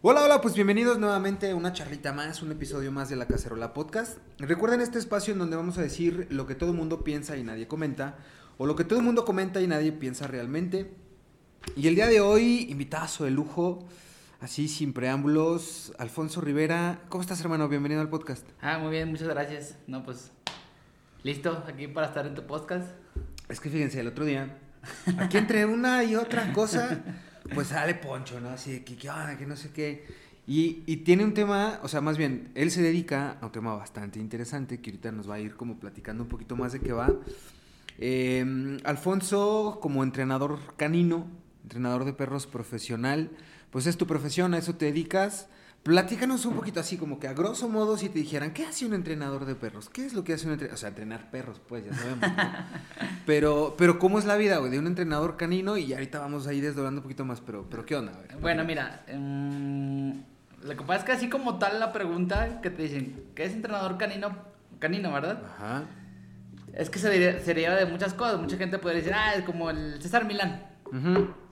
Hola, 0.00 0.22
hola, 0.22 0.40
pues 0.40 0.54
bienvenidos 0.54 1.00
nuevamente 1.00 1.50
a 1.50 1.56
una 1.56 1.72
charlita 1.72 2.12
más, 2.12 2.40
un 2.40 2.52
episodio 2.52 2.92
más 2.92 3.08
de 3.08 3.16
La 3.16 3.26
Cacerola 3.26 3.74
Podcast. 3.74 4.18
Recuerden 4.38 4.80
este 4.80 5.00
espacio 5.00 5.32
en 5.32 5.40
donde 5.40 5.56
vamos 5.56 5.76
a 5.76 5.82
decir 5.82 6.28
lo 6.30 6.46
que 6.46 6.54
todo 6.54 6.70
el 6.70 6.76
mundo 6.76 7.02
piensa 7.02 7.36
y 7.36 7.42
nadie 7.42 7.66
comenta, 7.66 8.16
o 8.58 8.66
lo 8.66 8.76
que 8.76 8.84
todo 8.84 9.00
el 9.00 9.04
mundo 9.04 9.24
comenta 9.24 9.60
y 9.60 9.66
nadie 9.66 9.90
piensa 9.90 10.28
realmente. 10.28 10.94
Y 11.74 11.88
el 11.88 11.96
día 11.96 12.06
de 12.06 12.20
hoy, 12.20 12.68
invitazo 12.70 13.24
de 13.24 13.32
lujo, 13.32 13.88
así 14.38 14.68
sin 14.68 14.92
preámbulos, 14.92 15.92
Alfonso 15.98 16.40
Rivera. 16.40 17.00
¿Cómo 17.08 17.22
estás, 17.22 17.40
hermano? 17.40 17.68
Bienvenido 17.68 18.00
al 18.00 18.08
podcast. 18.08 18.46
Ah, 18.60 18.78
muy 18.78 18.92
bien, 18.92 19.08
muchas 19.08 19.26
gracias. 19.26 19.78
No, 19.88 20.04
pues, 20.04 20.30
listo, 21.24 21.64
aquí 21.66 21.88
para 21.88 22.06
estar 22.06 22.24
en 22.24 22.36
tu 22.36 22.46
podcast. 22.46 22.88
Es 23.48 23.58
que 23.58 23.68
fíjense, 23.68 23.98
el 23.98 24.06
otro 24.06 24.24
día, 24.24 24.58
aquí 25.18 25.38
entre 25.38 25.66
una 25.66 26.04
y 26.04 26.14
otra 26.14 26.52
cosa, 26.52 27.02
pues 27.54 27.68
sale 27.68 27.94
Poncho, 27.94 28.40
¿no? 28.40 28.50
Así 28.50 28.80
que, 28.80 28.96
¿qué 28.96 29.10
onda? 29.10 29.36
Que 29.36 29.46
no 29.46 29.56
sé 29.56 29.70
qué. 29.70 30.06
Y, 30.46 30.82
y 30.86 30.98
tiene 30.98 31.24
un 31.24 31.34
tema, 31.34 31.78
o 31.82 31.88
sea, 31.88 32.00
más 32.00 32.16
bien, 32.16 32.50
él 32.54 32.70
se 32.70 32.80
dedica 32.80 33.36
a 33.40 33.46
un 33.46 33.52
tema 33.52 33.74
bastante 33.74 34.18
interesante 34.18 34.80
que 34.80 34.90
ahorita 34.90 35.12
nos 35.12 35.28
va 35.28 35.34
a 35.34 35.40
ir 35.40 35.56
como 35.56 35.78
platicando 35.78 36.22
un 36.22 36.28
poquito 36.28 36.56
más 36.56 36.72
de 36.72 36.80
qué 36.80 36.92
va. 36.92 37.12
Eh, 37.98 38.78
Alfonso, 38.84 39.78
como 39.82 40.02
entrenador 40.02 40.58
canino, 40.76 41.26
entrenador 41.64 42.04
de 42.04 42.14
perros 42.14 42.46
profesional, 42.46 43.30
pues 43.70 43.86
es 43.86 43.98
tu 43.98 44.06
profesión, 44.06 44.54
a 44.54 44.58
eso 44.58 44.74
te 44.76 44.86
dedicas. 44.86 45.48
Platícanos 45.82 46.44
un 46.44 46.54
poquito 46.54 46.80
así, 46.80 46.98
como 46.98 47.18
que 47.18 47.28
a 47.28 47.32
grosso 47.32 47.68
modo, 47.68 47.96
si 47.96 48.08
te 48.08 48.18
dijeran, 48.18 48.52
¿qué 48.52 48.66
hace 48.66 48.84
un 48.84 48.92
entrenador 48.92 49.46
de 49.46 49.54
perros? 49.54 49.88
¿Qué 49.88 50.04
es 50.04 50.12
lo 50.12 50.22
que 50.22 50.34
hace 50.34 50.46
un 50.46 50.52
entrenador? 50.52 50.74
O 50.74 50.78
sea, 50.78 50.90
entrenar 50.90 51.30
perros, 51.30 51.60
pues, 51.66 51.86
ya 51.86 51.94
sabemos. 51.94 52.20
¿no? 52.20 52.36
pero, 53.26 53.74
pero, 53.78 53.98
¿cómo 53.98 54.18
es 54.18 54.26
la 54.26 54.36
vida, 54.36 54.58
güey, 54.58 54.70
de 54.70 54.78
un 54.78 54.86
entrenador 54.86 55.36
canino? 55.36 55.78
Y 55.78 55.92
ahorita 55.92 56.18
vamos 56.18 56.46
a 56.46 56.52
ir 56.52 56.62
desdoblando 56.62 57.00
un 57.00 57.04
poquito 57.04 57.24
más, 57.24 57.40
pero, 57.40 57.66
pero 57.70 57.86
¿qué 57.86 57.96
onda? 57.96 58.12
güey? 58.12 58.40
Bueno, 58.40 58.64
mira, 58.64 59.04
mm, 59.10 60.10
lo 60.64 60.76
que 60.76 60.84
pasa 60.84 60.96
es 60.96 61.04
que 61.04 61.12
así 61.12 61.28
como 61.30 61.58
tal 61.58 61.80
la 61.80 61.92
pregunta 61.92 62.60
que 62.60 62.70
te 62.70 62.82
dicen, 62.82 63.24
¿qué 63.34 63.44
es 63.44 63.52
entrenador 63.52 63.96
canino? 63.96 64.36
Canino, 64.80 65.12
¿verdad? 65.12 65.42
Ajá. 65.56 65.84
Es 66.74 66.90
que 66.90 66.98
se 66.98 67.08
deriva, 67.08 67.40
se 67.40 67.54
deriva 67.54 67.74
de 67.74 67.86
muchas 67.86 68.14
cosas. 68.14 68.38
Mucha 68.40 68.56
gente 68.56 68.78
puede 68.78 68.96
decir, 68.96 69.12
ah, 69.14 69.34
es 69.34 69.44
como 69.44 69.70
el 69.70 70.00
César 70.02 70.26
Milán. 70.26 70.64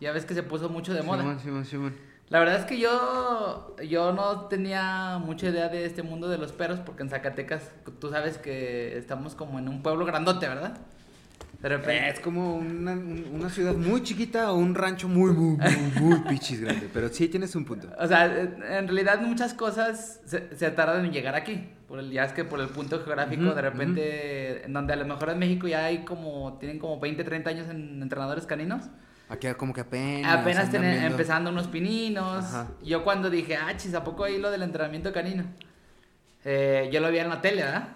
Ya 0.00 0.12
ves 0.12 0.24
que 0.24 0.34
se 0.34 0.42
puso 0.42 0.68
mucho 0.68 0.94
de 0.94 1.02
moda. 1.02 1.22
Simón, 1.22 1.40
Simón, 1.40 1.64
Simón. 1.64 1.96
La 2.28 2.40
verdad 2.40 2.56
es 2.58 2.64
que 2.64 2.78
yo, 2.78 3.76
yo 3.88 4.12
no 4.12 4.46
tenía 4.46 5.18
mucha 5.24 5.48
idea 5.48 5.68
de 5.68 5.84
este 5.86 6.02
mundo 6.02 6.28
de 6.28 6.38
los 6.38 6.50
perros, 6.52 6.80
porque 6.84 7.04
en 7.04 7.08
Zacatecas 7.10 7.70
tú 8.00 8.10
sabes 8.10 8.36
que 8.38 8.98
estamos 8.98 9.36
como 9.36 9.58
en 9.60 9.68
un 9.68 9.80
pueblo 9.82 10.04
grandote, 10.04 10.48
¿verdad? 10.48 10.76
De 11.62 11.68
repente. 11.68 12.08
Es 12.08 12.20
como 12.20 12.56
una, 12.56 12.92
un- 12.92 13.30
una 13.32 13.48
ciudad 13.48 13.74
muy 13.74 14.02
chiquita 14.02 14.52
o 14.52 14.56
un 14.56 14.74
rancho 14.74 15.08
muy, 15.08 15.30
muy, 15.32 15.56
muy, 15.56 15.92
muy 16.00 16.18
pichis 16.28 16.60
grande. 16.60 16.90
Pero 16.92 17.08
sí 17.08 17.28
tienes 17.28 17.54
un 17.54 17.64
punto. 17.64 17.88
O 17.98 18.06
sea, 18.06 18.26
en 18.26 18.86
realidad 18.88 19.20
muchas 19.20 19.54
cosas 19.54 20.20
se, 20.26 20.54
se 20.54 20.70
tardan 20.72 21.04
en 21.06 21.12
llegar 21.12 21.34
aquí. 21.36 21.70
Por 21.88 22.00
el, 22.00 22.10
ya 22.10 22.24
es 22.24 22.32
que 22.32 22.44
por 22.44 22.60
el 22.60 22.68
punto 22.68 22.98
geográfico, 23.04 23.46
Ujú, 23.46 23.54
de 23.54 23.62
repente, 23.62 24.64
en 24.66 24.72
donde 24.72 24.92
a 24.92 24.96
lo 24.96 25.06
mejor 25.06 25.30
en 25.30 25.38
México 25.38 25.68
ya 25.68 25.84
hay 25.84 26.04
como, 26.04 26.58
tienen 26.58 26.78
como 26.80 26.98
20, 27.00 27.22
30 27.24 27.50
años 27.50 27.68
en 27.68 28.02
entrenadores 28.02 28.46
caninos. 28.46 28.84
Aquí 29.28 29.48
como 29.54 29.72
que 29.72 29.80
apenas. 29.80 30.40
Apenas 30.40 30.72
empezando 30.72 31.50
unos 31.50 31.66
pininos. 31.66 32.44
Ajá. 32.44 32.68
Yo 32.82 33.02
cuando 33.02 33.28
dije, 33.28 33.56
ah, 33.56 33.76
chis, 33.76 33.94
¿a 33.94 34.04
poco 34.04 34.24
hay 34.24 34.38
lo 34.38 34.50
del 34.50 34.62
entrenamiento 34.62 35.12
canino? 35.12 35.44
Eh, 36.44 36.88
yo 36.92 37.00
lo 37.00 37.10
vi 37.10 37.18
en 37.18 37.28
la 37.28 37.40
tele, 37.40 37.62
¿verdad? 37.62 37.88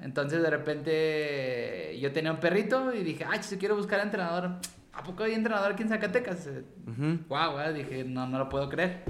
Entonces 0.00 0.42
de 0.42 0.50
repente 0.50 1.98
yo 2.00 2.12
tenía 2.12 2.30
un 2.30 2.38
perrito 2.38 2.94
y 2.94 3.02
dije, 3.02 3.24
ah, 3.24 3.40
chis, 3.40 3.58
quiero 3.58 3.74
buscar 3.76 4.00
entrenador. 4.00 4.58
¿A 4.92 5.02
poco 5.02 5.24
hay 5.24 5.34
entrenador 5.34 5.72
aquí 5.72 5.82
en 5.82 5.88
Zacatecas? 5.88 6.46
Eh, 6.46 6.64
Ujú. 6.86 7.18
Wow, 7.28 7.56
¿verdad? 7.56 7.74
dije, 7.74 8.04
no, 8.04 8.26
no 8.26 8.38
lo 8.38 8.48
puedo 8.48 8.68
creer. 8.68 9.02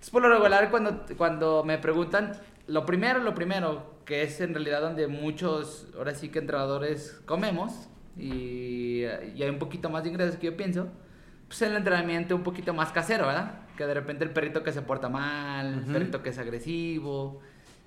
Es 0.00 0.08
por 0.10 0.22
lo 0.22 0.30
regular 0.30 0.70
cuando, 0.70 1.04
cuando 1.16 1.62
me 1.64 1.76
preguntan, 1.78 2.32
lo 2.68 2.86
primero, 2.86 3.18
lo 3.18 3.34
primero, 3.34 3.96
que 4.06 4.22
es 4.22 4.40
en 4.40 4.54
realidad 4.54 4.80
donde 4.80 5.08
muchos, 5.08 5.88
ahora 5.96 6.14
sí 6.14 6.30
que 6.30 6.38
entrenadores 6.38 7.20
comemos 7.26 7.89
y, 8.20 9.00
y 9.36 9.42
hay 9.42 9.48
un 9.48 9.58
poquito 9.58 9.90
más 9.90 10.04
de 10.04 10.10
ingresos 10.10 10.36
que 10.36 10.46
yo 10.46 10.56
pienso, 10.56 10.88
pues 11.48 11.62
el 11.62 11.74
entrenamiento 11.76 12.36
un 12.36 12.42
poquito 12.42 12.72
más 12.74 12.92
casero, 12.92 13.26
¿verdad? 13.26 13.60
Que 13.76 13.86
de 13.86 13.94
repente 13.94 14.24
el 14.24 14.30
perrito 14.30 14.62
que 14.62 14.72
se 14.72 14.82
porta 14.82 15.08
mal, 15.08 15.78
Ujú. 15.78 15.86
el 15.86 15.92
perrito 15.92 16.22
que 16.22 16.30
es 16.30 16.38
agresivo, 16.38 17.40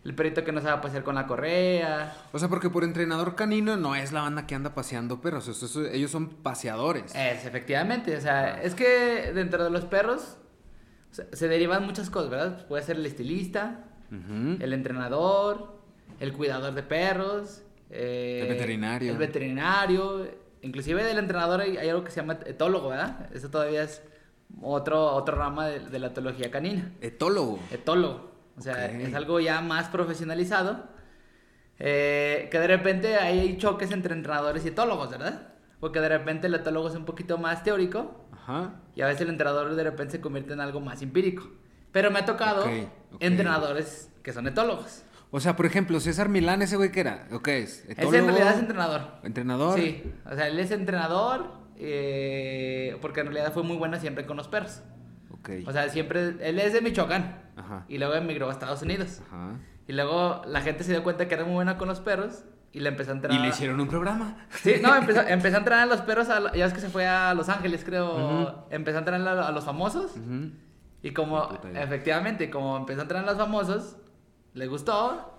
el 0.03 0.13
perrito 0.15 0.43
que 0.43 0.51
no 0.51 0.59
sabe 0.59 0.81
pasear 0.81 1.03
con 1.03 1.15
la 1.15 1.27
correa. 1.27 2.13
O 2.33 2.39
sea, 2.39 2.49
porque 2.49 2.69
por 2.69 2.83
entrenador 2.83 3.35
canino 3.35 3.77
no 3.77 3.95
es 3.95 4.11
la 4.11 4.21
banda 4.21 4.45
que 4.47 4.55
anda 4.55 4.73
paseando 4.75 5.21
perros. 5.21 5.47
eso- 5.47 5.65
eso- 5.65 5.85
ellos 5.85 6.11
son 6.11 6.27
paseadores. 6.29 7.15
Es, 7.15 7.45
efectivamente, 7.45 8.17
o 8.17 8.21
sea, 8.21 8.61
es 8.61 8.75
que 8.75 9.31
dentro 9.33 9.63
de 9.63 9.69
los 9.69 9.85
perros 9.85 10.37
o 11.11 11.15
sea, 11.15 11.25
se 11.31 11.47
derivan 11.47 11.85
muchas 11.85 12.09
cosas, 12.09 12.31
¿verdad? 12.31 12.53
Pues 12.55 12.63
puede 12.65 12.83
ser 12.83 12.95
el 12.97 13.05
estilista, 13.05 13.85
Ujú. 14.11 14.57
el 14.59 14.73
entrenador, 14.73 15.77
el 16.19 16.33
cuidador 16.33 16.73
de 16.73 16.83
perros, 16.83 17.61
eh, 17.89 18.39
El 18.43 18.47
veterinario. 18.49 19.11
El 19.11 19.17
veterinario. 19.17 20.27
Inclusive 20.61 21.03
del 21.03 21.17
entrenador 21.17 21.61
hay, 21.61 21.77
hay 21.77 21.89
algo 21.89 22.03
que 22.03 22.11
se 22.11 22.21
llama 22.21 22.39
etólogo, 22.45 22.89
¿verdad? 22.89 23.29
Eso 23.33 23.49
todavía 23.49 23.83
es 23.83 24.01
otro, 24.61 25.11
otro 25.13 25.35
rama 25.35 25.67
de, 25.67 25.79
de 25.79 25.99
la 25.99 26.07
etología 26.07 26.49
canina. 26.51 26.91
Etólogo. 27.01 27.59
Etólogo. 27.71 28.31
O 28.57 28.61
sea, 28.61 28.85
es 28.85 29.13
algo 29.15 29.39
ya 29.39 29.61
más 29.61 29.89
profesionalizado. 29.89 30.87
eh, 31.79 32.47
que 32.51 32.59
de 32.59 32.67
repente 32.67 33.15
hay 33.17 33.57
choques 33.57 33.91
entre 33.91 34.13
entrenadores 34.13 34.63
y 34.63 34.69
etólogos, 34.69 35.09
¿verdad? 35.09 35.49
Porque 35.79 35.99
de 35.99 36.07
repente 36.07 36.47
el 36.47 36.53
etólogo 36.55 36.87
es 36.87 36.95
un 36.95 37.03
poquito 37.03 37.37
más 37.37 37.63
teórico 37.63 38.25
Ajá. 38.31 38.75
y 38.95 39.01
a 39.01 39.07
veces 39.07 39.21
el 39.23 39.29
entrenador 39.29 39.73
de 39.75 39.83
repente 39.83 40.13
se 40.13 40.21
convierte 40.21 40.53
en 40.53 40.61
algo 40.61 40.79
más 40.79 41.01
empírico. 41.01 41.49
Pero 41.91 42.09
me 42.11 42.19
ha 42.19 42.25
tocado 42.25 42.65
entrenadores 43.19 44.09
que 44.23 44.31
son 44.33 44.47
etólogos. 44.47 45.03
O 45.35 45.39
sea, 45.39 45.55
por 45.55 45.65
ejemplo, 45.65 45.99
César 45.99 46.29
Milán, 46.29 46.61
ese 46.61 46.77
güey 46.77 46.91
que 46.91 46.99
era. 46.99 47.27
¿O 47.31 47.41
qué 47.41 47.63
es? 47.63 47.83
Ese 47.89 48.03
en 48.03 48.25
realidad 48.27 48.53
es 48.53 48.59
entrenador. 48.59 49.01
¿Entrenador? 49.23 49.79
Sí, 49.79 50.03
o 50.31 50.35
sea, 50.35 50.47
él 50.47 50.59
es 50.59 50.69
entrenador 50.69 51.51
eh, 51.75 52.97
porque 53.01 53.21
en 53.21 53.27
realidad 53.27 53.51
fue 53.51 53.63
muy 53.63 53.77
bueno 53.77 53.99
siempre 53.99 54.25
con 54.25 54.37
los 54.37 54.47
perros. 54.47 54.81
Ok. 55.31 55.49
O 55.65 55.71
sea, 55.71 55.89
siempre, 55.89 56.35
él 56.39 56.59
es 56.59 56.73
de 56.73 56.81
Michoacán 56.81 57.41
Ajá. 57.55 57.85
y 57.87 57.97
luego 57.97 58.13
emigró 58.13 58.49
a 58.49 58.51
Estados 58.53 58.81
Unidos. 58.83 59.21
Ajá. 59.27 59.55
Y 59.87 59.93
luego 59.93 60.41
la 60.45 60.61
gente 60.61 60.83
se 60.83 60.91
dio 60.91 61.03
cuenta 61.03 61.27
que 61.27 61.33
era 61.33 61.43
muy 61.45 61.55
buena 61.55 61.77
con 61.77 61.87
los 61.87 61.99
perros 61.99 62.43
y 62.71 62.79
le 62.79 62.89
empezó 62.89 63.09
a 63.11 63.13
Y 63.13 63.17
entrenar. 63.17 63.41
le 63.41 63.47
hicieron 63.49 63.79
un 63.79 63.87
programa. 63.87 64.45
Sí, 64.51 64.75
no, 64.81 64.95
empezó, 64.97 65.21
empezó 65.21 65.55
a 65.55 65.59
entrenar 65.59 65.83
a 65.83 65.85
los 65.87 66.01
perros, 66.01 66.29
a 66.29 66.53
ya 66.55 66.65
es 66.67 66.73
que 66.73 66.79
se 66.79 66.89
fue 66.89 67.05
a 67.07 67.33
Los 67.33 67.49
Ángeles, 67.49 67.83
creo. 67.83 68.67
Empezó 68.69 68.97
a 68.97 68.99
entrenar 68.99 69.37
a, 69.37 69.47
a 69.47 69.51
los 69.51 69.65
famosos. 69.65 70.11
Ujú. 70.15 70.51
Y 71.01 71.11
como, 71.11 71.49
efectivamente, 71.75 72.49
como 72.49 72.77
empezó 72.77 73.01
a 73.01 73.03
entrenar 73.03 73.25
a 73.27 73.31
los 73.31 73.37
famosos, 73.37 73.97
le 74.53 74.67
gustó 74.67 75.35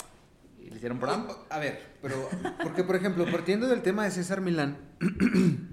y 0.60 0.70
le 0.70 0.76
hicieron 0.76 0.98
programa. 0.98 1.28
A 1.50 1.58
ver, 1.58 1.96
pero, 2.00 2.28
porque 2.62 2.84
por 2.84 2.96
ejemplo, 2.96 3.24
partiendo 3.30 3.68
del 3.68 3.82
tema 3.82 4.04
de 4.04 4.10
César 4.10 4.40
Milán, 4.40 4.78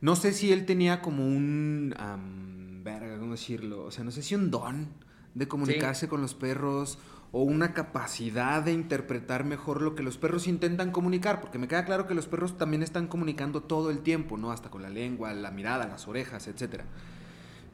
no 0.00 0.16
sé 0.16 0.32
si 0.32 0.52
él 0.52 0.64
tenía 0.66 1.02
como 1.02 1.26
un, 1.26 1.94
am, 1.98 2.84
verga, 2.84 3.18
¿cómo 3.18 3.32
decirlo? 3.32 3.84
O 3.84 3.90
sea, 3.90 4.04
no 4.04 4.10
sé 4.10 4.22
si 4.22 4.34
un 4.34 4.50
don 4.50 4.88
de 5.34 5.48
comunicarse 5.48 6.08
con 6.08 6.20
los 6.20 6.34
perros 6.34 6.98
o 7.32 7.42
una 7.42 7.72
capacidad 7.72 8.62
de 8.62 8.72
interpretar 8.72 9.44
mejor 9.44 9.80
lo 9.80 9.94
que 9.94 10.02
los 10.02 10.18
perros 10.18 10.46
intentan 10.46 10.92
comunicar, 10.92 11.40
porque 11.40 11.58
me 11.58 11.66
queda 11.66 11.86
claro 11.86 12.06
que 12.06 12.14
los 12.14 12.26
perros 12.26 12.58
también 12.58 12.82
están 12.82 13.08
comunicando 13.08 13.62
todo 13.62 13.90
el 13.90 14.00
tiempo, 14.00 14.36
¿no? 14.36 14.52
Hasta 14.52 14.70
con 14.70 14.82
la 14.82 14.90
lengua, 14.90 15.32
la 15.32 15.50
mirada, 15.50 15.86
las 15.88 16.06
orejas, 16.06 16.46
etcétera. 16.46 16.84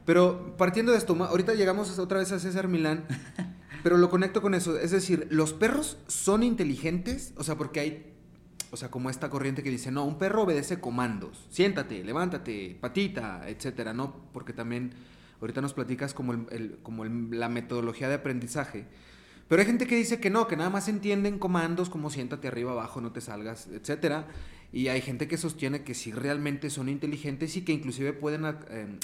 Pero 0.09 0.55
partiendo 0.57 0.91
de 0.91 0.97
esto, 0.97 1.13
ahorita 1.23 1.53
llegamos 1.53 1.99
otra 1.99 2.17
vez 2.17 2.31
a 2.31 2.39
César 2.39 2.67
Milán, 2.67 3.05
pero 3.83 3.95
lo 3.95 4.09
conecto 4.09 4.41
con 4.41 4.55
eso. 4.55 4.75
Es 4.79 4.89
decir, 4.89 5.27
¿los 5.29 5.53
perros 5.53 5.99
son 6.07 6.41
inteligentes? 6.41 7.31
O 7.37 7.43
sea, 7.43 7.57
porque 7.59 7.79
hay, 7.79 8.13
o 8.71 8.75
sea, 8.77 8.89
como 8.89 9.11
esta 9.11 9.29
corriente 9.29 9.61
que 9.61 9.69
dice, 9.69 9.91
no, 9.91 10.03
un 10.05 10.17
perro 10.17 10.41
obedece 10.41 10.79
comandos. 10.79 11.45
Siéntate, 11.51 12.03
levántate, 12.03 12.75
patita, 12.81 13.47
etcétera, 13.47 13.93
¿no? 13.93 14.15
Porque 14.33 14.51
también 14.51 14.93
ahorita 15.41 15.61
nos 15.61 15.73
platicas 15.75 16.15
como, 16.15 16.33
el- 16.33 16.47
el- 16.49 16.79
como 16.81 17.03
el- 17.05 17.39
la 17.39 17.47
metodología 17.47 18.09
de 18.09 18.15
aprendizaje. 18.15 18.87
Pero 19.47 19.61
hay 19.61 19.67
gente 19.67 19.85
que 19.85 19.95
dice 19.95 20.19
que 20.19 20.31
no, 20.31 20.47
que 20.47 20.57
nada 20.57 20.71
más 20.71 20.87
entienden 20.87 21.37
comandos 21.37 21.87
como 21.91 22.09
siéntate 22.09 22.47
arriba, 22.47 22.71
abajo, 22.71 22.99
no 22.99 23.11
te 23.11 23.21
salgas, 23.21 23.67
etcétera. 23.67 24.25
Y 24.73 24.87
hay 24.87 25.01
gente 25.01 25.27
que 25.27 25.37
sostiene 25.37 25.83
que 25.83 25.93
sí 25.93 26.11
realmente 26.11 26.71
son 26.71 26.89
inteligentes 26.89 27.55
y 27.57 27.61
que 27.63 27.73
inclusive 27.73 28.13
pueden 28.13 28.45
em, 28.45 28.97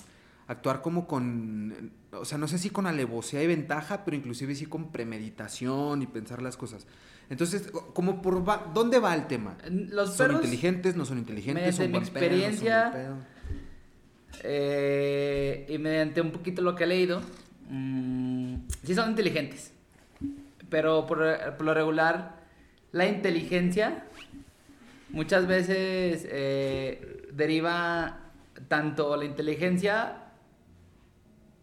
actuar 0.47 0.81
como 0.81 1.07
con, 1.07 1.91
o 2.11 2.23
sea, 2.25 2.37
no 2.37 2.47
sé 2.47 2.57
si 2.59 2.69
con 2.69 2.85
alevosía 2.87 3.41
y 3.41 3.47
ventaja, 3.47 4.05
pero 4.05 4.15
inclusive 4.15 4.53
sí 4.55 4.65
con 4.67 4.91
premeditación 4.91 6.01
y 6.01 6.07
pensar 6.07 6.41
las 6.41 6.55
cosas. 6.57 6.85
Entonces, 7.29 7.71
como 7.93 8.21
por 8.21 8.47
va- 8.47 8.71
¿dónde 8.73 8.99
va 8.99 9.15
el 9.15 9.25
tema? 9.25 9.57
Los 9.69 10.09
¿Son 10.15 10.27
perros, 10.27 10.43
inteligentes? 10.43 10.95
¿No 10.95 11.05
son 11.05 11.17
inteligentes? 11.17 11.55
mediante 11.55 11.77
¿Son 11.77 11.85
mi 11.87 11.91
buen 11.91 12.03
pedo, 12.03 12.13
no 12.13 12.17
son 12.19 12.21
buen 12.21 12.39
experiencia, 12.43 13.17
eh, 14.43 15.65
y 15.69 15.77
mediante 15.77 16.21
un 16.21 16.31
poquito 16.31 16.61
lo 16.61 16.75
que 16.75 16.83
he 16.83 16.87
leído, 16.87 17.21
mm, 17.69 18.55
sí 18.83 18.93
son 18.93 19.09
inteligentes. 19.11 19.71
Pero 20.69 21.05
por, 21.05 21.19
por 21.57 21.65
lo 21.65 21.73
regular, 21.73 22.43
la 22.91 23.07
inteligencia 23.07 24.05
muchas 25.09 25.47
veces 25.47 26.27
eh, 26.29 27.27
deriva 27.33 28.19
tanto 28.67 29.15
la 29.15 29.25
inteligencia 29.25 30.21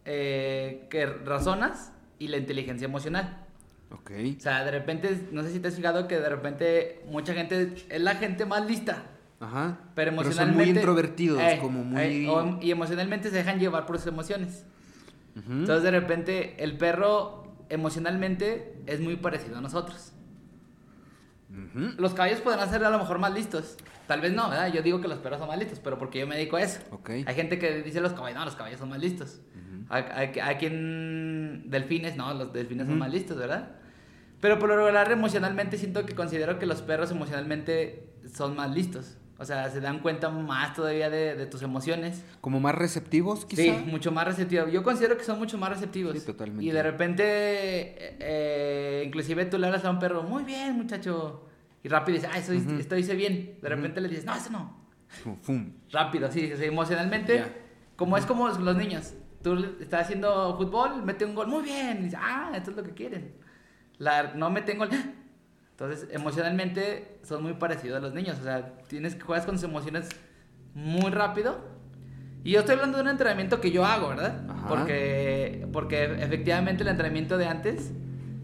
eh, 0.05 0.87
que 0.89 1.05
razonas 1.05 1.91
y 2.19 2.27
la 2.27 2.37
inteligencia 2.37 2.85
emocional. 2.85 3.45
Ok. 3.91 4.11
O 4.37 4.41
sea, 4.41 4.63
de 4.63 4.71
repente, 4.71 5.27
no 5.31 5.43
sé 5.43 5.51
si 5.51 5.59
te 5.59 5.67
has 5.67 5.75
fijado 5.75 6.07
que 6.07 6.19
de 6.19 6.29
repente 6.29 7.03
mucha 7.07 7.33
gente 7.33 7.73
es 7.89 8.01
la 8.01 8.15
gente 8.15 8.45
más 8.45 8.65
lista. 8.65 9.03
Ajá. 9.39 9.77
Pero 9.93 10.11
son 10.11 10.19
emocionalmente. 10.21 10.65
muy 10.71 10.77
introvertidos, 10.77 11.41
eh, 11.41 11.57
como 11.61 11.83
muy. 11.83 12.01
eh, 12.01 12.29
o- 12.29 12.59
y 12.61 12.71
emocionalmente 12.71 13.29
se 13.29 13.35
dejan 13.35 13.59
llevar 13.59 13.85
por 13.85 13.97
sus 13.97 14.07
emociones. 14.07 14.65
Ujú. 15.35 15.51
Entonces, 15.51 15.83
de 15.83 15.91
repente, 15.91 16.63
el 16.63 16.77
perro 16.77 17.43
emocionalmente 17.69 18.81
es 18.85 18.99
muy 18.99 19.15
parecido 19.17 19.57
a 19.57 19.61
nosotros. 19.61 20.13
Ujú. 21.49 21.91
Los 21.97 22.13
caballos 22.13 22.39
podrán 22.41 22.69
ser 22.69 22.83
a 22.83 22.89
lo 22.89 22.97
mejor 22.97 23.19
más 23.19 23.33
listos. 23.33 23.77
Tal 24.07 24.21
vez 24.21 24.33
no, 24.33 24.49
¿verdad? 24.49 24.71
Yo 24.73 24.81
digo 24.81 25.01
que 25.01 25.07
los 25.07 25.19
perros 25.19 25.39
son 25.39 25.47
más 25.47 25.57
listos, 25.57 25.79
pero 25.83 25.97
porque 25.99 26.19
yo 26.19 26.27
me 26.27 26.35
dedico 26.35 26.55
a 26.57 26.61
eso. 26.63 26.79
Ok. 26.91 27.09
Hay 27.25 27.35
gente 27.35 27.59
que 27.59 27.83
dice 27.83 28.01
los 28.01 28.13
caballos, 28.13 28.39
no, 28.39 28.45
los 28.45 28.55
caballos 28.55 28.79
son 28.79 28.89
más 28.89 28.99
listos. 28.99 29.39
hay- 29.55 29.62
hay 29.89 30.55
quien 30.57 31.69
delfines, 31.69 32.15
no, 32.15 32.33
los 32.33 32.53
delfines 32.53 32.87
son 32.87 32.97
más 32.97 33.11
listos, 33.11 33.37
¿verdad? 33.37 33.75
Pero 34.39 34.59
por 34.59 34.69
lo 34.69 34.75
regular 34.75 35.11
emocionalmente 35.11 35.77
siento 35.77 36.05
que 36.05 36.15
considero 36.15 36.59
que 36.59 36.65
los 36.65 36.81
perros 36.81 37.11
emocionalmente 37.11 38.09
son 38.33 38.55
más 38.55 38.71
listos. 38.71 39.17
O 39.39 39.45
sea, 39.45 39.69
se 39.69 39.81
dan 39.81 39.99
cuenta 39.99 40.29
más 40.29 40.73
todavía 40.73 41.09
de, 41.09 41.35
de 41.35 41.45
tus 41.45 41.61
emociones. 41.63 42.23
Como 42.39 42.59
más 42.59 42.75
receptivos, 42.75 43.45
quizá. 43.45 43.61
Sí, 43.61 43.71
mucho 43.85 44.11
más 44.11 44.25
receptivos. 44.25 44.71
Yo 44.71 44.83
considero 44.83 45.17
que 45.17 45.23
son 45.23 45.39
mucho 45.39 45.57
más 45.57 45.69
receptivos. 45.69 46.17
Sí, 46.17 46.25
totalmente. 46.25 46.63
Y 46.63 46.71
de 46.71 46.83
repente, 46.83 47.23
eh, 47.27 49.03
inclusive 49.05 49.45
tú 49.45 49.57
le 49.57 49.67
hablas 49.67 49.83
a 49.85 49.89
un 49.89 49.99
perro, 49.99 50.23
muy 50.23 50.43
bien, 50.43 50.75
muchacho. 50.77 51.47
Y 51.83 51.89
rápido 51.89 52.15
dice, 52.17 52.29
ah, 52.31 52.37
eso, 52.37 52.53
Ujú. 52.53 52.75
esto 52.79 52.95
hice 52.95 53.15
bien. 53.15 53.57
De 53.61 53.69
repente 53.69 53.99
le 54.01 54.07
dices, 54.07 54.23
no, 54.23 54.35
eso 54.35 54.49
no. 54.51 54.77
Como 55.23 55.37
fum. 55.37 55.73
Rápido, 55.91 56.31
sí, 56.31 56.51
sí, 56.55 56.63
emocionalmente. 56.65 57.35
Ya. 57.35 57.53
Como 57.95 58.17
es 58.17 58.25
como 58.25 58.47
los 58.47 58.75
niños. 58.75 59.13
Tú 59.43 59.75
estás 59.79 60.03
haciendo 60.03 60.57
fútbol, 60.57 61.03
mete 61.03 61.25
un 61.25 61.35
gol, 61.35 61.47
muy 61.47 61.63
bien. 61.63 61.99
Y 61.99 62.03
dices, 62.05 62.19
ah, 62.21 62.51
esto 62.55 62.71
es 62.71 62.77
lo 62.77 62.83
que 62.83 62.91
quieren. 62.91 63.35
La, 63.97 64.33
no 64.33 64.49
mete 64.49 64.71
un 64.71 64.79
gol. 64.79 64.89
Entonces, 65.71 66.07
emocionalmente 66.11 67.19
son 67.23 67.43
muy 67.43 67.53
parecidos 67.53 67.97
a 67.97 67.99
los 67.99 68.13
niños. 68.13 68.37
O 68.39 68.43
sea, 68.43 68.77
tienes 68.87 69.15
que 69.15 69.21
juegas 69.21 69.45
con 69.45 69.55
tus 69.55 69.63
emociones 69.63 70.09
muy 70.73 71.11
rápido. 71.11 71.59
Y 72.43 72.51
yo 72.51 72.61
estoy 72.61 72.75
hablando 72.75 72.97
de 72.97 73.03
un 73.03 73.09
entrenamiento 73.09 73.61
que 73.61 73.71
yo 73.71 73.85
hago, 73.85 74.09
¿verdad? 74.09 74.45
Ajá. 74.49 74.67
Porque, 74.67 75.67
porque 75.71 76.03
efectivamente 76.05 76.83
el 76.83 76.89
entrenamiento 76.89 77.37
de 77.37 77.45
antes 77.45 77.91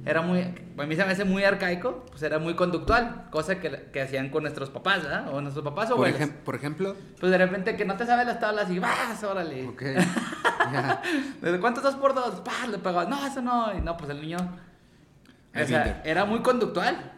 era 0.05 0.21
muy, 0.21 0.41
a 0.41 0.85
mí 0.85 0.95
se 0.95 1.05
me 1.05 1.11
hace 1.11 1.25
muy 1.25 1.43
arcaico, 1.43 2.05
pues 2.09 2.23
era 2.23 2.39
muy 2.39 2.55
conductual, 2.55 3.25
cosa 3.31 3.59
que, 3.59 3.89
que 3.91 4.01
hacían 4.01 4.29
con 4.29 4.43
nuestros 4.43 4.69
papás, 4.69 5.03
¿verdad? 5.03 5.27
O 5.33 5.41
nuestros 5.41 5.63
papás 5.63 5.91
o 5.91 5.97
Por, 5.97 6.07
ejem- 6.07 6.31
por 6.43 6.55
ejemplo. 6.55 6.95
Pues 7.19 7.31
de 7.31 7.37
repente 7.37 7.75
que 7.75 7.85
no 7.85 7.95
te 7.97 8.05
sabes 8.05 8.25
las 8.25 8.39
tablas 8.39 8.69
y 8.71 8.79
vas, 8.79 9.23
órale. 9.23 9.67
Ok. 9.67 9.81
¿Desde 11.41 11.59
cuántos 11.59 11.83
dos 11.83 11.95
por 11.95 12.13
dos? 12.15 12.41
¡Pah! 12.41 12.67
Le 12.69 12.77
pegabas. 12.77 13.07
No, 13.09 13.25
eso 13.25 13.41
no. 13.41 13.75
Y 13.77 13.81
no, 13.81 13.97
pues 13.97 14.09
el 14.09 14.21
niño. 14.21 14.37
O 15.55 15.57
Es 15.59 15.67
sea, 15.67 16.01
era 16.05 16.25
muy 16.25 16.39
conductual. 16.39 17.11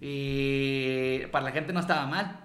Y 0.00 1.26
para 1.30 1.44
la 1.46 1.52
gente 1.52 1.72
no 1.72 1.80
estaba 1.80 2.06
mal. 2.06 2.40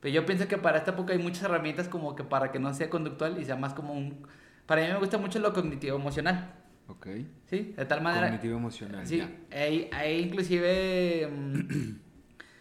Pero 0.00 0.14
yo 0.14 0.26
pienso 0.26 0.46
que 0.46 0.58
para 0.58 0.78
esta 0.78 0.92
época 0.92 1.12
hay 1.12 1.18
muchas 1.18 1.42
herramientas 1.42 1.88
como 1.88 2.14
que 2.14 2.22
para 2.24 2.52
que 2.52 2.58
no 2.58 2.72
sea 2.72 2.88
conductual 2.88 3.38
y 3.40 3.44
sea 3.44 3.56
más 3.56 3.74
como 3.74 3.94
un. 3.94 4.26
Para 4.66 4.82
mí 4.82 4.88
me 4.88 4.98
gusta 4.98 5.18
mucho 5.18 5.38
lo 5.38 5.52
cognitivo 5.52 5.96
emocional. 5.96 6.52
Ok. 6.88 7.06
¿Sí? 7.46 7.74
De 7.76 7.84
tal 7.84 8.00
manera. 8.02 8.26
Cognitivo 8.28 8.56
emocional. 8.56 9.06
Sí, 9.06 9.18
ya. 9.18 9.30
hay, 9.56 9.88
hay 9.92 10.20
inclusive... 10.20 11.28
mm, 11.30 11.60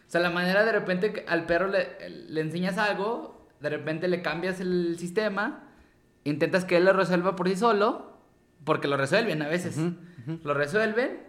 o 0.07 0.09
sea, 0.09 0.21
la 0.21 0.29
manera 0.29 0.63
de 0.65 0.71
repente 0.71 1.25
al 1.27 1.45
perro 1.45 1.67
le, 1.67 1.87
le 2.09 2.41
enseñas 2.41 2.77
algo, 2.77 3.47
de 3.59 3.69
repente 3.69 4.07
le 4.07 4.21
cambias 4.21 4.59
el 4.59 4.97
sistema, 4.99 5.69
intentas 6.25 6.65
que 6.65 6.77
él 6.77 6.85
lo 6.85 6.93
resuelva 6.93 7.35
por 7.35 7.47
sí 7.49 7.55
solo, 7.55 8.17
porque 8.63 8.87
lo 8.87 8.97
resuelven 8.97 9.41
a 9.41 9.47
veces. 9.47 9.77
Ujú, 9.77 9.95
ujú. 10.33 10.39
Lo 10.43 10.53
resuelven 10.53 11.19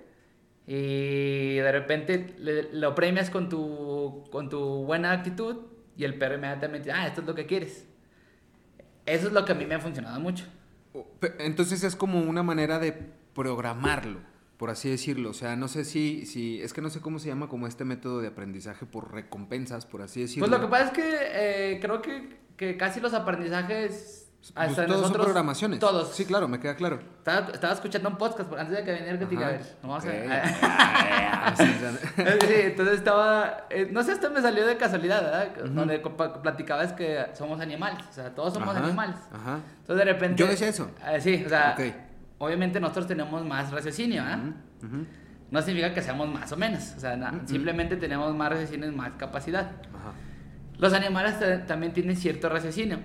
y 0.66 1.54
de 1.56 1.72
repente 1.72 2.34
le- 2.38 2.72
lo 2.74 2.94
premias 2.94 3.30
con 3.30 3.48
tu, 3.48 4.24
con 4.30 4.48
tu 4.48 4.84
buena 4.84 5.12
actitud 5.12 5.56
y 5.96 6.04
el 6.04 6.14
perro 6.18 6.34
inmediatamente, 6.34 6.92
ah, 6.92 7.06
esto 7.06 7.20
es 7.22 7.26
lo 7.26 7.34
que 7.34 7.46
quieres. 7.46 7.86
Eso 9.06 9.28
es 9.28 9.32
lo 9.32 9.44
que 9.44 9.52
a 9.52 9.54
mí 9.54 9.64
me 9.66 9.74
ha 9.76 9.80
funcionado 9.80 10.20
mucho. 10.20 10.44
Entonces 11.38 11.84
es 11.84 11.96
como 11.96 12.20
una 12.20 12.42
manera 12.42 12.78
de 12.78 12.92
programarlo, 13.34 14.20
por 14.56 14.70
así 14.70 14.90
decirlo. 14.90 15.30
O 15.30 15.34
sea, 15.34 15.56
no 15.56 15.68
sé 15.68 15.84
si, 15.84 16.26
si, 16.26 16.60
es 16.60 16.72
que 16.72 16.80
no 16.80 16.90
sé 16.90 17.00
cómo 17.00 17.18
se 17.18 17.28
llama 17.28 17.48
como 17.48 17.66
este 17.66 17.84
método 17.84 18.20
de 18.20 18.28
aprendizaje 18.28 18.86
por 18.86 19.12
recompensas, 19.12 19.86
por 19.86 20.02
así 20.02 20.20
decirlo. 20.20 20.46
Pues 20.46 20.60
lo 20.60 20.66
que 20.66 20.70
pasa 20.70 20.84
es 20.86 20.90
que 20.92 21.02
eh, 21.04 21.78
creo 21.80 22.02
que, 22.02 22.38
que 22.56 22.76
casi 22.76 23.00
los 23.00 23.14
aprendizajes 23.14 24.27
hasta 24.54 24.86
todos 24.86 24.88
nosotros 24.88 25.08
son 25.08 25.12
programaciones. 25.24 25.78
todos 25.78 26.14
Sí, 26.14 26.24
claro, 26.24 26.48
me 26.48 26.58
queda 26.60 26.74
claro. 26.76 27.00
estaba, 27.18 27.48
estaba 27.52 27.72
escuchando 27.74 28.08
un 28.08 28.16
podcast 28.16 28.50
antes 28.52 28.76
de 28.78 28.84
que 28.84 28.92
viniera 28.94 29.18
contigo 29.18 29.42
a 29.42 29.46
Ajá. 29.46 29.56
ver 29.56 29.76
no 29.82 29.88
vamos 29.88 30.04
a- 30.04 30.08
Ok. 30.08 30.14
Ah, 31.40 31.54
sí, 31.56 31.64
ya. 31.80 31.92
sí, 32.46 32.54
entonces 32.54 32.98
estaba 32.98 33.66
eh, 33.70 33.88
no 33.92 34.02
sé 34.02 34.12
esto 34.12 34.30
me 34.30 34.40
salió 34.40 34.66
de 34.66 34.76
casualidad 34.76 35.22
¿verdad? 35.22 35.48
Ujú. 35.64 35.74
donde 35.74 36.02
compa- 36.02 36.40
platicabas 36.40 36.92
que 36.92 37.26
somos 37.34 37.60
animales 37.60 38.04
o 38.08 38.12
sea 38.12 38.34
todos 38.34 38.54
somos 38.54 38.74
Ajá, 38.76 38.84
animales 38.86 39.16
Ajá. 39.32 39.58
entonces 39.80 40.04
de 40.06 40.12
repente 40.12 40.36
Yo 40.42 40.46
decía 40.48 40.68
eso. 40.68 40.90
Eh, 41.06 41.20
sí 41.20 41.42
o 41.44 41.48
sea 41.48 41.76
obviamente 42.38 42.80
nosotros 42.80 43.06
tenemos 43.06 43.44
más 43.44 43.70
raciocinio 43.72 44.22
¿ah? 44.24 44.38
Ujú. 44.82 45.04
no 45.50 45.62
significa 45.62 45.92
que 45.94 46.02
seamos 46.02 46.28
más 46.28 46.50
o 46.52 46.56
menos 46.56 46.94
o 46.96 47.00
sea 47.00 47.18
simplemente 47.46 47.96
tenemos 47.96 48.34
más 48.34 48.50
raciocinio 48.50 48.88
y 48.88 48.94
más 48.94 49.12
capacidad 49.18 49.62
Ajá. 49.62 50.12
los 50.78 50.92
animales 50.92 51.38
ta- 51.40 51.66
también 51.66 51.92
tienen 51.92 52.16
cierto 52.16 52.48
raciocinio. 52.48 52.98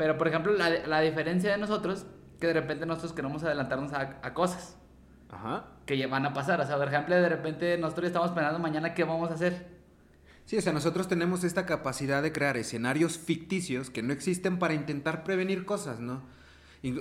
Pero, 0.00 0.16
por 0.16 0.28
ejemplo, 0.28 0.54
la, 0.54 0.70
la 0.86 1.02
diferencia 1.02 1.50
de 1.50 1.58
nosotros, 1.58 2.06
que 2.40 2.46
de 2.46 2.54
repente 2.54 2.86
nosotros 2.86 3.12
queremos 3.12 3.44
adelantarnos 3.44 3.92
a, 3.92 4.18
a 4.22 4.32
cosas 4.32 4.78
Ajá. 5.28 5.66
que 5.84 5.98
ya 5.98 6.08
van 6.08 6.24
a 6.24 6.32
pasar. 6.32 6.58
O 6.58 6.66
sea, 6.66 6.78
por 6.78 6.88
ejemplo, 6.88 7.14
de 7.14 7.28
repente 7.28 7.76
nosotros 7.76 8.04
ya 8.04 8.06
estamos 8.06 8.30
pensando 8.30 8.58
mañana 8.60 8.94
qué 8.94 9.04
vamos 9.04 9.30
a 9.30 9.34
hacer. 9.34 9.66
Sí, 10.46 10.56
o 10.56 10.62
sea, 10.62 10.72
nosotros 10.72 11.06
tenemos 11.06 11.44
esta 11.44 11.66
capacidad 11.66 12.22
de 12.22 12.32
crear 12.32 12.56
escenarios 12.56 13.18
ficticios 13.18 13.90
que 13.90 14.02
no 14.02 14.14
existen 14.14 14.58
para 14.58 14.72
intentar 14.72 15.22
prevenir 15.22 15.66
cosas, 15.66 16.00
¿no? 16.00 16.22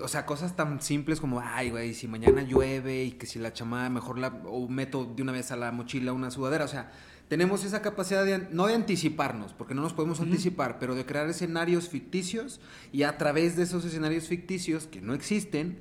O 0.04 0.10
sea, 0.10 0.26
cosas 0.26 0.58
tan 0.58 0.82
simples 0.82 1.22
como, 1.22 1.40
ay, 1.40 1.70
güey, 1.70 1.94
si 1.94 2.10
mañana 2.10 2.42
llueve 2.42 3.06
y 3.06 3.12
que 3.14 3.28
si 3.28 3.40
la 3.40 3.54
chamada 3.54 3.90
mejor 3.90 4.20
la, 4.20 4.28
o 4.44 4.68
meto 4.68 5.06
de 5.06 5.24
una 5.24 5.32
vez 5.32 5.54
a 5.54 5.56
la 5.56 5.72
mochila 5.72 6.12
una 6.12 6.32
sudadera, 6.32 6.66
o 6.66 6.68
sea, 6.68 6.92
tenemos 7.30 7.64
esa 7.64 7.82
capacidad 7.82 8.26
de, 8.26 8.48
no 8.52 8.68
de 8.68 8.74
anticiparnos, 8.76 9.54
porque 9.54 9.74
no 9.76 9.82
nos 9.82 9.94
podemos 9.94 10.20
anticipar, 10.20 10.78
pero 10.80 10.96
de 10.96 11.06
crear 11.06 11.30
escenarios 11.30 11.88
ficticios 11.88 12.60
y 12.92 13.04
a 13.04 13.18
través 13.18 13.56
de 13.56 13.64
esos 13.64 13.86
escenarios 13.86 14.28
ficticios 14.28 14.88
que 14.88 15.00
no 15.00 15.14
existen, 15.14 15.78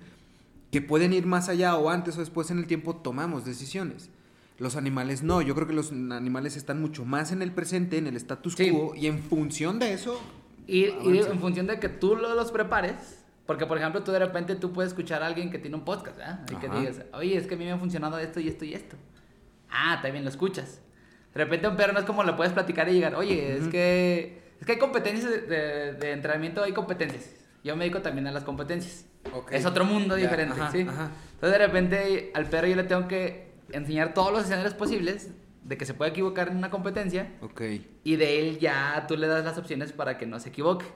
que 0.70 0.80
pueden 0.82 1.12
ir 1.12 1.26
más 1.26 1.48
allá 1.48 1.74
o 1.76 1.88
antes 1.90 2.16
o 2.16 2.20
después 2.20 2.50
en 2.52 2.58
el 2.58 2.66
tiempo 2.66 2.94
tomamos 2.96 3.44
decisiones. 3.44 4.10
Los 4.58 4.76
animales 4.76 5.22
no, 5.22 5.40
yo 5.40 5.54
creo 5.54 5.66
que 5.66 5.72
los 5.72 5.90
animales 5.90 6.56
están 6.56 6.80
mucho 6.80 7.04
más 7.04 7.32
en 7.32 7.42
el 7.42 7.50
presente, 7.52 7.96
en 7.98 8.06
el 8.06 8.16
status 8.16 8.54
Sí. 8.54 8.70
quo, 8.70 8.94
y 8.94 9.06
en 9.06 9.18
función 9.20 9.78
de 9.78 9.92
eso... 9.94 10.20
Y, 10.66 10.84
y 10.84 11.18
en 11.26 11.40
función 11.40 11.66
de 11.66 11.80
que 11.80 11.88
tú 11.88 12.14
lo- 12.14 12.34
los 12.34 12.52
prepares, 12.52 13.24
porque, 13.46 13.64
por 13.64 13.78
ejemplo, 13.78 14.02
tú 14.02 14.12
de 14.12 14.18
repente 14.18 14.54
tú 14.56 14.70
puedes 14.74 14.90
escuchar 14.92 15.22
a 15.22 15.26
alguien 15.26 15.50
que 15.50 15.58
tiene 15.58 15.76
un 15.76 15.84
podcast, 15.86 16.18
¿verdad? 16.18 16.44
Y 16.52 16.56
que 16.56 16.66
Ajá. 16.66 16.78
digas, 16.78 17.00
oye, 17.14 17.38
es 17.38 17.46
que 17.46 17.54
a 17.54 17.56
mí 17.56 17.64
me 17.64 17.72
ha 17.72 17.78
funcionado 17.78 18.18
esto 18.18 18.38
y 18.38 18.48
esto 18.48 18.66
y 18.66 18.74
esto. 18.74 18.96
Ah, 19.70 20.00
también 20.02 20.24
lo 20.24 20.30
escuchas. 20.30 20.82
De 21.34 21.44
repente 21.44 21.68
un 21.68 21.76
perro 21.76 21.92
no 21.92 21.98
es 22.00 22.04
como 22.04 22.22
lo 22.24 22.36
puedes 22.36 22.52
platicar 22.52 22.88
y 22.88 22.92
llegar, 22.94 23.14
oye, 23.14 23.56
es 23.56 23.68
que 23.68 24.42
es 24.60 24.66
que 24.66 24.72
hay 24.72 24.78
competencias 24.78 25.30
de, 25.30 25.40
de- 25.42 25.92
de 25.92 26.12
entrenamiento, 26.12 26.64
hay 26.64 26.72
competencias. 26.72 27.30
Yo 27.62 27.76
me 27.76 27.84
dedico 27.84 28.00
también 28.02 28.26
a 28.26 28.32
las 28.32 28.44
competencias. 28.44 29.04
Ok. 29.32 29.52
Es 29.52 29.66
otro 29.66 29.84
mundo 29.84 30.16
Ya, 30.16 30.22
diferente, 30.24 30.60
ajá, 30.60 30.72
¿sí? 30.72 30.86
ajá. 30.88 31.10
Entonces 31.34 31.58
de 31.58 31.66
repente 31.66 32.30
al 32.34 32.46
perro 32.46 32.66
yo 32.66 32.76
le 32.76 32.84
tengo 32.84 33.06
que 33.08 33.52
enseñar 33.72 34.14
todos 34.14 34.32
los 34.32 34.44
escenarios 34.44 34.74
posibles 34.74 35.30
de 35.64 35.76
que 35.76 35.84
se 35.84 35.92
puede 35.94 36.12
equivocar 36.12 36.48
en 36.48 36.56
una 36.56 36.70
competencia 36.70 37.30
Ok, 37.42 37.60
y 38.04 38.16
de 38.16 38.40
él 38.40 38.58
ya 38.58 39.04
tú 39.06 39.16
le 39.16 39.26
das 39.26 39.44
las 39.44 39.58
opciones 39.58 39.92
para 39.92 40.16
que 40.16 40.24
no 40.26 40.40
se 40.40 40.48
equivoque. 40.48 40.86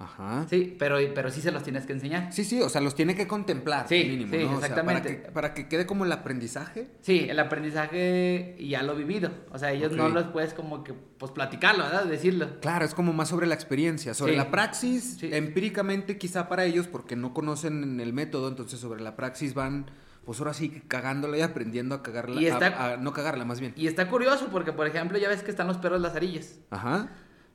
Ajá. 0.00 0.46
Sí, 0.50 0.74
pero, 0.78 0.96
pero 1.14 1.30
sí 1.30 1.40
se 1.40 1.52
los 1.52 1.62
tienes 1.62 1.86
que 1.86 1.92
enseñar. 1.92 2.32
Sí, 2.32 2.42
sí, 2.44 2.60
o 2.60 2.68
sea, 2.68 2.80
los 2.80 2.94
tiene 2.96 3.14
que 3.14 3.28
contemplar, 3.28 3.86
Sí, 3.88 4.04
mínimo, 4.08 4.32
sí, 4.32 4.38
¿no? 4.38 4.44
O 4.46 4.48
sea, 4.58 4.68
exactamente. 4.68 5.10
para, 5.10 5.22
que, 5.22 5.30
para 5.32 5.54
que 5.54 5.68
quede 5.68 5.86
como 5.86 6.04
el 6.04 6.10
aprendizaje. 6.12 6.88
Sí, 7.02 7.26
el 7.30 7.38
aprendizaje 7.38 8.56
ya 8.60 8.82
lo 8.82 8.94
vivido. 8.96 9.30
O 9.50 9.58
sea, 9.58 9.72
ellos 9.72 9.92
no 9.92 10.08
los 10.08 10.24
puedes 10.28 10.54
como 10.54 10.82
que, 10.84 10.92
pues 10.94 11.32
platicarlo, 11.32 11.84
¿verdad? 11.84 12.04
Decirlo. 12.06 12.60
Claro, 12.60 12.84
es 12.84 12.94
como 12.94 13.12
más 13.12 13.28
sobre 13.28 13.46
la 13.46 13.54
experiencia, 13.54 14.14
sobre 14.14 14.32
Sí. 14.32 14.38
la 14.38 14.50
praxis, 14.50 15.16
Sí. 15.20 15.30
empíricamente 15.32 16.18
quizá 16.18 16.48
para 16.48 16.64
ellos, 16.64 16.86
porque 16.86 17.16
no 17.16 17.34
conocen 17.34 18.00
el 18.00 18.12
método, 18.12 18.48
entonces 18.48 18.80
sobre 18.80 19.00
la 19.02 19.16
praxis 19.16 19.54
van, 19.54 19.86
pues 20.24 20.38
ahora 20.38 20.54
sí, 20.54 20.82
cagándola 20.88 21.38
y 21.38 21.40
aprendiendo 21.42 21.94
a 21.94 22.02
cagarla, 22.02 22.40
Y 22.40 22.46
a- 22.46 22.52
está- 22.54 22.92
a, 22.92 22.96
no 22.96 23.12
cagarla 23.12 23.44
más 23.44 23.60
bien. 23.60 23.72
Y 23.76 23.86
está 23.86 24.08
curioso 24.08 24.48
porque, 24.52 24.72
por 24.72 24.86
ejemplo, 24.86 25.18
ya 25.18 25.28
ves 25.28 25.42
que 25.42 25.50
están 25.50 25.66
los 25.66 25.78
perros 25.78 26.00
lazarillos. 26.00 26.56
Ajá, 26.70 27.08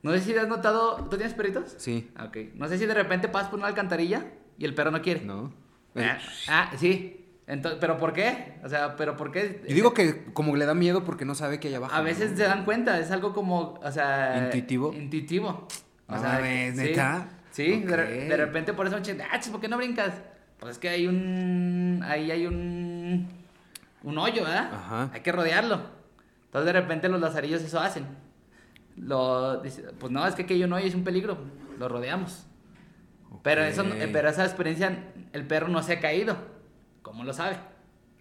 No 0.06 0.12
sé 0.12 0.20
si 0.20 0.36
has 0.36 0.46
notado, 0.46 0.94
¿tú 1.10 1.16
tienes 1.16 1.34
perritos? 1.34 1.74
sí, 1.78 2.12
Ah, 2.14 2.26
Ok. 2.26 2.36
No 2.54 2.68
sé 2.68 2.78
si 2.78 2.86
de 2.86 2.94
repente 2.94 3.26
pasas 3.26 3.48
por 3.50 3.58
una 3.58 3.66
alcantarilla 3.66 4.24
y 4.56 4.64
el 4.64 4.72
perro 4.72 4.92
no 4.92 5.02
quiere. 5.02 5.22
¿no? 5.22 5.52
Ah, 5.96 6.18
ah, 6.48 6.70
sí. 6.78 7.26
Entonces, 7.48 7.78
¿pero 7.80 7.98
por 7.98 8.12
qué? 8.12 8.54
O 8.62 8.68
sea, 8.68 8.94
¿pero 8.94 9.16
por 9.16 9.32
qué? 9.32 9.64
Yo 9.68 9.74
digo 9.74 9.94
que 9.94 10.26
como 10.32 10.54
le 10.54 10.64
da 10.64 10.74
miedo 10.74 11.02
porque 11.02 11.24
no 11.24 11.34
sabe 11.34 11.58
que 11.58 11.66
hay 11.66 11.74
abajo. 11.74 11.92
A 11.92 12.02
veces 12.02 12.30
¿no? 12.30 12.36
se 12.36 12.44
dan 12.44 12.64
cuenta, 12.64 13.00
es 13.00 13.10
algo 13.10 13.32
como, 13.32 13.80
o 13.82 13.90
sea... 13.90 14.44
¿Intuitivo? 14.44 14.92
Intuitivo. 14.92 15.66
O 16.06 16.18
sea, 16.18 16.38
sí. 16.38 16.76
¿neta? 16.76 17.28
Sí, 17.50 17.80
de, 17.80 18.36
repente 18.36 18.74
por 18.74 18.86
eso, 18.86 19.00
che, 19.00 19.18
ah, 19.32 19.40
chis, 19.40 19.50
¿por 19.50 19.60
qué 19.60 19.66
no 19.66 19.76
brincas? 19.76 20.12
pues 20.60 20.72
es 20.72 20.78
que 20.78 20.88
hay 20.88 21.08
un, 21.08 22.00
ahí 22.06 22.30
hay 22.30 22.46
un, 22.46 23.28
un 24.04 24.18
hoyo, 24.18 24.44
¿verdad? 24.44 24.70
Ajá. 24.72 25.10
Hay 25.12 25.20
que 25.22 25.32
rodearlo. 25.32 25.80
Entonces 26.44 26.66
de 26.72 26.80
repente 26.80 27.08
los 27.08 27.20
lazarillos 27.20 27.62
eso 27.62 27.80
hacen. 27.80 28.06
Lo, 28.96 29.60
dice, 29.60 29.82
pues 29.98 30.10
no, 30.12 30.26
es 30.26 30.34
que 30.34 30.64
un 30.64 30.72
hoyo, 30.72 30.86
es 30.86 30.94
un 30.94 31.04
peligro, 31.04 31.38
lo 31.78 31.88
rodeamos. 31.88 32.46
Pero, 33.42 33.62
eso, 33.64 33.82
no- 33.82 33.94
pero 34.12 34.28
esa 34.28 34.44
experiencia, 34.44 35.12
el 35.32 35.46
perro 35.46 35.68
no 35.68 35.82
se 35.82 35.94
ha 35.94 36.00
caído. 36.00 36.36
¿Cómo 37.02 37.22
lo 37.24 37.32
sabe? 37.32 37.56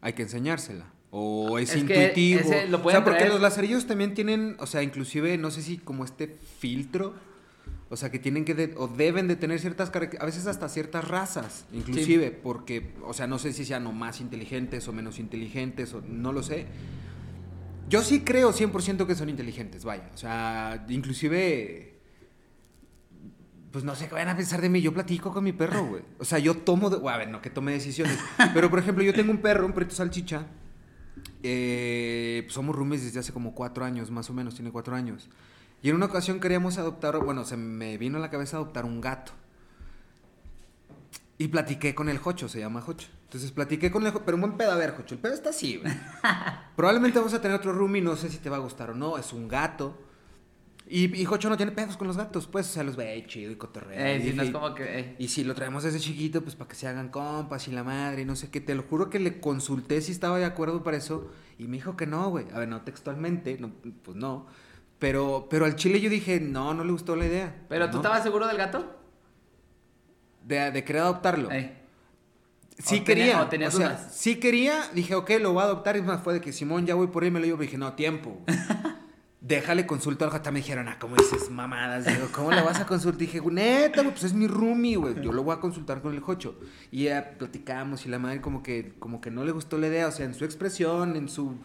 Hay 0.02 0.14
que 0.14 0.24
enseñársela. 0.24 0.86
O 1.12 1.58
es, 1.58 1.70
Es 1.72 1.78
intuitivo. 1.78 2.42
ese 2.42 2.68
lo 2.68 2.80
o 2.86 2.90
sea, 2.92 3.04
porque 3.04 3.20
traer. 3.20 3.32
los 3.32 3.42
lazarillos 3.42 3.88
también 3.88 4.14
tienen, 4.14 4.58
o 4.60 4.68
sea, 4.68 4.84
inclusive, 4.84 5.38
no 5.38 5.50
sé 5.50 5.62
si 5.62 5.78
como 5.78 6.04
este 6.04 6.28
filtro, 6.28 7.14
o 7.90 7.96
sea, 7.96 8.12
que 8.12 8.20
tienen 8.20 8.44
que, 8.44 8.54
de- 8.54 8.74
o 8.78 8.88
deben 8.90 9.28
de 9.30 9.36
tener 9.38 9.60
ciertas 9.60 9.90
características, 9.90 10.24
a 10.24 10.26
veces 10.26 10.48
hasta 10.48 10.68
ciertas 10.68 11.08
razas, 11.08 11.66
inclusive, 11.72 12.32
porque, 12.32 12.92
o 13.06 13.14
sea, 13.14 13.28
no 13.28 13.40
sé 13.40 13.54
si 13.54 13.64
sean 13.64 13.88
o 13.88 13.94
más 13.94 14.20
inteligentes 14.20 14.88
o 14.90 14.94
menos 14.94 15.18
inteligentes, 15.20 15.94
o 15.94 16.02
no 16.02 16.34
lo 16.34 16.44
sé. 16.44 16.66
Yo 17.90 18.02
sí 18.02 18.22
creo 18.22 18.52
100% 18.52 19.06
que 19.06 19.16
son 19.16 19.30
inteligentes, 19.30 19.84
vaya. 19.86 20.10
O 20.14 20.18
sea, 20.18 20.86
inclusive, 20.90 22.00
pues 23.72 23.84
no 23.84 23.94
sé 23.96 24.08
qué 24.08 24.14
vayan 24.16 24.30
a 24.30 24.36
pensar 24.38 24.60
de 24.62 24.70
mí. 24.70 24.82
Yo 24.82 24.94
platico 24.94 25.32
con 25.32 25.44
mi 25.44 25.52
perro, 25.54 25.86
güey. 25.86 26.02
O 26.20 26.26
sea, 26.26 26.40
yo 26.40 26.56
tomo, 26.58 26.90
de- 26.90 27.08
a 27.10 27.18
ver, 27.18 27.30
no 27.30 27.42
que 27.42 27.50
tome 27.50 27.72
decisiones. 27.74 28.18
Pero, 28.54 28.70
por 28.70 28.80
ejemplo, 28.80 29.04
yo 29.04 29.14
tengo 29.14 29.32
un 29.32 29.38
perro, 29.40 29.66
un 29.66 29.74
perrito 29.74 29.94
salchicha. 29.96 30.48
Eh, 31.44 32.42
pues, 32.46 32.54
somos 32.54 32.76
roomies 32.76 33.04
desde 33.04 33.20
hace 33.20 33.32
como 33.32 33.54
cuatro 33.54 33.86
años, 33.86 34.10
más 34.10 34.30
o 34.30 34.34
menos, 34.34 34.56
tiene 34.56 34.72
cuatro 34.72 34.96
años. 34.96 35.30
Y 35.84 35.90
en 35.90 35.96
una 35.96 36.08
ocasión 36.08 36.40
queríamos 36.40 36.80
adoptar, 36.80 37.20
bueno, 37.24 37.46
se 37.46 37.56
me 37.58 37.98
vino 38.00 38.18
a 38.18 38.22
la 38.22 38.32
cabeza 38.32 38.58
adoptar 38.58 38.86
un 38.86 39.00
gato. 39.02 39.32
Y 41.38 41.50
platiqué 41.50 41.94
con 41.94 42.10
el 42.10 42.18
Jocho, 42.18 42.48
se 42.50 42.60
llama 42.60 42.82
Jocho. 42.82 43.10
Entonces 43.36 43.52
platiqué 43.52 43.92
con 43.92 44.06
el 44.06 44.14
pero 44.14 44.36
un 44.36 44.42
buen 44.42 44.56
pedo, 44.56 44.72
a 44.72 44.78
ver, 44.78 44.96
Jocho, 44.96 45.14
el 45.14 45.20
pedo 45.20 45.34
está 45.34 45.50
así, 45.50 45.76
güey. 45.76 45.92
Probablemente 46.78 47.20
vamos 47.20 47.34
a 47.34 47.42
tener 47.42 47.58
otro 47.58 47.74
roomie, 47.74 48.02
no 48.02 48.16
sé 48.16 48.30
si 48.30 48.38
te 48.38 48.50
va 48.50 48.56
a 48.56 48.62
gustar 48.62 48.92
o 48.92 48.96
no, 48.96 49.18
es 49.18 49.34
un 49.34 49.50
gato. 49.50 50.00
Y, 50.88 51.14
y 51.14 51.26
Jocho 51.26 51.50
no 51.50 51.58
tiene 51.58 51.74
pedos 51.74 51.98
con 51.98 52.08
los 52.08 52.16
gatos, 52.16 52.48
pues, 52.48 52.70
o 52.70 52.72
sea, 52.72 52.84
los 52.84 52.96
ve 52.96 53.22
chido 53.28 53.52
y 53.52 53.58
cotorrea. 53.58 54.14
Eh, 54.14 54.20
y 54.20 54.30
si 54.30 54.34
no 54.38 54.44
es 54.44 54.52
como 54.52 54.74
que... 54.74 55.00
eh, 55.00 55.16
y 55.20 55.28
si 55.28 55.44
lo 55.44 55.54
traemos 55.54 55.84
desde 55.84 56.00
chiquito, 56.00 56.44
pues 56.44 56.56
para 56.56 56.70
que 56.70 56.76
se 56.76 56.88
hagan 56.88 57.10
compas 57.10 57.68
y 57.68 57.72
la 57.72 57.84
madre 57.84 58.22
y 58.22 58.26
no 58.26 58.38
sé 58.38 58.50
qué. 58.50 58.62
Te 58.62 58.74
lo 58.74 58.84
juro 58.84 59.10
que 59.10 59.20
le 59.20 59.42
consulté 59.42 60.00
si 60.00 60.14
estaba 60.14 60.38
de 60.38 60.46
acuerdo 60.46 60.82
para 60.82 60.96
eso 60.96 61.30
y 61.58 61.68
me 61.68 61.76
dijo 61.76 61.98
que 61.98 62.08
no, 62.08 62.30
güey. 62.30 62.46
A 62.54 62.60
ver, 62.60 62.70
no 62.70 62.84
textualmente, 62.84 63.58
no, 63.60 63.70
pues 64.02 64.16
no. 64.16 64.48
Pero, 64.98 65.48
pero 65.50 65.66
al 65.66 65.76
chile 65.76 66.00
yo 66.00 66.10
dije, 66.10 66.40
no, 66.40 66.74
no 66.74 66.86
le 66.86 66.92
gustó 66.94 67.18
la 67.18 67.26
idea. 67.26 67.66
¿Pero 67.68 67.88
tú 67.88 67.98
¿no? 67.98 67.98
estabas 67.98 68.24
seguro 68.24 68.48
del 68.48 68.56
gato? 68.56 68.96
De, 70.42 70.72
de 70.72 70.84
querer 70.86 71.02
adoptarlo. 71.02 71.52
Eh, 71.52 71.82
Sí 72.78 73.00
o 73.00 73.04
quería. 73.04 73.42
o 73.42 73.50
sea, 73.50 73.70
dudas. 73.70 74.16
sí 74.16 74.36
quería. 74.36 74.90
Dije, 74.94 75.16
ok, 75.16 75.32
lo 75.42 75.54
voy 75.54 75.62
a 75.62 75.66
adoptar. 75.66 75.96
Y 75.98 76.02
más 76.02 76.22
fue 76.22 76.34
de 76.34 76.42
que 76.42 76.52
Simón, 76.52 76.86
ya 76.86 76.96
voy 76.96 77.08
por 77.08 77.24
ahí, 77.24 77.32
me 77.32 77.40
lo 77.40 77.46
llevo. 77.46 77.62
Dije, 77.62 77.78
no, 77.78 77.94
tiempo. 77.94 78.42
Déjale 79.42 79.86
consulta 79.86 80.26
al. 80.26 80.52
Me 80.52 80.60
dijeron, 80.60 80.88
ah, 80.88 80.98
¿cómo 81.00 81.16
dices 81.16 81.50
mamadas? 81.50 82.06
Digo, 82.06 82.28
¿cómo 82.32 82.52
le 82.52 82.62
vas 82.62 82.80
a 82.80 82.86
consultar? 82.86 83.20
Dije, 83.20 83.42
neta, 83.52 84.02
güey, 84.02 84.12
pues 84.12 84.24
es 84.24 84.34
mi 84.34 84.48
roomie, 84.48 84.98
güey. 84.98 85.22
Yo 85.22 85.32
lo 85.32 85.44
voy 85.44 85.56
a 85.56 85.60
consultar 85.60 86.02
con 86.02 86.14
el 86.14 86.20
Jocho. 86.20 86.60
Y 86.92 87.04
ya 87.04 87.36
platicamos 87.38 88.06
y 88.06 88.10
la 88.10 88.20
madre 88.20 88.42
como 88.42 88.64
que, 88.64 88.94
como 89.00 89.22
que 89.22 89.32
no 89.32 89.46
le 89.46 89.52
gustó 89.52 89.78
la 89.78 89.88
idea. 89.88 90.08
O 90.08 90.12
sea, 90.12 90.26
en 90.26 90.34
su 90.34 90.46
expresión, 90.46 91.16
en 91.16 91.30
su 91.30 91.58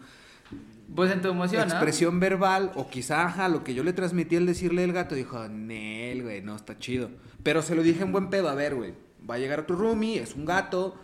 pues 0.95 1.11
en 1.11 1.21
tu 1.21 1.29
emoción, 1.29 1.67
¿no? 1.67 1.73
expresión 1.73 2.19
verbal, 2.19 2.71
o 2.75 2.89
quizá, 2.89 3.25
ajá, 3.25 3.47
lo 3.47 3.63
que 3.63 3.73
yo 3.73 3.83
le 3.83 3.93
transmití 3.93 4.35
al 4.35 4.45
decirle 4.45 4.83
el 4.83 4.91
gato, 4.91 5.15
dijo, 5.15 5.47
Nel, 5.47 6.23
güey, 6.23 6.41
no, 6.41 6.55
está 6.55 6.77
chido. 6.79 7.09
Pero 7.43 7.61
se 7.61 7.75
lo 7.75 7.83
dije 7.83 8.03
en 8.03 8.11
buen 8.11 8.29
pedo, 8.29 8.49
a 8.49 8.55
ver, 8.55 8.75
güey, 8.75 8.93
va 9.31 9.35
a 9.37 9.39
llegar 9.39 9.65
tu 9.65 9.75
roomie, 9.75 10.19
es 10.19 10.35
un 10.35 10.45
gato, 10.45 10.95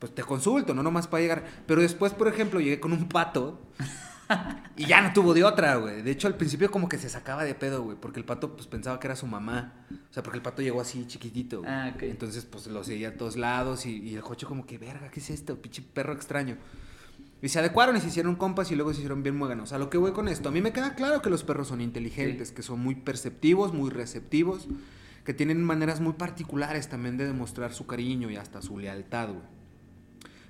pues 0.00 0.14
te 0.14 0.22
consulto, 0.22 0.74
no 0.74 0.82
nomás 0.82 1.06
para 1.06 1.20
llegar. 1.22 1.44
Pero 1.66 1.80
después, 1.82 2.12
por 2.12 2.26
ejemplo, 2.28 2.58
llegué 2.60 2.80
con 2.80 2.92
un 2.92 3.08
pato 3.08 3.60
y 4.76 4.84
ya 4.86 5.00
no 5.00 5.12
tuvo 5.12 5.32
de 5.34 5.42
otra, 5.44 5.76
güey. 5.76 6.02
De 6.02 6.10
hecho, 6.10 6.26
al 6.28 6.36
principio 6.36 6.70
como 6.70 6.88
que 6.88 6.98
se 6.98 7.08
sacaba 7.08 7.44
de 7.44 7.54
pedo, 7.54 7.82
güey, 7.82 7.96
porque 7.98 8.20
el 8.20 8.26
pato 8.26 8.54
pues 8.54 8.66
pensaba 8.66 9.00
que 9.00 9.06
era 9.06 9.16
su 9.16 9.26
mamá. 9.26 9.72
O 10.10 10.12
sea, 10.12 10.22
porque 10.22 10.36
el 10.36 10.42
pato 10.42 10.60
llegó 10.62 10.80
así 10.80 11.06
chiquitito. 11.06 11.60
güey. 11.60 11.70
Ah, 11.70 11.92
ok. 11.94 12.02
Entonces, 12.02 12.44
pues 12.44 12.66
lo 12.66 12.84
seguía 12.84 13.08
a 13.08 13.12
todos 13.14 13.36
lados 13.36 13.86
y, 13.86 13.96
y 14.02 14.14
el 14.16 14.22
coche 14.22 14.46
como 14.46 14.66
que, 14.66 14.76
verga, 14.78 15.10
¿qué 15.10 15.20
es 15.20 15.30
esto? 15.30 15.56
Pinche 15.60 15.82
perro 15.82 16.12
extraño. 16.12 16.56
Y 17.40 17.48
se 17.48 17.58
adecuaron 17.60 17.96
y 17.96 18.00
se 18.00 18.08
hicieron 18.08 18.34
compas 18.34 18.70
y 18.72 18.74
luego 18.76 18.92
se 18.92 18.98
hicieron 18.98 19.22
bien 19.22 19.36
muéganos. 19.36 19.72
A 19.72 19.78
lo 19.78 19.88
que 19.90 19.96
voy 19.96 20.12
con 20.12 20.26
esto, 20.28 20.48
a 20.48 20.52
mí 20.52 20.60
me 20.60 20.72
queda 20.72 20.94
claro 20.96 21.22
que 21.22 21.30
los 21.30 21.44
perros 21.44 21.68
son 21.68 21.80
inteligentes, 21.80 22.48
Sí. 22.48 22.54
que 22.54 22.62
son 22.62 22.80
muy 22.80 22.96
perceptivos, 22.96 23.72
muy 23.72 23.90
receptivos, 23.90 24.66
que 25.28 25.34
tienen 25.34 25.62
maneras 25.62 26.00
muy 26.00 26.14
particulares 26.14 26.88
también 26.88 27.18
de 27.18 27.26
demostrar 27.26 27.74
su 27.74 27.86
cariño 27.86 28.30
y 28.30 28.36
hasta 28.36 28.62
su 28.62 28.78
lealtad, 28.78 29.28
güey. 29.28 29.42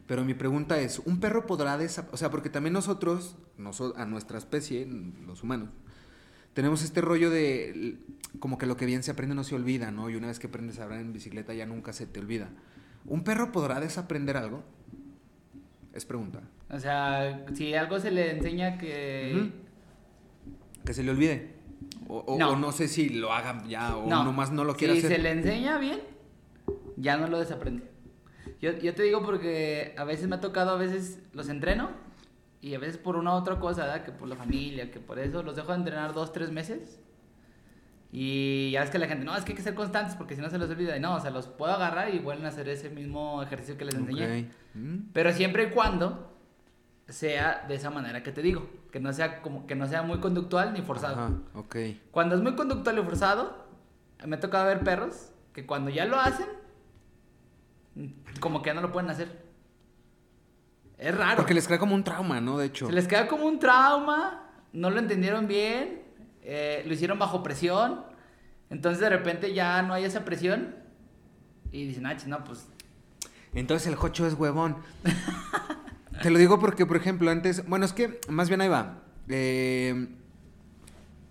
Pero 0.07 0.25
mi 0.25 0.35
pregunta 0.35 0.79
es, 0.79 1.01
¿un 1.01 1.19
perro 1.19 1.47
podrá 1.47 1.77
desaparecer? 1.77 2.15
O 2.15 2.17
sea, 2.17 2.31
porque 2.31 2.49
también 2.49 2.75
nosotros, 2.75 3.37
noso- 3.59 3.93
a 3.97 4.05
nuestra 4.05 4.39
especie, 4.39 4.87
los 5.27 5.43
humanos, 5.43 5.71
tenemos 6.55 6.85
este 6.85 7.01
rollo 7.01 7.29
de 7.29 7.99
como 8.39 8.57
que 8.57 8.67
lo 8.67 8.77
que 8.77 8.87
bien 8.87 9.03
se 9.03 9.11
aprende 9.11 9.35
no 9.35 9.43
se 9.43 9.57
olvida, 9.57 9.91
¿no? 9.91 10.11
Y 10.11 10.15
una 10.15 10.29
vez 10.29 10.39
que 10.39 10.47
aprendes 10.47 10.79
a 10.79 10.85
hablar 10.85 11.01
en 11.01 11.13
bicicleta 11.13 11.53
ya 11.55 11.67
nunca 11.67 11.93
se 11.93 12.07
te 12.07 12.21
olvida. 12.21 12.49
¿Un 13.05 13.25
perro 13.25 13.51
podrá 13.51 13.81
desaprender 13.81 14.37
algo? 14.37 14.63
Es 15.93 16.05
pregunta. 16.05 16.43
O 16.71 16.79
sea, 16.79 17.45
si 17.53 17.75
algo 17.75 17.99
se 17.99 18.13
le 18.13 18.31
enseña 18.37 18.79
que... 18.79 19.51
Que 20.85 20.95
se 20.95 21.03
le 21.03 21.11
olvide. 21.11 21.58
O 22.09 22.19
o- 22.27 22.39
No. 22.39 22.51
o 22.53 22.57
no 22.57 22.73
sé 22.73 22.89
si 22.89 23.09
lo 23.11 23.33
hagan 23.33 23.69
ya 23.69 23.97
o 23.97 24.07
no, 24.09 24.25
nomás 24.25 24.51
no 24.51 24.65
lo 24.65 24.75
quiere 24.77 24.95
si 24.95 25.01
hacer. 25.01 25.17
se 25.17 25.23
le 25.23 25.31
enseña 25.33 25.79
bien, 25.79 26.01
ya 26.97 27.17
no 27.17 27.29
lo 27.29 27.39
desaprende. 27.39 27.85
Yo, 28.61 28.73
yo 28.73 28.95
te 28.95 29.03
digo 29.03 29.23
porque 29.23 29.95
a 29.99 30.05
veces 30.05 30.27
me 30.29 30.37
ha 30.37 30.41
tocado, 30.41 30.71
a 30.73 30.77
veces 30.77 31.21
los 31.33 31.49
entreno 31.49 31.91
y 32.61 32.75
a 32.75 32.79
veces 32.79 32.99
por 32.99 33.17
una 33.17 33.33
u 33.35 33.37
otra 33.37 33.61
cosa, 33.61 33.83
¿verdad? 33.83 34.05
Que 34.05 34.11
por 34.13 34.27
la 34.29 34.37
familia, 34.37 34.91
que 34.91 34.99
por 35.01 35.19
eso 35.19 35.43
los 35.43 35.55
dejo 35.55 35.73
de 35.73 35.79
entrenar 35.79 36.13
dos, 36.15 36.33
tres 36.33 36.51
meses. 36.51 36.99
Y 38.11 38.71
ya 38.73 38.81
ves 38.81 38.91
que 38.91 38.99
la 38.99 39.07
gente, 39.07 39.25
no, 39.25 39.37
es 39.37 39.45
que 39.45 39.53
hay 39.53 39.57
que 39.57 39.63
ser 39.63 39.75
constantes 39.75 40.15
porque 40.17 40.35
si 40.35 40.41
no 40.41 40.49
se 40.49 40.57
los 40.59 40.71
olvida. 40.71 40.97
Y 40.97 41.01
no, 41.01 41.15
o 41.17 41.21
sea, 41.21 41.31
los 41.31 41.47
puedo 41.47 41.73
agarrar 41.75 42.13
y 42.15 42.19
vuelven 42.19 42.47
a 42.47 42.49
hacer 42.49 42.69
ese 42.69 42.89
mismo 42.89 43.43
ejercicio 43.43 43.77
que 43.77 43.85
les 43.85 43.95
enseñé. 43.95 44.49
Mm. 44.75 45.11
Pero 45.13 45.33
siempre 45.33 45.65
y 45.65 45.71
cuando 45.71 46.38
sea 47.09 47.65
de 47.67 47.75
esa 47.75 47.91
manera 47.91 48.23
que 48.23 48.33
te 48.33 48.43
digo, 48.43 48.69
que 48.93 49.01
no 49.01 49.13
sea 49.13 49.41
como 49.41 49.67
que 49.67 49.75
no 49.75 49.87
sea 49.87 50.03
muy 50.03 50.19
conductual 50.19 50.73
ni 50.73 50.83
forzado. 50.83 51.17
Ajá, 51.17 51.33
ok. 51.55 51.77
Cuando 52.11 52.37
es 52.37 52.43
muy 52.43 52.55
conductual 52.55 52.99
y 52.99 53.03
forzado, 53.03 53.67
me 54.27 54.37
ha 54.37 54.41
tocado 54.41 54.67
ver 54.67 54.81
perros 54.81 55.31
que 55.53 55.67
cuando 55.67 55.91
ya 55.91 56.05
lo 56.05 56.19
hacen, 56.19 56.47
como 58.41 58.63
que 58.63 58.71
ya 58.71 58.75
no 58.75 58.83
lo 58.83 58.93
pueden 58.93 59.11
hacer. 59.11 59.49
Es 60.99 61.17
raro. 61.17 61.37
Porque 61.37 61.55
les 61.55 61.67
crea 61.67 61.79
como 61.79 61.95
un 61.95 62.05
trauma, 62.05 62.41
¿no? 62.41 62.59
De 62.59 62.67
hecho. 62.67 62.87
Se 62.87 62.93
les 62.93 63.07
queda 63.07 63.27
como 63.27 63.47
un 63.47 63.59
trauma, 63.59 64.51
no 64.73 64.91
lo 64.91 64.99
entendieron 64.99 65.47
bien, 65.47 66.03
eh, 66.43 66.83
lo 66.87 66.93
hicieron 66.93 67.19
bajo 67.19 67.43
presión, 67.43 68.05
entonces 68.69 69.01
de 69.01 69.09
repente 69.09 69.55
ya 69.55 69.81
no 69.83 69.95
hay 69.95 70.05
esa 70.05 70.25
presión 70.25 70.75
y 71.73 71.87
dicen, 71.87 72.07
ah, 72.07 72.17
no, 72.27 72.45
pues 72.45 72.67
Entonces 73.55 73.89
el 73.89 73.95
jocho 73.95 74.27
es 74.27 74.35
huevón. 74.35 74.77
Te 76.23 76.31
lo 76.31 76.39
digo 76.39 76.59
porque, 76.59 76.87
por 76.87 76.97
ejemplo, 76.97 77.31
antes. 77.31 77.67
Bueno, 77.69 77.85
es 77.85 77.93
que 77.93 78.21
más 78.29 78.49
bien 78.49 78.61
ahí 78.61 78.69
va. 78.69 79.03
Eh, 79.29 80.09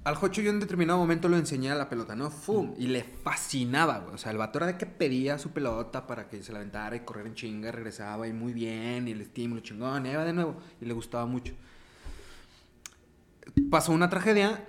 al 0.03 0.15
jocho 0.15 0.41
yo 0.41 0.51
en 0.51 0.61
determinado 0.61 0.97
momento 0.99 1.27
lo 1.27 1.35
enseñé 1.35 1.69
a 1.71 1.75
la 1.75 1.89
pelota, 1.89 2.15
¿no? 2.15 2.31
¡Fum! 2.31 2.73
Y 2.77 2.87
le 2.87 3.03
fascinaba, 3.03 3.99
güey. 3.99 4.15
O 4.15 4.17
sea, 4.17 4.31
el 4.31 4.37
vato 4.37 4.59
era 4.59 4.67
de 4.67 4.77
que 4.77 4.85
pedía 4.85 5.37
su 5.37 5.51
pelota 5.51 6.07
para 6.07 6.29
que 6.29 6.41
se 6.41 6.53
la 6.53 6.59
aventara 6.59 6.95
y 6.95 7.01
correr 7.01 7.27
en 7.27 7.35
chinga, 7.35 7.71
regresaba 7.73 8.25
y 8.27 8.31
muy 8.31 8.53
bien, 8.53 9.09
y 9.09 9.11
el 9.11 9.19
estímulo 9.19 9.61
chingón, 9.61 10.05
y 10.05 10.09
ahí 10.09 10.15
va 10.15 10.23
de 10.23 10.31
nuevo. 10.31 10.57
Y 10.79 10.85
le 10.85 10.93
gustaba 10.93 11.25
mucho. 11.25 11.53
Pasó 13.69 13.91
una 13.91 14.09
tragedia, 14.09 14.65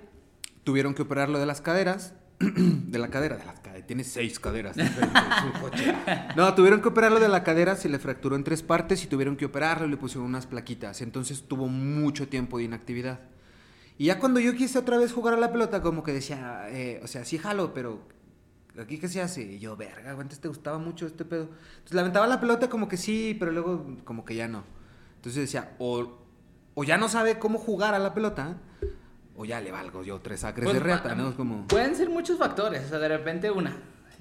tuvieron 0.65 0.93
que 0.93 1.03
operarlo 1.03 1.39
de 1.39 1.45
las 1.45 1.61
caderas. 1.61 2.13
de 2.39 2.99
la 2.99 3.09
cadera, 3.09 3.37
de 3.37 3.45
las 3.45 3.59
caderas. 3.59 3.68
Tiene 3.89 4.03
seis 4.03 4.39
caderas. 4.39 4.75
diferentes, 4.77 5.59
coche. 5.59 5.95
No, 6.35 6.53
tuvieron 6.53 6.79
que 6.79 6.89
operarlo 6.89 7.19
de 7.19 7.27
la 7.27 7.43
cadera, 7.43 7.75
se 7.75 7.89
le 7.89 7.97
fracturó 7.97 8.35
en 8.35 8.43
tres 8.43 8.61
partes 8.61 9.03
y 9.03 9.07
tuvieron 9.07 9.35
que 9.35 9.45
operarlo 9.45 9.87
y 9.87 9.89
le 9.89 9.97
pusieron 9.97 10.27
unas 10.27 10.45
plaquitas. 10.45 11.01
Entonces 11.01 11.41
tuvo 11.47 11.67
mucho 11.67 12.27
tiempo 12.27 12.59
de 12.59 12.65
inactividad. 12.65 13.21
Y 13.97 14.05
ya 14.05 14.19
cuando 14.19 14.39
yo 14.39 14.53
quise 14.53 14.77
otra 14.77 14.99
vez 14.99 15.11
jugar 15.11 15.33
a 15.33 15.37
la 15.37 15.51
pelota, 15.51 15.81
como 15.81 16.03
que 16.03 16.13
decía, 16.13 16.67
eh, 16.69 17.01
o 17.03 17.07
sea, 17.07 17.25
sí 17.25 17.39
jalo, 17.39 17.73
pero 17.73 18.07
¿aquí 18.79 18.99
qué 18.99 19.07
se 19.07 19.23
hace? 19.23 19.41
Y 19.41 19.57
yo, 19.57 19.75
verga, 19.75 20.11
antes 20.11 20.39
te 20.39 20.49
gustaba 20.49 20.77
mucho 20.77 21.07
este 21.07 21.25
pedo. 21.25 21.49
Entonces 21.69 21.93
le 21.93 22.01
aventaba 22.01 22.27
la 22.27 22.39
pelota 22.39 22.69
como 22.69 22.87
que 22.87 22.95
sí, 22.95 23.35
pero 23.39 23.51
luego 23.51 23.97
como 24.03 24.23
que 24.23 24.35
ya 24.35 24.47
no. 24.47 24.65
Entonces 25.15 25.41
decía, 25.41 25.75
o, 25.79 26.19
o 26.75 26.83
ya 26.83 26.99
no 26.99 27.09
sabe 27.09 27.39
cómo 27.39 27.57
jugar 27.57 27.95
a 27.95 27.99
la 27.99 28.13
pelota, 28.13 28.55
o 29.39 29.45
ya 29.45 29.61
le 29.61 29.71
valgo 29.71 30.03
yo 30.03 30.19
tres 30.19 30.43
acres 30.43 30.65
Pues, 30.65 30.73
de 30.73 30.81
reata, 30.81 31.15
¿no? 31.15 31.29
Es 31.29 31.35
como... 31.35 31.65
Pueden 31.67 31.95
ser 31.95 32.09
muchos 32.09 32.37
factores, 32.37 32.83
o 32.85 32.89
sea, 32.89 32.99
de 32.99 33.07
repente 33.07 33.49
una, 33.49 33.73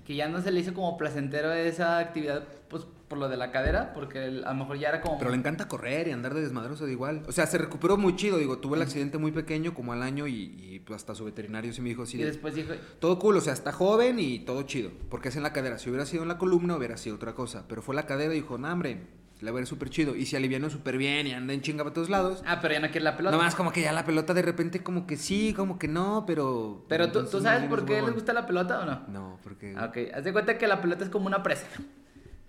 que 0.07 0.15
ya 0.15 0.29
no 0.29 0.41
se 0.41 0.53
le 0.53 0.61
hizo 0.61 0.73
como 0.73 0.97
placentero 0.97 1.53
esa 1.53 1.99
actividad, 1.99 2.45
pues 2.69 2.85
por 3.09 3.19
lo 3.19 3.29
de 3.29 3.37
la 3.37 3.51
cadera, 3.51 3.95
porque 3.95 4.21
a 4.21 4.53
lo 4.53 4.55
mejor 4.55 4.79
ya 4.79 4.91
era 4.91 5.01
como... 5.01 5.19
Pero 5.19 5.33
le 5.33 5.37
encanta 5.37 5.67
correr 5.67 6.07
y 6.07 6.13
andar 6.13 6.35
de 6.35 6.43
desmadroso 6.43 6.87
de 6.87 6.93
igual. 6.93 7.25
O 7.27 7.33
sea, 7.33 7.49
se 7.49 7.59
recuperó 7.59 7.97
muy 7.97 8.15
chido, 8.15 8.39
digo, 8.39 8.59
tuvo 8.59 8.77
el 8.77 8.83
accidente 8.83 9.19
muy 9.19 9.33
pequeño, 9.33 9.75
como 9.75 9.93
al 9.93 10.05
año, 10.05 10.29
y, 10.29 10.81
pues 10.87 10.99
hasta 10.99 11.17
su 11.17 11.25
veterinario 11.25 11.73
sí 11.73 11.81
me 11.81 11.89
dijo 11.89 12.05
así. 12.05 12.21
Y 12.21 12.23
después 12.23 12.55
dijo... 12.55 12.75
Todo 13.01 13.19
cool, 13.19 13.39
o 13.39 13.41
sea, 13.41 13.55
está 13.55 13.73
joven 13.73 14.21
y 14.21 14.39
todo 14.39 14.63
chido, 14.63 14.93
porque 15.11 15.31
es 15.31 15.37
en 15.37 15.43
la 15.43 15.53
cadera. 15.53 15.79
Si 15.79 15.91
hubiera 15.91 16.07
sido 16.07 16.23
en 16.23 16.29
la 16.29 16.39
columna, 16.39 16.77
hubiera 16.77 16.97
sido 16.97 17.17
otra 17.17 17.35
cosa. 17.35 17.65
Pero 17.67 17.83
fue 17.83 17.97
la 17.97 18.07
cadera 18.07 18.35
y 18.35 18.37
dijo, 18.37 18.57
no, 18.57 18.73
hombre, 18.73 19.01
le 19.41 19.51
va 19.51 19.59
a 19.59 19.61
ir 19.61 19.67
súper 19.67 19.91
chido. 19.91 20.15
Y 20.15 20.27
se 20.27 20.37
alivianó 20.37 20.71
súper 20.71 20.99
bien 20.99 21.27
y 21.27 21.33
anda 21.33 21.53
en 21.55 21.61
chinga 21.61 21.85
para 21.85 21.95
todos 21.95 22.11
lados. 22.11 22.43
Ah, 22.47 22.59
pero 22.61 22.75
ya 22.75 22.81
no 22.81 22.89
quiere 22.89 23.05
la 23.05 23.17
pelota. 23.17 23.37
Nomás 23.37 23.55
como 23.55 23.73
que 23.73 23.83
ya 23.83 23.93
la 23.93 24.05
pelota 24.05 24.35
de 24.35 24.43
repente 24.43 24.83
como 24.83 25.07
que 25.07 25.17
sí, 25.17 25.55
como 25.55 25.79
que 25.79 25.89
no, 25.89 26.25
pero... 26.27 26.85
Pero 26.89 27.11
tú, 27.13 27.25
¿tú 27.27 27.41
sabes 27.41 27.69
por 27.69 27.85
qué 27.85 28.03
les 28.03 28.15
gusta 28.15 28.33
la 28.33 28.47
pelota 28.47 28.81
o 28.81 28.85
no? 28.85 29.03
No, 29.09 29.39
porque... 29.43 29.75
Ok, 29.77 30.15
haz 30.15 30.25
de 30.25 30.33
cuenta 30.33 30.59
que 30.59 30.67
la 30.67 30.81
pelota 30.81 31.05
es 31.05 31.11
como 31.11 31.27
una 31.27 31.43
presa. 31.43 31.67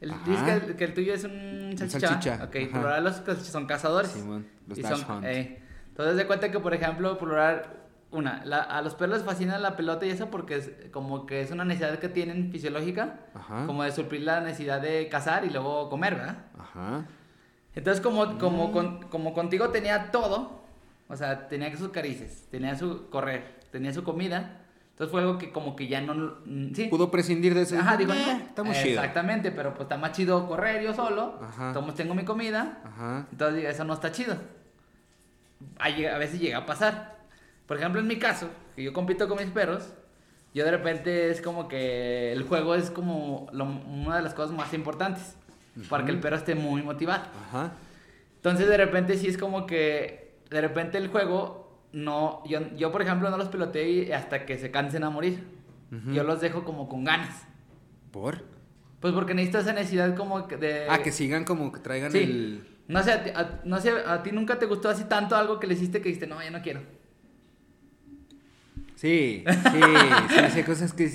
El, 0.02 0.12
dices 0.26 0.64
que, 0.64 0.76
que, 0.78 0.84
el 0.86 0.94
tuyo 0.94 1.14
es 1.14 1.26
un 1.26 1.76
salchicha. 1.78 2.08
salchicha. 2.08 2.44
Ok, 2.46 2.72
plural 2.72 3.04
los 3.04 3.22
son 3.44 3.66
cazadores. 3.66 4.12
Simón, 4.12 4.48
los 4.66 4.78
y 4.78 4.84
son, 4.84 5.26
eh, 5.26 5.60
entonces, 6.00 6.16
de 6.16 6.28
cuenta 6.28 6.50
que, 6.50 6.60
por 6.62 6.74
ejemplo, 6.74 7.18
plural, 7.18 7.64
una, 8.12 8.42
a 8.42 8.82
los 8.82 8.96
perros 8.96 9.18
les 9.18 9.26
fascina 9.26 9.58
la 9.60 9.76
pelota 9.76 10.06
y 10.06 10.10
eso 10.10 10.30
porque 10.32 10.56
es 10.56 10.72
como 10.92 11.26
que 11.26 11.42
es 11.42 11.52
una 11.52 11.64
necesidad 11.64 12.00
que 12.00 12.10
tienen 12.10 12.52
fisiológica, 12.52 13.20
Ajá. 13.36 13.66
como 13.66 13.84
de 13.84 13.92
suplir 13.92 14.22
la 14.22 14.42
necesidad 14.42 14.82
de 14.82 15.08
cazar 15.10 15.46
y 15.46 15.50
luego 15.50 15.90
comer, 15.90 16.16
¿verdad? 16.16 16.38
Ajá. 16.58 17.06
Entonces, 17.76 18.02
como, 18.02 18.38
como, 18.40 18.70
mm. 18.70 19.04
como 19.10 19.34
contigo 19.34 19.70
tenía 19.70 20.12
todo, 20.12 20.64
o 21.08 21.16
sea, 21.16 21.48
tenía 21.48 21.76
sus 21.78 21.90
caricias, 21.90 22.48
tenía 22.50 22.76
su 22.76 23.10
correr, 23.10 23.60
tenía 23.72 23.94
su 23.94 24.04
comida, 24.04 24.60
entonces 25.00 25.12
fue 25.12 25.22
algo 25.22 25.38
que 25.38 25.52
como 25.52 25.78
que 25.78 25.88
ya 25.88 26.02
no... 26.02 26.40
¿sí? 26.74 26.88
Pudo 26.90 27.10
prescindir 27.10 27.54
de 27.54 27.62
ese... 27.62 27.78
Ajá, 27.78 27.96
digo, 27.96 28.12
eh, 28.12 28.44
estamos 28.48 28.76
chido. 28.76 28.96
Exactamente, 28.96 29.50
pero 29.52 29.74
pues 29.74 29.84
está 29.84 29.98
más 29.98 30.12
chido 30.12 30.46
correr 30.46 30.84
yo 30.84 30.94
solo. 30.94 31.40
Ajá. 31.42 31.68
Entonces 31.68 31.96
tengo 31.96 32.16
mi 32.16 32.26
comida. 32.26 32.82
Ajá. 32.84 33.28
Entonces 33.32 33.64
eso 33.64 33.86
no 33.86 33.94
está 33.94 34.12
chido. 34.12 34.36
A, 35.78 35.86
a 35.86 36.18
veces 36.18 36.42
llega 36.42 36.58
a 36.58 36.66
pasar. 36.66 37.19
Por 37.70 37.78
ejemplo, 37.78 38.02
en 38.02 38.08
mi 38.08 38.18
caso, 38.18 38.50
que 38.76 38.82
yo 38.82 38.94
compito 38.94 39.28
con 39.28 39.38
mis 39.38 39.52
perros, 39.52 39.94
yo 40.56 40.66
de 40.66 40.72
repente 40.72 41.30
es 41.30 41.40
como 41.40 41.68
que 41.68 42.32
el 42.32 42.42
juego 42.42 42.74
es 42.74 42.90
como 42.90 43.44
una 43.44 44.16
de 44.16 44.24
las 44.24 44.34
cosas 44.34 44.58
más 44.58 44.74
importantes. 44.74 45.36
Para 45.88 46.04
que 46.04 46.10
el 46.10 46.20
perro 46.20 46.36
esté 46.36 46.56
muy 46.56 46.82
motivado. 46.82 47.26
Ajá. 47.48 47.74
Entonces 48.38 48.68
de 48.68 48.76
repente 48.76 49.20
sí 49.20 49.28
es 49.28 49.38
como 49.38 49.68
que... 49.68 50.40
De 50.50 50.62
repente 50.62 50.98
el 50.98 51.10
juego 51.10 51.80
no, 51.94 52.42
yo, 52.48 52.60
yo 52.76 52.92
por 52.92 53.04
ejemplo 53.04 53.30
no 53.30 53.38
los 53.38 53.50
peloteo 53.50 54.16
hasta 54.16 54.48
que 54.48 54.58
se 54.58 54.72
cansen 54.72 55.04
a 55.04 55.12
morir. 55.12 55.44
Yo 56.12 56.24
los 56.24 56.42
dejo 56.42 56.66
como 56.66 56.90
con 56.90 57.04
ganas. 57.04 57.46
¿Por? 58.10 58.46
Pues 59.00 59.14
porque 59.14 59.36
necesito 59.36 59.60
esa 59.60 59.74
necesidad 59.74 60.16
como 60.16 60.42
de... 60.42 60.88
Ah, 60.90 61.04
que 61.04 61.12
sigan 61.12 61.46
como 61.46 61.72
que 61.72 61.82
traigan 61.82 62.16
el... 62.16 62.68
No 62.88 63.04
sé, 63.04 63.12
a, 63.12 63.60
no 63.64 63.80
sé, 63.80 63.92
a 63.92 64.24
ti 64.24 64.32
nunca 64.32 64.58
te 64.58 64.66
gustó 64.66 64.90
así 64.90 65.04
tanto 65.04 65.36
algo 65.36 65.60
que 65.60 65.68
le 65.68 65.76
hiciste 65.76 66.02
que 66.02 66.10
dijiste, 66.10 66.26
no, 66.26 66.42
ya 66.42 66.50
no 66.50 66.64
quiero. 66.64 66.82
Sí, 69.00 69.46
sí, 69.48 69.82
sí, 70.30 70.36
sí, 70.52 70.64
cosas 70.64 70.92
que 70.92 71.10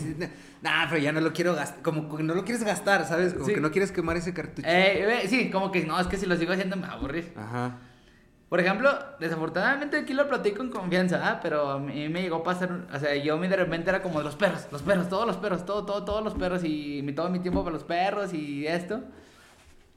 nah, 0.62 0.88
pero 0.88 1.02
ya 1.02 1.12
no 1.12 1.20
lo 1.20 1.34
quiero 1.34 1.54
gastar, 1.54 1.82
como 1.82 2.16
que 2.16 2.22
no 2.22 2.34
lo 2.34 2.42
quieres 2.42 2.64
gastar, 2.64 3.04
¿sabes? 3.06 3.34
Como 3.34 3.44
que 3.44 3.60
no 3.60 3.70
quieres 3.70 3.92
quemar 3.92 4.16
ese 4.16 4.32
cartucho. 4.32 4.66
Eh, 4.66 5.26
sí, 5.28 5.50
como 5.50 5.70
que 5.70 5.84
no, 5.84 6.00
es 6.00 6.06
que 6.06 6.16
si 6.16 6.24
lo 6.24 6.34
sigo 6.34 6.54
haciendo 6.54 6.76
me 6.76 6.86
va 6.86 6.94
a 6.94 6.96
aburrir. 6.96 7.34
Ajá. 7.36 7.76
Por 8.48 8.58
ejemplo, 8.58 8.90
desafortunadamente 9.20 9.98
aquí 9.98 10.14
lo 10.14 10.26
platico 10.26 10.56
con 10.56 10.70
confianza, 10.70 11.28
¿ah? 11.28 11.40
pero 11.42 11.72
a 11.72 11.78
mí 11.78 12.08
me 12.08 12.22
llegó 12.22 12.36
a 12.36 12.42
pasar, 12.42 12.86
o 12.90 12.98
sea, 12.98 13.14
yo 13.16 13.38
de 13.38 13.54
repente 13.54 13.90
era 13.90 14.00
como 14.00 14.18
de 14.20 14.24
los 14.24 14.36
perros, 14.36 14.66
los 14.72 14.80
perros, 14.80 15.10
todos 15.10 15.26
los 15.26 15.36
perros, 15.36 15.66
todo, 15.66 15.84
todo, 15.84 16.06
todos 16.06 16.24
los 16.24 16.32
perros 16.32 16.62
y 16.64 17.02
todo 17.12 17.28
mi 17.28 17.40
tiempo 17.40 17.62
para 17.64 17.74
los 17.74 17.84
perros 17.84 18.32
y 18.32 18.66
esto. 18.66 19.02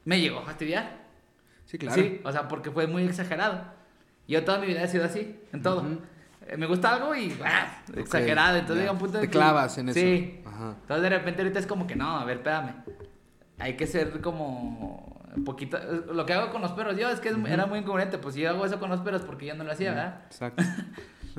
Me 0.04 0.20
llegó 0.20 0.40
a 0.40 0.42
fastidiar. 0.42 1.06
Sí, 1.64 1.78
claro. 1.78 2.02
Sí, 2.02 2.20
o 2.22 2.32
sea, 2.32 2.48
porque 2.48 2.70
fue 2.70 2.86
muy 2.86 3.04
exagerado. 3.04 3.62
Yo 4.26 4.44
toda 4.44 4.58
mi 4.58 4.66
vida 4.66 4.82
he 4.82 4.88
sido 4.88 5.06
así, 5.06 5.40
en 5.54 5.62
todo. 5.62 5.86
Eh, 5.86 5.98
me 6.56 6.66
gusta 6.66 6.94
algo 6.94 7.14
y 7.14 7.36
¡ah! 7.44 7.82
exagerado, 7.94 8.56
entonces 8.58 8.82
llega 8.82 8.92
un 8.92 8.98
punto 8.98 9.18
de 9.18 9.26
Te 9.26 9.30
clavas 9.30 9.76
en 9.78 9.90
eso. 9.90 9.98
Sí. 9.98 10.40
Entonces 10.44 11.02
de 11.02 11.08
repente 11.10 11.42
ahorita 11.42 11.58
es 11.58 11.66
como 11.66 11.86
que 11.86 11.96
no, 11.96 12.18
a 12.18 12.24
ver, 12.24 12.38
espérame. 12.38 12.74
Hay 13.58 13.76
que 13.76 13.86
ser 13.86 14.20
como 14.20 15.18
poquito. 15.44 15.78
Lo 16.12 16.24
que 16.26 16.32
hago 16.32 16.50
con 16.50 16.62
los 16.62 16.72
perros 16.72 16.96
yo 16.96 17.08
es 17.10 17.20
que 17.20 17.28
era 17.28 17.66
muy 17.66 17.80
incongruente. 17.80 18.18
Pues 18.18 18.34
yo 18.34 18.48
hago 18.48 18.64
eso 18.64 18.78
con 18.78 18.90
los 18.90 19.00
perros 19.00 19.22
porque 19.22 19.46
yo 19.46 19.54
no 19.54 19.64
lo 19.64 19.72
hacía, 19.72 19.90
¿verdad? 19.90 20.22
Exacto. 20.26 20.62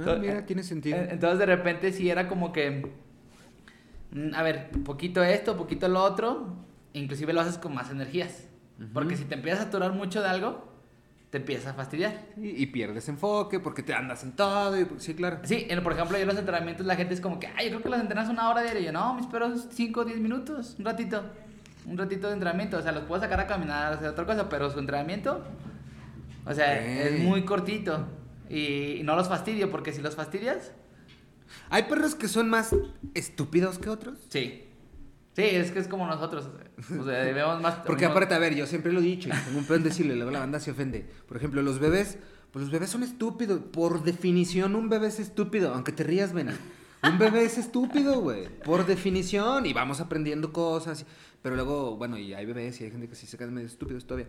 Ah, 0.07 0.15
mira, 0.17 0.45
tiene 0.45 0.63
sentido. 0.63 0.97
Entonces 0.97 1.39
de 1.39 1.45
repente 1.45 1.91
sí 1.91 2.09
era 2.09 2.29
como 2.29 2.53
que. 2.53 2.89
Mm, 4.11 4.33
a 4.33 4.43
ver, 4.43 4.69
poquito 4.85 5.21
esto, 5.21 5.57
poquito 5.57 5.89
lo 5.89 6.01
otro. 6.01 6.55
Inclusive 6.93 7.33
lo 7.33 7.41
haces 7.41 7.57
con 7.57 7.75
más 7.75 7.91
energías. 7.91 8.47
Porque 8.93 9.17
si 9.17 9.25
te 9.25 9.35
empiezas 9.35 9.65
a 9.65 9.67
aturar 9.67 9.91
mucho 9.91 10.21
de 10.21 10.29
algo, 10.29 10.68
te 11.29 11.37
empieza 11.37 11.71
a 11.71 11.73
fastidiar. 11.73 12.13
Y, 12.37 12.65
pierdes 12.67 13.07
enfoque 13.09 13.59
porque 13.59 13.83
te 13.83 13.93
andas 13.93 14.23
en 14.23 14.33
todo. 14.33 14.79
Y, 14.79 14.87
sí, 14.97 15.13
claro. 15.13 15.39
Sí, 15.43 15.67
por 15.83 15.93
ejemplo, 15.93 16.17
yo 16.17 16.23
en 16.23 16.29
los 16.29 16.37
entrenamientos 16.37 16.85
la 16.85 16.95
gente 16.95 17.13
es 17.13 17.21
como 17.21 17.39
que, 17.39 17.47
ay, 17.47 17.65
yo 17.65 17.71
creo 17.71 17.83
que 17.83 17.89
los 17.89 17.99
entrenas 17.99 18.29
una 18.29 18.49
hora 18.49 18.61
diaria. 18.61 18.81
Yo, 18.81 18.91
no, 18.91 19.13
mis 19.15 19.27
perros 19.27 19.67
5 19.71 19.99
o 19.99 20.05
10 20.05 20.19
minutos, 20.19 20.75
un 20.79 20.85
ratito 20.85 21.23
un 21.89 21.97
ratito 21.97 22.27
de 22.27 22.33
entrenamiento. 22.33 22.77
O 22.77 22.81
sea, 22.81 22.91
los 22.91 23.03
puedo 23.03 23.21
sacar 23.21 23.39
a 23.39 23.47
caminar, 23.47 23.93
hacer 23.93 24.09
otra 24.09 24.25
cosa, 24.25 24.49
pero 24.49 24.69
su 24.69 24.79
entrenamiento, 24.79 25.43
o 26.45 26.53
sea, 26.53 26.79
es 26.79 27.19
muy 27.23 27.43
cortito. 27.43 28.07
Y, 28.49 29.01
no 29.03 29.15
los 29.15 29.27
fastidio, 29.27 29.69
porque 29.69 29.91
si 29.91 30.01
los 30.01 30.15
fastidias. 30.15 30.71
¿Hay 31.69 31.83
perros 31.83 32.15
que 32.15 32.27
son 32.27 32.49
más 32.49 32.75
estúpidos 33.13 33.79
que 33.79 33.89
otros? 33.89 34.19
Sí. 34.29 34.65
Sí, 35.35 35.43
es 35.43 35.71
que 35.71 35.79
es 35.79 35.87
como 35.87 36.05
nosotros. 36.05 36.49
O 36.99 37.03
sea, 37.03 37.23
debemos 37.23 37.61
más. 37.61 37.75
Porque 37.85 38.05
aparte, 38.05 38.33
a 38.33 38.39
ver, 38.39 38.55
yo 38.55 38.65
siempre 38.65 38.91
lo 38.91 38.99
he 38.99 39.03
dicho, 39.03 39.29
y 39.29 39.31
tengo 39.31 39.59
un 39.59 39.65
pedo 39.65 39.77
en 39.77 39.83
decirle, 39.83 40.15
luego 40.15 40.31
la 40.31 40.39
banda 40.39 40.59
se 40.59 40.71
ofende. 40.71 41.05
Por 41.27 41.37
ejemplo, 41.37 41.61
los 41.61 41.79
bebés, 41.79 42.17
pues 42.51 42.63
los 42.63 42.71
bebés 42.71 42.89
son 42.89 43.03
estúpidos. 43.03 43.59
Por 43.59 44.03
definición, 44.03 44.75
un 44.75 44.89
bebé 44.89 45.07
es 45.07 45.19
estúpido, 45.19 45.73
aunque 45.73 45.91
te 45.91 46.03
rías, 46.03 46.33
ven. 46.33 46.49
Un 47.03 47.17
bebé 47.17 47.45
es 47.45 47.57
estúpido, 47.57 48.19
güey. 48.19 48.49
Por 48.63 48.85
definición. 48.85 49.65
Y 49.65 49.73
vamos 49.73 50.01
aprendiendo 50.01 50.51
cosas. 50.51 51.05
Pero 51.41 51.55
luego, 51.55 51.95
bueno, 51.95 52.17
y 52.17 52.33
hay 52.33 52.45
bebés 52.45 52.81
y 52.81 52.85
hay 52.85 52.91
gente 52.91 53.07
que 53.07 53.15
sí 53.15 53.25
se 53.25 53.37
quedan 53.37 53.53
medio 53.53 53.67
estúpidos 53.67 54.05
todavía. 54.05 54.27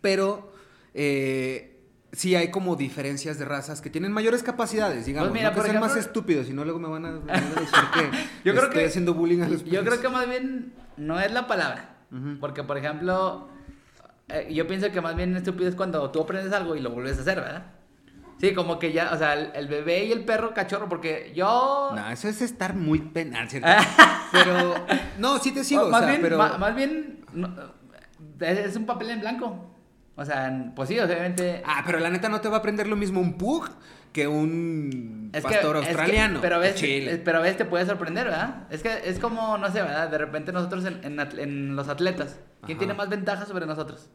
Pero 0.00 0.52
eh, 0.94 1.79
sí 2.12 2.34
hay 2.34 2.50
como 2.50 2.76
diferencias 2.76 3.38
de 3.38 3.44
razas 3.44 3.80
que 3.80 3.90
tienen 3.90 4.12
mayores 4.12 4.42
capacidades, 4.42 5.06
digamos. 5.06 5.30
Pues 5.30 5.40
mira, 5.40 5.50
no 5.50 5.62
que 5.62 5.68
sean 5.68 5.80
más 5.80 5.96
estúpidos, 5.96 6.48
y 6.48 6.52
no 6.52 6.64
luego 6.64 6.78
me 6.78 6.88
van 6.88 7.06
a, 7.06 7.12
decir 7.12 7.78
que 7.94 8.10
yo 8.44 8.52
creo 8.52 8.64
estoy 8.64 8.84
haciendo 8.84 9.14
bullying 9.14 9.42
a 9.42 9.48
los 9.48 9.64
Yo 9.64 9.84
creo 9.84 10.00
que 10.00 10.08
más 10.08 10.28
bien 10.28 10.72
no 10.96 11.20
es 11.20 11.32
la 11.32 11.46
palabra. 11.46 11.96
Porque, 12.40 12.64
por 12.64 12.76
ejemplo, 12.76 13.48
eh, 14.28 14.52
yo 14.52 14.66
pienso 14.66 14.90
que 14.90 15.00
más 15.00 15.14
bien 15.14 15.36
estúpido 15.36 15.68
es 15.68 15.76
cuando 15.76 16.10
tú 16.10 16.22
aprendes 16.22 16.52
algo 16.52 16.74
y 16.74 16.80
lo 16.80 16.90
vuelves 16.90 17.18
a 17.18 17.20
hacer, 17.20 17.40
¿verdad? 17.40 17.66
Sí, 18.40 18.54
como 18.54 18.78
que 18.78 18.92
ya, 18.92 19.10
o 19.12 19.18
sea, 19.18 19.34
el, 19.34 19.68
bebé 19.68 20.06
y 20.06 20.12
el 20.12 20.24
perro 20.24 20.54
cachorro, 20.54 20.88
porque 20.88 21.32
yo. 21.36 21.92
No, 21.94 22.10
eso 22.10 22.26
es 22.26 22.40
estar 22.40 22.74
muy 22.74 22.98
penal, 22.98 23.50
¿cierto? 23.50 23.68
pero. 24.32 24.74
No, 25.18 25.38
sí 25.38 25.52
te 25.52 25.62
sigo, 25.62 25.88
más 25.88 26.00
o 26.00 26.04
sea, 26.04 26.08
bien, 26.08 26.22
pero. 26.22 26.38
Más, 26.38 26.74
bien. 26.74 27.24
es 28.40 28.76
un 28.76 28.86
papel 28.86 29.10
en 29.10 29.20
blanco. 29.20 29.70
O 30.16 30.24
sea, 30.24 30.72
pues 30.74 30.88
sí, 30.88 30.98
obviamente. 30.98 31.62
Ah, 31.64 31.82
pero 31.86 31.98
la 31.98 32.10
neta 32.10 32.28
no 32.28 32.40
te 32.40 32.48
va 32.48 32.56
a 32.56 32.58
aprender 32.58 32.86
lo 32.86 32.96
mismo 32.96 33.20
un 33.20 33.38
pug 33.38 33.70
que 34.12 34.26
un 34.26 35.30
pastor 35.32 35.76
australiano. 35.76 36.40
pero, 36.40 36.56
a 36.56 36.58
veces, 36.58 37.20
pero 37.24 37.38
a 37.38 37.40
veces 37.40 37.58
te 37.58 37.64
puede 37.64 37.86
sorprender, 37.86 38.24
¿verdad? 38.24 38.66
Es 38.70 38.82
que 38.82 39.02
es 39.04 39.18
como, 39.18 39.56
no 39.56 39.70
sé, 39.70 39.82
¿verdad? 39.82 40.08
De 40.08 40.18
repente 40.18 40.52
nosotros 40.52 40.84
en, 40.84 41.20
en, 41.20 41.76
los 41.76 41.88
atletas, 41.88 42.38
¿quién 42.66 42.78
tiene 42.78 42.94
más 42.94 43.08
ventaja 43.08 43.46
sobre 43.46 43.66
nosotros? 43.66 44.10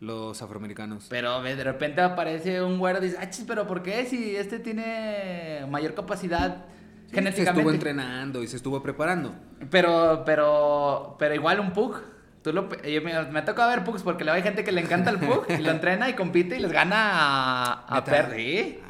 los 0.00 0.42
afroamericanos. 0.42 1.06
Pero 1.08 1.40
de 1.42 1.64
repente 1.64 2.02
aparece 2.02 2.60
un 2.60 2.78
güero 2.78 2.98
y 2.98 3.06
dice, 3.06 3.16
ah, 3.20 3.28
pero 3.46 3.66
¿por 3.66 3.82
qué? 3.82 4.04
Si 4.04 4.36
este 4.36 4.58
tiene 4.58 5.64
mayor 5.70 5.94
capacidad 5.94 6.66
genéticamente. 7.10 7.44
Se 7.44 7.50
estuvo 7.50 7.70
entrenando 7.70 8.42
y 8.42 8.46
se 8.46 8.56
estuvo 8.56 8.82
preparando. 8.82 9.34
Pero, 9.70 10.22
pero, 10.26 11.16
pero 11.18 11.34
igual 11.34 11.60
un 11.60 11.72
pug. 11.72 11.96
Tú 12.44 12.52
lo, 12.52 12.68
me, 12.68 13.22
me 13.32 13.42
toca 13.42 13.66
ver 13.66 13.84
pugs 13.84 14.02
porque 14.02 14.28
hay 14.28 14.42
gente 14.42 14.64
que 14.64 14.70
le 14.70 14.82
encanta 14.82 15.08
el 15.10 15.18
pug 15.18 15.46
y 15.48 15.62
lo 15.62 15.70
entrena 15.70 16.10
y 16.10 16.12
compite 16.12 16.58
y 16.58 16.60
les 16.60 16.70
gana 16.70 17.10
a, 17.10 17.96
a 17.96 18.04
perros. 18.04 18.34
¿Sí? 18.36 18.80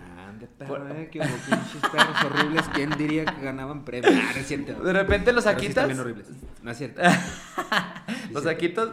Perro, 0.58 0.88
eh, 0.88 1.08
que 1.10 1.20
pinches 1.20 1.90
perros 1.90 2.24
horribles, 2.24 2.64
¿quién 2.74 2.90
diría 2.98 3.24
que 3.24 3.40
ganaban 3.42 3.84
premios? 3.84 4.12
Ah, 4.14 4.32
no 4.34 4.40
es 4.40 4.46
cierto. 4.46 4.82
De 4.82 4.92
repente 4.92 5.32
los 5.32 5.44
saquitas. 5.44 5.88
Sí 5.88 5.98
horribles. 5.98 6.26
No 6.62 6.70
es 6.72 6.78
cierto. 6.78 7.00
los 8.32 8.42
saquitos 8.42 8.90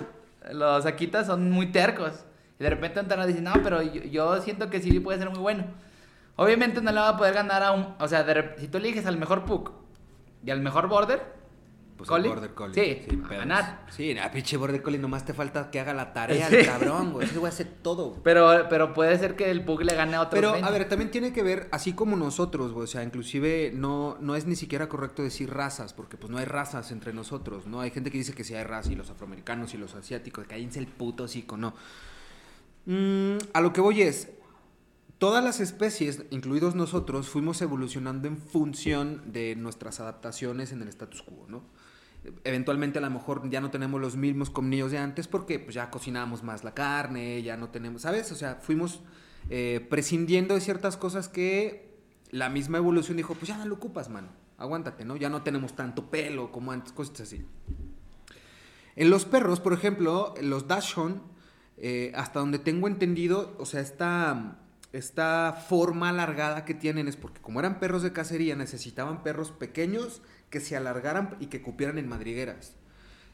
los 0.52 0.86
Akitas 0.86 1.28
son 1.28 1.50
muy 1.50 1.72
tercos. 1.72 2.26
Y 2.60 2.64
de 2.64 2.70
repente 2.70 3.00
Antana 3.00 3.26
dice, 3.26 3.42
no, 3.42 3.54
pero 3.64 3.82
yo, 3.82 4.40
siento 4.42 4.70
que 4.70 4.80
sí 4.80 5.00
puede 5.00 5.18
ser 5.18 5.30
muy 5.30 5.40
bueno. 5.40 5.66
Obviamente 6.36 6.82
no 6.82 6.92
le 6.92 7.00
va 7.00 7.10
a 7.10 7.18
poder 7.18 7.34
ganar 7.34 7.64
a 7.64 7.72
un... 7.72 7.96
O 8.00 8.08
sea, 8.08 8.26
si 8.58 8.68
tú 8.68 8.78
eliges 8.78 9.06
al 9.06 9.18
mejor 9.18 9.46
Puck 9.46 9.72
y 10.46 10.52
al 10.52 10.62
mejor 10.62 10.88
Border, 10.88 11.22
pues 12.02 12.10
¿Collie? 12.10 12.28
el 12.30 12.34
Border 12.34 12.54
Collie. 12.54 13.06
Sí, 13.08 13.20
a 13.24 13.34
ganar. 13.36 13.86
Sí, 13.90 14.18
a 14.18 14.32
pinche 14.32 14.58
Border 14.58 14.82
Collie 14.82 15.00
nomás 15.00 15.24
te 15.26 15.34
falta 15.34 15.70
que 15.72 15.80
haga 15.80 15.94
la 15.94 16.14
tarea 16.14 16.50
Sí. 16.50 16.56
el 16.56 16.66
cabrón, 16.66 17.14
güey. 17.14 17.28
Ese 17.28 17.38
güey 17.38 17.52
hace 17.52 17.66
todo, 17.66 18.10
güey. 18.10 18.22
Pero, 18.24 18.68
pero 18.70 18.94
puede 18.94 19.18
ser 19.20 19.36
que 19.36 19.52
el 19.52 19.64
Pug 19.64 19.82
le 19.84 19.94
gane 19.96 20.16
a 20.16 20.22
otros 20.22 20.34
Pero, 20.40 20.54
20. 20.54 20.68
a 20.68 20.72
ver, 20.72 20.90
también 20.90 21.12
tiene 21.12 21.32
que 21.34 21.44
ver, 21.44 21.68
así 21.72 21.94
como 21.94 22.16
nosotros, 22.18 22.72
güey, 22.72 22.84
o 22.86 22.88
sea, 22.88 23.04
inclusive 23.04 23.72
no, 23.76 24.18
no 24.20 24.36
es 24.36 24.46
ni 24.46 24.56
siquiera 24.56 24.90
correcto 24.90 25.22
decir 25.22 25.50
razas, 25.54 25.94
porque 25.94 26.18
pues 26.18 26.32
no 26.32 26.38
hay 26.38 26.46
razas 26.46 26.92
entre 26.92 27.14
nosotros, 27.14 27.68
¿no? 27.68 27.82
Hay 27.82 27.92
gente 27.92 28.12
que 28.12 28.18
dice 28.18 28.34
que 28.34 28.44
sí 28.44 28.56
hay 28.56 28.64
razas, 28.64 28.92
y 28.92 28.96
los 28.96 29.10
afroamericanos 29.10 29.74
y 29.74 29.78
los 29.78 29.94
asiáticos, 29.96 30.46
cállense 30.48 30.80
el 30.80 30.88
puto 30.88 31.24
hocico, 31.26 31.58
no. 31.58 31.74
Mm, 32.86 33.38
a 33.54 33.62
lo 33.62 33.74
que 33.74 33.82
voy 33.82 34.02
es, 34.02 34.30
todas 35.20 35.44
las 35.44 35.60
especies, 35.60 36.24
incluidos 36.32 36.74
nosotros, 36.74 37.30
fuimos 37.30 37.62
evolucionando 37.62 38.28
en 38.28 38.38
función 38.38 39.22
de 39.32 39.56
nuestras 39.56 40.00
adaptaciones 40.00 40.72
en 40.72 40.82
el 40.82 40.88
status 40.88 41.22
quo, 41.22 41.46
¿no? 41.48 41.64
Eventualmente 42.44 43.00
a 43.00 43.02
lo 43.02 43.10
mejor 43.10 43.50
ya 43.50 43.62
no 43.62 43.72
tenemos 43.72 44.00
los 44.00 44.16
mismos 44.16 44.52
comnillos 44.52 44.92
de 44.92 45.00
antes 45.00 45.28
porque 45.28 45.58
pues 45.58 45.74
ya 45.74 45.90
cocinamos 45.90 46.44
más 46.44 46.64
la 46.64 46.74
carne, 46.74 47.42
ya 47.42 47.58
no 47.58 47.70
tenemos, 47.70 48.04
¿sabes? 48.04 48.32
O 48.32 48.36
sea, 48.36 48.56
fuimos 48.62 49.02
eh, 49.50 49.86
prescindiendo 49.90 50.54
de 50.54 50.62
ciertas 50.62 50.98
cosas 50.98 51.28
que 51.28 51.98
la 52.30 52.50
misma 52.50 52.78
evolución 52.78 53.18
dijo, 53.18 53.34
pues 53.34 53.48
ya 53.48 53.58
no 53.58 53.66
lo 53.66 53.76
ocupas, 53.76 54.10
mano, 54.10 54.30
aguántate, 54.58 55.04
¿no? 55.04 55.16
Ya 55.16 55.30
no 55.30 55.42
tenemos 55.42 55.76
tanto 55.76 56.12
pelo 56.12 56.52
como 56.52 56.72
antes, 56.72 56.94
cosas 56.94 57.22
así. 57.22 57.44
En 58.96 59.10
los 59.10 59.26
perros, 59.26 59.60
por 59.60 59.74
ejemplo, 59.74 60.36
los 60.42 60.68
Dachshund, 60.68 61.22
eh, 61.78 62.12
hasta 62.16 62.40
donde 62.40 62.60
tengo 62.60 62.88
entendido, 62.88 63.56
o 63.58 63.66
sea, 63.66 63.82
esta, 63.82 64.60
esta 64.94 65.54
forma 65.68 66.10
alargada 66.10 66.66
que 66.66 66.76
tienen 66.76 67.08
es 67.08 67.16
porque 67.16 67.42
como 67.42 67.60
eran 67.60 67.80
perros 67.80 68.04
de 68.04 68.14
cacería, 68.14 68.56
necesitaban 68.56 69.24
perros 69.24 69.52
pequeños 69.52 70.22
que 70.52 70.60
se 70.60 70.78
alargaran 70.78 71.36
y 71.40 71.48
que 71.48 71.64
cupieran 71.64 71.98
en 71.98 72.08
madrigueras. 72.08 72.74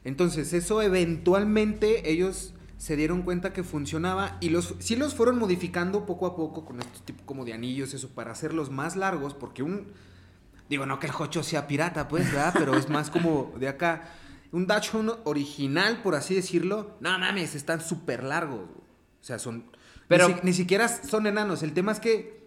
Entonces, 0.04 0.54
eso 0.54 0.80
eventualmente 0.80 2.10
ellos 2.10 2.54
se 2.78 2.94
dieron 2.96 3.22
cuenta 3.22 3.52
que 3.52 3.64
funcionaba 3.64 4.38
y 4.40 4.50
los 4.50 4.76
sí 4.78 4.94
los 4.96 5.14
fueron 5.14 5.38
modificando 5.38 6.06
poco 6.06 6.26
a 6.26 6.36
poco 6.36 6.64
con 6.64 6.78
estos 6.80 7.04
tipos 7.04 7.22
como 7.26 7.44
de 7.44 7.52
anillos, 7.52 7.92
eso, 7.92 8.08
para 8.10 8.30
hacerlos 8.30 8.70
más 8.70 8.96
largos, 8.96 9.34
porque 9.34 9.62
un... 9.62 9.88
Digo, 10.70 10.86
no 10.86 10.98
que 11.00 11.06
el 11.06 11.12
Jocho 11.12 11.42
sea 11.42 11.66
pirata, 11.66 12.08
pues, 12.08 12.26
¿verdad? 12.32 12.54
Pero 12.56 12.76
es 12.76 12.88
más 12.90 13.10
como 13.10 13.52
de 13.58 13.68
acá. 13.68 14.10
Un 14.52 14.66
Dachshund 14.66 15.10
original, 15.24 16.02
por 16.02 16.14
así 16.14 16.34
decirlo, 16.34 16.96
no 17.00 17.18
mames, 17.18 17.54
están 17.54 17.80
súper 17.80 18.22
largos. 18.22 18.60
O 19.20 19.24
sea, 19.24 19.38
son... 19.38 19.64
Pero- 20.08 20.28
Ni, 20.28 20.34
si- 20.34 20.40
ni 20.44 20.52
siquiera 20.52 20.88
son 20.88 21.26
enanos. 21.26 21.62
El 21.62 21.72
tema 21.72 21.92
es 21.92 22.00
que... 22.00 22.37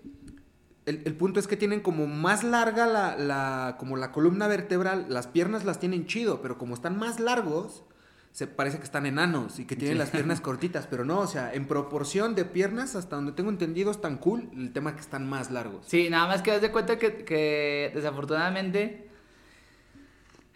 El, 0.86 1.04
el 1.06 1.15
punto 1.15 1.39
es 1.39 1.48
que 1.48 1.58
tienen 1.58 1.82
como 1.82 2.08
más 2.08 2.44
larga 2.44 2.88
la, 2.88 3.15
la- 3.17 3.76
como 3.80 3.98
la 3.98 4.12
columna 4.12 4.48
vertebral. 4.48 5.06
Las 5.10 5.28
piernas 5.28 5.63
las 5.65 5.80
tienen 5.80 6.06
chido, 6.08 6.41
pero 6.41 6.58
como 6.58 6.74
están 6.74 6.98
más 6.98 7.20
largos, 7.20 7.84
se 8.32 8.48
parece 8.48 8.78
que 8.78 8.84
están 8.86 9.06
enanos 9.06 9.60
y 9.60 9.65
que 9.65 9.76
tienen 9.76 9.96
Sí. 9.96 10.00
las 10.00 10.10
piernas 10.10 10.41
cortitas. 10.41 10.88
Pero 10.88 11.06
no, 11.06 11.20
o 11.20 11.28
sea, 11.28 11.54
en 11.54 11.67
proporción 11.67 12.34
de 12.34 12.46
piernas, 12.46 12.96
hasta 12.96 13.15
donde 13.15 13.34
tengo 13.34 13.50
entendido, 13.52 13.91
están 13.91 14.17
cool. 14.17 14.50
El 14.56 14.74
tema 14.74 14.89
es 14.91 14.96
que 14.96 15.02
están 15.02 15.30
más 15.30 15.52
largos. 15.52 15.86
Sí, 15.88 16.10
nada 16.10 16.28
más 16.28 16.41
que 16.41 16.52
das 16.52 16.62
de 16.62 16.72
cuenta 16.72 16.98
que, 16.98 17.26
que 17.26 17.91
desafortunadamente. 17.94 19.10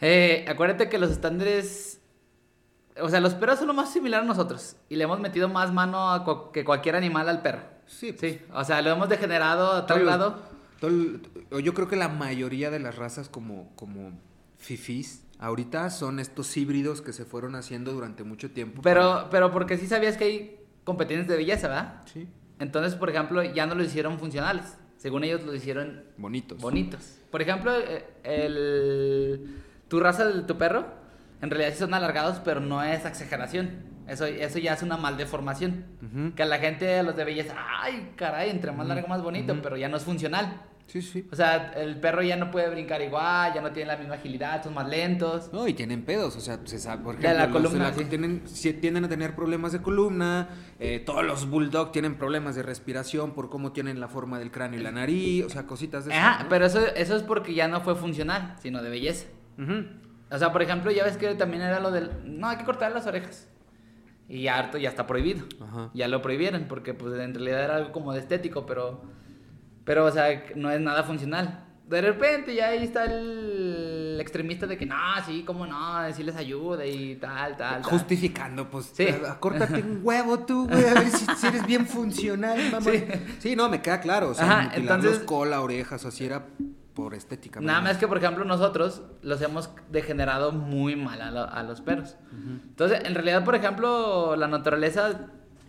eh, 0.02 0.46
acuérdate 0.48 0.90
que 0.90 0.98
los 0.98 1.12
estándares. 1.12 2.02
O 3.02 3.10
sea, 3.10 3.20
los 3.20 3.34
perros 3.36 3.60
son 3.60 3.68
lo 3.68 3.74
más 3.74 3.92
similar 3.92 4.22
a 4.22 4.26
nosotros. 4.26 4.78
Y 4.90 4.96
le 4.96 5.04
hemos 5.04 5.20
metido 5.20 5.50
más 5.50 5.72
mano 5.74 6.12
a 6.12 6.52
que 6.54 6.64
cualquier 6.64 6.96
animal 6.96 7.28
al 7.30 7.42
perro. 7.42 7.75
Sí, 7.88 8.12
pues, 8.14 8.34
Sí, 8.34 8.40
o 8.54 8.64
sea, 8.64 8.82
lo 8.82 8.90
hemos 8.92 9.10
degenerado 9.10 9.72
a 9.72 9.86
tal 9.86 10.00
Todos 10.00 10.00
los- 10.02 10.08
grado. 10.18 10.42
todo 10.80 10.92
el- 10.92 11.22
o 11.52 11.60
yo 11.60 11.74
creo 11.74 11.88
que 11.88 11.96
la 11.96 12.10
mayoría 12.10 12.70
de 12.72 12.80
las 12.80 12.96
razas 12.96 13.30
como, 13.30 13.72
como 13.76 14.12
fifís 14.58 15.24
ahorita 15.40 15.90
son 15.90 16.20
estos 16.20 16.56
híbridos 16.58 17.02
que 17.02 17.14
se 17.14 17.26
fueron 17.26 17.56
haciendo 17.56 17.92
durante 17.94 18.24
mucho 18.24 18.52
tiempo. 18.52 18.82
Pero, 18.82 19.28
pero 19.30 19.52
porque 19.52 19.78
sí 19.78 19.86
sabías 19.88 20.18
que 20.18 20.24
hay 20.24 20.60
competencias 20.84 21.28
de 21.28 21.36
belleza, 21.38 21.68
¿verdad? 21.68 22.02
Sí, 22.12 22.28
Entonces, 22.60 22.96
por 22.96 23.10
ejemplo, 23.10 23.44
ya 23.44 23.66
no 23.66 23.76
los 23.76 23.88
hicieron 23.88 24.18
funcionales. 24.18 24.78
Según 24.98 25.24
ellos, 25.26 25.44
los 25.44 25.56
hicieron 25.56 26.04
bonitos. 26.18 26.60
bonitos. 26.62 27.18
Por 27.30 27.42
ejemplo, 27.42 27.74
eh, 27.78 28.06
el, 28.24 29.58
tu 29.90 30.00
raza 30.00 30.26
de 30.26 30.42
tu 30.44 30.58
perro, 30.58 30.86
en 31.42 31.50
realidad 31.52 31.74
sí 31.74 31.80
son 31.80 31.94
alargados, 31.94 32.40
pero 32.46 32.62
no 32.62 32.82
es 32.82 33.06
exageración. 33.06 33.72
Eso, 34.08 34.26
eso 34.26 34.60
ya 34.60 34.74
es 34.74 34.84
una 34.84 34.98
maldeformación. 34.98 35.86
Ujú. 36.02 36.36
Que 36.36 36.44
a 36.44 36.46
la 36.46 36.60
gente, 36.60 37.00
a 37.00 37.04
los 37.04 37.16
de 37.16 37.24
belleza, 37.24 37.56
ay, 37.82 38.12
caray, 38.16 38.50
entre 38.50 38.72
más 38.72 38.88
largo, 38.88 39.08
más 39.08 39.22
bonito, 39.22 39.56
pero 39.62 39.78
ya 39.78 39.90
no 39.90 39.98
es 39.98 40.04
funcional. 40.04 40.62
Sí, 40.88 41.02
sí. 41.02 41.28
O 41.32 41.36
sea, 41.36 41.74
el 41.76 42.00
perro 42.00 42.22
ya 42.22 42.38
no 42.38 42.52
puede 42.52 42.70
brincar 42.70 43.02
igual, 43.02 43.54
ya 43.56 43.62
no 43.62 43.72
tiene 43.72 43.88
la 43.92 43.98
misma 43.98 44.16
agilidad, 44.16 44.64
son 44.64 44.76
más 44.76 44.88
lentos. 44.88 45.52
No, 45.52 45.68
y 45.68 45.74
tienen 45.74 46.04
pedos, 46.04 46.36
o 46.36 46.40
sea, 46.40 46.60
se 46.66 46.78
sabe, 46.78 47.04
por 47.04 47.16
ejemplo, 47.16 47.34
la 47.34 47.48
los 47.48 47.54
columna, 47.54 47.92
sí. 47.92 48.06
tienen, 48.06 48.44
tienden 48.80 49.04
a 49.04 49.10
tener 49.10 49.36
problemas 49.36 49.72
de 49.72 49.82
columna, 49.82 50.48
eh, 50.80 51.02
todos 51.04 51.26
los 51.26 51.50
bulldog 51.50 51.92
tienen 51.92 52.20
problemas 52.20 52.56
de 52.56 52.62
respiración 52.62 53.32
por 53.32 53.50
cómo 53.50 53.72
tienen 53.72 54.00
la 54.00 54.08
forma 54.08 54.38
del 54.38 54.52
cráneo 54.52 54.80
y 54.80 54.84
la 54.84 54.92
nariz, 54.92 55.46
o 55.46 55.50
sea, 55.50 55.66
cositas 55.66 56.06
de 56.06 56.12
esas, 56.12 56.24
Ajá, 56.24 56.44
¿no? 56.44 56.50
pero 56.50 56.68
eso, 56.68 56.86
eso 56.96 57.16
es 57.16 57.24
porque 57.24 57.56
ya 57.56 57.68
no 57.68 57.82
fue 57.82 57.96
funcional, 57.96 58.56
sino 58.62 58.84
de 58.84 58.90
belleza. 58.90 59.26
O 60.30 60.38
sea, 60.38 60.52
por 60.52 60.62
ejemplo, 60.62 60.92
ya 60.92 61.04
ves 61.04 61.18
que 61.18 61.34
también 61.36 61.64
era 61.64 61.80
lo 61.80 61.92
del. 61.92 62.12
No, 62.26 62.48
hay 62.48 62.58
que 62.58 62.66
cortar 62.66 62.92
las 62.92 63.08
orejas. 63.08 63.48
Y 64.28 64.44
ya 64.44 64.58
harto 64.58 64.78
ya 64.78 64.90
está 64.90 65.06
prohibido. 65.06 65.46
Ajá. 65.62 65.92
Ya 65.94 66.08
lo 66.08 66.22
prohibieron, 66.22 66.66
porque 66.68 66.94
pues 66.94 67.14
en 67.20 67.34
realidad 67.34 67.64
era 67.64 67.76
algo 67.78 67.92
como 67.92 68.14
de 68.14 68.20
estético, 68.20 68.66
pero. 68.66 69.02
Pero, 69.84 70.06
o 70.06 70.12
sea, 70.12 70.44
no 70.56 70.72
es 70.72 70.82
nada 70.82 71.04
funcional. 71.04 71.62
De 71.88 72.02
repente 72.02 72.56
ya 72.56 72.70
ahí 72.70 72.84
está 72.84 73.06
el 73.06 74.18
extremista 74.20 74.66
de 74.66 74.76
que 74.76 74.88
no, 74.88 74.96
sí, 75.24 75.44
cómo 75.46 75.68
no, 75.68 76.12
sí 76.14 76.24
les 76.24 76.36
ayuda 76.36 76.84
y 76.84 77.16
tal, 77.18 77.56
tal. 77.56 77.82
tal. 77.82 77.84
Justificando, 77.84 78.68
pues, 78.72 78.86
Sí. 78.96 79.04
eh, 79.04 79.22
córtate 79.40 79.84
un 79.84 80.00
huevo 80.02 80.40
tú, 80.40 80.68
güey, 80.68 80.84
a 80.86 80.96
ver 80.96 81.12
si, 81.12 81.26
si 81.36 81.46
eres 81.46 81.64
bien 81.68 81.86
funcional, 81.86 82.58
mamá. 82.72 82.86
Sí. 82.92 83.04
Sí. 83.40 83.56
no, 83.56 83.70
me 83.70 83.84
queda 83.84 84.00
claro, 84.02 84.30
o 84.30 84.34
sea, 84.34 84.46
Ajá, 84.62 84.72
entonces- 84.76 85.20
cola, 85.20 85.62
orejas, 85.62 86.04
o 86.06 86.08
así 86.08 86.26
era 86.26 86.48
por 86.96 87.14
estética. 87.14 87.60
Nada 87.62 87.82
más 87.82 87.98
que, 87.98 88.08
por 88.08 88.18
ejemplo, 88.18 88.44
nosotros 88.46 89.04
los 89.22 89.42
hemos 89.42 89.70
degenerado 89.92 90.52
muy 90.54 90.96
mal 90.96 91.22
a, 91.22 91.30
lo- 91.30 91.48
a 91.54 91.62
los 91.62 91.82
perros. 91.82 92.16
Entonces, 92.70 93.02
en 93.06 93.14
realidad, 93.14 93.44
por 93.44 93.54
ejemplo, 93.54 94.36
la 94.36 94.48
naturaleza, 94.48 95.28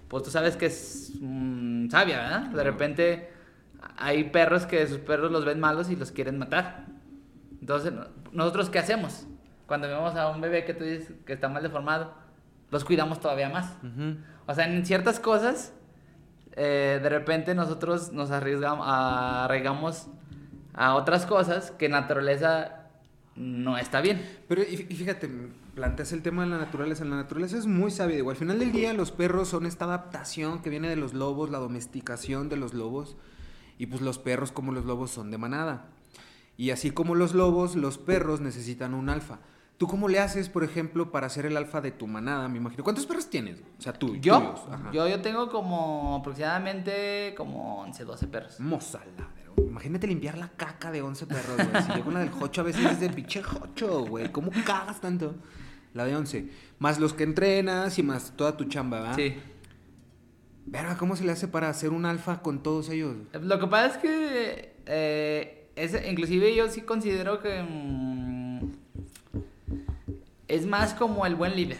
pues 0.08 0.22
tú 0.22 0.30
sabes 0.30 0.56
que 0.56 0.66
es 0.66 1.12
mm, 1.20 1.90
sabia, 1.90 2.18
¿verdad? 2.18 2.40
De 2.50 2.62
repente 2.62 3.32
hay 3.98 4.24
perros 4.24 4.66
que 4.66 4.86
sus 4.86 4.98
perros 4.98 5.30
los 5.32 5.44
ven 5.44 5.58
malos 5.60 5.90
y 5.90 5.96
los 5.96 6.12
quieren 6.12 6.38
matar. 6.38 6.86
Entonces, 7.60 7.92
no- 7.92 8.06
nosotros, 8.32 8.70
¿qué 8.70 8.78
hacemos? 8.78 9.26
Cuando 9.66 9.88
vemos 9.88 10.14
a 10.14 10.28
un 10.30 10.40
bebé 10.40 10.64
que 10.64 10.74
tú 10.74 10.84
dices 10.84 11.12
que 11.26 11.32
está 11.32 11.48
mal 11.48 11.62
deformado, 11.62 12.14
los 12.70 12.84
cuidamos 12.84 13.18
todavía 13.20 13.48
más. 13.48 13.76
Ujú. 13.82 14.16
O 14.46 14.54
sea, 14.54 14.66
en 14.72 14.86
ciertas 14.86 15.18
cosas, 15.18 15.72
eh, 16.52 17.00
de 17.02 17.08
repente 17.08 17.52
nosotros 17.56 18.12
nos 18.12 18.30
arriesgamos, 18.30 18.86
arraigamos 18.88 20.08
a 20.76 20.94
otras 20.94 21.26
cosas 21.26 21.72
que 21.72 21.88
naturaleza 21.88 22.86
no 23.34 23.76
está 23.78 24.00
bien. 24.00 24.24
Pero 24.48 24.62
y, 24.62 24.76
fíjate, 24.76 25.28
planteas 25.74 26.12
el 26.12 26.22
tema 26.22 26.44
de 26.44 26.50
la 26.50 26.58
naturaleza. 26.58 27.04
La 27.04 27.16
naturaleza 27.16 27.56
es 27.58 27.66
muy 27.66 27.90
sabia. 27.90 28.16
Digo, 28.16 28.30
al 28.30 28.36
final 28.36 28.58
del 28.58 28.72
día, 28.72 28.92
los 28.92 29.10
perros 29.10 29.48
son 29.48 29.66
esta 29.66 29.86
adaptación 29.86 30.62
que 30.62 30.70
viene 30.70 30.88
de 30.88 30.96
los 30.96 31.14
lobos, 31.14 31.50
la 31.50 31.58
domesticación 31.58 32.48
de 32.48 32.56
los 32.56 32.74
lobos. 32.74 33.16
Y 33.78 33.86
pues 33.86 34.00
los 34.00 34.18
perros, 34.18 34.52
como 34.52 34.72
los 34.72 34.84
lobos, 34.84 35.10
son 35.10 35.30
de 35.30 35.38
manada. 35.38 35.86
Y 36.56 36.70
así 36.70 36.90
como 36.90 37.14
los 37.14 37.34
lobos, 37.34 37.76
los 37.76 37.98
perros 37.98 38.40
necesitan 38.40 38.94
un 38.94 39.08
alfa. 39.10 39.38
¿Tú 39.76 39.86
cómo 39.86 40.08
le 40.08 40.20
haces, 40.20 40.48
por 40.48 40.64
ejemplo, 40.64 41.12
para 41.12 41.28
ser 41.28 41.44
el 41.44 41.58
alfa 41.58 41.82
de 41.82 41.90
tu 41.90 42.06
manada? 42.06 42.48
Me 42.48 42.56
imagino. 42.56 42.82
¿Cuántos 42.82 43.04
perros 43.04 43.28
tienes? 43.28 43.58
O 43.78 43.82
sea, 43.82 43.92
tú. 43.92 44.16
Yo, 44.16 44.38
tuyos. 44.38 44.60
Yo, 44.92 45.06
yo 45.06 45.20
tengo 45.20 45.50
como 45.50 46.16
aproximadamente 46.16 47.34
como 47.36 47.82
11, 47.82 48.04
12 48.04 48.26
perros. 48.28 48.60
Mozaladero. 48.60 49.45
Imagínate 49.56 50.06
limpiar 50.06 50.38
la 50.38 50.48
caca 50.48 50.90
de 50.90 51.02
11 51.02 51.26
perros, 51.26 51.56
güey. 51.56 51.82
Si 51.82 51.92
yo 51.96 52.04
con 52.04 52.14
la 52.14 52.20
del 52.20 52.30
Jocho 52.30 52.60
a 52.60 52.64
veces 52.64 52.84
es 52.92 53.00
de 53.00 53.10
pinche 53.10 53.42
Jocho, 53.42 54.04
güey. 54.04 54.30
¿Cómo 54.32 54.50
cagas 54.64 55.00
tanto? 55.00 55.34
La 55.94 56.04
de 56.04 56.14
11. 56.14 56.48
Más 56.78 56.98
los 56.98 57.14
que 57.14 57.24
entrenas 57.24 57.98
y 57.98 58.02
más 58.02 58.32
toda 58.36 58.56
tu 58.56 58.64
chamba, 58.64 59.00
¿verdad? 59.00 59.16
Sí. 59.16 59.36
Verga, 60.66 60.96
¿cómo 60.98 61.14
se 61.16 61.24
le 61.24 61.32
hace 61.32 61.48
para 61.48 61.68
hacer 61.68 61.90
un 61.90 62.04
alfa 62.04 62.42
con 62.42 62.62
todos 62.62 62.88
ellos? 62.90 63.16
Lo 63.40 63.58
que 63.60 63.66
pasa 63.66 63.94
es 63.94 63.96
que, 63.98 64.74
eh, 64.86 65.68
es, 65.76 65.94
inclusive 66.08 66.54
yo 66.54 66.68
sí 66.68 66.82
considero 66.82 67.40
que 67.40 67.62
mm, 67.62 68.72
es 70.48 70.66
más 70.66 70.92
como 70.94 71.24
el 71.24 71.36
buen 71.36 71.54
líder. 71.54 71.78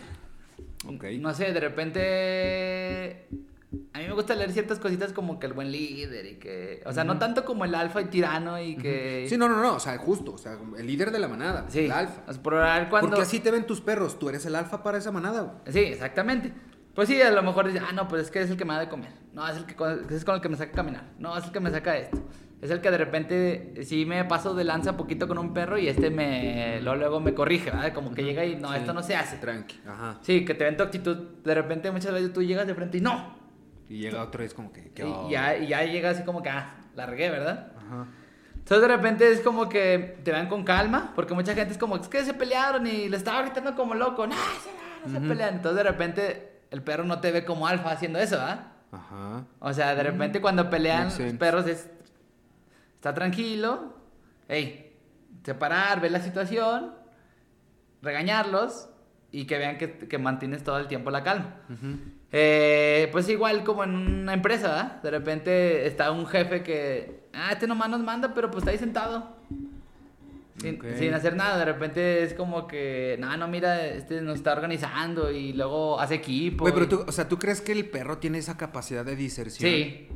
Ok. 0.87 1.05
No 1.19 1.35
sé, 1.35 1.53
de 1.53 1.61
repente 1.61 3.27
a 3.93 3.99
mí 3.99 4.07
me 4.07 4.13
gusta 4.13 4.35
leer 4.35 4.53
ciertas 4.53 4.79
cositas 4.79 5.13
como 5.13 5.39
que 5.39 5.47
el 5.47 5.53
buen 5.53 5.71
líder 5.73 6.27
y 6.27 6.35
que, 6.37 6.83
o 6.87 6.93
sea, 6.93 7.05
no 7.05 7.19
tanto 7.19 7.45
como 7.45 7.65
el 7.65 7.75
alfa 7.75 8.01
y 8.03 8.07
tirano 8.07 8.61
y 8.61 8.77
que 8.77 9.27
Sí, 9.29 9.37
no, 9.37 9.49
no, 9.49 9.61
no. 9.63 9.75
O 9.75 9.81
sea, 9.81 9.97
justo. 9.99 10.33
O 10.35 10.39
sea, 10.39 10.59
el 10.79 10.87
líder 10.87 11.11
de 11.11 11.19
la 11.19 11.29
manada. 11.29 11.67
Sí, 11.69 11.81
El 11.87 11.93
alfa. 11.93 12.23
o 12.27 12.33
sea, 12.33 12.43
por 12.43 12.55
cuando 12.91 13.09
Porque 13.09 13.23
así 13.23 13.41
te 13.41 13.51
ven 13.51 13.67
tus 13.67 13.81
perros. 13.81 14.19
Tú 14.19 14.29
eres 14.29 14.45
el 14.47 14.55
alfa 14.55 14.83
para 14.83 14.99
esa 14.99 15.11
manada, 15.13 15.43
güey. 15.43 15.57
Sí, 15.73 15.81
exactamente. 15.93 16.53
Pues 16.95 17.09
sí, 17.09 17.21
a 17.21 17.31
lo 17.31 17.43
mejor 17.43 17.67
dice, 17.67 17.81
ah, 17.87 17.93
no, 17.93 18.09
pues 18.09 18.23
es 18.23 18.31
que 18.31 18.41
es 18.41 18.51
el 18.51 18.57
que 18.57 18.65
me 18.65 18.73
da 18.73 18.81
de 18.81 18.89
comer. 18.89 19.11
No, 19.35 19.47
es 19.47 19.57
el 19.59 19.67
que 19.67 19.75
es 20.15 20.25
con 20.25 20.35
el 20.37 20.41
que 20.41 20.49
me 20.49 20.57
saca 20.57 20.73
a 20.73 20.75
caminar. 20.77 21.05
No, 21.19 21.37
es 21.37 21.45
el 21.45 21.53
que 21.53 21.61
me 21.61 21.71
saca 21.71 21.97
esto. 21.99 22.19
es 22.63 22.71
el 22.71 22.81
que 22.81 22.91
de 22.91 22.97
repente 22.97 23.75
sí 23.85 24.07
me 24.07 24.25
paso 24.25 24.55
de 24.55 24.65
lanza 24.65 24.97
poquito 24.97 25.29
con 25.29 25.37
un 25.37 25.53
perro 25.53 25.77
y 25.77 25.89
este 25.89 26.09
me 26.09 26.81
luego, 26.81 26.97
luego 26.99 27.21
me 27.21 27.35
corrige, 27.35 27.71
¿verdad? 27.71 27.93
Como 27.93 28.15
que 28.15 28.25
llega 28.25 28.47
y 28.47 28.57
no, 28.57 28.71
Sí. 28.73 28.79
esto 28.79 28.95
no 28.95 29.03
se 29.03 29.15
hace. 29.15 29.37
Tranqui, 29.37 29.79
ajá. 29.87 30.19
Sí, 30.23 30.47
que 30.47 30.55
te 30.55 30.65
ven 30.65 30.79
tu 30.79 30.85
actitud. 30.85 31.17
De 31.45 31.55
repente 31.55 31.91
muchas 31.91 32.15
veces 32.15 32.33
tú 32.33 32.43
llegas 32.43 32.67
de 32.67 32.75
frente 32.75 32.97
y 32.97 33.03
no. 33.03 33.37
Y 33.89 33.99
llega 33.99 34.23
otro 34.23 34.43
y 34.43 34.47
es 34.47 34.55
como 34.55 34.73
que, 34.73 34.91
¿qué 34.93 35.07
Y, 35.07 35.31
ya, 35.31 35.57
y 35.57 35.69
ya 35.69 35.85
llega 35.85 36.11
así 36.11 36.25
como 36.25 36.43
que, 36.43 36.51
ah, 36.51 36.77
la 36.95 37.07
regué, 37.07 37.31
¿verdad? 37.31 37.73
Ajá. 37.77 38.07
Entonces 38.67 38.89
de 38.89 38.97
repente 38.97 39.31
es 39.31 39.41
como 39.43 39.69
que 39.69 40.19
te 40.25 40.33
van 40.33 40.49
con 40.49 40.65
calma, 40.65 41.13
porque 41.15 41.35
mucha 41.35 41.55
gente 41.55 41.73
es 41.73 41.79
como, 41.79 41.97
es 41.97 42.09
que 42.09 42.25
se 42.25 42.35
pelearon 42.35 42.85
y 42.87 43.09
le 43.09 43.17
estaba 43.17 43.43
gritando 43.43 43.77
como 43.77 43.95
loco, 43.95 44.27
no, 44.27 44.35
no, 44.35 45.13
no 45.13 45.21
se 45.21 45.25
pelean. 45.25 45.55
Entonces 45.55 45.77
de 45.77 45.89
repente 45.89 46.63
el 46.73 46.83
perro 46.83 47.05
no 47.05 47.21
te 47.21 47.31
ve 47.31 47.45
como 47.45 47.69
alfa 47.69 47.93
haciendo 47.93 48.19
eso, 48.19 48.39
¿ah? 48.41 48.73
Ajá. 48.91 49.45
O 49.61 49.73
sea, 49.73 49.95
de 49.95 50.03
repente 50.03 50.41
cuando 50.41 50.69
pelean 50.69 51.05
los 51.05 51.33
perros 51.35 51.67
es, 51.69 51.89
está 52.95 53.15
tranquilo, 53.15 53.95
hey, 54.49 54.97
separar, 55.45 56.01
ver 56.01 56.11
la 56.11 56.21
situación, 56.21 56.93
regañarlos 58.03 58.89
y 59.31 59.47
que 59.47 59.59
vean 59.59 59.79
que, 59.79 59.97
que 59.97 60.19
mantienes 60.19 60.65
todo 60.65 60.79
el 60.79 60.89
tiempo 60.89 61.13
la 61.13 61.23
calma. 61.23 61.61
Ujú. 61.71 61.99
Eh, 62.39 63.09
pues 63.13 63.27
igual 63.31 63.65
como 63.65 63.83
en 63.83 63.95
una 63.95 64.35
empresa, 64.35 64.69
¿verdad? 64.69 65.03
De 65.03 65.11
repente 65.11 65.87
está 65.87 66.11
un 66.11 66.27
jefe 66.27 66.63
que, 66.63 67.29
ah, 67.33 67.49
este 67.53 67.67
nomás 67.67 67.89
nos 67.89 68.01
manda, 68.01 68.35
pero 68.35 68.51
pues 68.51 68.63
está 68.63 68.73
ahí 68.73 68.79
sentado. 68.79 69.35
Sin, 70.61 71.15
hacer 71.15 71.35
nada, 71.35 71.59
de 71.59 71.65
repente 71.65 72.23
es 72.23 72.35
como 72.35 72.67
que, 72.67 73.17
no, 73.19 73.35
no, 73.39 73.49
mira, 73.49 73.87
este 73.87 74.21
nos 74.21 74.37
está 74.37 74.53
organizando 74.53 75.31
y 75.31 75.55
luego 75.55 75.99
hace 75.99 76.17
equipo. 76.17 76.65
Güey, 76.65 76.75
pero 76.75 76.85
y- 76.85 76.89
tú, 76.89 77.05
o 77.07 77.13
sea, 77.13 77.27
¿tú 77.27 77.39
crees 77.39 77.63
que 77.63 77.73
el 77.73 77.89
perro 77.89 78.19
tiene 78.19 78.37
esa 78.37 78.59
capacidad 78.59 79.05
de 79.05 79.17
diserción? 79.17 79.71
Sí. 79.71 80.09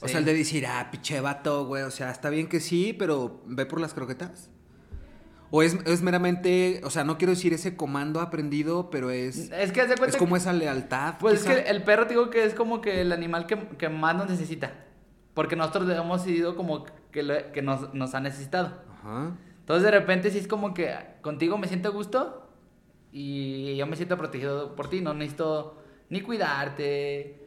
O 0.00 0.06
sí. 0.06 0.12
sea, 0.12 0.18
el 0.18 0.24
de 0.24 0.34
decir, 0.34 0.66
ah, 0.66 0.88
pinche 0.90 1.20
vato, 1.20 1.66
güey. 1.66 1.84
O 1.84 1.90
sea, 1.92 2.10
está 2.10 2.28
bien 2.28 2.48
que 2.48 2.58
sí, 2.58 2.92
pero 2.92 3.40
ve 3.46 3.66
por 3.66 3.80
las 3.80 3.94
croquetas. 3.94 4.50
O 5.50 5.62
es, 5.62 5.78
es 5.86 6.02
meramente, 6.02 6.80
o 6.84 6.90
sea, 6.90 7.04
no 7.04 7.16
quiero 7.16 7.30
decir 7.32 7.54
ese 7.54 7.74
comando 7.74 8.20
aprendido, 8.20 8.90
pero 8.90 9.10
es, 9.10 9.50
Es 9.50 9.72
que 9.72 9.80
de 9.86 9.96
cuenta 9.96 10.06
es 10.08 10.16
como 10.16 10.34
que- 10.34 10.40
esa 10.40 10.52
lealtad. 10.52 11.14
Pues 11.18 11.40
quizá. 11.40 11.54
es 11.54 11.64
que 11.64 11.70
el 11.70 11.82
perro, 11.84 12.04
digo 12.04 12.28
que 12.28 12.44
es 12.44 12.52
como 12.54 12.80
que 12.82 13.00
el 13.00 13.12
animal 13.12 13.46
que, 13.46 13.56
que 13.78 13.88
más 13.88 14.14
nos 14.14 14.28
necesita. 14.28 14.72
Porque 15.32 15.56
nosotros 15.56 15.86
le 15.86 15.96
hemos 15.96 16.22
sido 16.22 16.54
como 16.56 16.84
que, 17.10 17.22
lo- 17.22 17.52
que 17.52 17.62
nos, 17.62 17.94
nos 17.94 18.14
ha 18.14 18.20
necesitado. 18.20 18.72
Ajá. 19.00 19.32
Entonces 19.60 19.84
de 19.84 19.90
repente 19.90 20.30
sí 20.30 20.38
es 20.38 20.48
como 20.48 20.74
que 20.74 20.94
contigo 21.22 21.56
me 21.58 21.66
siento 21.68 21.88
a 21.88 21.92
gusto 21.92 22.50
y 23.12 23.76
yo 23.76 23.86
me 23.86 23.96
siento 23.96 24.16
protegido 24.18 24.74
por 24.76 24.90
ti. 24.90 25.00
No 25.00 25.14
necesito 25.14 25.78
ni 26.10 26.20
cuidarte. 26.20 27.46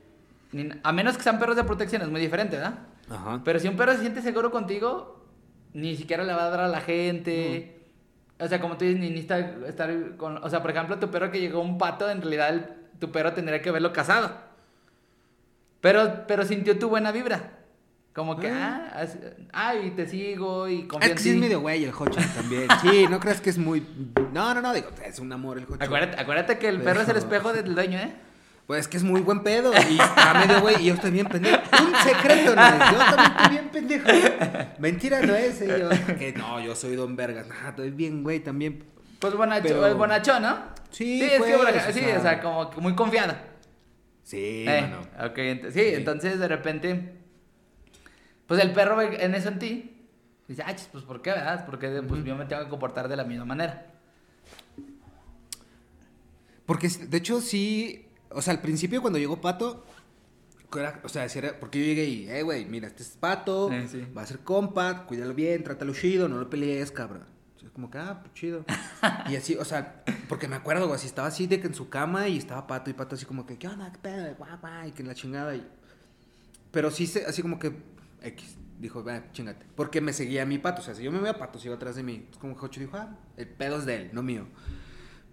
Ni, 0.53 0.69
a 0.83 0.91
menos 0.91 1.17
que 1.17 1.23
sean 1.23 1.37
perros 1.39 1.55
de 1.55 1.63
protección, 1.63 2.01
es 2.01 2.09
muy 2.09 2.19
diferente, 2.21 2.57
¿verdad? 2.57 2.79
Ajá. 3.09 3.41
Pero 3.43 3.59
si 3.59 3.67
un 3.67 3.75
perro 3.77 3.93
se 3.93 3.99
siente 3.99 4.21
seguro 4.21 4.51
contigo, 4.51 5.25
ni 5.73 5.95
siquiera 5.95 6.23
le 6.23 6.33
va 6.33 6.45
a 6.45 6.49
dar 6.49 6.59
a 6.61 6.67
la 6.67 6.81
gente. 6.81 7.77
O 8.41 8.47
sea, 8.47 8.59
como 8.59 8.75
tú 8.77 8.85
dices, 8.85 8.99
ni 8.99 9.09
necesita 9.09 9.39
estar 9.67 10.17
con... 10.17 10.43
O 10.43 10.49
sea, 10.49 10.61
por 10.61 10.71
ejemplo, 10.71 10.97
tu 10.99 11.09
perro 11.11 11.29
que 11.31 11.39
llegó 11.39 11.61
un 11.61 11.77
pato, 11.77 12.09
en 12.09 12.21
realidad 12.21 12.49
el- 12.49 12.65
tu 12.99 13.11
perro 13.11 13.33
tendría 13.33 13.61
que 13.61 13.71
verlo 13.71 13.93
casado. 13.93 14.31
Pero, 15.81 16.25
pero 16.27 16.45
sintió 16.45 16.77
tu 16.77 16.89
buena 16.89 17.11
vibra. 17.11 17.57
Como 18.13 18.37
que, 18.37 18.49
ah, 18.49 18.91
Ah. 18.93 19.05
ay, 19.53 19.91
te 19.95 20.05
sigo 20.05 20.67
y 20.67 20.81
Ah, 20.81 20.87
confío 20.89 21.09
es 21.11 21.15
que 21.15 21.23
sí 21.23 21.29
es 21.29 21.35
ti. 21.35 21.41
medio 21.41 21.61
güey 21.61 21.83
el 21.85 21.91
Hocho 21.91 22.19
también. 22.35 22.67
Sí, 22.81 23.07
no 23.09 23.19
creas 23.21 23.39
que 23.39 23.49
es 23.49 23.57
muy. 23.57 23.85
No, 24.33 24.53
no, 24.53 24.61
no, 24.61 24.73
digo, 24.73 24.89
es 25.05 25.17
un 25.19 25.31
amor 25.31 25.57
el 25.59 25.63
Hocho. 25.63 25.77
Acuérdate, 25.79 26.19
acuérdate 26.19 26.57
que 26.59 26.67
el 26.67 26.75
Pero- 26.79 26.85
perro 26.89 27.01
es 27.01 27.09
el 27.09 27.17
espejo 27.17 27.53
del 27.53 27.73
dueño, 27.73 27.99
¿eh? 27.99 28.11
Pues 28.71 28.79
es 28.83 28.87
que 28.87 28.95
es 28.95 29.03
muy 29.03 29.19
buen 29.19 29.43
pedo. 29.43 29.73
Y 29.89 29.99
está 29.99 30.33
medio 30.33 30.61
güey. 30.61 30.81
Y 30.81 30.85
yo 30.85 30.93
estoy 30.93 31.11
bien 31.11 31.27
pendejo. 31.27 31.57
Un 31.57 31.93
secreto 32.09 32.55
no 32.55 32.65
es. 32.65 32.91
Yo 32.91 32.97
también 32.97 33.31
estoy 33.35 33.49
bien 33.49 33.69
pendejo. 33.69 34.07
Mentira 34.79 35.21
no 35.21 35.35
es. 35.35 35.59
eh, 35.61 35.77
yo. 35.77 36.15
Que 36.17 36.31
no, 36.31 36.57
yo 36.61 36.73
soy 36.73 36.95
Don 36.95 37.17
Vergas. 37.17 37.47
Nah, 37.47 37.67
estoy 37.71 37.91
bien, 37.91 38.23
güey, 38.23 38.39
también. 38.39 38.85
Pues 39.19 39.33
bonacho, 39.33 39.63
Pero- 39.63 39.85
el 39.87 39.95
bonachón, 39.95 40.41
¿no? 40.43 40.57
Sí, 40.89 41.21
es 41.21 41.31
que 41.33 41.37
pues, 41.39 41.57
bonacho- 41.57 41.89
o 41.89 41.91
sí, 41.91 41.99
sea- 41.99 42.17
o 42.17 42.21
sea, 42.21 42.39
como 42.41 42.71
muy 42.77 42.95
confiado. 42.95 43.35
Sí, 44.23 44.63
Eh, 44.65 44.81
mano. 44.89 45.01
ok, 45.29 45.37
ent- 45.39 45.71
sí, 45.71 45.81
entonces 45.93 46.39
de 46.39 46.47
repente, 46.47 47.15
pues 48.47 48.61
el 48.63 48.71
perro 48.71 48.95
ve 48.95 49.17
en 49.19 49.35
eso 49.35 49.49
en 49.49 49.59
ti. 49.59 50.07
Dice, 50.47 50.63
ah, 50.65 50.73
pues 50.93 51.03
¿por 51.03 51.21
qué, 51.21 51.31
verdad? 51.31 51.65
Porque 51.65 51.89
pues, 52.07 52.23
yo 52.23 52.37
me 52.37 52.45
tengo 52.45 52.63
que 52.63 52.69
comportar 52.69 53.09
de 53.09 53.17
la 53.17 53.25
misma 53.25 53.43
manera. 53.43 53.87
Porque, 56.65 56.87
de 56.87 57.17
hecho, 57.17 57.41
sí. 57.41 58.07
O 58.33 58.41
sea, 58.41 58.53
al 58.53 58.61
principio 58.61 59.01
cuando 59.01 59.19
llegó 59.19 59.39
Pato. 59.41 59.85
era- 60.75 61.01
o 61.03 61.09
sea, 61.09 61.27
sí 61.27 61.39
era- 61.39 61.59
porque 61.59 61.79
yo 61.79 61.85
llegué 61.85 62.05
y, 62.05 62.29
eh, 62.29 62.43
güey, 62.43 62.65
mira, 62.65 62.87
este 62.87 63.03
es 63.03 63.09
Pato. 63.19 63.69
Sí, 63.69 63.87
sí. 63.89 64.07
Va 64.15 64.21
a 64.21 64.25
ser 64.25 64.39
compa. 64.39 65.05
Cuídalo 65.05 65.33
bien, 65.33 65.63
trátalo 65.63 65.93
chido. 65.93 66.29
No 66.29 66.37
lo 66.37 66.49
pelees, 66.49 66.91
cabrón. 66.91 67.25
Es 67.61 67.69
como 67.71 67.91
que, 67.91 67.97
ah, 67.97 68.19
pues 68.21 68.33
chido. 68.33 68.65
y 69.29 69.35
así, 69.35 69.55
o 69.55 69.65
sea, 69.65 70.03
porque 70.29 70.47
me 70.47 70.55
acuerdo, 70.55 70.85
güey, 70.87 70.95
así 70.95 71.07
estaba 71.07 71.27
así 71.27 71.45
de 71.47 71.59
que 71.59 71.67
en 71.67 71.73
su 71.75 71.89
cama 71.89 72.27
y 72.27 72.37
estaba 72.37 72.65
Pato 72.67 72.89
y 72.89 72.93
Pato 72.93 73.15
así 73.15 73.25
como 73.25 73.45
que, 73.45 73.57
¿qué 73.57 73.67
onda? 73.67 73.91
¿Qué 73.91 73.99
pedo? 73.99 74.33
Guau, 74.35 74.57
guau, 74.59 74.87
y 74.87 74.91
que 74.91 75.03
la 75.03 75.13
chingada. 75.13 75.55
Y... 75.55 75.67
Pero 76.71 76.89
sí, 76.89 77.05
se, 77.07 77.25
así 77.25 77.41
como 77.41 77.59
que, 77.59 77.73
X. 78.21 78.55
Dijo, 78.79 79.03
va, 79.03 79.31
chingate. 79.31 79.63
Porque 79.75 80.01
me 80.01 80.11
seguía 80.11 80.41
a 80.41 80.45
mi 80.45 80.57
Pato. 80.57 80.81
O 80.81 80.83
sea, 80.83 80.95
si 80.95 81.03
yo 81.03 81.11
me 81.11 81.19
voy 81.19 81.29
a 81.29 81.37
Pato, 81.37 81.59
se 81.59 81.67
iba 81.67 81.75
atrás 81.75 81.95
de 81.97 82.03
mí. 82.03 82.27
Es 82.31 82.37
como 82.37 82.55
que 82.55 82.61
Jocho 82.61 82.79
dijo, 82.79 82.97
ah, 82.97 83.15
el 83.37 83.47
pedo 83.47 83.77
es 83.77 83.85
de 83.85 83.95
él, 83.97 84.09
no 84.13 84.23
mío. 84.23 84.47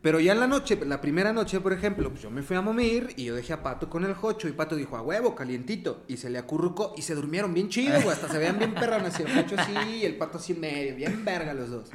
Pero 0.00 0.20
ya 0.20 0.32
en 0.32 0.38
la 0.40 0.46
noche, 0.46 0.78
la 0.86 1.00
primera 1.00 1.32
noche, 1.32 1.58
por 1.60 1.72
ejemplo, 1.72 2.08
pues 2.10 2.22
yo 2.22 2.30
me 2.30 2.42
fui 2.42 2.56
a 2.56 2.60
momir 2.60 3.14
y 3.16 3.24
yo 3.24 3.34
dejé 3.34 3.52
a 3.52 3.62
Pato 3.64 3.90
con 3.90 4.04
el 4.04 4.14
Jocho 4.14 4.46
y 4.46 4.52
Pato 4.52 4.76
dijo, 4.76 4.96
a 4.96 5.02
huevo, 5.02 5.34
calientito. 5.34 6.04
Y 6.06 6.18
se 6.18 6.30
le 6.30 6.38
acurrucó 6.38 6.94
y 6.96 7.02
se 7.02 7.16
durmieron 7.16 7.52
bien 7.52 7.68
chido, 7.68 7.94
güey. 7.96 8.10
Hasta 8.10 8.28
se 8.28 8.38
veían 8.38 8.58
bien 8.58 8.74
perrones. 8.74 9.14
así, 9.14 9.24
El 9.24 9.34
Jocho 9.34 9.56
así 9.58 9.72
y 10.00 10.04
el 10.04 10.16
Pato 10.16 10.38
así 10.38 10.52
en 10.52 10.60
medio. 10.60 10.94
Bien 10.94 11.24
verga 11.24 11.52
los 11.52 11.70
dos. 11.70 11.90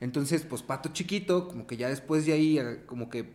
Entonces, 0.00 0.42
pues 0.42 0.62
Pato 0.62 0.90
chiquito, 0.92 1.48
como 1.48 1.66
que 1.66 1.78
ya 1.78 1.88
después 1.88 2.26
de 2.26 2.34
ahí, 2.34 2.58
eh, 2.58 2.82
como 2.84 3.08
que... 3.08 3.32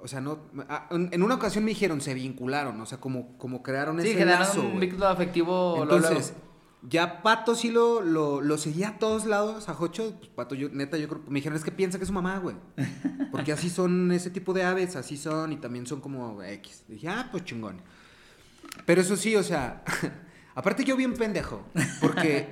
O 0.00 0.08
sea, 0.08 0.20
no... 0.20 0.40
ah, 0.68 0.88
En 0.90 1.22
una 1.22 1.36
ocasión 1.36 1.64
me 1.64 1.70
dijeron, 1.70 2.00
se 2.00 2.12
vincularon. 2.12 2.80
O 2.80 2.86
sea, 2.86 2.98
como, 2.98 3.38
como 3.38 3.62
crearon 3.62 4.00
Sí, 4.00 4.08
ese 4.08 4.18
generaron 4.18 4.46
lazo, 4.48 4.62
un 4.62 4.80
vínculo 4.80 5.06
afectivo. 5.06 5.82
Entonces. 5.82 6.34
Ya 6.88 7.22
Pato 7.22 7.54
sí 7.54 7.70
lo, 7.70 8.00
lo, 8.02 8.40
lo 8.40 8.58
seguía 8.58 8.88
a 8.90 8.98
todos 8.98 9.26
lados, 9.26 9.68
a 9.68 9.74
Jocho. 9.74 10.14
Pues 10.18 10.30
Pato, 10.30 10.54
yo, 10.54 10.68
neta, 10.70 10.96
yo 10.98 11.08
creo. 11.08 11.22
Me 11.28 11.36
dijeron, 11.36 11.56
es 11.56 11.64
que 11.64 11.72
piensa 11.72 11.98
que 11.98 12.04
es 12.04 12.08
su 12.08 12.14
mamá, 12.14 12.38
güey. 12.38 12.56
Porque 13.32 13.52
así 13.52 13.70
son 13.70 14.12
ese 14.12 14.30
tipo 14.30 14.52
de 14.52 14.64
aves, 14.64 14.96
así 14.96 15.16
son 15.16 15.52
y 15.52 15.56
también 15.56 15.86
son 15.86 16.00
como 16.00 16.42
X. 16.42 16.84
Dije, 16.88 17.08
ah, 17.08 17.28
pues 17.30 17.44
chingón. 17.44 17.80
Pero 18.84 19.00
eso 19.00 19.16
sí, 19.16 19.34
o 19.36 19.42
sea, 19.42 19.82
aparte 20.54 20.84
yo 20.84 20.96
bien 20.96 21.14
pendejo, 21.14 21.64
porque. 22.00 22.48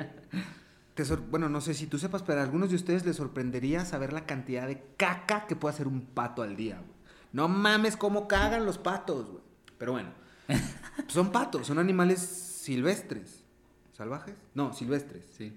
te 0.94 1.04
sor- 1.04 1.22
bueno, 1.28 1.48
no 1.48 1.60
sé 1.60 1.74
si 1.74 1.86
tú 1.86 1.98
sepas, 1.98 2.22
pero 2.22 2.40
a 2.40 2.42
algunos 2.44 2.70
de 2.70 2.76
ustedes 2.76 3.04
les 3.04 3.16
sorprendería 3.16 3.84
saber 3.84 4.12
la 4.12 4.26
cantidad 4.26 4.66
de 4.66 4.82
caca 4.96 5.46
que 5.46 5.56
puede 5.56 5.74
hacer 5.74 5.86
un 5.88 6.02
pato 6.06 6.42
al 6.42 6.56
día, 6.56 6.76
güey. 6.76 6.94
No 7.32 7.48
mames 7.48 7.96
cómo 7.96 8.28
cagan 8.28 8.64
los 8.64 8.78
patos, 8.78 9.30
güey. 9.30 9.42
Pero 9.76 9.92
bueno, 9.92 10.10
son 11.08 11.30
patos, 11.32 11.66
son 11.66 11.78
animales 11.78 12.20
silvestres. 12.20 13.43
¿Salvajes? 13.96 14.34
No, 14.54 14.72
silvestres. 14.72 15.24
Sí. 15.36 15.52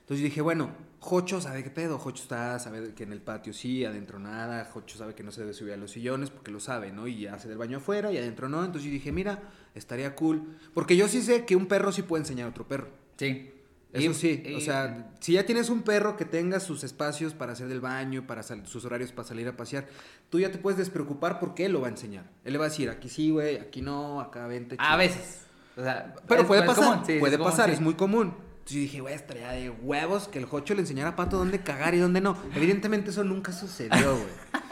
Entonces 0.00 0.20
yo 0.22 0.24
dije, 0.24 0.40
bueno, 0.40 0.70
Jocho 1.00 1.40
sabe 1.40 1.62
qué 1.62 1.68
pedo. 1.70 1.98
Jocho 1.98 2.22
está, 2.22 2.58
sabe 2.58 2.94
que 2.94 3.02
en 3.02 3.12
el 3.12 3.20
patio 3.20 3.52
sí, 3.52 3.84
adentro 3.84 4.18
nada. 4.18 4.64
Jocho 4.64 4.96
sabe 4.96 5.14
que 5.14 5.22
no 5.22 5.30
se 5.30 5.42
debe 5.42 5.52
subir 5.52 5.74
a 5.74 5.76
los 5.76 5.90
sillones 5.90 6.30
porque 6.30 6.50
lo 6.50 6.60
sabe, 6.60 6.90
¿no? 6.92 7.06
Y 7.06 7.26
hace 7.26 7.46
del 7.48 7.58
baño 7.58 7.76
afuera 7.78 8.10
y 8.10 8.16
adentro 8.16 8.48
no. 8.48 8.60
Entonces 8.64 8.84
yo 8.84 8.90
dije, 8.90 9.12
mira, 9.12 9.42
estaría 9.74 10.14
cool. 10.16 10.56
Porque 10.72 10.96
yo 10.96 11.08
sí 11.08 11.20
sé 11.20 11.44
que 11.44 11.56
un 11.56 11.66
perro 11.66 11.92
sí 11.92 12.00
puede 12.02 12.22
enseñar 12.22 12.46
a 12.46 12.50
otro 12.50 12.66
perro. 12.66 12.88
Sí. 13.18 13.52
Eso 13.92 14.10
Y- 14.10 14.14
sí, 14.14 14.42
y- 14.46 14.54
o 14.54 14.60
sea, 14.60 15.12
si 15.20 15.32
ya 15.34 15.44
tienes 15.46 15.68
un 15.70 15.82
perro 15.82 16.16
que 16.16 16.24
tenga 16.26 16.60
sus 16.60 16.84
espacios 16.84 17.32
para 17.34 17.52
hacer 17.52 17.68
del 17.68 17.80
baño, 17.80 18.26
para 18.26 18.42
sus 18.42 18.84
horarios 18.84 19.12
para 19.12 19.28
salir 19.28 19.48
a 19.48 19.56
pasear, 19.56 19.86
tú 20.30 20.38
ya 20.40 20.50
te 20.52 20.58
puedes 20.58 20.78
despreocupar 20.78 21.38
porque 21.40 21.66
él 21.66 21.72
lo 21.72 21.80
va 21.82 21.88
a 21.88 21.90
enseñar. 21.90 22.30
Él 22.44 22.52
le 22.54 22.58
va 22.58 22.66
a 22.66 22.68
decir, 22.68 22.88
aquí 22.90 23.08
sí, 23.10 23.30
güey, 23.30 23.56
aquí 23.58 23.80
no, 23.82 24.20
acá 24.20 24.46
vente. 24.46 24.76
A 24.78 24.96
veces. 24.96 25.42
O 25.78 25.82
sea, 25.82 26.14
Pero 26.26 26.46
puede 26.46 26.62
pasar, 26.64 26.84
común, 26.84 27.06
sí, 27.06 27.18
puede 27.20 27.34
es 27.34 27.38
común, 27.38 27.50
pasar, 27.52 27.66
sí. 27.68 27.74
es 27.74 27.80
muy 27.80 27.94
común. 27.94 28.34
Yo 28.66 28.74
dije, 28.80 29.00
güey, 29.00 29.14
estaría 29.14 29.48
de 29.52 29.70
huevos 29.70 30.28
que 30.28 30.38
el 30.38 30.44
Jocho 30.44 30.74
le 30.74 30.80
enseñara 30.80 31.10
a 31.10 31.16
Pato 31.16 31.38
dónde 31.38 31.60
cagar 31.60 31.94
y 31.94 31.98
dónde 31.98 32.20
no. 32.20 32.36
Evidentemente 32.54 33.10
eso 33.10 33.24
nunca 33.24 33.52
sucedió, 33.52 34.12
güey. 34.14 34.62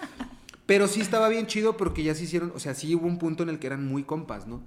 Pero 0.67 0.89
sí 0.89 1.01
estaba 1.01 1.29
bien 1.29 1.47
chido 1.47 1.77
porque 1.77 2.03
ya 2.03 2.15
se 2.15 2.25
hicieron, 2.25 2.53
o 2.55 2.59
sea, 2.59 2.75
sí 2.75 2.95
hubo 2.95 3.07
un 3.07 3.19
punto 3.19 3.45
en 3.45 3.49
el 3.51 3.59
que 3.61 3.69
eran 3.69 3.87
muy 3.87 4.03
compas, 4.03 4.47
¿no? 4.47 4.63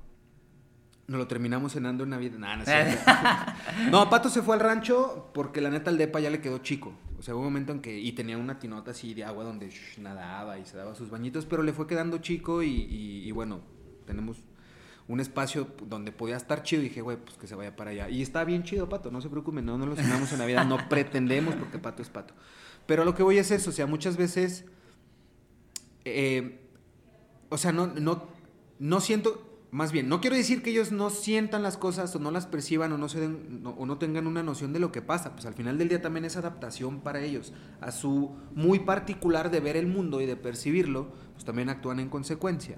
Nos 1.08 1.18
lo 1.20 1.28
terminamos 1.28 1.74
cenando 1.74 2.04
en 2.06 2.12
Navidad. 2.12 2.38
Nah, 2.40 2.56
no, 2.56 3.92
no, 3.92 4.10
Pato 4.10 4.30
se 4.30 4.42
fue 4.42 4.54
al 4.56 4.62
rancho 4.62 5.30
porque 5.34 5.60
la 5.60 5.70
neta 5.70 5.90
el 5.92 5.98
depa 5.98 6.20
ya 6.20 6.30
le 6.30 6.40
quedó 6.40 6.60
chico. 6.60 6.94
O 7.18 7.22
sea, 7.22 7.34
hubo 7.34 7.42
un 7.42 7.48
momento 7.48 7.74
en 7.74 7.82
que... 7.82 8.00
Y 8.00 8.14
tenía 8.14 8.38
una 8.38 8.60
tinota 8.60 8.92
así 8.92 9.14
de 9.14 9.26
agua 9.26 9.44
donde 9.44 9.70
shh, 9.70 9.98
nadaba 10.00 10.58
y 10.58 10.66
se 10.66 10.78
daba 10.78 10.96
sus 10.96 11.10
bañitos, 11.10 11.46
pero 11.46 11.64
le 11.64 11.74
fue 11.74 11.86
quedando 11.86 12.20
chico 12.20 12.64
y, 12.64 12.70
y- 12.70 13.28
y 13.28 13.32
bueno, 13.32 13.60
tenemos 14.06 14.38
un 15.10 15.20
espacio 15.20 15.68
donde 15.88 16.12
podía 16.12 16.38
estar 16.38 16.64
chido. 16.64 16.84
Y 16.84 16.86
dije, 16.90 17.02
güey, 17.02 17.18
pues 17.18 17.36
que 17.38 17.48
se 17.48 17.56
vaya 17.56 17.76
para 17.76 17.90
allá. 17.90 18.10
Y 18.10 18.22
está 18.22 18.46
bien 18.46 18.64
chido, 18.64 18.88
Pato, 18.88 19.12
no 19.12 19.20
se 19.22 19.30
preocupen, 19.30 19.66
no, 19.66 19.78
no 19.78 19.88
lo 19.88 19.96
cenamos 19.96 20.32
en 20.32 20.38
Navidad, 20.40 20.66
no 20.66 20.88
pretendemos 20.88 21.56
porque 21.56 21.80
Pato 21.80 22.02
es 22.02 22.10
Pato. 22.10 22.36
Pero 22.86 23.04
lo 23.04 23.16
que 23.16 23.24
voy 23.24 23.40
es 23.40 23.52
eso, 23.52 23.72
o 23.72 23.74
sea, 23.74 23.88
muchas 23.88 24.16
veces... 24.16 24.66
eh, 26.06 26.62
o 27.50 27.58
sea, 27.58 27.72
no, 27.72 27.88
no, 27.88 28.24
no 28.78 29.02
siento... 29.02 29.60
más 29.72 29.92
bien, 29.92 30.10
no 30.10 30.22
quiero 30.22 30.36
decir 30.36 30.62
que 30.62 30.70
ellos 30.70 30.92
no 30.92 31.10
sientan 31.10 31.64
las 31.64 31.78
cosas 31.78 32.16
o 32.16 32.20
no 32.20 32.30
las 32.30 32.46
perciban 32.46 32.92
o 32.92 33.00
no, 33.00 33.10
se 33.10 33.20
den, 33.20 33.64
o 33.66 33.88
no 33.88 33.98
tengan 33.98 34.28
una 34.28 34.44
noción 34.44 34.74
de 34.74 34.80
lo 34.80 34.92
que 34.92 35.02
pasa. 35.02 35.34
Pues 35.34 35.48
al 35.48 35.56
final 35.56 35.80
del 35.80 35.90
día 35.90 36.04
también 36.04 36.26
es 36.26 36.38
adaptación 36.38 37.02
para 37.02 37.22
ellos. 37.22 37.52
A 37.82 37.92
su 37.92 38.36
muy 38.54 38.78
particular 38.78 39.50
de 39.50 39.60
ver 39.60 39.76
el 39.76 39.88
mundo 39.88 40.22
y 40.22 40.28
de 40.28 40.36
percibirlo, 40.36 41.12
pues 41.34 41.46
también 41.46 41.70
actúan 41.70 42.00
en 42.00 42.10
consecuencia. 42.10 42.78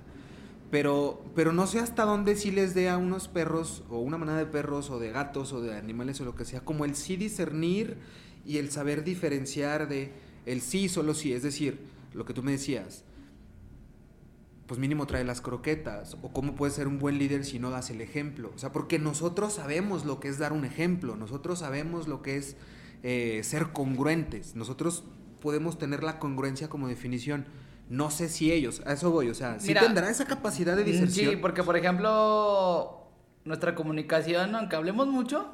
Pero, 0.71 1.23
pero 1.35 1.51
no 1.51 1.67
sé 1.67 1.79
hasta 1.79 2.05
dónde 2.05 2.35
sí 2.35 2.49
les 2.49 2.73
dé 2.73 2.89
a 2.89 2.97
unos 2.97 3.27
perros 3.27 3.83
o 3.89 3.99
una 3.99 4.17
manada 4.17 4.39
de 4.39 4.45
perros 4.45 4.89
o 4.89 4.99
de 4.99 5.11
gatos 5.11 5.51
o 5.53 5.61
de 5.61 5.75
animales 5.75 6.19
o 6.21 6.25
lo 6.25 6.33
que 6.33 6.45
sea, 6.45 6.61
como 6.61 6.85
el 6.85 6.95
sí 6.95 7.17
discernir 7.17 7.97
y 8.45 8.57
el 8.57 8.71
saber 8.71 9.03
diferenciar 9.03 9.89
de 9.89 10.13
el 10.45 10.61
sí 10.61 10.87
solo 10.87 11.13
sí. 11.13 11.33
Es 11.33 11.43
decir, 11.43 11.79
lo 12.13 12.25
que 12.25 12.33
tú 12.33 12.41
me 12.41 12.53
decías 12.53 13.03
pues 14.71 14.79
mínimo 14.79 15.05
trae 15.05 15.25
las 15.25 15.41
croquetas, 15.41 16.15
o 16.21 16.31
cómo 16.31 16.55
puedes 16.55 16.75
ser 16.75 16.87
un 16.87 16.97
buen 16.97 17.17
líder 17.17 17.43
si 17.43 17.59
no 17.59 17.71
das 17.71 17.89
el 17.89 17.99
ejemplo. 17.99 18.53
O 18.55 18.57
sea, 18.57 18.71
porque 18.71 18.99
nosotros 18.99 19.51
sabemos 19.51 20.05
lo 20.05 20.21
que 20.21 20.29
es 20.29 20.37
dar 20.37 20.53
un 20.53 20.63
ejemplo, 20.63 21.17
nosotros 21.17 21.59
sabemos 21.59 22.07
lo 22.07 22.21
que 22.21 22.37
es 22.37 22.55
eh, 23.03 23.41
ser 23.43 23.73
congruentes, 23.73 24.55
nosotros 24.55 25.03
podemos 25.41 25.77
tener 25.77 26.03
la 26.03 26.19
congruencia 26.19 26.69
como 26.69 26.87
definición. 26.87 27.47
No 27.91 28.09
sé 28.09 28.29
si 28.29 28.53
ellos, 28.53 28.81
a 28.85 28.93
eso 28.93 29.11
voy, 29.11 29.27
o 29.27 29.33
sea, 29.33 29.59
si 29.59 29.73
tendrá 29.73 30.09
esa 30.09 30.23
capacidad 30.23 30.77
de 30.77 30.85
diserción. 30.85 31.31
Sí, 31.31 31.35
porque 31.35 31.61
por 31.61 31.75
ejemplo, 31.75 33.11
nuestra 33.43 33.75
comunicación, 33.75 34.55
aunque 34.55 34.77
hablemos 34.77 35.07
mucho, 35.07 35.53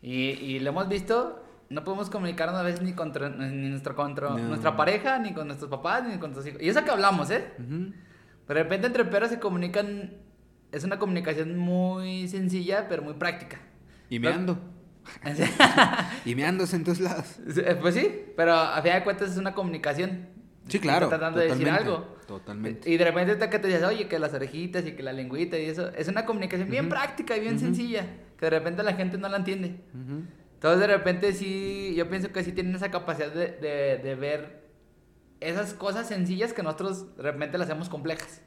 y, 0.00 0.12
y 0.12 0.60
lo 0.60 0.70
hemos 0.70 0.88
visto, 0.88 1.42
no 1.70 1.82
podemos 1.82 2.08
comunicarnos 2.08 2.54
a 2.54 2.62
veces 2.62 2.82
ni 2.82 2.92
con 2.92 3.12
ni 3.36 3.68
nuestra, 3.68 3.96
contra 3.96 4.30
nuestra 4.30 4.76
pareja, 4.76 5.18
ni 5.18 5.34
con 5.34 5.48
nuestros 5.48 5.68
papás, 5.68 6.04
ni 6.04 6.18
con 6.18 6.30
nuestros 6.30 6.46
hijos. 6.46 6.62
Y 6.62 6.68
eso 6.68 6.84
que 6.84 6.90
hablamos, 6.92 7.32
¿eh? 7.32 7.50
De 7.58 8.54
repente 8.54 8.86
entre 8.86 9.04
perros 9.06 9.30
se 9.30 9.40
comunican, 9.40 10.14
es 10.70 10.84
una 10.84 11.00
comunicación 11.00 11.58
muy 11.58 12.28
sencilla, 12.28 12.86
pero 12.88 13.02
muy 13.02 13.14
práctica. 13.14 13.58
Y 14.08 14.20
meando. 14.20 14.56
y 16.24 16.36
meándose 16.36 16.76
en 16.76 16.84
todos 16.84 17.00
lados. 17.00 17.40
Eh, 17.56 17.76
pues 17.80 17.96
sí, 17.96 18.26
pero 18.36 18.54
a 18.54 18.80
fin 18.82 18.92
de 18.92 19.02
cuentas 19.02 19.32
es 19.32 19.36
una 19.36 19.52
comunicación. 19.52 20.35
Sí, 20.68 20.80
claro. 20.80 21.08
tratando 21.08 21.40
de 21.40 21.48
decir 21.48 21.68
algo. 21.68 22.16
Totalmente. 22.26 22.90
Y 22.90 22.96
de 22.96 23.04
repente 23.04 23.36
te, 23.36 23.48
que 23.48 23.58
te 23.58 23.68
dices, 23.68 23.84
oye, 23.84 24.08
que 24.08 24.18
las 24.18 24.34
orejitas 24.34 24.84
y 24.84 24.92
que 24.92 25.02
la 25.02 25.12
lengüita 25.12 25.58
y 25.58 25.66
eso. 25.66 25.88
Es 25.94 26.08
una 26.08 26.26
comunicación 26.26 26.68
bien 26.68 26.88
práctica 26.88 27.36
y 27.36 27.40
bien 27.40 27.58
sencilla. 27.58 28.06
Que 28.36 28.46
de 28.46 28.50
repente 28.50 28.82
la 28.82 28.94
gente 28.94 29.16
no 29.16 29.28
la 29.28 29.36
entiende. 29.36 29.80
Entonces 30.54 30.80
de 30.80 30.86
repente 30.86 31.32
sí, 31.32 31.94
yo 31.96 32.08
pienso 32.08 32.32
que 32.32 32.42
sí 32.42 32.52
tienen 32.52 32.74
esa 32.74 32.90
capacidad 32.90 33.32
de, 33.32 34.16
ver 34.18 34.66
esas 35.40 35.74
cosas 35.74 36.08
sencillas 36.08 36.52
que 36.52 36.62
nosotros 36.62 37.16
de 37.16 37.22
repente 37.22 37.58
las 37.58 37.68
hacemos 37.68 37.88
complejas. 37.88 38.42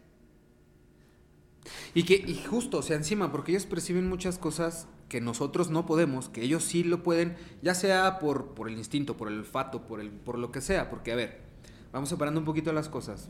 Y 1.94 2.04
que, 2.04 2.16
y 2.16 2.44
justo, 2.46 2.80
o 2.80 2.82
sea, 2.82 2.98
encima, 2.98 3.32
porque 3.32 3.52
ellos 3.52 3.66
perciben 3.66 4.10
muchas 4.10 4.38
cosas 4.38 4.88
que 5.08 5.22
nosotros 5.22 5.70
no 5.70 5.86
podemos, 5.86 6.30
que 6.30 6.42
ellos 6.42 6.64
sí 6.64 6.84
lo 6.84 7.04
pueden, 7.04 7.36
ya 7.62 7.74
sea 7.74 8.20
por, 8.20 8.54
por 8.54 8.70
el 8.70 8.78
instinto, 8.78 9.18
por 9.18 9.28
el 9.28 9.40
olfato, 9.40 9.88
por, 9.88 10.00
el, 10.00 10.10
por 10.12 10.38
lo 10.38 10.52
que 10.52 10.62
sea, 10.62 10.90
porque 10.90 11.12
a 11.12 11.16
ver, 11.16 11.49
vamos 11.92 12.10
separando 12.10 12.40
un 12.40 12.46
poquito 12.46 12.72
las 12.74 12.90
cosas 12.90 13.30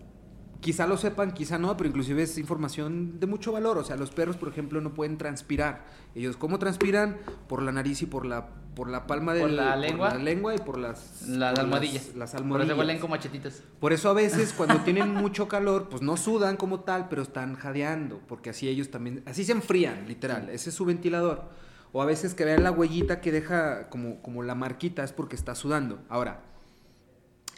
quizá 0.61 0.87
lo 0.87 0.97
sepan, 0.97 1.33
quizá 1.33 1.57
no, 1.57 1.75
pero 1.77 1.89
inclusive 1.89 2.23
es 2.23 2.37
información 2.37 3.19
de 3.19 3.27
mucho 3.27 3.51
valor. 3.51 3.77
O 3.77 3.83
sea, 3.83 3.95
los 3.95 4.11
perros, 4.11 4.37
por 4.37 4.49
ejemplo, 4.49 4.81
no 4.81 4.93
pueden 4.93 5.17
transpirar. 5.17 5.85
Ellos, 6.15 6.37
¿cómo 6.37 6.59
transpiran? 6.59 7.17
Por 7.47 7.61
la 7.61 7.71
nariz 7.71 8.01
y 8.01 8.05
por 8.05 8.25
la, 8.25 8.47
por 8.75 8.89
la 8.89 9.07
palma 9.07 9.33
de 9.33 9.47
la 9.47 9.75
lengua. 9.75 10.09
Por 10.09 10.17
la 10.17 10.23
lengua 10.23 10.55
y 10.55 10.57
por 10.57 10.77
las, 10.77 11.27
las 11.27 11.57
almohadillas. 11.57 12.15
Las, 12.15 12.35
almohadillas. 12.35 12.67
Por 12.67 12.73
eso 12.73 12.79
huelen 12.79 12.99
como 12.99 13.11
machetitos. 13.15 13.63
Por 13.79 13.93
eso 13.93 14.09
a 14.09 14.13
veces 14.13 14.53
cuando 14.53 14.77
tienen 14.81 15.13
mucho 15.13 15.47
calor, 15.47 15.87
pues 15.89 16.01
no 16.01 16.17
sudan 16.17 16.57
como 16.57 16.81
tal, 16.81 17.07
pero 17.09 17.21
están 17.21 17.55
jadeando, 17.55 18.19
porque 18.27 18.49
así 18.49 18.67
ellos 18.67 18.89
también, 18.91 19.23
así 19.25 19.45
se 19.45 19.53
enfrían, 19.53 20.07
literal. 20.07 20.49
Ese 20.49 20.69
es 20.69 20.75
su 20.75 20.85
ventilador. 20.85 21.43
O 21.91 22.03
a 22.03 22.05
veces 22.05 22.35
que 22.35 22.45
vean 22.45 22.63
la 22.63 22.69
huellita 22.69 23.19
que 23.19 23.31
deja 23.31 23.89
como, 23.89 24.21
como 24.21 24.43
la 24.43 24.53
marquita 24.53 25.03
es 25.03 25.11
porque 25.11 25.35
está 25.35 25.55
sudando. 25.55 25.99
Ahora, 26.07 26.43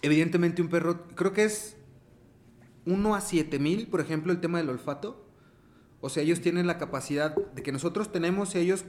evidentemente 0.01 0.61
un 0.61 0.69
perro, 0.69 1.07
creo 1.15 1.33
que 1.33 1.43
es 1.43 1.77
1 2.85 3.15
a 3.15 3.21
7000, 3.21 3.87
por 3.87 4.01
ejemplo, 4.01 4.31
el 4.31 4.39
tema 4.39 4.57
del 4.57 4.69
olfato. 4.69 5.27
O 5.99 6.09
sea, 6.09 6.23
ellos 6.23 6.41
tienen 6.41 6.67
la 6.67 6.77
capacidad 6.77 7.35
de 7.35 7.61
que 7.61 7.71
nosotros 7.71 8.11
tenemos, 8.11 8.55
ellos, 8.55 8.85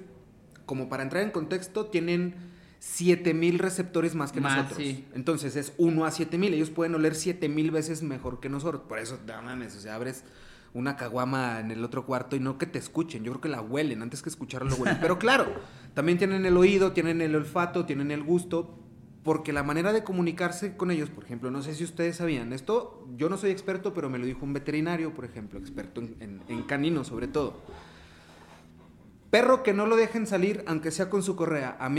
como 0.64 0.88
para 0.88 1.02
entrar 1.02 1.22
en 1.22 1.30
contexto, 1.30 1.86
tienen 1.86 2.34
7000 2.78 3.58
receptores 3.58 4.14
más 4.14 4.32
que 4.32 4.40
nosotros. 4.40 4.78
Entonces 5.14 5.56
es 5.56 5.74
1 5.76 6.04
a 6.04 6.10
7000. 6.10 6.54
Ellos 6.54 6.70
pueden 6.70 6.94
oler 6.94 7.14
7000 7.14 7.70
veces 7.70 8.02
mejor 8.02 8.40
que 8.40 8.48
nosotros. 8.48 8.82
Por 8.88 8.98
eso, 8.98 9.18
no 9.26 9.42
mames, 9.42 9.76
o 9.76 9.80
sea, 9.80 9.94
abres 9.94 10.24
una 10.74 10.96
caguama 10.96 11.60
en 11.60 11.70
el 11.70 11.84
otro 11.84 12.06
cuarto 12.06 12.34
y 12.34 12.40
no 12.40 12.56
que 12.56 12.64
te 12.66 12.78
escuchen. 12.78 13.24
Yo 13.24 13.32
creo 13.32 13.40
que 13.42 13.48
la 13.50 13.60
huelen 13.60 14.00
antes 14.02 14.22
que 14.22 14.30
escucharlo 14.30 14.70
lo 14.70 14.76
huelen. 14.76 14.98
Pero 15.00 15.18
claro, 15.18 15.46
también 15.94 16.16
tienen 16.16 16.46
el 16.46 16.56
oído, 16.56 16.92
tienen 16.92 17.20
el 17.20 17.36
olfato, 17.36 17.84
tienen 17.84 18.10
el 18.10 18.22
gusto 18.24 18.81
porque 19.22 19.52
la 19.52 19.62
manera 19.62 19.92
de 19.92 20.02
comunicarse 20.02 20.76
con 20.76 20.90
ellos, 20.90 21.10
por 21.10 21.24
ejemplo, 21.24 21.50
no 21.50 21.62
sé 21.62 21.74
si 21.74 21.84
ustedes 21.84 22.16
sabían, 22.16 22.52
esto 22.52 23.06
yo 23.16 23.28
no 23.28 23.36
soy 23.36 23.50
experto, 23.50 23.94
pero 23.94 24.10
me 24.10 24.18
lo 24.18 24.26
dijo 24.26 24.44
un 24.44 24.52
veterinario, 24.52 25.14
por 25.14 25.24
ejemplo, 25.24 25.58
experto 25.58 26.00
en, 26.00 26.42
en, 26.48 26.62
caninos 26.62 27.08
sobre 27.08 27.28
todo. 27.28 27.60
Perro 29.30 29.62
que 29.62 29.72
no 29.72 29.86
lo 29.86 29.96
dejen 29.96 30.26
salir, 30.26 30.64
aunque 30.66 30.90
sea 30.90 31.08
con 31.08 31.22
su 31.22 31.36
correa, 31.36 31.76
a 31.78 31.90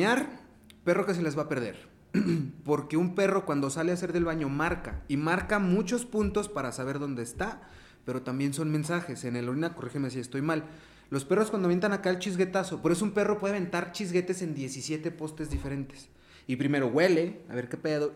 perro 0.84 1.06
que 1.06 1.14
se 1.14 1.24
les 1.24 1.38
va 1.38 1.44
a 1.44 1.50
perder. 1.50 1.94
porque 2.64 2.98
un 2.98 3.16
perro 3.16 3.46
cuando 3.46 3.70
sale 3.70 3.92
a 3.92 3.96
hacer 3.96 4.14
del 4.14 4.26
baño 4.26 4.50
marca, 4.50 5.02
y 5.08 5.18
marca 5.18 5.60
muchos 5.60 6.06
puntos 6.06 6.50
para 6.50 6.72
saber 6.72 7.00
dónde 7.00 7.24
está, 7.24 7.62
pero 8.06 8.22
también 8.22 8.54
son 8.54 8.72
mensajes. 8.72 9.24
En 9.24 9.36
el 9.36 9.50
orina, 9.50 9.76
corrígeme 9.76 10.10
si 10.10 10.20
estoy 10.20 10.42
mal. 10.42 10.66
Los 11.10 11.26
perros 11.26 11.50
cuando 11.50 11.68
avientan 11.68 11.94
acá 11.94 12.10
el 12.10 12.20
chisguetazo, 12.20 12.82
por 12.82 12.92
eso 12.92 13.06
un 13.06 13.12
perro 13.12 13.40
puede 13.40 13.56
aventar 13.56 13.92
chisguetes 13.92 14.42
en 14.42 14.56
17 14.56 15.12
postes 15.12 15.50
diferentes. 15.50 16.10
Y 16.48 16.56
primero 16.56 16.88
huele, 16.88 17.42
a 17.50 17.56
ver 17.56 17.70
qué 17.70 17.78
pedo, 17.78 18.14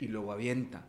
y 0.00 0.08
luego 0.08 0.32
avienta. 0.32 0.84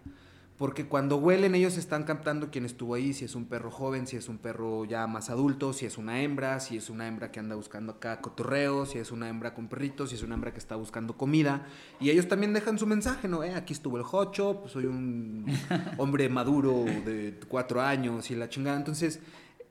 Porque 0.60 0.88
cuando 0.88 1.16
huelen 1.16 1.56
ellos 1.56 1.78
están 1.78 2.04
captando 2.04 2.52
quién 2.52 2.66
estuvo 2.66 2.94
ahí, 2.94 3.14
si 3.14 3.24
es 3.24 3.34
un 3.34 3.46
perro 3.46 3.72
joven, 3.72 4.08
si 4.08 4.18
es 4.18 4.28
un 4.28 4.38
perro 4.38 4.84
ya 4.84 5.08
más 5.08 5.30
adulto, 5.30 5.72
si 5.72 5.86
es 5.86 5.98
una 5.98 6.22
hembra, 6.22 6.60
si 6.60 6.76
es 6.76 6.90
una 6.90 7.08
hembra 7.08 7.32
que 7.32 7.40
anda 7.40 7.56
buscando 7.56 7.94
acá 7.94 8.20
cotorreo, 8.20 8.86
si 8.86 8.98
es 8.98 9.14
una 9.14 9.30
hembra 9.30 9.54
con 9.54 9.70
perritos, 9.70 10.10
si 10.10 10.18
es 10.18 10.22
una 10.22 10.36
hembra 10.36 10.52
que 10.52 10.60
está 10.60 10.76
buscando 10.76 11.16
comida. 11.16 11.66
Y 12.02 12.10
ellos 12.10 12.28
también 12.28 12.52
dejan 12.52 12.78
su 12.78 12.86
mensaje, 12.86 13.30
¿no? 13.30 13.42
Eh, 13.42 13.56
aquí 13.56 13.72
estuvo 13.72 13.96
el 13.96 14.04
jocho, 14.04 14.60
pues 14.60 14.74
soy 14.74 14.86
un 14.86 15.46
hombre 15.98 16.28
maduro 16.28 16.84
de 16.84 17.40
cuatro 17.48 17.80
años 17.80 18.30
y 18.30 18.36
la 18.36 18.50
chingada. 18.50 18.76
Entonces, 18.76 19.22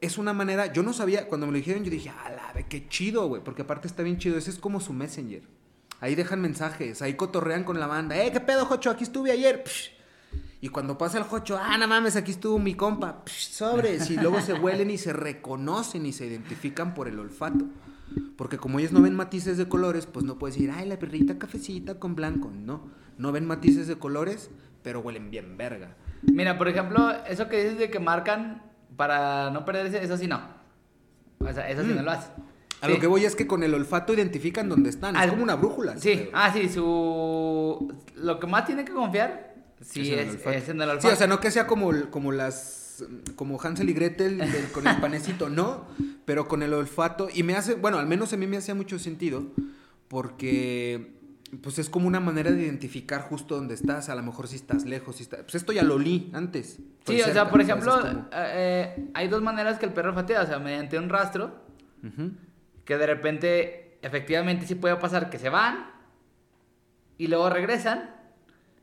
es 0.00 0.16
una 0.16 0.32
manera, 0.32 0.72
yo 0.72 0.82
no 0.82 0.94
sabía, 0.94 1.28
cuando 1.28 1.46
me 1.46 1.52
lo 1.52 1.58
dijeron 1.58 1.84
yo 1.84 1.90
dije, 1.90 2.08
ala, 2.08 2.54
qué 2.66 2.88
chido, 2.88 3.28
güey, 3.28 3.44
porque 3.44 3.60
aparte 3.60 3.88
está 3.88 4.02
bien 4.02 4.16
chido, 4.16 4.38
ese 4.38 4.48
es 4.48 4.58
como 4.58 4.80
su 4.80 4.94
messenger. 4.94 5.42
Ahí 6.00 6.14
dejan 6.14 6.40
mensajes, 6.40 7.02
ahí 7.02 7.14
cotorrean 7.14 7.64
con 7.64 7.80
la 7.80 7.86
banda. 7.86 8.16
¡Eh, 8.22 8.30
qué 8.30 8.40
pedo, 8.40 8.66
Jocho! 8.66 8.90
Aquí 8.90 9.04
estuve 9.04 9.32
ayer. 9.32 9.64
Y 10.60 10.68
cuando 10.68 10.98
pasa 10.98 11.18
el 11.18 11.24
Jocho, 11.24 11.58
¡ah, 11.60 11.76
no 11.78 11.88
mames! 11.88 12.16
Aquí 12.16 12.32
estuvo 12.32 12.58
mi 12.58 12.74
compa. 12.74 13.22
sobres. 13.26 14.10
Y 14.10 14.16
luego 14.16 14.40
se 14.40 14.54
huelen 14.54 14.90
y 14.90 14.98
se 14.98 15.12
reconocen 15.12 16.06
y 16.06 16.12
se 16.12 16.26
identifican 16.26 16.94
por 16.94 17.08
el 17.08 17.18
olfato. 17.18 17.66
Porque 18.36 18.58
como 18.58 18.78
ellos 18.78 18.92
no 18.92 19.02
ven 19.02 19.14
matices 19.14 19.56
de 19.56 19.68
colores, 19.68 20.06
pues 20.06 20.24
no 20.24 20.38
puedes 20.38 20.56
decir, 20.56 20.70
¡ay, 20.70 20.88
la 20.88 20.98
perrita 20.98 21.38
cafecita 21.38 21.98
con 21.98 22.14
blanco! 22.14 22.50
No, 22.52 22.90
no 23.18 23.32
ven 23.32 23.46
matices 23.46 23.86
de 23.86 23.96
colores, 23.96 24.50
pero 24.82 25.00
huelen 25.00 25.30
bien 25.30 25.56
verga. 25.56 25.96
Mira, 26.22 26.58
por 26.58 26.68
ejemplo, 26.68 27.12
eso 27.26 27.48
que 27.48 27.62
dices 27.62 27.78
de 27.78 27.90
que 27.90 27.98
marcan 27.98 28.62
para 28.96 29.50
no 29.50 29.64
perderse, 29.64 30.02
eso 30.02 30.16
sí 30.16 30.26
no. 30.26 30.40
O 31.40 31.52
sea, 31.52 31.68
eso 31.68 31.82
sí 31.82 31.88
no 31.88 32.02
mm. 32.02 32.04
lo 32.04 32.10
hace. 32.10 32.30
A 32.80 32.88
lo 32.88 32.98
que 32.98 33.06
voy 33.06 33.24
es 33.24 33.34
que 33.34 33.46
con 33.46 33.62
el 33.62 33.74
olfato 33.74 34.12
identifican 34.14 34.68
dónde 34.68 34.90
están. 34.90 35.16
Es 35.16 35.30
como 35.30 35.42
una 35.42 35.56
brújula. 35.56 35.98
Sí, 35.98 36.28
ah, 36.32 36.52
sí, 36.52 36.68
su. 36.68 37.92
Lo 38.16 38.38
que 38.38 38.46
más 38.46 38.66
tiene 38.66 38.84
que 38.84 38.92
confiar, 38.92 39.54
sí, 39.80 40.12
es, 40.12 40.46
en 40.68 40.80
el 40.80 40.88
olfato. 40.88 41.08
Sí, 41.08 41.14
o 41.14 41.16
sea, 41.16 41.26
no 41.26 41.40
que 41.40 41.50
sea 41.50 41.66
como, 41.66 41.90
como 42.10 42.32
las. 42.32 43.04
Como 43.36 43.60
Hansel 43.60 43.90
y 43.90 43.92
Gretel 43.92 44.42
con 44.72 44.86
el 44.86 44.96
panecito, 45.00 45.48
no, 45.48 45.86
pero 46.24 46.48
con 46.48 46.62
el 46.62 46.72
olfato. 46.72 47.28
Y 47.32 47.42
me 47.42 47.54
hace. 47.54 47.74
Bueno, 47.74 47.98
al 47.98 48.06
menos 48.06 48.32
a 48.32 48.36
mí 48.36 48.46
me 48.46 48.56
hacía 48.56 48.74
mucho 48.74 48.98
sentido, 48.98 49.44
porque. 50.08 51.16
Pues 51.62 51.78
es 51.78 51.88
como 51.88 52.06
una 52.06 52.20
manera 52.20 52.50
de 52.50 52.60
identificar 52.60 53.22
justo 53.22 53.56
dónde 53.56 53.72
estás. 53.72 54.10
A 54.10 54.14
lo 54.14 54.22
mejor 54.22 54.48
si 54.48 54.56
estás 54.56 54.84
lejos, 54.84 55.16
si 55.16 55.22
estás. 55.22 55.40
Pues 55.40 55.54
esto 55.54 55.72
ya 55.72 55.82
lo 55.82 55.94
olí 55.94 56.30
antes. 56.34 56.78
Sí, 57.06 57.22
o 57.22 57.32
sea, 57.32 57.48
por 57.48 57.62
ejemplo, 57.62 58.06
eh, 58.06 58.26
eh, 58.32 59.10
hay 59.14 59.28
dos 59.28 59.40
maneras 59.40 59.78
que 59.78 59.86
el 59.86 59.94
perro 59.94 60.10
olfatea. 60.10 60.42
O 60.42 60.46
sea, 60.46 60.58
mediante 60.58 60.98
un 60.98 61.08
rastro 61.08 61.54
que 62.88 62.96
de 62.96 63.06
repente 63.06 63.98
efectivamente 64.00 64.66
sí 64.66 64.74
puede 64.74 64.96
pasar 64.96 65.28
que 65.28 65.38
se 65.38 65.50
van 65.50 65.90
y 67.18 67.26
luego 67.26 67.50
regresan 67.50 68.14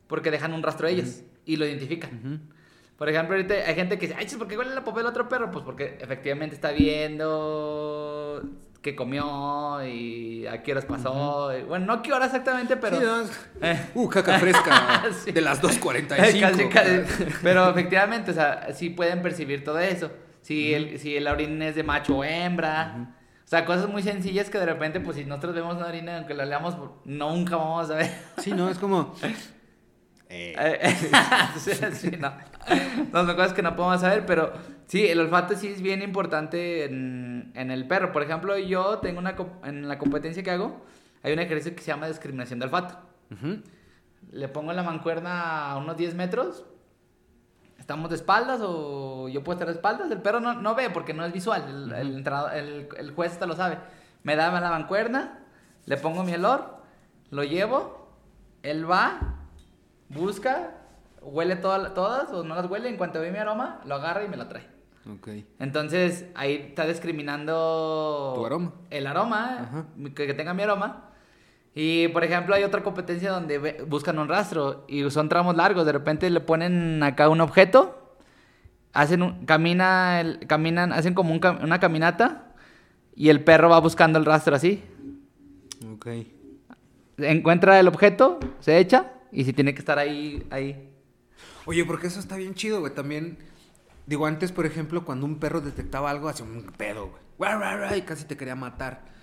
porque 0.05 0.29
dejan 0.29 0.53
un 0.53 0.61
rastro 0.61 0.85
de 0.85 0.93
ellos 0.93 1.23
y 1.43 1.55
lo 1.55 1.65
identifican. 1.65 2.51
Por 2.99 3.09
ejemplo, 3.09 3.35
ahorita 3.35 3.55
hay 3.55 3.73
gente 3.73 3.97
que 3.97 4.05
dice, 4.05 4.19
ay, 4.19 4.27
¿por 4.37 4.47
qué 4.47 4.59
huele 4.59 4.75
la 4.75 4.83
popé 4.83 4.99
del 4.99 5.07
otro 5.07 5.27
perro? 5.27 5.49
Pues 5.49 5.65
porque 5.65 5.97
efectivamente 5.99 6.53
está 6.53 6.69
viendo 6.69 8.43
qué 8.83 8.95
comió 8.95 9.83
y 9.83 10.45
a 10.45 10.61
qué 10.61 10.73
horas 10.73 10.85
pasó. 10.85 11.51
bueno, 11.67 11.87
no 11.87 12.03
qué 12.03 12.13
hora 12.13 12.27
exactamente, 12.27 12.77
pero... 12.77 12.99
Eh. 13.59 13.87
Uh, 13.95 14.07
caca 14.07 14.37
fresca 14.37 15.03
de 15.33 15.41
las 15.41 15.63
2.45. 15.63 17.39
pero 17.41 17.71
efectivamente, 17.71 18.29
o 18.29 18.33
sea, 18.35 18.71
sí 18.71 18.91
pueden 18.91 19.23
percibir 19.23 19.63
todo 19.63 19.79
eso. 19.79 20.11
si, 20.41 20.75
el, 20.75 20.99
si 20.99 21.19
la 21.19 21.31
orina 21.31 21.69
es 21.69 21.75
de 21.75 21.81
macho 21.81 22.17
o 22.17 22.23
hembra. 22.23 23.15
O 23.45 23.47
sea, 23.47 23.63
cosas 23.63 23.87
muy 23.87 24.01
sencillas 24.01 24.49
que 24.49 24.57
de 24.57 24.65
repente, 24.65 24.99
pues 24.99 25.17
si 25.17 25.23
nosotros 25.23 25.53
vemos 25.53 25.77
una 25.77 25.85
orina, 25.85 26.17
aunque 26.17 26.33
la 26.33 26.45
leamos, 26.45 26.75
nunca 27.05 27.57
vamos 27.57 27.91
a 27.91 27.95
ver. 27.95 28.11
Sí, 28.39 28.51
no, 28.51 28.69
es 28.69 28.79
como... 28.79 29.13
Eh. 30.29 30.95
sí, 31.93 32.11
no. 32.19 32.33
Son 33.11 33.27
cosas 33.35 33.53
que 33.53 33.61
no 33.61 33.75
podemos 33.75 34.01
saber, 34.01 34.25
pero 34.25 34.51
sí, 34.87 35.05
el 35.05 35.19
olfato 35.19 35.55
sí 35.55 35.67
es 35.67 35.83
bien 35.83 36.01
importante 36.01 36.85
en, 36.85 37.51
en 37.53 37.69
el 37.69 37.87
perro. 37.87 38.11
Por 38.11 38.23
ejemplo, 38.23 38.57
yo 38.57 38.97
tengo 38.97 39.19
una... 39.19 39.35
En 39.63 39.87
la 39.87 39.99
competencia 39.99 40.41
que 40.41 40.49
hago, 40.49 40.83
hay 41.21 41.31
un 41.31 41.39
ejercicio 41.39 41.75
que 41.75 41.83
se 41.83 41.91
llama 41.91 42.07
discriminación 42.07 42.57
de 42.57 42.65
olfato. 42.65 42.97
Le 44.31 44.47
pongo 44.47 44.73
la 44.73 44.81
mancuerna 44.81 45.69
a 45.69 45.77
unos 45.77 45.95
10 45.95 46.15
metros 46.15 46.65
estamos 47.79 48.09
de 48.09 48.15
espaldas 48.15 48.59
o 48.63 49.27
yo 49.29 49.43
puedo 49.43 49.55
estar 49.55 49.67
de 49.67 49.73
espaldas. 49.73 50.11
El 50.11 50.21
perro 50.21 50.39
no, 50.39 50.53
no 50.53 50.75
ve 50.75 50.89
porque 50.89 51.13
no 51.13 51.25
es 51.25 51.33
visual. 51.33 51.91
El, 51.93 52.23
el, 52.23 52.89
el, 52.97 53.11
juez 53.11 53.37
te 53.37 53.45
lo 53.45 53.55
sabe. 53.55 53.77
Me 54.23 54.35
da 54.35 54.51
la 54.59 54.69
mancuerna, 54.69 55.39
le 55.85 55.97
pongo 55.97 56.23
mi 56.23 56.33
olor, 56.33 56.77
lo 57.29 57.43
llevo, 57.43 58.09
él 58.63 58.89
va, 58.89 59.19
busca, 60.09 60.71
huele 61.21 61.55
todas 61.55 62.31
o 62.31 62.43
no 62.43 62.55
las 62.55 62.69
huele. 62.69 62.89
En 62.89 62.97
cuanto 62.97 63.21
ve 63.21 63.31
mi 63.31 63.37
aroma, 63.37 63.81
lo 63.85 63.95
agarra 63.95 64.23
y 64.23 64.29
me 64.29 64.37
lo 64.37 64.47
trae. 64.47 64.67
Okay. 65.17 65.47
Entonces 65.59 66.25
ahí 66.33 66.67
está 66.69 66.85
discriminando 66.87 68.33
tu 68.35 68.45
aroma. 68.45 68.73
El 68.89 69.05
aroma, 69.05 69.85
que, 70.15 70.25
que 70.25 70.33
tenga 70.33 70.55
mi 70.55 70.63
aroma. 70.63 71.11
Y 71.77 72.07
por 72.07 72.23
ejemplo, 72.23 72.55
hay 72.55 72.63
otra 72.63 72.81
competencia 72.81 73.31
donde 73.31 73.83
buscan 73.85 74.17
un 74.17 74.29
rastro 74.29 74.85
y 74.87 75.09
son 75.11 75.27
tramos 75.27 75.57
largos. 75.57 75.85
De 75.85 75.91
repente 75.91 76.29
le 76.29 76.39
ponen 76.39 77.03
acá 77.03 77.27
un 77.27 77.41
objeto, 77.41 78.15
hacen 78.93 79.21
un, 79.21 79.45
camina 79.45 80.21
el, 80.21 80.47
caminan, 80.47 80.93
hacen 80.93 81.13
como 81.13 81.33
una 81.33 81.79
caminata 81.81 82.55
y 83.13 83.27
el 83.27 83.43
perro 83.43 83.69
va 83.69 83.79
buscando 83.81 84.17
el 84.17 84.23
rastro 84.23 84.55
así. 84.55 84.81
Ok. 85.93 86.07
Encuentra 87.17 87.77
el 87.77 87.89
objeto, 87.89 88.39
se 88.61 88.79
echa 88.79 89.11
y 89.33 89.43
si 89.43 89.51
tiene 89.51 89.73
que 89.73 89.79
estar 89.79 89.99
ahí, 89.99 90.47
ahí. 90.51 90.89
Oye, 91.65 91.83
porque 91.83 92.07
eso 92.07 92.21
está 92.21 92.37
bien 92.37 92.53
chido, 92.53 92.79
güey. 92.79 92.93
También, 92.93 93.37
digo, 94.05 94.25
antes, 94.27 94.53
por 94.53 94.65
ejemplo, 94.65 95.03
cuando 95.03 95.25
un 95.25 95.39
perro 95.39 95.59
detectaba 95.59 96.09
algo, 96.09 96.29
hacía 96.29 96.45
un 96.45 96.63
pedo, 96.77 97.11
güey. 97.37 97.99
Y 97.99 98.01
casi 98.03 98.23
te 98.23 98.37
quería 98.37 98.55
matar. 98.55 99.14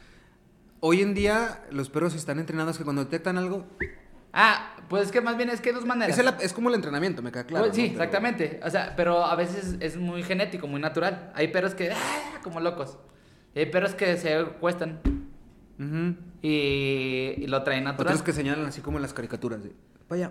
Hoy 0.85 1.01
en 1.01 1.15
día 1.15 1.63
los 1.71 1.91
perros 1.91 2.13
están 2.17 2.41
entrenados 2.41 2.77
que 2.77 2.83
cuando 2.83 3.05
detectan 3.05 3.39
algo... 3.39 3.65
Ah, 4.33 4.75
pues 4.89 5.05
es 5.05 5.13
que 5.13 5.21
más 5.21 5.37
bien 5.37 5.49
es 5.49 5.61
que 5.61 5.73
dos 5.73 5.87
maneras. 5.87 6.19
Es, 6.41 6.53
como 6.53 6.71
el 6.71 6.75
entrenamiento, 6.75 7.23
me 7.23 7.31
queda 7.31 7.45
claro. 7.45 7.67
Pues 7.67 7.77
sí, 7.77 7.85
exactamente. 7.85 8.59
O 8.65 8.69
sea, 8.69 8.95
pero 8.97 9.25
a 9.25 9.37
veces 9.37 9.77
es 9.79 9.97
muy 9.97 10.25
genético, 10.25 10.67
muy 10.67 10.81
natural. 10.81 11.31
Hay 11.37 11.49
perros 11.49 11.77
que... 11.77 11.93
¡ah! 11.93 12.41
como 12.43 12.59
locos. 12.59 12.99
Y 13.55 13.61
hay 13.61 13.67
perros 13.67 13.95
que 13.95 14.17
se 14.17 14.45
cuestan. 14.59 14.99
y, 16.43 17.47
lo 17.47 17.63
traen 17.63 17.85
natural. 17.85 18.15
Otros 18.15 18.25
que 18.25 18.33
señalan 18.33 18.67
así 18.67 18.81
como 18.81 18.99
en 18.99 19.03
las 19.03 19.15
caricaturas. 19.15 19.63
De, 19.63 19.71
Vaya. 20.13 20.31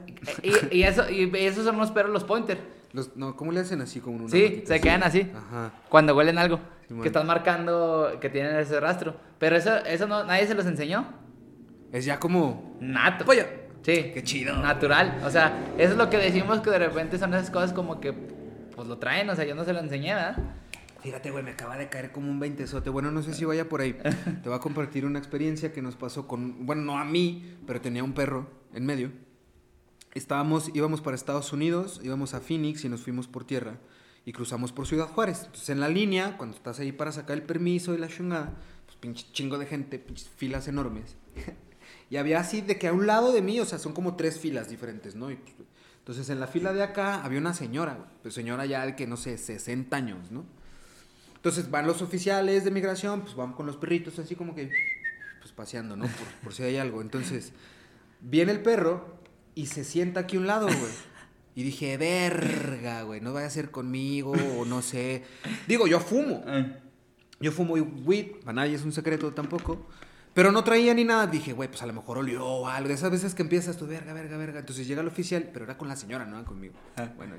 Y, 0.70 0.84
eso, 0.84 1.10
y 1.10 1.36
esos 1.38 1.66
son 1.66 1.76
los 1.80 1.90
perros, 1.90 2.14
los 2.14 2.24
pointer. 2.24 2.60
Los, 2.94 3.18
no, 3.18 3.36
¿cómo 3.36 3.52
le 3.52 3.62
hacen 3.62 3.82
así 3.82 4.00
como 4.00 4.18
una 4.18 4.30
Sí, 4.30 4.62
se 4.64 4.80
quedan 4.80 5.02
así. 5.02 5.28
Ajá. 5.36 5.72
Cuando 5.90 6.16
huelen 6.16 6.38
algo. 6.38 6.60
que 7.02 7.08
están 7.08 7.26
marcando 7.26 8.20
que 8.22 8.30
tienen 8.30 8.58
ese 8.58 8.80
rastro. 8.80 9.16
Pero 9.40 9.56
eso, 9.56 9.76
eso 9.78 10.06
no, 10.06 10.24
nadie 10.24 10.46
se 10.46 10.54
los 10.54 10.68
enseñó. 10.68 11.08
Es 11.92 12.06
ya 12.06 12.20
como. 12.20 12.78
Nato. 12.80 13.26
Vaya. 13.26 13.48
Sí. 13.82 14.12
Qué 14.14 14.22
chido. 14.24 14.56
Natural. 14.58 15.20
O 15.26 15.32
sea, 15.32 15.58
eso 15.80 15.94
es 15.94 15.98
lo 15.98 16.12
que 16.12 16.18
decimos 16.18 16.60
que 16.60 16.70
de 16.70 16.78
repente 16.78 17.18
son 17.18 17.34
esas 17.34 17.50
cosas 17.50 17.74
como 17.74 18.00
que. 18.00 18.14
Pues 18.14 18.88
lo 18.88 19.00
traen, 19.00 19.32
o 19.32 19.36
sea, 19.36 19.46
yo 19.46 19.56
no 19.56 19.66
se 19.66 19.74
lo 19.74 19.80
enseñé, 19.80 20.14
¿verdad? 20.14 20.38
Fíjate, 21.02 21.32
güey, 21.32 21.44
me 21.44 21.52
acaba 21.52 21.76
de 21.76 21.90
caer 21.90 22.12
como 22.12 22.30
un 22.30 22.40
veintesote. 22.40 22.92
Bueno, 22.92 23.10
no 23.10 23.24
sé 23.24 23.34
si 23.34 23.46
vaya 23.46 23.68
por 23.68 23.82
ahí. 23.82 23.94
Te 24.44 24.48
voy 24.48 24.56
a 24.56 24.60
compartir 24.60 25.08
una 25.08 25.18
experiencia 25.18 25.74
que 25.74 25.82
nos 25.82 25.96
pasó 25.96 26.28
con. 26.28 26.68
Bueno, 26.68 26.84
no 26.84 27.00
a 27.00 27.04
mí, 27.04 27.58
pero 27.66 27.82
tenía 27.82 28.04
un 28.04 28.14
perro 28.14 28.48
en 28.76 28.86
medio 28.86 29.31
estábamos, 30.14 30.72
íbamos 30.74 31.02
para 31.02 31.16
Estados 31.16 31.54
Unidos, 31.54 32.00
íbamos 32.04 32.34
a 32.34 32.42
Phoenix 32.42 32.84
y 32.86 32.90
nos 32.90 33.02
fuimos 33.02 33.28
por 33.28 33.46
tierra 33.46 33.78
y 34.26 34.34
cruzamos 34.34 34.72
por 34.72 34.88
Ciudad 34.88 35.08
Juárez. 35.08 35.44
Entonces 35.46 35.70
en 35.70 35.80
la 35.80 35.90
línea, 35.90 36.38
cuando 36.38 36.56
estás 36.56 36.80
ahí 36.80 36.92
para 36.92 37.12
sacar 37.12 37.38
el 37.38 37.44
permiso 37.44 37.94
y 37.94 37.98
la 37.98 38.08
chingada, 38.08 38.54
pues 38.86 38.98
pinche 38.98 39.26
chingo 39.32 39.58
de 39.58 39.66
gente, 39.66 40.04
filas 40.38 40.68
enormes. 40.68 41.16
y 42.10 42.18
había 42.18 42.40
así 42.40 42.62
de 42.62 42.78
que 42.78 42.88
a 42.88 42.94
un 42.94 43.08
lado 43.08 43.32
de 43.32 43.42
mí, 43.42 43.60
o 43.60 43.66
sea, 43.66 43.80
son 43.80 43.94
como 43.94 44.16
tres 44.16 44.40
filas 44.40 44.70
diferentes, 44.70 45.16
¿no? 45.16 45.32
Y, 45.32 45.36
pues, 45.36 45.56
entonces 46.00 46.30
en 46.30 46.40
la 46.40 46.48
fila 46.48 46.74
de 46.74 46.84
acá 46.84 47.24
había 47.24 47.40
una 47.40 47.54
señora, 47.54 48.12
pues 48.22 48.34
señora 48.34 48.66
ya 48.66 48.86
de 48.86 48.96
que 48.96 49.06
no 49.06 49.18
sé, 49.18 49.38
60 49.38 49.96
años, 49.96 50.32
¿no? 50.32 50.46
Entonces 51.36 51.72
van 51.72 51.88
los 51.88 52.02
oficiales 52.02 52.64
de 52.64 52.72
migración, 52.72 53.22
pues 53.22 53.36
van 53.36 53.54
con 53.54 53.66
los 53.66 53.78
perritos 53.78 54.20
así 54.20 54.36
como 54.36 54.54
que, 54.54 54.72
pues 55.40 55.52
paseando, 55.54 55.96
¿no? 55.96 56.06
Por, 56.06 56.28
por 56.44 56.54
si 56.54 56.64
hay 56.64 56.78
algo. 56.78 57.02
Entonces 57.02 57.54
viene 58.20 58.52
el 58.52 58.62
perro 58.62 59.21
y 59.56 59.68
se 59.68 59.84
sienta 59.84 60.22
aquí 60.22 60.38
a 60.38 60.40
un 60.40 60.48
lado, 60.48 60.68
güey. 60.68 60.78
Y 61.54 61.64
dije, 61.64 61.98
verga, 61.98 63.04
güey, 63.04 63.20
no 63.20 63.34
vaya 63.34 63.48
a 63.48 63.50
ser 63.50 63.72
conmigo 63.72 64.32
o 64.58 64.64
no 64.64 64.82
sé. 64.82 65.24
Digo, 65.68 65.86
yo 65.86 66.00
fumo. 66.00 66.42
Ah. 66.48 66.66
Yo 67.42 67.52
fumo 67.52 67.74
weed, 67.74 68.40
para 68.46 68.54
nadie 68.54 68.76
es 68.76 68.84
un 68.84 68.94
secreto 68.94 69.34
tampoco. 69.34 69.86
Pero 70.34 70.54
no 70.54 70.64
traía 70.64 70.94
ni 70.94 71.04
nada. 71.04 71.28
Dije, 71.28 71.52
güey, 71.52 71.68
pues 71.68 71.82
a 71.82 71.86
lo 71.86 71.94
mejor 71.94 72.20
olió 72.20 72.68
algo. 72.68 72.88
De 72.88 72.94
esas 72.94 73.12
veces 73.12 73.36
que 73.36 73.42
empiezas 73.42 73.76
tú, 73.76 73.86
verga, 73.86 74.14
verga, 74.14 74.38
verga. 74.38 74.60
Entonces 74.60 74.88
llega 74.88 75.02
el 75.02 75.08
oficial, 75.08 75.50
pero 75.52 75.66
era 75.66 75.78
con 75.78 75.90
la 75.90 75.98
señora, 75.98 76.26
no 76.26 76.44
conmigo. 76.46 76.76
Ah. 76.96 77.12
Bueno, 77.18 77.36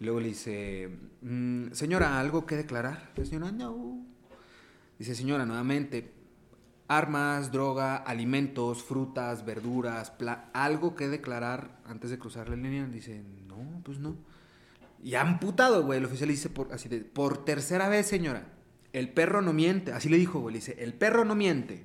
Y 0.00 0.04
luego 0.04 0.20
le 0.20 0.28
dice, 0.28 0.88
mm, 1.20 1.72
señora, 1.72 2.18
¿algo 2.18 2.46
que 2.46 2.56
declarar? 2.56 3.12
La 3.16 3.24
señora, 3.26 3.52
no. 3.52 4.02
Dice, 4.98 5.14
señora, 5.14 5.44
nuevamente, 5.44 6.10
armas, 6.88 7.52
droga, 7.52 7.96
alimentos, 7.96 8.82
frutas, 8.82 9.44
verduras, 9.44 10.12
algo 10.52 10.94
que 10.94 11.08
declarar 11.08 11.80
antes 11.84 12.10
de 12.10 12.18
cruzar 12.18 12.48
la 12.48 12.56
línea. 12.56 12.86
Dice, 12.86 13.22
no, 13.48 13.80
pues 13.82 13.98
no. 13.98 14.16
Y 15.02 15.14
amputado, 15.14 15.84
güey. 15.84 15.98
El 15.98 16.04
oficial 16.04 16.28
dice, 16.28 16.48
por, 16.48 16.72
así 16.72 16.88
de, 16.88 17.00
por 17.00 17.44
tercera 17.44 17.88
vez, 17.88 18.06
señora, 18.06 18.46
el 18.92 19.08
perro 19.10 19.42
no 19.42 19.52
miente. 19.52 19.92
Así 19.92 20.08
le 20.08 20.16
dijo, 20.16 20.40
güey. 20.40 20.54
Le 20.54 20.58
dice, 20.60 20.76
el 20.78 20.94
perro 20.94 21.24
no 21.24 21.34
miente. 21.34 21.84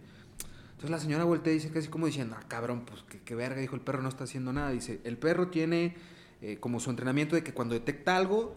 Entonces 0.72 0.90
la 0.90 1.00
señora 1.00 1.26
voltea 1.26 1.54
y 1.54 1.58
dice 1.58 1.70
casi 1.70 1.90
como 1.90 2.08
diciendo, 2.08 2.36
ah, 2.40 2.44
cabrón, 2.48 2.86
pues 2.86 3.04
qué, 3.24 3.36
verga, 3.36 3.62
dijo, 3.62 3.76
el 3.76 3.82
perro 3.82 4.02
no 4.02 4.10
está 4.10 4.24
haciendo 4.24 4.52
nada. 4.52 4.72
Dice, 4.72 5.00
el 5.04 5.18
perro 5.18 5.50
tiene 5.50 5.96
eh, 6.42 6.58
como 6.60 6.80
su 6.80 6.90
entrenamiento 6.90 7.36
de 7.36 7.44
que 7.44 7.54
cuando 7.54 7.76
detecta 7.76 8.18
algo, 8.18 8.56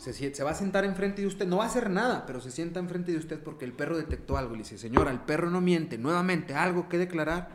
se, 0.00 0.42
va 0.42 0.52
a 0.52 0.54
sentar 0.54 0.86
enfrente 0.86 1.20
de 1.20 1.28
usted, 1.28 1.46
no 1.46 1.58
va 1.58 1.64
a 1.64 1.66
hacer 1.66 1.90
nada, 1.90 2.24
pero 2.26 2.40
se 2.40 2.50
sienta 2.50 2.80
enfrente 2.80 3.12
de 3.12 3.18
usted 3.18 3.38
porque 3.38 3.66
el 3.66 3.72
perro 3.72 3.98
detectó 3.98 4.38
algo. 4.38 4.52
Le 4.52 4.62
dice, 4.62 4.78
señora, 4.78 5.10
el 5.10 5.20
perro 5.20 5.50
no 5.50 5.60
miente, 5.60 5.98
nuevamente, 5.98 6.54
algo 6.54 6.88
que 6.88 6.96
declarar. 6.96 7.50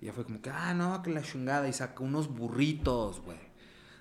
Y 0.00 0.06
ya 0.06 0.12
fue 0.12 0.24
como 0.24 0.42
que, 0.42 0.50
ah, 0.50 0.74
no, 0.74 1.00
que 1.02 1.10
la 1.10 1.22
chingada. 1.22 1.68
Y 1.68 1.72
sacó 1.72 2.02
unos 2.02 2.28
burritos, 2.28 3.20
güey. 3.20 3.38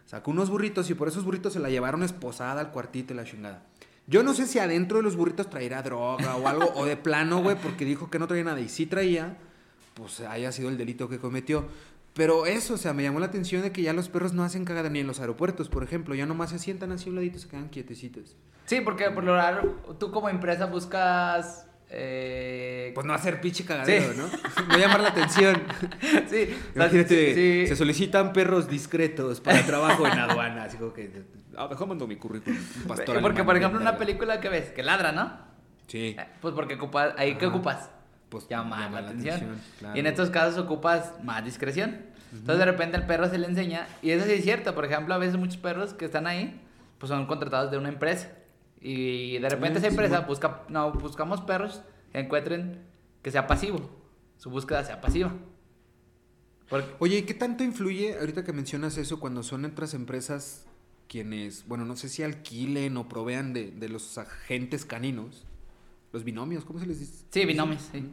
Sacó 0.05 0.32
unos 0.32 0.49
burritos 0.49 0.89
y 0.89 0.95
por 0.95 1.07
esos 1.07 1.23
burritos 1.23 1.53
se 1.53 1.59
la 1.59 1.69
llevaron 1.69 2.01
esposada 2.01 2.61
al 2.61 2.71
cuartito 2.71 3.13
y 3.13 3.17
la 3.17 3.25
chingada. 3.25 3.63
Yo 4.07 4.23
no 4.23 4.34
sé 4.34 4.47
si 4.47 4.57
adentro 4.57 4.97
de 4.97 5.03
los 5.03 5.15
burritos 5.15 5.49
traerá 5.49 5.84
droga 5.84 6.36
o 6.38 6.47
algo, 6.47 6.71
o 6.75 6.86
de 6.86 6.97
plano, 6.97 7.43
güey, 7.43 7.57
porque 7.61 7.86
dijo 7.86 8.09
que 8.09 8.17
no 8.17 8.28
traía 8.28 8.45
nada. 8.45 8.59
Y 8.59 8.69
si 8.69 8.88
traía, 8.88 9.38
pues 9.93 10.21
haya 10.21 10.51
sido 10.51 10.69
el 10.69 10.78
delito 10.78 11.09
que 11.09 11.19
cometió. 11.19 11.67
Pero 12.18 12.47
eso, 12.47 12.74
o 12.74 12.78
sea, 12.78 12.93
me 12.93 13.03
llamó 13.03 13.20
la 13.20 13.28
atención 13.28 13.61
de 13.61 13.72
que 13.72 13.84
ya 13.84 13.93
los 13.93 14.09
perros 14.09 14.34
no 14.34 14.43
hacen 14.43 14.65
cagada 14.65 14.89
ni 14.89 14.99
en 14.99 15.05
los 15.05 15.20
aeropuertos, 15.20 15.70
por 15.70 15.84
ejemplo. 15.84 16.15
Ya 16.15 16.26
nomás 16.26 16.49
se 16.49 16.57
sientan 16.57 16.91
así 16.91 17.07
a 17.07 17.09
un 17.11 17.15
ladito 17.15 17.38
y 17.38 17.41
se 17.41 17.47
quedan 17.47 17.70
quietecitos. 17.70 18.36
Sí, 18.65 18.82
porque 18.82 19.11
por 19.11 19.24
lo 19.24 19.36
raro, 19.36 19.76
tú 19.99 20.11
como 20.11 20.28
empresa 20.28 20.65
buscas... 20.65 21.68
Eh... 21.89 22.91
Pues 22.95 23.05
no 23.05 23.13
hacer 23.13 23.39
pinche 23.39 23.63
cagadero, 23.65 24.15
¿no? 24.15 24.28
No 24.68 24.78
llamar 24.80 25.01
la 25.01 25.09
atención. 25.09 25.61
Sí. 26.28 26.57
Imagínate, 26.76 27.68
se 27.68 27.76
solicitan 27.76 28.34
perros 28.34 28.68
discretos 28.68 29.39
para 29.39 29.63
trabajo 29.63 30.07
en 30.07 30.18
aduana. 30.18 30.63
Así 30.63 30.78
como 30.78 30.93
que, 30.93 31.22
ah, 31.55 31.70
mando 31.88 32.07
mi 32.07 32.15
currículum. 32.15 32.59
Pastor 32.88 33.22
porque, 33.22 33.43
por 33.43 33.55
ejemplo, 33.55 33.80
una 33.80 33.95
película 33.95 34.41
que 34.41 34.49
ves, 34.49 34.72
que 34.72 34.82
ladra, 34.82 35.11
¿no? 35.11 35.38
Sí. 35.86 36.15
Eh, 36.18 36.28
pues 36.41 36.55
porque 36.55 36.74
ocupas, 36.74 37.13
ahí 37.18 37.36
¿qué 37.36 37.45
ocupas? 37.45 37.91
Pues 38.30 38.47
llama, 38.47 38.89
la, 38.89 38.99
atención. 38.99 39.57
Y 39.95 39.99
en 39.99 40.07
estos 40.07 40.30
casos 40.30 40.57
ocupas 40.57 41.13
más 41.23 41.43
discreción. 41.43 42.05
Entonces 42.32 42.59
de 42.59 42.65
repente 42.65 42.97
el 42.97 43.05
perro 43.05 43.30
se 43.30 43.38
le 43.38 43.47
enseña, 43.47 43.88
y 44.01 44.11
eso 44.11 44.25
sí 44.25 44.34
es 44.34 44.43
cierto, 44.43 44.75
por 44.75 44.86
ejemplo, 44.86 45.13
a 45.13 45.17
veces 45.17 45.38
muchos 45.38 45.57
perros 45.57 45.93
que 45.93 46.05
están 46.05 46.28
ahí, 46.28 46.59
pues 46.97 47.09
son 47.09 47.25
contratados 47.25 47.71
de 47.71 47.78
una 47.78 47.89
empresa. 47.89 48.32
Y 48.82 49.39
de 49.39 49.49
repente 49.49 49.80
esa 49.80 49.88
empresa 49.88 50.21
busca, 50.21 50.63
no, 50.69 50.91
buscamos 50.91 51.41
perros 51.41 51.82
que 52.11 52.19
encuentren 52.19 52.82
que 53.21 53.32
sea 53.32 53.47
pasivo, 53.47 53.89
su 54.38 54.49
búsqueda 54.49 54.84
sea 54.84 55.01
pasiva. 55.01 55.34
Oye, 56.99 57.19
¿y 57.19 57.21
qué 57.23 57.34
tanto 57.34 57.63
influye, 57.63 58.17
ahorita 58.19 58.43
que 58.43 58.51
mencionas 58.51 58.97
eso, 58.97 59.19
cuando 59.19 59.41
son 59.41 59.63
otras 59.63 59.93
empresas 59.93 60.65
quienes, 61.07 61.65
bueno, 61.65 61.86
no 61.86 61.95
sé 61.95 62.09
si 62.09 62.23
alquilen 62.23 62.97
o 62.97 63.07
provean 63.07 63.53
de, 63.53 63.71
de 63.71 63.88
los 63.88 64.17
agentes 64.17 64.86
caninos? 64.86 65.45
Los 66.18 66.24
binomios, 66.24 66.65
¿cómo 66.65 66.80
se 66.80 66.88
les 66.88 66.99
dice? 66.99 67.26
Sí, 67.30 67.45
binomios, 67.45 67.89
sí. 67.91 68.03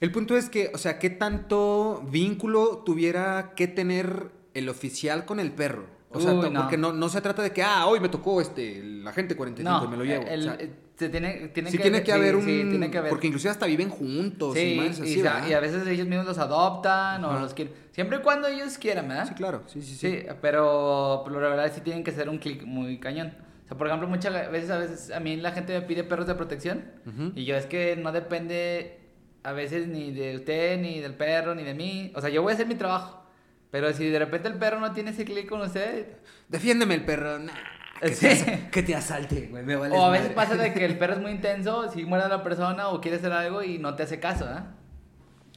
El 0.00 0.10
punto 0.10 0.36
es 0.36 0.50
que, 0.50 0.72
o 0.74 0.78
sea, 0.78 0.98
¿qué 0.98 1.10
tanto 1.10 2.04
vínculo 2.10 2.78
tuviera 2.84 3.52
que 3.54 3.68
tener 3.68 4.32
el 4.52 4.68
oficial 4.68 5.24
con 5.26 5.38
el 5.38 5.52
perro? 5.52 5.86
O 6.10 6.18
sea, 6.18 6.32
Uy, 6.34 6.40
to- 6.40 6.50
no. 6.50 6.62
porque 6.62 6.76
no, 6.76 6.92
no 6.92 7.08
se 7.08 7.20
trata 7.20 7.40
de 7.42 7.52
que, 7.52 7.62
ah, 7.62 7.86
hoy 7.86 8.00
me 8.00 8.08
tocó 8.08 8.40
este, 8.40 8.80
el 8.80 9.06
agente 9.06 9.36
45 9.36 9.84
y 9.84 9.88
me 9.88 9.96
lo 9.96 10.02
llevo. 10.04 10.26
el- 10.26 10.40
o 10.40 10.42
sea, 10.42 10.54
eh, 10.58 10.72
se 10.98 11.08
tiene, 11.08 11.48
tiene 11.54 11.70
sí 11.70 11.76
que, 11.76 11.82
tiene 11.84 12.00
que 12.00 12.06
sí, 12.06 12.18
haber 12.18 12.34
un... 12.34 12.42
sí, 12.42 12.66
tiene 12.68 12.90
que 12.90 12.98
haber. 12.98 13.10
Porque 13.10 13.28
inclusive 13.28 13.50
hasta 13.52 13.66
viven 13.66 13.88
juntos 13.90 14.54
Sí, 14.54 14.72
y 14.72 14.76
más 14.76 14.98
y, 14.98 15.02
así, 15.02 15.22
¿verdad? 15.22 15.48
y 15.48 15.52
a 15.52 15.60
veces 15.60 15.86
ellos 15.86 16.08
mismos 16.08 16.26
los 16.26 16.38
adoptan 16.38 17.24
o 17.24 17.38
los 17.38 17.54
quieren. 17.54 17.72
Siempre 17.92 18.18
y 18.18 18.22
cuando 18.22 18.48
ellos 18.48 18.76
quieran, 18.76 19.06
¿verdad? 19.06 19.28
Sí, 19.28 19.34
claro, 19.34 19.62
sí, 19.68 19.80
sí, 19.82 19.94
sí. 19.94 20.10
Sí, 20.10 20.26
pero 20.42 21.20
por 21.22 21.30
lo 21.30 21.38
regular 21.38 21.70
sí 21.72 21.80
tienen 21.80 22.02
que 22.02 22.10
ser 22.10 22.28
un 22.28 22.38
clic 22.38 22.64
muy 22.64 22.98
cañón. 22.98 23.45
O 23.66 23.68
sea, 23.68 23.76
por 23.76 23.88
ejemplo, 23.88 24.08
muchas 24.08 24.32
veces, 24.50 24.70
a 24.70 24.78
veces 24.78 25.10
a 25.10 25.20
mí 25.20 25.36
la 25.36 25.50
gente 25.52 25.72
me 25.74 25.82
pide 25.82 26.04
perros 26.04 26.26
de 26.26 26.34
protección 26.36 26.84
Ujú. 27.06 27.32
y 27.34 27.44
yo 27.44 27.56
es 27.56 27.66
que 27.66 27.96
no 27.96 28.12
depende 28.12 29.00
a 29.42 29.52
veces 29.52 29.88
ni 29.88 30.12
de 30.12 30.36
usted, 30.36 30.78
ni 30.80 31.00
del 31.00 31.14
perro, 31.14 31.54
ni 31.54 31.64
de 31.64 31.74
mí. 31.74 32.12
O 32.14 32.20
sea, 32.20 32.30
yo 32.30 32.42
voy 32.42 32.52
a 32.52 32.54
hacer 32.54 32.66
mi 32.66 32.76
trabajo. 32.76 33.24
Pero 33.70 33.92
si 33.92 34.08
de 34.08 34.18
repente 34.18 34.46
el 34.48 34.54
perro 34.54 34.78
no 34.80 34.92
tiene 34.92 35.10
ese 35.10 35.24
clic 35.24 35.48
con 35.48 35.60
usted, 35.60 36.06
Defiéndeme 36.48 36.94
el 36.94 37.04
perro. 37.04 37.38
Nah, 37.40 37.52
que, 38.00 38.14
Sí. 38.14 38.26
te, 38.44 38.68
que 38.70 38.82
te 38.84 38.94
asalte, 38.94 39.48
güey. 39.50 39.64
Me 39.64 39.74
vale 39.74 39.96
o 39.96 40.04
a 40.04 40.10
veces 40.10 40.30
pasa 40.30 40.54
de 40.56 40.72
que 40.72 40.84
el 40.84 40.96
perro 40.98 41.14
es 41.14 41.20
muy 41.20 41.32
intenso, 41.32 41.90
si 41.92 42.04
muerde 42.04 42.26
a 42.26 42.28
la 42.28 42.42
persona 42.44 42.88
o 42.90 43.00
quiere 43.00 43.16
hacer 43.16 43.32
algo 43.32 43.62
y 43.64 43.78
no 43.78 43.94
te 43.96 44.04
hace 44.04 44.20
caso, 44.20 44.46
¿ah? 44.48 44.74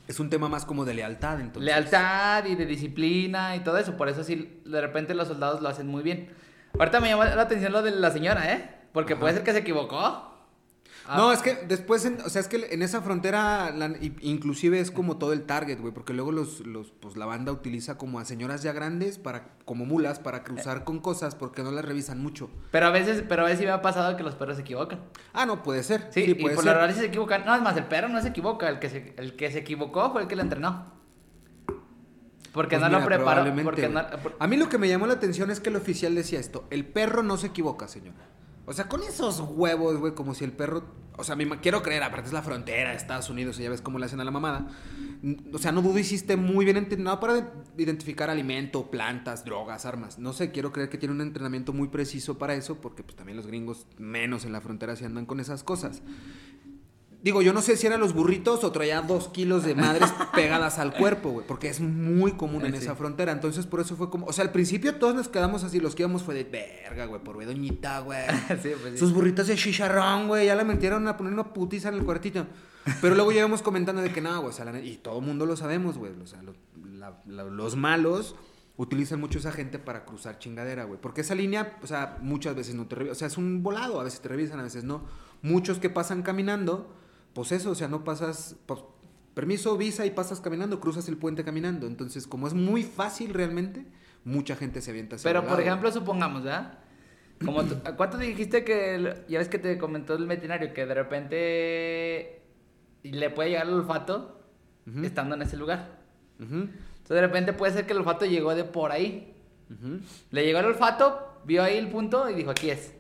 Es 0.07 0.19
un 0.19 0.31
tema 0.31 0.49
más 0.49 0.65
como 0.65 0.85
de 0.85 0.95
lealtad, 0.95 1.39
entonces. 1.39 1.63
Lealtad 1.63 2.43
y 2.45 2.55
de 2.55 2.65
disciplina 2.65 3.55
y 3.55 3.59
todo 3.59 3.77
eso. 3.77 3.95
Por 3.95 4.09
eso 4.09 4.23
sí, 4.23 4.59
de 4.65 4.81
repente 4.81 5.13
los 5.13 5.27
soldados 5.27 5.61
lo 5.61 5.69
hacen 5.69 5.85
muy 5.85 6.01
bien. 6.01 6.29
Ahorita 6.77 6.99
me 6.99 7.09
llama 7.09 7.25
la 7.25 7.41
atención 7.41 7.71
lo 7.71 7.81
de 7.81 7.91
la 7.91 8.11
señora, 8.11 8.53
¿eh? 8.53 8.69
Porque 8.93 9.13
Ajá. 9.13 9.19
puede 9.21 9.33
ser 9.35 9.43
que 9.43 9.51
se 9.53 9.59
equivocó. 9.59 10.25
Ah, 11.11 11.17
No, 11.17 11.31
es 11.31 11.41
que 11.41 11.55
después, 11.67 12.05
en- 12.05 12.21
o 12.21 12.29
sea, 12.29 12.39
es 12.39 12.47
que 12.47 12.67
en 12.71 12.83
esa 12.83 13.01
frontera, 13.01 13.71
la- 13.71 13.95
inclusive 14.21 14.79
es 14.79 14.91
como 14.91 15.17
todo 15.17 15.33
el 15.33 15.43
target, 15.43 15.79
güey, 15.79 15.91
porque 15.91 16.13
luego 16.13 16.31
los, 16.31 16.59
los, 16.67 16.91
pues 16.91 17.17
la 17.17 17.25
banda 17.25 17.51
utiliza 17.51 17.97
como 17.97 18.19
a 18.19 18.25
señoras 18.25 18.61
ya 18.61 18.73
grandes 18.73 19.17
para, 19.17 19.47
como 19.65 19.85
mulas, 19.85 20.19
para 20.19 20.43
cruzar 20.43 20.83
con 20.83 20.99
cosas 20.99 21.33
porque 21.33 21.63
no 21.63 21.71
las 21.71 21.83
revisan 21.83 22.21
mucho. 22.21 22.51
Pero 22.69 22.85
a 22.85 22.91
veces, 22.91 23.23
pero 23.27 23.41
a 23.41 23.45
veces 23.45 23.59
sí 23.59 23.65
me 23.65 23.71
ha 23.71 23.81
pasado 23.81 24.15
que 24.17 24.23
los 24.23 24.35
perros 24.35 24.57
se 24.57 24.61
equivocan. 24.61 24.99
Ah, 25.33 25.47
no, 25.47 25.63
puede 25.63 25.81
ser. 25.81 26.09
Sí, 26.11 26.25
Sí, 26.25 26.31
y 26.31 26.33
por 26.35 26.51
ser. 26.51 26.57
lo 26.57 26.61
general 26.73 26.93
sí 26.93 26.99
se 26.99 27.05
equivocan. 27.07 27.43
No, 27.43 27.55
es 27.55 27.61
más, 27.63 27.75
el 27.77 27.85
perro 27.85 28.09
no 28.09 28.21
se 28.21 28.27
equivoca. 28.27 28.69
El 28.69 28.77
que 28.77 28.89
se, 28.89 29.13
el 29.17 29.35
que 29.35 29.51
se 29.51 29.59
equivocó 29.59 30.11
fue 30.11 30.21
el 30.21 30.27
que 30.27 30.35
lo 30.35 30.43
entrenó. 30.43 30.98
Porque 32.53 32.77
Pues 32.77 32.81
no 32.81 32.87
mira, 32.87 32.99
lo 32.99 33.05
preparó. 33.05 33.63
Porque 33.63 33.89
no, 33.89 34.01
por- 34.23 34.35
A 34.39 34.47
mí 34.47 34.57
lo 34.57 34.69
que 34.69 34.77
me 34.77 34.87
llamó 34.87 35.05
la 35.07 35.13
atención 35.13 35.51
es 35.51 35.59
que 35.59 35.69
el 35.69 35.75
oficial 35.75 36.15
decía 36.15 36.39
esto, 36.39 36.65
el 36.71 36.85
perro 36.85 37.21
no 37.23 37.37
se 37.37 37.47
equivoca, 37.47 37.87
señor. 37.87 38.13
O 38.65 38.73
sea, 38.73 38.87
con 38.87 39.01
esos 39.03 39.39
huevos, 39.39 39.97
güey, 39.97 40.13
como 40.13 40.33
si 40.35 40.43
el 40.45 40.51
perro... 40.51 40.83
O 41.17 41.23
sea, 41.25 41.35
me 41.35 41.49
quiero 41.59 41.83
creer, 41.83 42.01
aparte 42.03 42.27
es 42.27 42.33
la 42.33 42.41
frontera 42.41 42.91
de 42.91 42.95
Estados 42.95 43.29
Unidos 43.29 43.59
y 43.59 43.63
ya 43.63 43.69
ves 43.69 43.81
cómo 43.81 43.99
le 43.99 44.05
hacen 44.05 44.21
a 44.21 44.23
la 44.23 44.31
mamada. 44.31 44.67
O 45.51 45.57
sea, 45.57 45.73
no 45.73 45.81
dudo 45.81 45.99
hiciste 45.99 46.37
muy 46.37 46.63
bien 46.63 46.77
entrenado 46.77 47.19
para 47.19 47.33
de- 47.33 47.43
identificar 47.77 48.29
alimento, 48.29 48.89
plantas, 48.89 49.43
drogas, 49.43 49.85
armas. 49.85 50.17
No 50.17 50.31
sé, 50.31 50.51
quiero 50.51 50.71
creer 50.71 50.87
que 50.87 50.97
tiene 50.97 51.13
un 51.13 51.19
entrenamiento 51.21 51.73
muy 51.73 51.89
preciso 51.89 52.37
para 52.37 52.53
eso, 52.55 52.79
porque 52.79 53.03
pues 53.03 53.17
también 53.17 53.35
los 53.35 53.47
gringos, 53.47 53.85
menos 53.97 54.45
en 54.45 54.53
la 54.53 54.61
frontera, 54.61 54.95
se 54.95 55.05
andan 55.05 55.25
con 55.25 55.41
esas 55.41 55.63
cosas. 55.63 56.01
Digo, 57.21 57.41
yo 57.41 57.51
no 57.51 57.61
sé 57.61 57.75
si 57.75 57.85
eran 57.85 57.99
los 57.99 58.13
burritos 58.13 58.63
o 58.63 58.71
traía 58.71 59.01
dos 59.01 59.27
kilos 59.27 59.63
de 59.65 59.75
madres 59.75 60.09
pegadas 60.35 60.79
al 60.79 60.93
cuerpo, 60.93 61.29
güey, 61.31 61.45
porque 61.45 61.67
es 61.67 61.81
muy 61.81 62.31
común 62.33 62.65
en 62.65 62.71
Sí. 62.71 62.77
esa 62.77 62.95
frontera. 62.95 63.33
Entonces, 63.33 63.65
por 63.65 63.81
eso 63.81 63.97
fue 63.97 64.09
como. 64.09 64.25
O 64.27 64.31
sea, 64.33 64.45
al 64.45 64.51
principio 64.53 64.95
todos 64.95 65.13
nos 65.15 65.27
quedamos 65.27 65.65
así, 65.65 65.81
los 65.81 65.95
que 65.95 66.03
íbamos 66.03 66.23
fue 66.23 66.33
de 66.33 66.45
verga, 66.45 67.05
güey, 67.07 67.21
por 67.21 67.43
doñita, 67.45 67.99
güey. 67.99 68.21
sí, 68.63 68.69
pues 68.81 68.93
sí. 68.93 68.97
Sus 68.97 69.11
burritos 69.13 69.47
de 69.47 69.55
chicharrón, 69.55 70.27
güey, 70.29 70.45
ya 70.45 70.55
le 70.55 70.63
metieron 70.63 71.05
a 71.09 71.17
poner 71.17 71.33
una 71.33 71.51
putiza 71.53 71.89
en 71.89 71.95
el 71.95 72.05
cuartito. 72.05 72.47
Pero 73.01 73.13
luego 73.15 73.31
llegamos 73.33 73.61
comentando 73.61 74.01
de 74.01 74.11
que 74.13 74.21
no, 74.21 74.37
güey, 74.39 74.49
o 74.49 74.53
sea, 74.55 74.63
la 74.65 74.71
ne- 74.71 74.85
y 74.85 74.95
todo 74.95 75.19
el 75.19 75.25
mundo 75.25 75.45
lo 75.45 75.57
sabemos, 75.57 75.97
güey. 75.97 76.13
O 76.21 76.25
sea, 76.25 76.41
lo- 76.41 76.55
la- 76.93 77.21
la- 77.27 77.43
los 77.43 77.75
malos 77.75 78.35
utilizan 78.77 79.19
mucho 79.19 79.39
esa 79.39 79.51
gente 79.51 79.77
para 79.77 80.05
cruzar 80.05 80.39
chingadera, 80.39 80.85
güey. 80.85 80.99
Porque 81.01 81.19
esa 81.19 81.35
línea, 81.35 81.77
o 81.83 81.87
sea, 81.87 82.17
muchas 82.21 82.55
veces 82.55 82.75
no 82.75 82.87
te 82.87 82.95
revisan. 82.95 83.11
O 83.11 83.15
sea, 83.15 83.27
es 83.27 83.37
un 83.37 83.61
volado, 83.61 83.99
a 83.99 84.05
veces 84.05 84.21
te 84.21 84.29
revisan, 84.29 84.57
a 84.61 84.63
veces 84.63 84.85
no. 84.85 85.03
Muchos 85.41 85.79
que 85.79 85.89
pasan 85.89 86.21
caminando, 86.23 86.95
pues 87.39 87.53
eso, 87.53 87.71
o 87.71 87.75
sea, 87.75 87.87
no 87.87 88.03
pasas, 88.03 88.57
pues, 88.65 88.81
permiso, 89.33 89.77
visa 89.77 90.05
y 90.05 90.11
pasas 90.11 90.41
caminando, 90.41 90.81
cruzas 90.81 91.07
el 91.07 91.15
puente 91.15 91.45
caminando. 91.45 91.87
Entonces, 91.87 92.27
como 92.27 92.47
es 92.49 92.53
muy 92.53 92.83
fácil 92.83 93.33
realmente, 93.33 93.85
mucha 94.25 94.57
gente 94.57 94.81
se 94.81 94.91
avienta 94.91 95.15
hacia 95.15 95.29
Pero, 95.29 95.47
por 95.47 95.61
ejemplo, 95.61 95.89
supongamos, 95.89 96.43
¿verdad? 96.43 96.79
Como 97.45 97.63
tú- 97.63 97.77
¿a 97.85 97.95
¿Cuánto 97.95 98.17
dijiste 98.17 98.65
que, 98.65 98.95
el- 98.95 99.25
ya 99.29 99.39
ves 99.39 99.47
que 99.47 99.57
te 99.57 99.77
comentó 99.77 100.15
el 100.15 100.27
veterinario, 100.27 100.73
que 100.73 100.85
de 100.85 100.93
repente 100.93 102.41
le 103.03 103.29
puede 103.29 103.51
llegar 103.51 103.67
el 103.67 103.73
olfato 103.75 104.41
Ujú. 104.85 105.05
estando 105.05 105.35
en 105.35 105.43
ese 105.43 105.55
lugar? 105.55 105.99
Entonces, 106.41 106.73
de 107.07 107.21
repente 107.21 107.53
puede 107.53 107.71
ser 107.71 107.85
que 107.85 107.93
el 107.93 107.99
olfato 107.99 108.25
llegó 108.25 108.53
de 108.53 108.65
por 108.65 108.91
ahí. 108.91 109.33
Le 110.31 110.43
llegó 110.43 110.59
el 110.59 110.65
olfato, 110.65 111.39
vio 111.45 111.63
ahí 111.63 111.77
el 111.77 111.87
punto 111.87 112.29
y 112.29 112.33
dijo, 112.33 112.51
aquí 112.51 112.69
es. 112.69 112.93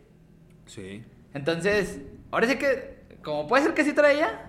Sí. 0.65 1.03
Entonces, 1.33 1.99
ahora 2.31 2.47
sí 2.47 2.55
que, 2.57 2.98
como 3.23 3.47
puede 3.47 3.63
ser 3.63 3.73
que 3.73 3.83
sí 3.83 3.93
traía, 3.93 4.45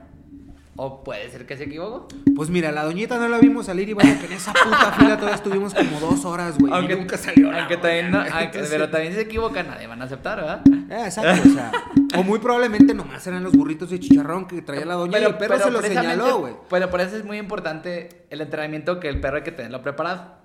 o 0.77 1.05
puede 1.05 1.29
ser 1.31 1.45
que 1.47 1.57
se 1.59 1.65
equivocó. 1.65 2.09
Pues 2.35 2.49
mira, 2.49 2.73
la 2.73 2.85
doñita 2.85 3.19
no 3.19 3.29
la 3.29 3.39
vimos 3.39 3.67
salir 3.67 3.89
y 3.89 3.93
vaya 3.93 4.19
que 4.19 4.27
en 4.27 4.33
esa 4.33 4.53
puta 4.53 4.93
fila 4.99 5.17
todavía 5.17 5.35
estuvimos 5.37 5.75
como 5.75 6.01
dos 6.01 6.25
horas, 6.25 6.57
güey. 6.59 6.73
y 6.85 6.89
nunca 6.97 7.19
salió. 7.19 7.51
la 7.51 7.59
aunque 7.61 7.77
doña, 7.77 7.83
también 7.83 8.11
no- 8.11 8.19
aunque- 8.21 8.63
pero 8.71 8.89
también 8.89 9.13
si 9.13 9.19
se 9.19 9.25
equivoca, 9.27 9.63
nadie 9.63 9.87
van 9.87 10.01
a 10.01 10.05
aceptar, 10.07 10.39
¿verdad? 10.41 10.63
Eh, 10.91 11.05
exacto, 11.05 11.43
o 11.49 11.53
sea. 11.53 11.73
O 12.19 12.23
muy 12.23 12.39
probablemente 12.39 12.95
nomás 12.95 13.25
eran 13.27 13.45
los 13.45 13.53
burritos 13.53 13.91
de 13.91 14.01
chicharrón 14.01 14.47
que 14.47 14.63
traía 14.63 14.85
la 14.87 14.95
doña 14.95 15.19
y 15.19 15.25
el 15.25 15.35
perro 15.37 15.59
se 15.59 15.71
lo 15.71 15.83
señaló, 15.83 16.39
güey. 16.39 16.55
Pero 16.71 16.89
por 16.91 17.01
eso 17.03 17.17
es 17.17 17.25
muy 17.25 17.37
importante 17.39 18.25
el 18.31 18.41
entrenamiento 18.41 18.99
que 19.01 19.09
el 19.09 19.21
perro 19.21 19.37
hay 19.39 19.43
que 19.43 19.53
tenerlo 19.53 19.83
preparado. 19.83 20.40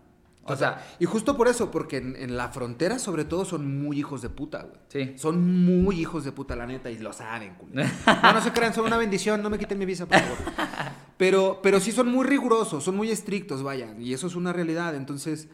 O 0.48 0.56
sea, 0.56 0.86
Y 1.00 1.06
justo 1.06 1.36
por 1.36 1.48
eso, 1.48 1.72
porque 1.72 1.98
en, 1.98 2.16
en 2.16 2.38
la 2.38 2.50
frontera, 2.50 3.00
sobre 3.00 3.26
todo, 3.26 3.46
son 3.46 3.80
muy 3.82 3.98
hijos 4.00 4.22
de 4.22 4.30
puta, 4.30 4.64
güey. 4.64 4.80
sí. 4.90 5.14
Son 5.18 5.66
muy 5.66 6.00
hijos 6.00 6.24
de 6.24 6.32
puta, 6.32 6.56
la 6.56 6.68
neta, 6.68 6.92
y 6.92 7.00
lo 7.00 7.12
saben, 7.14 7.56
culero. 7.56 7.90
No, 8.22 8.34
no 8.34 8.42
se 8.42 8.52
crean, 8.52 8.74
son 8.74 8.86
una 8.86 8.98
bendición, 8.98 9.42
no 9.42 9.50
me 9.50 9.58
quiten 9.58 9.78
mi 9.80 9.86
visa, 9.86 10.06
por 10.06 10.20
favor. 10.20 10.38
Pero, 11.18 11.62
pero 11.64 11.80
sí 11.80 11.94
son 11.94 12.10
muy 12.12 12.26
rigurosos, 12.26 12.84
son 12.84 12.98
muy 12.98 13.10
estrictos, 13.10 13.64
vaya, 13.64 13.96
y 13.98 14.12
eso 14.14 14.28
es 14.28 14.36
una 14.36 14.52
realidad. 14.52 14.96
Entonces, 14.96 15.48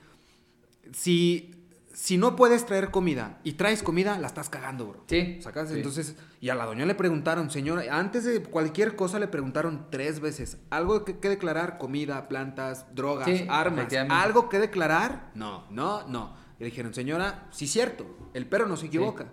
si, 0.92 1.52
si 1.94 2.18
no 2.18 2.36
puedes 2.36 2.66
traer 2.66 2.92
comida 2.92 3.40
y 3.44 3.54
traes 3.54 3.84
comida, 3.84 4.18
la 4.18 4.28
estás 4.28 4.50
cagando, 4.50 4.88
bro. 4.88 5.04
Sí. 5.08 5.40
¿Sacas? 5.42 5.70
Sí. 5.70 5.76
Entonces, 5.76 6.16
y 6.40 6.50
a 6.50 6.56
la 6.56 6.66
doña 6.66 6.86
le 6.86 6.96
preguntaron, 6.96 7.50
señora, 7.50 7.84
antes 7.92 8.24
de 8.24 8.42
cualquier 8.44 8.96
cosa 8.96 9.20
le 9.20 9.28
preguntaron 9.28 9.88
tres 9.90 10.20
veces, 10.20 10.58
¿algo 10.70 11.06
que, 11.06 11.20
que 11.20 11.30
declarar? 11.30 11.78
Comida, 11.78 12.28
plantas, 12.28 12.86
drogas, 12.94 13.28
Sí, 13.28 13.46
armas. 13.50 13.88
¿Algo 14.10 14.50
que 14.50 14.60
declarar? 14.60 15.32
No, 15.36 15.66
no, 15.70 16.08
no. 16.08 16.36
Le 16.60 16.66
dijeron, 16.66 16.94
señora, 16.94 17.48
sí 17.52 17.68
cierto, 17.68 18.06
el 18.34 18.48
perro 18.48 18.68
no 18.68 18.78
se 18.78 18.86
equivoca. 18.88 19.26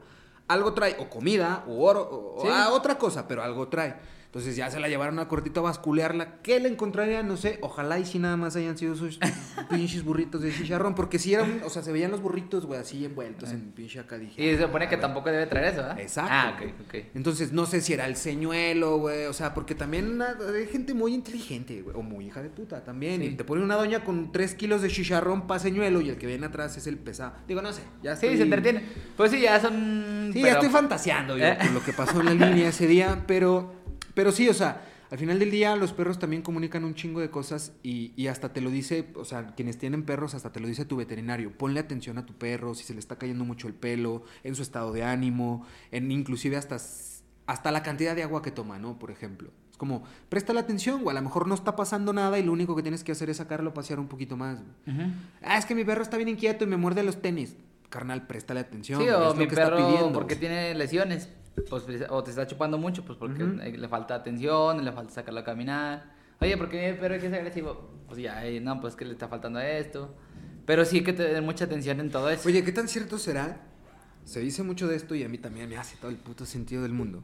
Algo 0.48 0.72
trae, 0.72 0.96
o 0.98 1.10
comida, 1.10 1.64
o 1.68 1.84
oro, 1.84 2.00
o, 2.00 2.50
ah, 2.50 2.70
otra 2.72 2.96
cosa, 2.96 3.28
pero 3.28 3.42
algo 3.42 3.68
trae. 3.68 3.96
Entonces 4.28 4.56
ya 4.56 4.70
se 4.70 4.78
la 4.78 4.88
llevaron 4.88 5.18
a 5.20 5.26
cortito 5.26 5.60
a 5.60 5.62
basculearla. 5.62 6.42
¿Qué 6.42 6.60
le 6.60 6.68
encontrarían? 6.68 7.26
No 7.26 7.38
sé. 7.38 7.58
Ojalá 7.62 7.98
y 7.98 8.04
si 8.04 8.18
nada 8.18 8.36
más 8.36 8.56
hayan 8.56 8.76
sido 8.76 8.94
sus 8.94 9.18
pinches 9.70 10.04
burritos 10.04 10.42
de 10.42 10.52
chicharrón. 10.52 10.94
Porque 10.94 11.18
si 11.18 11.32
eran, 11.32 11.62
o 11.64 11.70
sea, 11.70 11.82
se 11.82 11.92
veían 11.92 12.10
los 12.10 12.20
burritos, 12.20 12.66
güey, 12.66 12.78
así 12.78 13.02
envueltos 13.06 13.50
en 13.52 13.72
pinche 13.72 13.98
acá. 14.00 14.18
Dije, 14.18 14.42
Y 14.44 14.54
se 14.56 14.62
supone 14.64 14.84
ah, 14.84 14.88
que 14.90 14.96
güey. 14.96 15.00
tampoco 15.00 15.30
debe 15.30 15.46
traer 15.46 15.68
eso, 15.72 15.76
¿verdad? 15.78 15.98
Exacto. 15.98 16.30
Ah, 16.32 16.54
ok, 16.56 16.70
ok. 16.86 16.94
Entonces, 17.14 17.52
no 17.52 17.64
sé 17.64 17.80
si 17.80 17.94
era 17.94 18.06
el 18.06 18.16
señuelo, 18.16 18.98
güey. 18.98 19.24
O 19.24 19.32
sea, 19.32 19.54
porque 19.54 19.74
también 19.74 20.20
hay 20.20 20.66
gente 20.70 20.92
muy 20.92 21.14
inteligente, 21.14 21.80
güey. 21.80 21.96
O 21.96 22.02
muy 22.02 22.26
hija 22.26 22.42
de 22.42 22.50
puta 22.50 22.84
también. 22.84 23.22
Sí. 23.22 23.28
Y 23.28 23.34
te 23.34 23.44
pone 23.44 23.62
una 23.64 23.76
doña 23.76 24.04
con 24.04 24.30
tres 24.30 24.54
kilos 24.54 24.82
de 24.82 24.88
chicharrón 24.90 25.46
para 25.46 25.58
señuelo 25.58 26.02
y 26.02 26.10
el 26.10 26.18
que 26.18 26.26
viene 26.26 26.44
atrás 26.46 26.76
es 26.76 26.86
el 26.86 26.98
pesado. 26.98 27.32
Digo, 27.48 27.62
no 27.62 27.72
sé. 27.72 27.80
Ya 28.02 28.14
Sí, 28.14 28.26
estoy- 28.26 28.36
se 28.36 28.42
entretiene. 28.42 28.82
Pues 29.16 29.30
sí, 29.30 29.40
ya 29.40 29.58
son... 29.58 30.30
Sí, 30.34 30.40
pero- 30.42 30.46
ya 30.46 30.52
estoy 30.52 30.68
fantaseando 30.68 31.38
yo 31.38 31.46
Eh. 31.46 31.56
con 31.58 31.72
lo 31.72 31.82
que 31.82 31.94
pasó 31.94 32.20
en 32.20 32.26
la 32.38 32.46
línea 32.46 32.68
ese 32.68 32.86
día. 32.86 33.24
Pero, 33.26 33.72
pero 34.18 34.32
sí, 34.32 34.48
o 34.48 34.52
sea, 34.52 34.82
al 35.12 35.18
final 35.18 35.38
del 35.38 35.52
día 35.52 35.76
los 35.76 35.92
perros 35.92 36.18
también 36.18 36.42
comunican 36.42 36.82
un 36.82 36.96
chingo 36.96 37.20
de 37.20 37.30
cosas 37.30 37.72
y, 37.84 38.12
y 38.16 38.26
hasta 38.26 38.52
te 38.52 38.60
lo 38.60 38.68
dice, 38.68 39.12
o 39.14 39.24
sea, 39.24 39.54
quienes 39.54 39.78
tienen 39.78 40.02
perros, 40.02 40.34
hasta 40.34 40.50
te 40.50 40.58
lo 40.58 40.66
dice 40.66 40.84
tu 40.84 40.96
veterinario. 40.96 41.56
Ponle 41.56 41.78
atención 41.78 42.18
a 42.18 42.26
tu 42.26 42.32
perro, 42.32 42.74
si 42.74 42.82
se 42.82 42.94
le 42.94 42.98
está 42.98 43.14
cayendo 43.14 43.44
mucho 43.44 43.68
el 43.68 43.74
pelo, 43.74 44.24
en 44.42 44.56
su 44.56 44.62
estado 44.62 44.92
de 44.92 45.04
ánimo, 45.04 45.64
en 45.92 46.10
inclusive 46.10 46.56
hasta, 46.56 46.78
hasta 47.46 47.70
la 47.70 47.84
cantidad 47.84 48.16
de 48.16 48.24
agua 48.24 48.42
que 48.42 48.50
toma, 48.50 48.80
¿no? 48.80 48.98
Por 48.98 49.12
ejemplo. 49.12 49.52
Es 49.70 49.76
como, 49.76 50.02
presta 50.28 50.52
la 50.52 50.62
atención, 50.62 51.04
güey. 51.04 51.16
A 51.16 51.20
lo 51.20 51.24
mejor 51.24 51.46
no 51.46 51.54
está 51.54 51.76
pasando 51.76 52.12
nada 52.12 52.40
y 52.40 52.42
lo 52.42 52.50
único 52.50 52.74
que 52.74 52.82
tienes 52.82 53.04
que 53.04 53.12
hacer 53.12 53.30
es 53.30 53.36
sacarlo 53.36 53.70
a 53.70 53.74
pasear 53.74 54.00
un 54.00 54.08
poquito 54.08 54.36
más. 54.36 54.58
Ah, 55.42 55.58
es 55.58 55.64
que 55.64 55.76
mi 55.76 55.84
perro 55.84 56.02
está 56.02 56.16
bien 56.16 56.28
inquieto 56.28 56.64
y 56.64 56.66
me 56.66 56.76
muerde 56.76 57.04
los 57.04 57.22
tenis. 57.22 57.54
Carnal, 57.88 58.26
préstale 58.26 58.58
atención. 58.58 59.00
Sí, 59.00 59.08
o 59.08 59.28
es 59.28 59.28
lo 59.28 59.34
mi 59.36 59.46
perro 59.46 59.76
pidiendo, 59.76 60.12
porque 60.12 60.34
tiene 60.34 60.74
lesiones, 60.74 61.28
pues, 61.68 61.84
o 62.08 62.22
te 62.22 62.30
está 62.30 62.46
chupando 62.46 62.78
mucho, 62.78 63.04
pues 63.04 63.18
porque 63.18 63.44
Ujú. 63.44 63.60
eh, 63.60 63.76
le 63.76 63.88
falta 63.88 64.14
atención, 64.14 64.84
le 64.84 64.92
falta 64.92 65.12
sacarlo 65.14 65.40
a 65.40 65.44
caminar. 65.44 66.12
Oye, 66.40 66.56
¿por 66.56 66.68
qué 66.68 66.92
mi 66.92 66.98
perro 66.98 67.14
es 67.16 67.20
que 67.20 67.26
es 67.28 67.32
agresivo? 67.32 67.90
Pues 68.06 68.20
ya, 68.20 68.44
eh, 68.46 68.60
no, 68.60 68.80
pues 68.80 68.94
que 68.94 69.04
le 69.04 69.12
está 69.12 69.28
faltando 69.28 69.58
esto. 69.60 70.14
Pero 70.66 70.84
sí 70.84 71.02
que 71.02 71.12
tener 71.12 71.42
mucha 71.42 71.64
atención 71.64 71.98
en 72.00 72.10
todo 72.10 72.28
eso. 72.30 72.46
Oye, 72.48 72.62
¿qué 72.62 72.72
tan 72.72 72.88
cierto 72.88 73.18
será? 73.18 73.60
Se 74.24 74.40
dice 74.40 74.62
mucho 74.62 74.86
de 74.86 74.96
esto 74.96 75.14
y 75.14 75.24
a 75.24 75.28
mí 75.28 75.38
también 75.38 75.68
me 75.68 75.76
hace 75.78 75.96
todo 75.96 76.10
el 76.10 76.18
puto 76.18 76.44
sentido 76.44 76.82
del 76.82 76.92
mundo. 76.92 77.22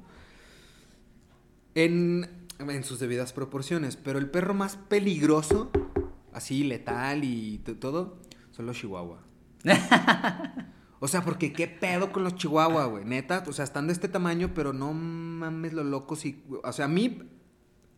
En, 1.75 2.29
en 2.59 2.85
sus 2.85 2.99
debidas 2.99 3.33
proporciones, 3.33 3.97
pero 3.97 4.19
el 4.19 4.31
perro 4.31 4.55
más 4.55 4.77
peligroso, 4.77 5.71
así 6.33 6.65
letal 6.65 7.25
y 7.25 7.59
todo, 7.59 8.19
son 8.53 8.67
los 8.67 8.79
chihuahua. 8.79 9.21
O 11.01 11.09
sea, 11.09 11.23
porque 11.23 11.53
qué 11.53 11.67
pedo 11.67 12.13
con 12.13 12.25
los 12.25 12.35
chihuahua, 12.37 12.87
güey. 12.87 13.05
Neta, 13.05 13.45
o 13.47 13.53
sea, 13.53 13.65
están 13.65 13.87
de 13.89 13.93
este 13.93 14.09
tamaño, 14.09 14.53
pero 14.55 14.73
no 14.73 14.93
mames 14.93 15.73
lo 15.73 15.85
locos 15.85 16.25
y... 16.25 16.43
O 16.63 16.73
sea, 16.73 16.87
a 16.87 16.89
mí, 16.89 17.23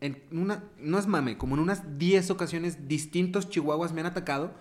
en 0.01 0.21
una... 0.31 0.63
No 0.79 0.99
es 0.99 1.07
mame, 1.07 1.37
como 1.37 1.55
en 1.55 1.61
unas 1.61 1.97
10 1.97 2.31
ocasiones 2.31 2.87
distintos 2.87 3.49
chihuahuas 3.49 3.93
me 3.93 4.01
han 4.01 4.07
atacado. 4.07 4.51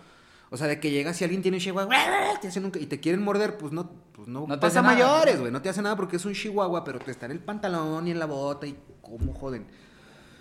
O 0.50 0.56
sea, 0.56 0.68
de 0.68 0.78
que 0.78 0.90
llegas 0.92 1.20
y 1.20 1.24
alguien 1.24 1.42
tiene 1.42 1.56
un 1.56 1.60
chihuahua 1.62 1.92
te 2.40 2.46
hacen 2.48 2.64
un- 2.66 2.72
y 2.78 2.86
te 2.86 3.00
quieren 3.00 3.20
morder, 3.22 3.58
pues 3.58 3.72
no, 3.72 3.90
pues 4.12 4.28
no, 4.28 4.46
No 4.46 4.54
te 4.54 4.60
pasa 4.60 4.80
mayores, 4.80 5.40
güey. 5.40 5.50
No 5.50 5.60
te 5.60 5.68
hace 5.68 5.82
nada 5.82 5.96
porque 5.96 6.16
es 6.16 6.24
un 6.24 6.34
chihuahua, 6.34 6.84
pero 6.84 7.00
te 7.00 7.10
está 7.10 7.26
en 7.26 7.32
el 7.32 7.40
pantalón 7.40 8.06
y 8.06 8.12
en 8.12 8.20
la 8.20 8.26
bota 8.26 8.64
y 8.66 8.76
cómo 9.02 9.32
joden. 9.34 9.66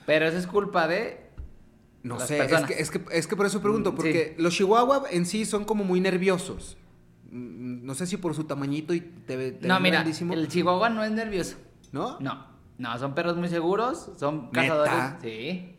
Pero 0.05 0.27
eso 0.27 0.37
es 0.37 0.45
culpa 0.45 0.87
de. 0.87 1.25
No 2.03 2.19
Las 2.19 2.27
sé, 2.27 2.37
es 2.45 2.61
que, 2.65 2.73
es, 2.73 2.91
que, 2.91 3.01
es 3.11 3.25
que 3.25 3.35
por 3.35 3.47
eso 3.47 3.61
pregunto, 3.61 3.93
Mm, 3.93 3.95
porque 3.95 4.35
los 4.37 4.53
chihuahua 4.53 5.05
en 5.09 5.25
sí 5.25 5.43
son 5.43 5.65
como 5.65 5.83
muy 5.83 5.99
nerviosos. 6.01 6.77
No 7.35 7.93
sé 7.95 8.07
si 8.07 8.15
por 8.17 8.33
su 8.33 8.45
tamañito 8.45 8.93
y 8.93 9.01
te, 9.01 9.51
te 9.51 9.67
No, 9.67 9.79
mira, 9.79 9.97
grandísimo, 9.97 10.33
el 10.33 10.47
chihuahua 10.47 10.89
no 10.89 11.03
es 11.03 11.11
nervioso. 11.11 11.57
¿No? 11.91 12.17
No, 12.19 12.47
no, 12.77 12.97
son 12.97 13.13
perros 13.13 13.35
muy 13.35 13.49
seguros, 13.49 14.11
son 14.17 14.45
¿Neta? 14.53 14.61
cazadores. 14.61 15.21
Sí. 15.21 15.75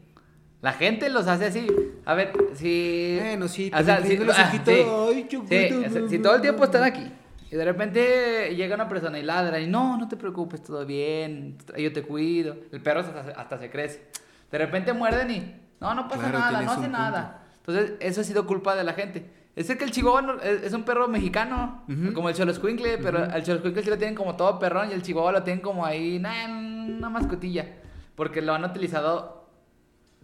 La 0.61 0.73
gente 0.73 1.09
los 1.09 1.27
hace 1.27 1.47
así. 1.47 1.67
A 2.05 2.15
ver, 2.15 2.33
si. 2.55 3.17
Bueno, 3.21 3.49
sí, 3.49 3.71
o 3.75 3.83
sea, 3.83 4.03
si, 4.03 4.17
los 4.19 4.39
ah, 4.39 4.51
sí. 4.53 4.71
ay, 4.71 5.27
Sí, 5.31 5.37
o 5.37 5.91
sea, 5.91 6.09
si 6.09 6.19
todo 6.19 6.35
el 6.35 6.43
tiempo 6.43 6.65
están 6.65 6.83
aquí 6.83 7.11
y 7.51 7.57
de 7.57 7.65
repente 7.65 8.55
llega 8.57 8.75
una 8.75 8.89
persona 8.89 9.19
y 9.19 9.23
ladra 9.23 9.61
y 9.61 9.67
no, 9.67 9.97
no 9.97 10.09
te 10.09 10.17
preocupes, 10.17 10.63
todo 10.63 10.85
bien, 10.85 11.57
yo 11.79 11.93
te 11.93 12.03
cuido. 12.03 12.57
El 12.73 12.83
perro 12.83 13.01
hasta, 13.01 13.21
hasta 13.41 13.59
se 13.59 13.71
crece. 13.71 14.09
De 14.51 14.59
repente 14.59 14.93
muerden 14.93 15.31
y 15.31 15.55
no, 15.81 15.95
no 15.95 16.09
pasa 16.09 16.31
Claro, 16.31 16.39
nada, 16.39 16.63
no 16.63 16.73
hace 16.73 16.89
nada. 16.89 17.43
Entonces, 17.59 17.93
eso 18.01 18.21
ha 18.21 18.25
sido 18.25 18.47
culpa 18.47 18.75
de 18.75 18.85
la 18.85 18.95
gente. 18.95 19.31
Es 19.57 19.75
que 19.75 19.85
el 19.85 19.91
chihuahua 19.91 20.21
no- 20.23 20.41
es, 20.41 20.73
un 20.75 20.83
perro 20.85 21.09
mexicano, 21.09 21.83
como 22.15 22.29
el 22.29 22.35
choloscuincle, 22.35 22.99
pero 22.99 23.25
al 23.25 23.43
choloscuincle 23.43 23.83
sí 23.83 23.89
lo 23.91 23.97
tienen 23.97 24.15
como 24.15 24.37
todo 24.37 24.59
perrón 24.59 24.91
y 24.91 24.93
el 24.93 25.01
chihuahua 25.03 25.33
lo 25.33 25.43
tienen 25.43 25.63
como 25.63 25.85
ahí, 25.87 26.19
nah, 26.19 26.47
una 26.47 27.09
mascotilla. 27.09 27.67
Porque 28.15 28.43
lo 28.43 28.53
han 28.53 28.65
utilizado 28.65 29.49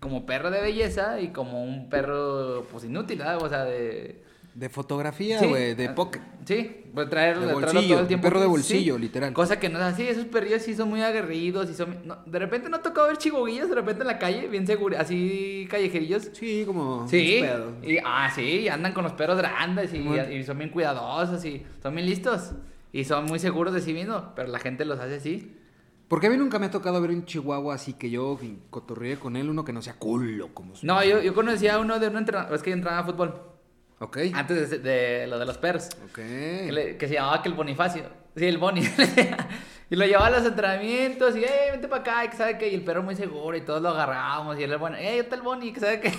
como 0.01 0.27
perro 0.27 0.51
de 0.51 0.61
belleza 0.61 1.19
y 1.21 1.29
como 1.29 1.65
un 1.65 1.89
perro, 1.89 2.67
pues 2.71 2.85
inútil, 2.85 3.19
¿verdad? 3.19 3.43
O 3.43 3.49
sea, 3.49 3.65
de. 3.65 4.23
De 4.55 4.69
fotografía, 4.69 5.39
Sí. 5.39 5.47
güey, 5.47 5.75
de 5.75 5.89
Ah, 5.89 5.95
pocket. 5.95 6.21
Sí, 6.45 6.85
traerlo, 7.09 7.47
De 7.47 7.55
bolsillo, 7.55 7.89
todo 7.89 8.01
el 8.01 8.07
tiempo. 8.07 8.25
perro 8.25 8.41
de 8.41 8.45
Sí. 8.47 8.51
bolsillo, 8.51 8.99
literal. 8.99 9.33
Cosa 9.33 9.59
que 9.59 9.71
no 9.71 9.79
es 9.79 9.85
así, 9.85 10.07
esos 10.07 10.27
perrillos 10.27 10.61
sí 10.63 10.75
son 10.75 10.91
muy 10.91 11.01
aguerridos 11.01 11.71
y 11.71 11.75
son... 11.75 11.97
no, 12.05 12.19
de 12.27 12.39
repente 12.39 12.69
no 12.69 12.77
ha 12.77 12.83
tocado 12.83 13.07
ver 13.09 13.17
chihuahuillos 13.17 13.71
de 13.71 13.75
repente 13.75 14.03
en 14.03 14.09
la 14.09 14.19
calle, 14.19 14.49
bien 14.49 14.67
seguros, 14.67 14.99
así 15.01 15.67
callejerillos. 15.71 16.29
Sí, 16.35 16.65
como... 16.67 17.09
Sí, 17.09 17.43
un 17.43 17.83
y, 17.89 17.97
ah, 18.05 18.31
sí, 18.35 18.69
andan 18.69 18.93
con 18.93 19.05
los 19.05 19.15
perros 19.15 19.39
grandes 19.39 19.95
y, 19.95 19.99
y 19.99 20.45
son 20.45 20.59
bien 20.59 20.69
cuidadosos 20.71 21.43
y 21.47 21.63
son 21.83 21.95
bien 21.95 22.07
listos. 22.07 22.51
Y 22.93 23.05
son 23.05 23.25
muy 23.25 23.39
seguros 23.39 23.73
de 23.73 23.81
sí 23.81 23.95
mismos, 23.95 24.23
pero 24.37 24.49
la 24.49 24.59
gente 24.59 24.85
los 24.85 25.01
hace 25.01 25.15
así. 25.15 25.57
Porque 26.09 26.27
a 26.27 26.31
mí 26.31 26.37
nunca 26.37 26.59
me 26.59 26.67
ha 26.67 26.71
tocado 26.71 27.01
ver 27.01 27.11
un 27.13 27.25
chihuahua 27.25 27.75
así 27.75 27.95
que 27.95 28.11
yo 28.11 28.39
cotorreé 28.69 29.17
con 29.17 29.35
él, 29.37 29.49
uno 29.49 29.65
que 29.65 29.73
no 29.73 29.81
sea 29.81 29.95
culo 29.95 30.49
como 30.53 30.77
su... 30.77 30.85
No, 30.85 31.03
yo, 31.03 31.23
yo 31.23 31.33
conocía 31.33 31.77
a 31.77 31.79
uno 31.79 31.99
de 31.99 32.09
un 32.09 32.19
entrenador, 32.19 32.55
es 32.55 32.63
que 32.63 32.69
yo 32.69 32.75
entrenaba 32.77 33.03
a 33.03 33.07
fútbol, 33.07 33.35
Ok. 34.03 34.19
antes 34.35 34.69
de, 34.71 34.79
de 34.79 35.27
lo 35.29 35.39
de 35.39 35.47
los 35.47 35.59
perros. 35.59 35.89
Ok. 36.07 36.17
que, 36.17 36.69
le- 36.73 36.97
que 36.97 37.07
se 37.09 37.15
llamaba 37.15 37.41
que 37.41 37.49
el 37.49 37.55
Bonifacio. 37.55 38.03
Sí, 38.37 38.47
el 38.47 38.59
Boni. 38.59 38.83
y 39.91 39.95
lo 39.97 40.05
llevaba 40.07 40.27
a 40.27 40.31
los 40.31 40.45
entrenamientos 40.47 41.37
y, 41.37 41.45
hey, 41.45 41.69
vente 41.71 41.87
para 41.87 42.01
acá, 42.03 42.25
y 42.25 42.29
que 42.31 42.37
sabe 42.37 42.59
que, 42.59 42.69
y 42.69 42.75
el 42.75 42.83
perro 42.83 43.03
muy 43.03 43.15
seguro, 43.15 43.57
y 43.57 43.61
todos 43.61 43.81
lo 43.81 43.91
agarrábamos, 43.91 44.59
y 44.59 44.65
él, 44.65 44.77
bueno, 44.79 44.97
hey, 44.99 45.19
está 45.21 45.37
el 45.37 45.43
Boni, 45.43 45.73
que 45.73 45.81
sabe 45.81 46.01
que. 46.01 46.13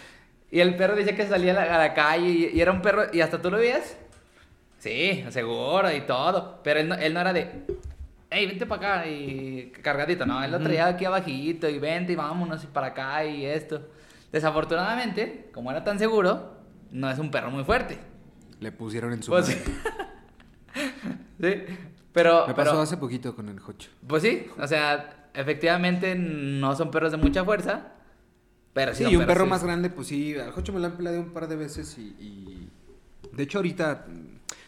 y 0.50 0.60
el 0.60 0.76
perro 0.76 0.94
decía 0.96 1.14
que 1.14 1.26
salía 1.26 1.50
a 1.52 1.54
la, 1.66 1.74
a 1.74 1.78
la 1.78 1.92
calle, 1.94 2.26
y, 2.28 2.50
y 2.56 2.60
era 2.60 2.72
un 2.72 2.80
perro, 2.80 3.02
y 3.12 3.20
hasta 3.20 3.42
tú 3.42 3.50
lo 3.50 3.58
veías. 3.58 3.96
Sí, 4.78 5.24
seguro 5.30 5.92
y 5.92 6.02
todo. 6.02 6.60
Pero 6.62 6.80
él 6.80 6.88
no, 6.88 6.94
él 6.94 7.12
no 7.12 7.20
era 7.20 7.32
de, 7.32 7.50
hey, 8.30 8.46
vente 8.46 8.64
para 8.64 9.00
acá, 9.00 9.06
y 9.08 9.72
cargadito, 9.82 10.24
no, 10.24 10.42
él 10.42 10.52
lo 10.52 10.60
traía 10.60 10.86
aquí 10.86 11.04
abajito, 11.04 11.68
y 11.68 11.78
vente, 11.80 12.12
y 12.12 12.16
vámonos, 12.16 12.64
y 12.64 12.68
para 12.68 12.86
acá, 12.88 13.24
y 13.24 13.44
esto. 13.44 13.82
Desafortunadamente, 14.30 15.50
como 15.52 15.70
era 15.70 15.82
tan 15.84 15.98
seguro, 15.98 16.55
no 16.96 17.10
es 17.10 17.18
un 17.18 17.30
perro 17.30 17.50
muy 17.50 17.64
fuerte. 17.64 17.98
Le 18.60 18.72
pusieron 18.72 19.12
en 19.12 19.22
su 19.22 19.30
Pues, 19.30 19.48
madre. 19.48 19.62
sí, 21.40 21.74
pero, 22.12 22.46
Me 22.46 22.54
pasó 22.54 22.70
pero- 22.72 22.82
hace 22.82 22.96
poquito 22.96 23.34
con 23.34 23.48
el 23.48 23.60
Jocho. 23.60 23.90
pues 24.06 24.22
sí, 24.22 24.46
o 24.58 24.66
sea, 24.66 25.28
efectivamente 25.34 26.14
no 26.14 26.74
son 26.74 26.90
perros 26.90 27.12
de 27.12 27.18
mucha 27.18 27.44
fuerza, 27.44 27.92
pero 28.72 28.94
sí, 28.94 29.04
y 29.04 29.16
un 29.16 29.26
perro 29.26 29.44
sí. 29.44 29.50
más 29.50 29.62
grande, 29.64 29.90
pues 29.90 30.08
sí, 30.08 30.34
al 30.36 30.52
Jocho 30.52 30.72
me 30.72 30.80
lo 30.80 30.86
han 30.86 30.96
peleado 30.96 31.20
un 31.20 31.32
par 31.32 31.48
de 31.48 31.56
veces 31.56 31.96
y, 31.98 32.02
y- 32.18 32.68
De 33.32 33.42
hecho, 33.42 33.58
ahorita... 33.58 34.06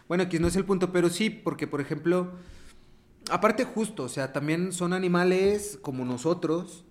Bueno, 0.08 0.24
aquí 0.24 0.38
no 0.38 0.48
es 0.48 0.56
el 0.56 0.64
punto, 0.64 0.90
pero 0.92 1.08
sí, 1.08 1.30
porque, 1.30 1.66
por 1.66 1.80
ejemplo... 1.80 2.32
Aparte 3.30 3.64
justo, 3.64 4.04
o 4.04 4.08
sea, 4.08 4.32
también 4.32 4.72
son 4.72 4.92
animales 4.94 5.78
como 5.82 6.04
nosotros 6.06 6.84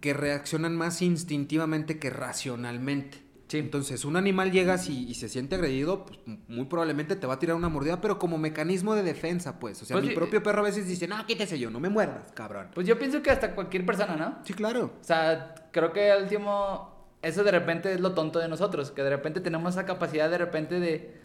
que 0.00 0.12
reaccionan 0.12 0.76
más 0.76 1.00
instintivamente 1.00 1.98
que 1.98 2.10
racionalmente. 2.10 3.22
Sí. 3.48 3.58
Entonces, 3.58 4.04
un 4.04 4.16
animal 4.16 4.50
llega 4.50 4.76
y, 4.88 5.08
y 5.08 5.14
se 5.14 5.28
siente 5.28 5.54
agredido, 5.54 6.04
pues 6.04 6.18
muy 6.48 6.64
probablemente 6.66 7.14
te 7.16 7.26
va 7.26 7.34
a 7.34 7.38
tirar 7.38 7.54
una 7.56 7.68
mordida, 7.68 8.00
pero 8.00 8.18
como 8.18 8.38
mecanismo 8.38 8.94
de 8.94 9.02
defensa, 9.02 9.58
pues. 9.60 9.80
O 9.82 9.84
sea, 9.84 9.94
Pues 9.96 10.06
mi 10.08 10.14
propio 10.14 10.42
perro 10.42 10.60
a 10.60 10.64
veces 10.64 10.88
dice, 10.88 11.06
no, 11.06 11.24
quítese 11.26 11.58
yo, 11.58 11.70
no 11.70 11.78
me 11.78 11.88
muerdas, 11.88 12.32
cabrón. 12.32 12.68
Pues 12.74 12.86
yo 12.86 12.98
pienso 12.98 13.22
que 13.22 13.30
hasta 13.30 13.54
cualquier 13.54 13.86
persona, 13.86 14.16
¿no? 14.16 14.38
Sí, 14.44 14.52
claro. 14.52 14.92
O 15.00 15.04
sea, 15.04 15.54
creo 15.70 15.92
que 15.92 16.10
al 16.10 16.24
último, 16.24 17.06
eso 17.22 17.44
de 17.44 17.50
repente 17.52 17.92
es 17.92 18.00
lo 18.00 18.14
tonto 18.14 18.38
de 18.40 18.48
nosotros, 18.48 18.90
que 18.90 19.02
de 19.02 19.10
repente 19.10 19.40
tenemos 19.40 19.74
esa 19.74 19.86
capacidad 19.86 20.28
de 20.28 20.38
repente 20.38 20.80
de... 20.80 21.20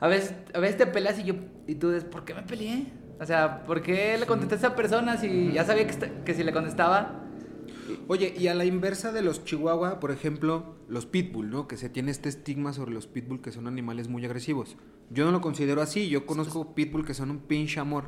A 0.00 0.06
veces, 0.08 0.34
a 0.54 0.58
veces 0.58 0.76
te 0.76 0.86
peleas 0.86 1.18
y 1.18 1.24
yo 1.24 1.34
y 1.66 1.74
tú 1.76 1.90
dices, 1.90 2.04
¿por 2.04 2.24
qué 2.24 2.34
me 2.34 2.42
peleé? 2.42 2.86
O 3.20 3.24
sea, 3.26 3.64
¿por 3.64 3.80
qué 3.82 4.16
le 4.18 4.26
contesté 4.26 4.54
a 4.54 4.58
esa 4.58 4.76
persona 4.76 5.16
si 5.16 5.52
ya 5.52 5.64
sabía 5.64 5.84
que, 5.86 5.92
esta- 5.92 6.24
que 6.24 6.34
si 6.34 6.44
le 6.44 6.52
contestaba... 6.52 7.20
Oye, 8.08 8.34
y 8.38 8.48
a 8.48 8.54
la 8.54 8.64
inversa 8.64 9.12
de 9.12 9.22
los 9.22 9.44
chihuahua, 9.44 10.00
por 10.00 10.10
ejemplo, 10.10 10.76
los 10.88 11.06
pitbull, 11.06 11.50
¿no? 11.50 11.68
Que 11.68 11.76
se 11.76 11.88
tiene 11.88 12.10
este 12.10 12.28
estigma 12.28 12.72
sobre 12.72 12.92
los 12.92 13.06
pitbull 13.06 13.40
que 13.40 13.52
son 13.52 13.66
animales 13.66 14.08
muy 14.08 14.24
agresivos. 14.24 14.76
Yo 15.10 15.24
no 15.24 15.32
lo 15.32 15.40
considero 15.40 15.82
así, 15.82 16.08
yo 16.08 16.26
conozco 16.26 16.74
pitbull 16.74 17.04
que 17.04 17.14
son 17.14 17.30
un 17.30 17.38
pinche 17.40 17.80
amor. 17.80 18.04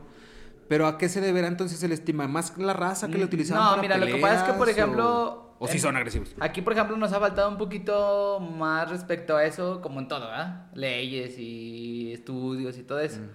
Pero 0.69 0.87
¿a 0.89 0.99
qué 0.99 1.09
se 1.09 1.21
deberá 1.21 1.47
entonces 1.49 1.83
el 1.83 1.93
estigma? 1.93 2.27
¿Más 2.27 2.59
la 2.59 2.73
raza 2.73 3.09
que 3.09 3.19
lo 3.19 3.25
utilizaban 3.27 3.63
No, 3.63 3.71
para 3.71 3.83
mira, 3.83 3.97
lo 3.99 4.07
que 4.07 4.17
pasa 4.21 4.41
es 4.47 4.53
que, 4.53 4.59
por 4.59 4.69
ejemplo... 4.69 5.55
O, 5.59 5.65
o 5.65 5.69
sí 5.69 5.77
en- 5.77 5.83
son 5.83 5.97
agresivos. 5.97 6.35
Aquí, 6.41 6.61
por 6.61 6.73
ejemplo, 6.73 6.97
nos 6.97 7.13
ha 7.13 7.21
faltado 7.21 7.49
un 7.49 7.57
poquito 7.57 8.41
más 8.41 8.91
respecto 8.91 9.37
a 9.37 9.45
eso, 9.45 9.81
como 9.81 10.01
en 10.01 10.09
todo, 10.09 10.27
¿verdad? 10.27 10.67
Leyes 10.75 11.39
y 11.39 12.13
estudios 12.13 12.77
y 12.79 12.83
todo 12.83 12.99
eso. 13.01 13.21
Mm. 13.21 13.29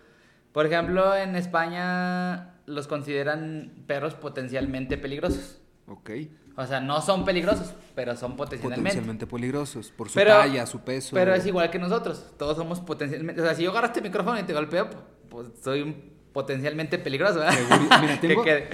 Por 0.52 0.66
ejemplo, 0.66 1.16
en 1.16 1.36
España 1.38 2.56
los 2.66 2.88
consideran 2.88 3.72
perros 3.88 4.14
potencialmente 4.16 4.98
peligrosos. 4.98 5.61
Ok. 5.88 6.10
O 6.58 6.66
sea, 6.66 6.80
no 6.82 7.02
son 7.02 7.24
peligrosos, 7.26 7.74
pero 7.96 8.16
son 8.18 8.36
potencialmente. 8.36 8.82
Potencialmente 8.90 9.28
peligrosos 9.28 9.92
por 9.92 10.10
su 10.10 10.16
Pero- 10.16 10.32
talla, 10.32 10.66
su 10.66 10.80
peso. 10.82 11.12
Pero 11.16 11.34
es 11.34 11.46
igual 11.46 11.70
que 11.72 11.80
nosotros. 11.80 12.34
Todos 12.38 12.58
somos 12.58 12.80
potencialmente. 12.82 13.42
O 13.42 13.46
sea, 13.46 13.56
si 13.56 13.64
yo 13.64 13.72
agarro 13.72 13.88
este 13.88 14.02
micrófono 14.02 14.38
y 14.40 14.44
te 14.44 14.54
golpeo, 14.54 14.90
pues 15.30 15.48
soy 15.64 15.82
un 15.82 16.12
potencialmente 16.34 16.98
peligroso, 17.00 17.40
¿verdad? 17.40 17.56
Mira, 18.02 18.20
Que 18.22 18.28
tengo- 18.28 18.44
quede- 18.44 18.70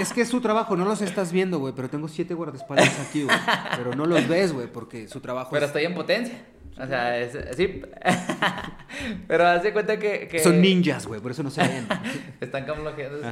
Es 0.00 0.12
que 0.12 0.22
es 0.22 0.28
su 0.28 0.40
trabajo, 0.40 0.76
no 0.76 0.84
los 0.84 1.00
estás 1.02 1.30
viendo, 1.32 1.60
güey, 1.60 1.72
pero 1.74 1.88
tengo 1.88 2.08
siete 2.08 2.34
guardaespaldas 2.34 2.98
aquí, 3.08 3.22
güey. 3.22 3.36
Pero 3.76 3.94
no 3.94 4.04
los 4.04 4.26
ves, 4.28 4.52
güey, 4.52 4.66
porque 4.66 5.06
su 5.08 5.20
trabajo 5.20 5.50
Pero 5.52 5.64
es... 5.64 5.68
estoy 5.70 5.84
en 5.84 5.94
potencia. 5.94 6.44
O 6.78 6.86
sea, 6.86 7.16
es, 7.18 7.38
sí. 7.56 7.80
Pero 9.28 9.46
haz 9.46 9.62
de 9.62 9.72
cuenta 9.72 9.98
que, 9.98 10.26
que- 10.28 10.40
Son 10.40 10.60
ninjas, 10.60 11.06
güey, 11.06 11.20
por 11.20 11.30
eso 11.30 11.42
no 11.44 11.50
se 11.50 11.62
ven. 11.62 11.86
Están 12.40 12.64
camuflajeados. 12.66 13.22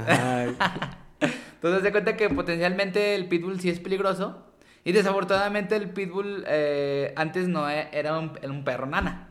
Entonces, 1.65 1.83
de 1.83 1.93
cuenta 1.93 2.15
que 2.15 2.29
potencialmente 2.29 3.15
el 3.15 3.27
pitbull 3.27 3.59
sí 3.59 3.71
es 3.71 3.81
peligroso. 3.81 4.37
Y 4.85 4.93
desafortunadamente 4.93 5.75
el 5.77 5.89
pitbull 5.89 6.45
eh, 6.47 7.15
antes 7.17 7.49
no 7.49 7.71
e- 7.71 7.89
era 7.91 8.19
un, 8.19 8.33
era 8.43 8.53
un 8.53 8.65
perro 8.65 8.85
nana. 8.85 9.31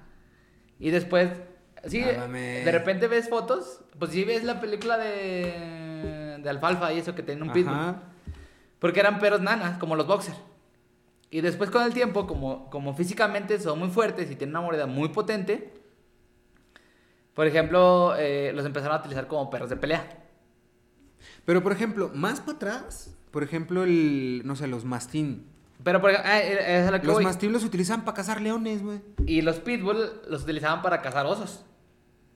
Y 0.80 0.90
después, 0.90 1.30
sí, 1.86 2.02
de 2.66 2.72
repente 2.72 3.08
ves 3.08 3.30
fotos, 3.30 3.82
pues 4.00 4.10
sí 4.10 4.24
ves 4.24 4.44
la 4.44 4.60
película 4.60 4.98
de, 4.98 6.40
de 6.42 6.50
Alfalfa 6.50 6.92
y 6.92 6.98
eso 6.98 7.14
que 7.14 7.22
tiene 7.22 7.44
un 7.44 7.50
pitbull. 7.54 7.76
Porque 8.80 9.00
eran 9.02 9.20
perros 9.20 9.42
nanas, 9.42 9.78
como 9.78 9.96
los 9.96 10.08
boxers. 10.08 10.40
Y 11.30 11.42
después 11.42 11.70
con 11.70 11.84
el 11.84 11.94
tiempo, 11.94 12.26
como, 12.26 12.68
como 12.72 12.96
físicamente 12.96 13.60
son 13.60 13.78
muy 13.78 13.90
fuertes 13.90 14.32
y 14.32 14.36
tienen 14.36 14.56
una 14.56 14.66
mordida 14.66 14.88
muy 14.88 15.10
potente, 15.10 15.72
por 17.36 17.46
ejemplo, 17.46 18.16
eh, 18.18 18.52
los 18.56 18.66
empezaron 18.66 18.98
a 18.98 19.02
utilizar 19.02 19.28
como 19.28 19.52
perros 19.52 19.70
de 19.70 19.76
pelea. 19.76 20.22
Pero, 21.46 21.62
por 21.64 21.72
ejemplo, 21.72 22.12
más 22.14 22.39
para 22.41 22.54
atrás, 22.58 23.16
por 23.32 23.44
ejemplo, 23.44 23.84
el, 23.84 24.41
no 24.46 24.56
sé, 24.56 24.68
los 24.68 24.86
mastín. 24.86 25.48
Pero 25.84 26.00
por 26.00 26.12
ejemplo, 26.12 26.32
eh, 26.32 26.80
es 26.80 26.88
a 26.88 26.91
lo 26.91 27.02
que 27.02 27.08
Los 27.08 27.16
voy. 27.18 27.24
mastín 27.26 27.52
los 27.52 27.66
utilizan 27.66 28.06
para 28.06 28.16
cazar 28.16 28.39
leones, 28.41 28.82
güey. 28.82 29.02
Y 29.26 29.41
los 29.41 29.60
pitbull 29.60 29.98
los 30.30 30.44
utilizaban 30.44 30.82
para 30.82 31.02
cazar 31.02 31.26
osos. 31.26 31.66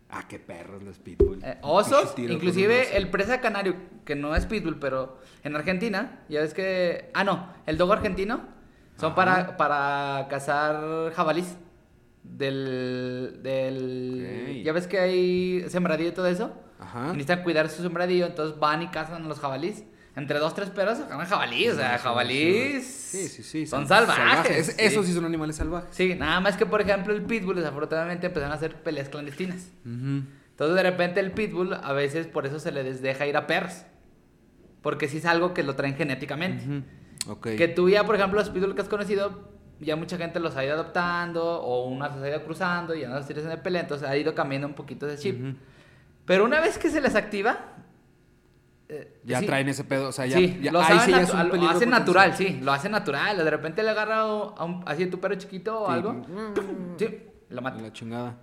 Ah, 0.09 0.25
qué 0.27 0.37
perros 0.39 0.83
los 0.83 0.97
pitbull. 0.99 1.39
Eh, 1.43 1.57
osos, 1.61 2.13
inclusive 2.17 2.81
oso. 2.81 2.91
el 2.95 3.09
presa 3.09 3.39
canario, 3.39 3.75
que 4.05 4.15
no 4.15 4.35
es 4.35 4.45
pitbull, 4.45 4.79
pero 4.79 5.19
en 5.43 5.55
Argentina, 5.55 6.23
ya 6.27 6.41
ves 6.41 6.53
que... 6.53 7.09
Ah, 7.13 7.23
no, 7.23 7.53
el 7.65 7.77
dogo 7.77 7.93
argentino 7.93 8.41
son 8.97 9.11
Ajá. 9.11 9.15
para, 9.15 9.57
para 9.57 10.27
cazar 10.29 11.13
jabalís. 11.13 11.55
del... 12.23 13.39
del 13.43 14.61
¿Ya 14.65 14.73
ves 14.73 14.87
que 14.87 14.99
hay 14.99 15.65
sembradío 15.69 16.09
y 16.09 16.11
todo 16.11 16.27
eso? 16.27 16.51
Ajá. 16.97 17.07
Necesitan 17.07 17.43
cuidar 17.43 17.69
su 17.69 17.81
sembradío, 17.81 18.25
entonces 18.25 18.59
van 18.59 18.81
y 18.81 18.87
cazan 18.87 19.23
a 19.23 19.27
los 19.27 19.39
jabalís. 19.39 19.83
Entre 20.17 20.39
dos, 20.39 20.55
tres 20.55 20.71
perros 20.71 20.97
sacan 20.97 21.23
jabalís, 21.27 21.73
o 21.73 21.75
sea, 21.75 21.99
jabalís. 21.99 22.87
Sí, 22.87 23.27
sí, 23.27 23.43
sí. 23.43 23.67
Son, 23.67 23.87
salvajes. 23.87 24.75
Esos 24.79 25.05
sí 25.05 25.13
son 25.13 25.25
animales 25.25 25.57
salvajes. 25.57 25.89
Sí, 25.91 26.15
nada 26.15 26.39
más 26.39 26.57
que, 26.57 26.65
por 26.65 26.81
ejemplo, 26.81 27.13
el 27.13 27.21
pitbull, 27.21 27.55
desafortunadamente, 27.55 28.25
empezaron 28.25 28.51
a 28.51 28.55
hacer 28.55 28.81
peleas 28.81 29.09
clandestinas. 29.09 29.69
Entonces, 29.85 30.75
de 30.75 30.81
repente, 30.81 31.19
el 31.19 31.33
pitbull, 31.33 31.71
a 31.75 31.93
veces, 31.93 32.25
por 32.25 32.47
eso 32.47 32.59
se 32.59 32.71
le 32.71 32.83
deja 32.83 33.27
ir 33.27 33.37
a 33.37 33.45
perros. 33.45 33.83
Porque 34.81 35.07
sí 35.07 35.17
es 35.17 35.25
algo 35.25 35.53
que 35.53 35.61
lo 35.61 35.75
traen 35.75 35.95
genéticamente. 35.95 36.83
Que 37.43 37.67
tú 37.67 37.87
ya, 37.87 38.03
por 38.03 38.15
ejemplo, 38.15 38.39
los 38.39 38.49
pitbull 38.49 38.73
que 38.73 38.81
has 38.81 38.89
conocido, 38.89 39.51
ya 39.79 39.95
mucha 39.95 40.17
gente 40.17 40.39
los 40.39 40.55
ha 40.55 40.65
ido 40.65 40.73
adoptando, 40.73 41.61
o 41.61 41.87
una 41.87 42.11
se 42.11 42.25
ha 42.25 42.29
ido 42.29 42.43
cruzando, 42.43 42.95
y 42.95 43.01
ya 43.01 43.07
no 43.07 43.17
los 43.17 43.27
tienes 43.27 43.45
en 43.45 43.51
el 43.51 43.59
pelea, 43.59 43.83
entonces 43.83 44.09
ha 44.09 44.17
ido 44.17 44.33
cambiando 44.33 44.67
un 44.67 44.73
poquito 44.73 45.05
de 45.05 45.15
chip. 45.15 45.55
Pero 46.27 46.43
una 46.43 46.59
vez 46.59 46.77
que 46.77 46.89
se 46.89 46.99
les 46.99 47.15
activa, 47.15 47.57
eh, 48.89 49.21
ya 49.23 49.41
traen 49.41 49.69
ese 49.69 49.85
pedo, 49.85 50.09
o 50.09 50.11
sea, 50.11 50.25
ya, 50.25 50.37
sí, 50.37 50.59
lo, 50.69 50.81
hacen 50.81 51.89
natural, 51.89 52.35
sí, 52.35 52.59
lo 52.61 52.73
hacen 52.73 52.91
natural. 52.91 53.37
De 53.37 53.49
repente 53.49 53.81
le 53.81 53.91
agarra 53.91 54.19
a 54.19 54.65
un, 54.65 54.83
así 54.85 55.05
tu 55.05 55.21
perro 55.21 55.35
chiquito 55.35 55.79
o 55.83 55.89
algo, 55.89 56.21
sí, 56.97 57.23
lo 57.49 57.61
mata. 57.61 57.81
La 57.81 57.93
chingada. 57.93 58.35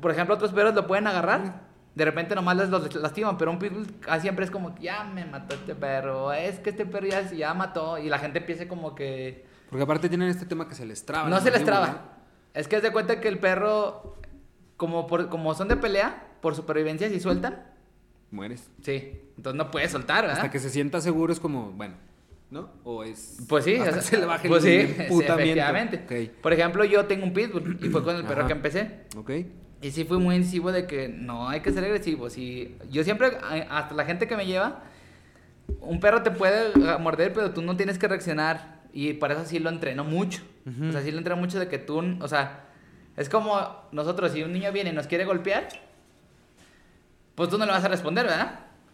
Por 0.00 0.10
ejemplo, 0.10 0.34
otros 0.34 0.52
perros 0.52 0.74
lo 0.74 0.86
pueden 0.86 1.06
agarrar, 1.06 1.60
de 1.94 2.04
repente 2.06 2.34
nomás 2.34 2.56
les 2.56 2.70
los 2.70 2.94
lastiman, 2.94 3.36
pero 3.36 3.50
un 3.50 3.58
pitbull 3.58 3.86
siempre 4.22 4.46
es 4.46 4.50
como, 4.50 4.74
ya 4.78 5.04
me 5.04 5.26
mató 5.26 5.54
este 5.54 5.74
perro, 5.74 6.32
es 6.32 6.58
que 6.58 6.70
este 6.70 6.86
perro 6.86 7.06
ya, 7.06 7.30
ya 7.30 7.52
mató, 7.52 7.98
y 7.98 8.08
la 8.08 8.18
gente 8.18 8.38
empieza 8.38 8.66
como 8.66 8.94
que... 8.94 9.44
Porque 9.68 9.82
aparte 9.82 10.08
tienen 10.08 10.28
este 10.28 10.46
tema 10.46 10.66
que 10.66 10.74
se 10.74 10.86
les 10.86 11.04
traba. 11.04 11.28
No 11.28 11.38
se 11.38 11.50
les 11.50 11.66
traba. 11.66 12.16
Es 12.54 12.66
que 12.66 12.76
es 12.76 12.82
de 12.82 12.92
cuenta 12.92 13.20
que 13.20 13.28
el 13.28 13.38
perro, 13.38 14.16
como, 14.78 15.06
por, 15.06 15.28
como 15.28 15.52
son 15.54 15.68
de 15.68 15.76
pelea, 15.76 16.29
por 16.40 16.54
supervivencia, 16.54 17.08
si 17.08 17.20
sueltan, 17.20 17.64
mueres. 18.30 18.70
Sí, 18.82 19.20
entonces 19.36 19.56
no 19.56 19.70
puedes 19.70 19.90
soltar, 19.90 20.22
¿verdad? 20.22 20.38
Hasta 20.38 20.50
que 20.50 20.58
se 20.58 20.70
sienta 20.70 21.00
seguro 21.00 21.32
es 21.32 21.40
como, 21.40 21.72
bueno, 21.72 21.94
¿no? 22.50 22.70
O 22.84 23.04
es... 23.04 23.38
Pues 23.48 23.64
sí, 23.64 23.76
hasta 23.76 24.02
se 24.02 24.18
le 24.18 24.26
baje 24.26 24.48
pues 24.48 24.62
sí, 24.62 24.74
efectivamente. 24.74 26.32
Por 26.40 26.52
ejemplo, 26.52 26.84
yo 26.84 27.06
tengo 27.06 27.24
un 27.24 27.32
pitbull 27.32 27.78
y 27.82 27.88
fue 27.88 28.02
con 28.02 28.16
el 28.16 28.24
perro 28.24 28.46
que 28.46 28.52
empecé. 28.52 29.06
Ok. 29.16 29.30
Y 29.82 29.90
sí 29.92 30.04
fui 30.04 30.18
muy 30.18 30.36
incisivo 30.36 30.72
de 30.72 30.86
que 30.86 31.08
no 31.08 31.48
hay 31.48 31.60
que 31.60 31.72
ser 31.72 31.84
agresivo. 31.84 32.28
Si, 32.28 32.76
yo 32.90 33.02
siempre, 33.02 33.38
hasta 33.70 33.94
la 33.94 34.04
gente 34.04 34.28
que 34.28 34.36
me 34.36 34.44
lleva, 34.44 34.82
un 35.80 36.00
perro 36.00 36.22
te 36.22 36.30
puede 36.30 36.76
morder, 36.98 37.32
pero 37.32 37.52
tú 37.52 37.62
no 37.62 37.76
tienes 37.76 37.98
que 37.98 38.06
reaccionar. 38.06 38.80
Y 38.92 39.14
por 39.14 39.30
eso 39.32 39.44
sí 39.44 39.58
lo 39.58 39.70
entreno 39.70 40.04
mucho. 40.04 40.42
O 40.88 40.92
sea, 40.92 41.00
sí 41.00 41.10
lo 41.10 41.18
entreno 41.18 41.40
mucho 41.40 41.58
de 41.58 41.68
que 41.68 41.78
tú, 41.78 42.02
o 42.20 42.28
sea, 42.28 42.66
es 43.16 43.28
como 43.28 43.58
nosotros, 43.92 44.32
si 44.32 44.42
un 44.42 44.52
niño 44.52 44.70
viene 44.72 44.90
y 44.90 44.92
nos 44.92 45.06
quiere 45.06 45.24
golpear, 45.24 45.68
pues 47.40 47.48
tú 47.48 47.56
no 47.56 47.64
le 47.64 47.72
vas 47.72 47.82
a 47.82 47.88
responder, 47.88 48.26
¿verdad? 48.26 48.50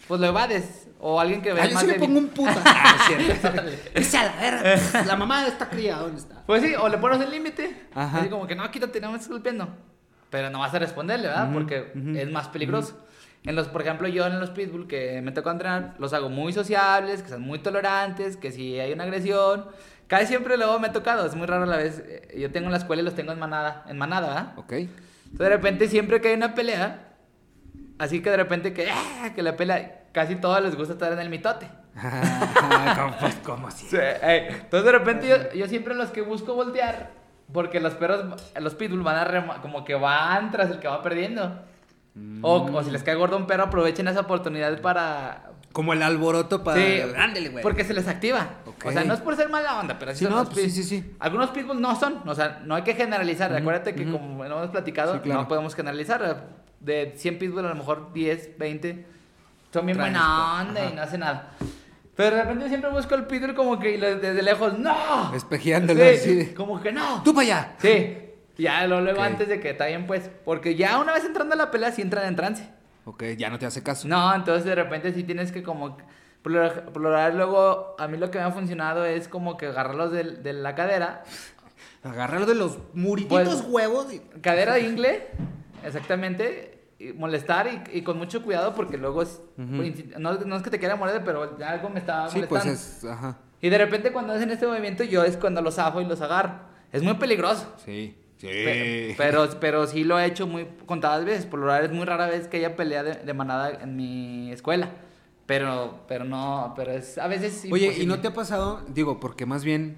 Pues 0.06 0.20
lo 0.20 0.28
evades. 0.28 0.86
O 1.00 1.18
alguien 1.18 1.42
que 1.42 1.52
vea 1.52 1.64
ah, 1.64 1.66
yo 1.66 1.80
sí 1.80 1.86
le 1.88 1.94
pongo 1.94 2.16
un 2.16 2.28
puta. 2.28 2.54
la 4.94 5.04
La 5.04 5.16
mamá 5.16 5.48
está 5.48 5.68
criada, 5.68 6.02
¿dónde 6.02 6.20
está? 6.20 6.44
Pues 6.46 6.62
sí, 6.62 6.72
o 6.76 6.88
le 6.88 6.96
pones 6.98 7.20
el 7.20 7.32
límite. 7.32 7.88
Así 7.92 8.28
como 8.28 8.46
que 8.46 8.54
no, 8.54 8.70
quítate, 8.70 9.00
no 9.00 9.10
me 9.10 9.16
estás 9.16 9.32
golpeando. 9.32 9.68
Pero 10.30 10.48
no 10.50 10.60
vas 10.60 10.72
a 10.72 10.78
responderle, 10.78 11.26
¿verdad? 11.26 11.50
Porque 11.52 11.90
es 12.14 12.30
más 12.30 12.46
peligroso. 12.46 12.96
En 13.42 13.56
los, 13.56 13.66
por 13.66 13.82
ejemplo, 13.82 14.06
yo 14.06 14.24
en 14.28 14.38
los 14.38 14.50
pitbull 14.50 14.86
que 14.86 15.20
me 15.22 15.32
toca 15.32 15.50
entrenar, 15.50 15.96
los 15.98 16.12
hago 16.12 16.28
muy 16.28 16.52
sociables, 16.52 17.24
que 17.24 17.30
son 17.30 17.42
muy 17.42 17.58
tolerantes, 17.58 18.36
que 18.36 18.52
si 18.52 18.78
hay 18.78 18.92
una 18.92 19.02
agresión, 19.02 19.66
casi 20.06 20.26
siempre 20.26 20.56
luego 20.56 20.78
me 20.78 20.86
ha 20.86 20.92
tocado, 20.92 21.26
es 21.26 21.34
muy 21.34 21.48
raro 21.48 21.64
a 21.64 21.66
la 21.66 21.78
vez. 21.78 22.00
Eh, 22.06 22.38
yo 22.38 22.52
tengo 22.52 22.66
en 22.66 22.72
la 22.72 22.78
escuela 22.78 23.02
y 23.02 23.04
los 23.04 23.16
tengo 23.16 23.32
en 23.32 23.40
manada, 23.40 23.84
en 23.88 23.98
manada, 23.98 24.28
¿verdad? 24.28 24.52
Ok. 24.54 24.72
Entonces 24.72 25.38
de 25.38 25.48
repente 25.48 25.88
siempre 25.88 26.20
que 26.20 26.28
hay 26.28 26.34
una 26.34 26.54
pelea, 26.54 27.05
Así 27.98 28.20
que 28.20 28.30
de 28.30 28.36
repente 28.36 28.72
que, 28.72 28.90
¡ah! 28.90 29.32
que 29.34 29.42
la 29.42 29.56
pela, 29.56 30.02
casi 30.12 30.36
todos 30.36 30.62
les 30.62 30.76
gusta 30.76 30.94
estar 30.94 31.12
en 31.12 31.18
el 31.18 31.30
mitote. 31.30 31.68
pues, 33.20 33.36
¿cómo 33.42 33.68
así? 33.68 33.88
entonces 33.92 34.84
de 34.84 34.92
repente 34.92 35.28
yo, 35.28 35.58
yo, 35.58 35.66
siempre 35.66 35.94
los 35.94 36.10
que 36.10 36.20
busco 36.20 36.54
voltear, 36.54 37.10
porque 37.52 37.80
los 37.80 37.94
perros, 37.94 38.24
los 38.60 38.74
pitbull 38.74 39.02
van 39.02 39.36
a 39.36 39.60
como 39.62 39.84
que 39.84 39.94
van 39.94 40.50
tras 40.50 40.70
el 40.70 40.78
que 40.78 40.88
va 40.88 41.02
perdiendo. 41.02 41.62
O, 42.42 42.62
o, 42.72 42.82
si 42.82 42.90
les 42.90 43.02
cae 43.02 43.14
gordo 43.14 43.36
un 43.36 43.46
perro, 43.46 43.64
aprovechen 43.64 44.08
esa 44.08 44.20
oportunidad 44.20 44.80
para... 44.80 45.50
Como 45.72 45.92
el 45.92 46.02
alboroto 46.02 46.64
para... 46.64 46.80
Sí, 46.80 47.02
güey. 47.50 47.62
Porque 47.62 47.84
se 47.84 47.92
les 47.92 48.08
activa. 48.08 48.48
O 48.82 48.90
sea, 48.90 49.04
no 49.04 49.12
es 49.12 49.20
por 49.20 49.36
ser 49.36 49.50
mala 49.50 49.78
onda, 49.78 49.98
pero 49.98 50.12
así 50.12 50.24
sí, 50.24 50.30
no, 50.30 50.42
pues 50.44 50.56
sí, 50.56 50.70
sí, 50.70 50.84
sí. 50.84 51.16
Algunos 51.18 51.50
pitbulls 51.50 51.78
no 51.78 51.94
son. 51.94 52.26
O 52.26 52.34
sea, 52.34 52.62
no 52.64 52.74
hay 52.74 52.82
que 52.82 52.94
generalizar. 52.94 53.54
Acuérdate 53.54 53.94
que 53.94 54.10
como 54.10 54.42
hemos 54.44 54.70
platicado, 54.70 55.20
no 55.22 55.48
podemos 55.48 55.74
generalizar 55.74 56.46
de 56.80 57.14
100 57.16 57.38
pitbull, 57.38 57.64
a 57.64 57.68
lo 57.70 57.74
mejor 57.74 58.12
10, 58.12 58.58
20 58.58 59.06
son 59.72 59.84
bien 59.84 59.98
buena 59.98 60.62
onda 60.62 60.88
y 60.90 60.94
no 60.94 61.02
hacen 61.02 61.20
nada. 61.20 61.50
Pero 62.14 62.36
de 62.36 62.42
repente 62.42 62.68
siempre 62.68 62.90
busco 62.90 63.14
el 63.14 63.26
pitbull 63.26 63.54
como 63.54 63.78
que 63.78 63.98
desde 63.98 64.42
lejos, 64.42 64.78
¡no! 64.78 65.34
Espejeándolo 65.34 66.02
sí, 66.16 66.54
Como 66.56 66.80
que 66.80 66.92
no. 66.92 67.22
¡Tú 67.22 67.34
para 67.34 67.44
allá! 67.44 67.74
Sí. 67.78 68.16
Ya 68.56 68.86
lo 68.86 69.02
luego 69.02 69.20
antes 69.20 69.48
de 69.48 69.60
que 69.60 69.70
está 69.70 69.86
bien, 69.86 70.06
pues. 70.06 70.30
Porque 70.44 70.76
ya 70.76 70.98
una 70.98 71.12
vez 71.12 71.24
entrando 71.24 71.54
a 71.54 71.58
la 71.58 71.70
pelea, 71.70 71.92
sí 71.92 72.00
entran 72.00 72.26
en 72.26 72.36
trance. 72.36 72.70
Ok, 73.04 73.22
ya 73.36 73.50
no 73.50 73.58
te 73.58 73.66
hace 73.66 73.82
caso. 73.82 74.08
No, 74.08 74.34
entonces 74.34 74.64
de 74.64 74.74
repente 74.74 75.12
sí 75.12 75.24
tienes 75.24 75.52
que 75.52 75.62
como. 75.62 75.98
Por 76.40 76.52
lo 76.52 77.30
luego, 77.32 77.96
a 77.98 78.08
mí 78.08 78.16
lo 78.16 78.30
que 78.30 78.38
me 78.38 78.44
ha 78.44 78.50
funcionado 78.52 79.04
es 79.04 79.28
como 79.28 79.56
que 79.56 79.66
agarrarlos 79.66 80.12
de, 80.12 80.24
de 80.24 80.52
la 80.54 80.74
cadera. 80.74 81.22
Agarrarlos 82.02 82.48
de 82.48 82.54
los 82.54 82.78
murititos 82.94 83.62
pues, 83.62 83.64
huevos. 83.68 84.06
Cadera 84.40 84.74
de 84.74 84.82
ingle, 84.82 85.26
exactamente 85.86 86.76
molestar 87.14 87.88
y, 87.92 88.02
con 88.02 88.18
mucho 88.18 88.42
cuidado 88.42 88.74
porque 88.74 88.96
luego 88.96 89.22
es, 89.22 89.40
no, 89.56 90.56
es 90.56 90.62
que 90.62 90.70
te 90.70 90.78
quiera 90.78 90.96
morder, 90.96 91.22
pero 91.24 91.42
algo 91.42 91.88
me 91.90 92.00
está 92.00 92.28
molestando. 92.32 92.40
Sí, 92.40 92.46
pues 92.48 92.66
es, 92.66 93.04
ajá. 93.04 93.38
Y 93.60 93.68
de 93.68 93.78
repente 93.78 94.12
cuando 94.12 94.32
hacen 94.32 94.50
este 94.50 94.66
movimiento 94.66 95.04
yo 95.04 95.24
es 95.24 95.36
cuando 95.36 95.62
los 95.62 95.78
ajo 95.78 96.00
y 96.00 96.04
los 96.04 96.20
agarro. 96.20 96.52
Es 96.92 97.02
muy 97.02 97.14
peligroso. 97.14 97.72
Sí. 97.84 98.16
Sí. 98.38 98.48
Pero, 99.16 99.48
pero, 99.60 99.86
sí 99.86 100.04
lo 100.04 100.20
he 100.20 100.26
hecho 100.26 100.46
muy 100.46 100.66
contadas 100.84 101.24
veces. 101.24 101.46
Por 101.46 101.60
lo 101.60 101.66
general 101.66 101.90
es 101.90 101.96
muy 101.96 102.04
rara 102.04 102.26
vez 102.26 102.48
que 102.48 102.58
haya 102.58 102.76
pelea 102.76 103.02
de, 103.02 103.34
manada 103.34 103.70
en 103.82 103.96
mi 103.96 104.52
escuela. 104.52 104.90
Pero, 105.46 106.00
pero 106.06 106.24
no, 106.24 106.74
pero 106.76 106.92
es 106.92 107.16
a 107.18 107.28
veces 107.28 107.66
Oye, 107.70 107.94
¿y 107.98 108.04
no 108.04 108.20
te 108.20 108.28
ha 108.28 108.34
pasado? 108.34 108.82
Digo, 108.88 109.20
porque 109.20 109.46
más 109.46 109.64
bien. 109.64 109.96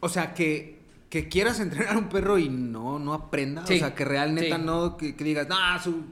O 0.00 0.08
sea, 0.08 0.34
que 0.34 0.75
que 1.22 1.28
quieras 1.28 1.60
entrenar 1.60 1.94
a 1.94 1.98
un 1.98 2.10
perro 2.10 2.36
y 2.36 2.50
no, 2.50 2.98
no 2.98 3.14
aprenda. 3.14 3.62
o 3.62 3.66
sea, 3.66 3.94
que 3.94 4.04
realmente 4.04 4.58
no, 4.58 4.98
que, 4.98 5.12
digas, 5.12 5.48
no, 5.48 5.56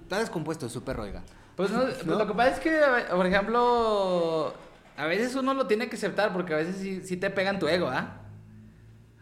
está 0.03 0.19
descompuesto 0.19 0.69
su 0.71 0.83
perro, 0.83 1.03
oiga. 1.03 1.23
Pues, 1.57 1.71
no, 1.71 1.83
pues 1.85 2.07
lo 2.07 2.27
que 2.27 2.33
pasa 2.33 2.51
es 2.53 2.61
que, 2.61 2.81
por 3.11 3.27
ejemplo, 3.27 4.55
a 4.97 5.05
veces 5.05 5.35
uno 5.35 5.53
lo 5.53 5.67
tiene 5.67 5.91
que 5.91 5.97
aceptar 5.97 6.33
porque 6.33 6.55
a 6.55 6.57
veces 6.57 6.77
sí, 6.77 7.03
sí 7.05 7.19
te 7.19 7.29
pegan 7.29 7.59
tu 7.59 7.69
ego, 7.69 7.89
¿ah? 7.89 8.23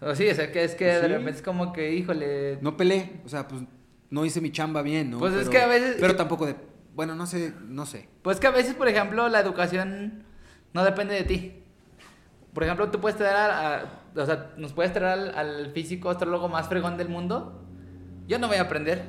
O 0.00 0.14
sí, 0.14 0.28
o 0.28 0.34
sea, 0.34 0.52
que 0.52 0.62
es 0.62 0.76
que 0.76 0.84
de 0.84 1.08
repente 1.08 1.30
es 1.32 1.42
como 1.42 1.72
que, 1.72 1.92
híjole. 1.94 2.58
No 2.60 2.76
peleé, 2.76 3.20
o 3.24 3.28
sea, 3.28 3.48
pues 3.48 3.62
no 4.10 4.24
hice 4.24 4.40
mi 4.40 4.52
chamba 4.52 4.82
bien, 4.82 5.10
¿no? 5.10 5.18
Pues 5.18 5.34
es 5.34 5.48
que 5.48 5.58
a 5.58 5.66
veces. 5.66 5.96
Pero 5.98 6.14
tampoco 6.14 6.46
de. 6.46 6.54
Bueno, 6.94 7.16
no 7.16 7.26
sé, 7.26 7.52
no 7.66 7.86
sé. 7.86 8.08
Pues 8.22 8.38
que 8.38 8.46
a 8.46 8.50
veces, 8.50 8.74
por 8.74 8.86
ejemplo, 8.86 9.28
la 9.28 9.40
educación 9.40 10.22
no 10.74 10.84
depende 10.84 11.14
de 11.14 11.24
ti. 11.24 11.62
Por 12.52 12.64
ejemplo, 12.64 12.90
tú 12.90 13.00
puedes 13.00 13.16
traer 13.16 13.36
a, 13.36 14.01
o 14.14 14.26
sea, 14.26 14.50
nos 14.56 14.72
puedes 14.72 14.92
traer 14.92 15.32
al, 15.36 15.70
físico 15.72 16.10
astrólogo 16.10 16.48
más 16.48 16.68
fregón 16.68 16.96
del 16.96 17.08
mundo. 17.08 17.62
Yo 18.26 18.38
no 18.38 18.48
voy 18.48 18.56
a 18.56 18.62
aprender. 18.62 19.02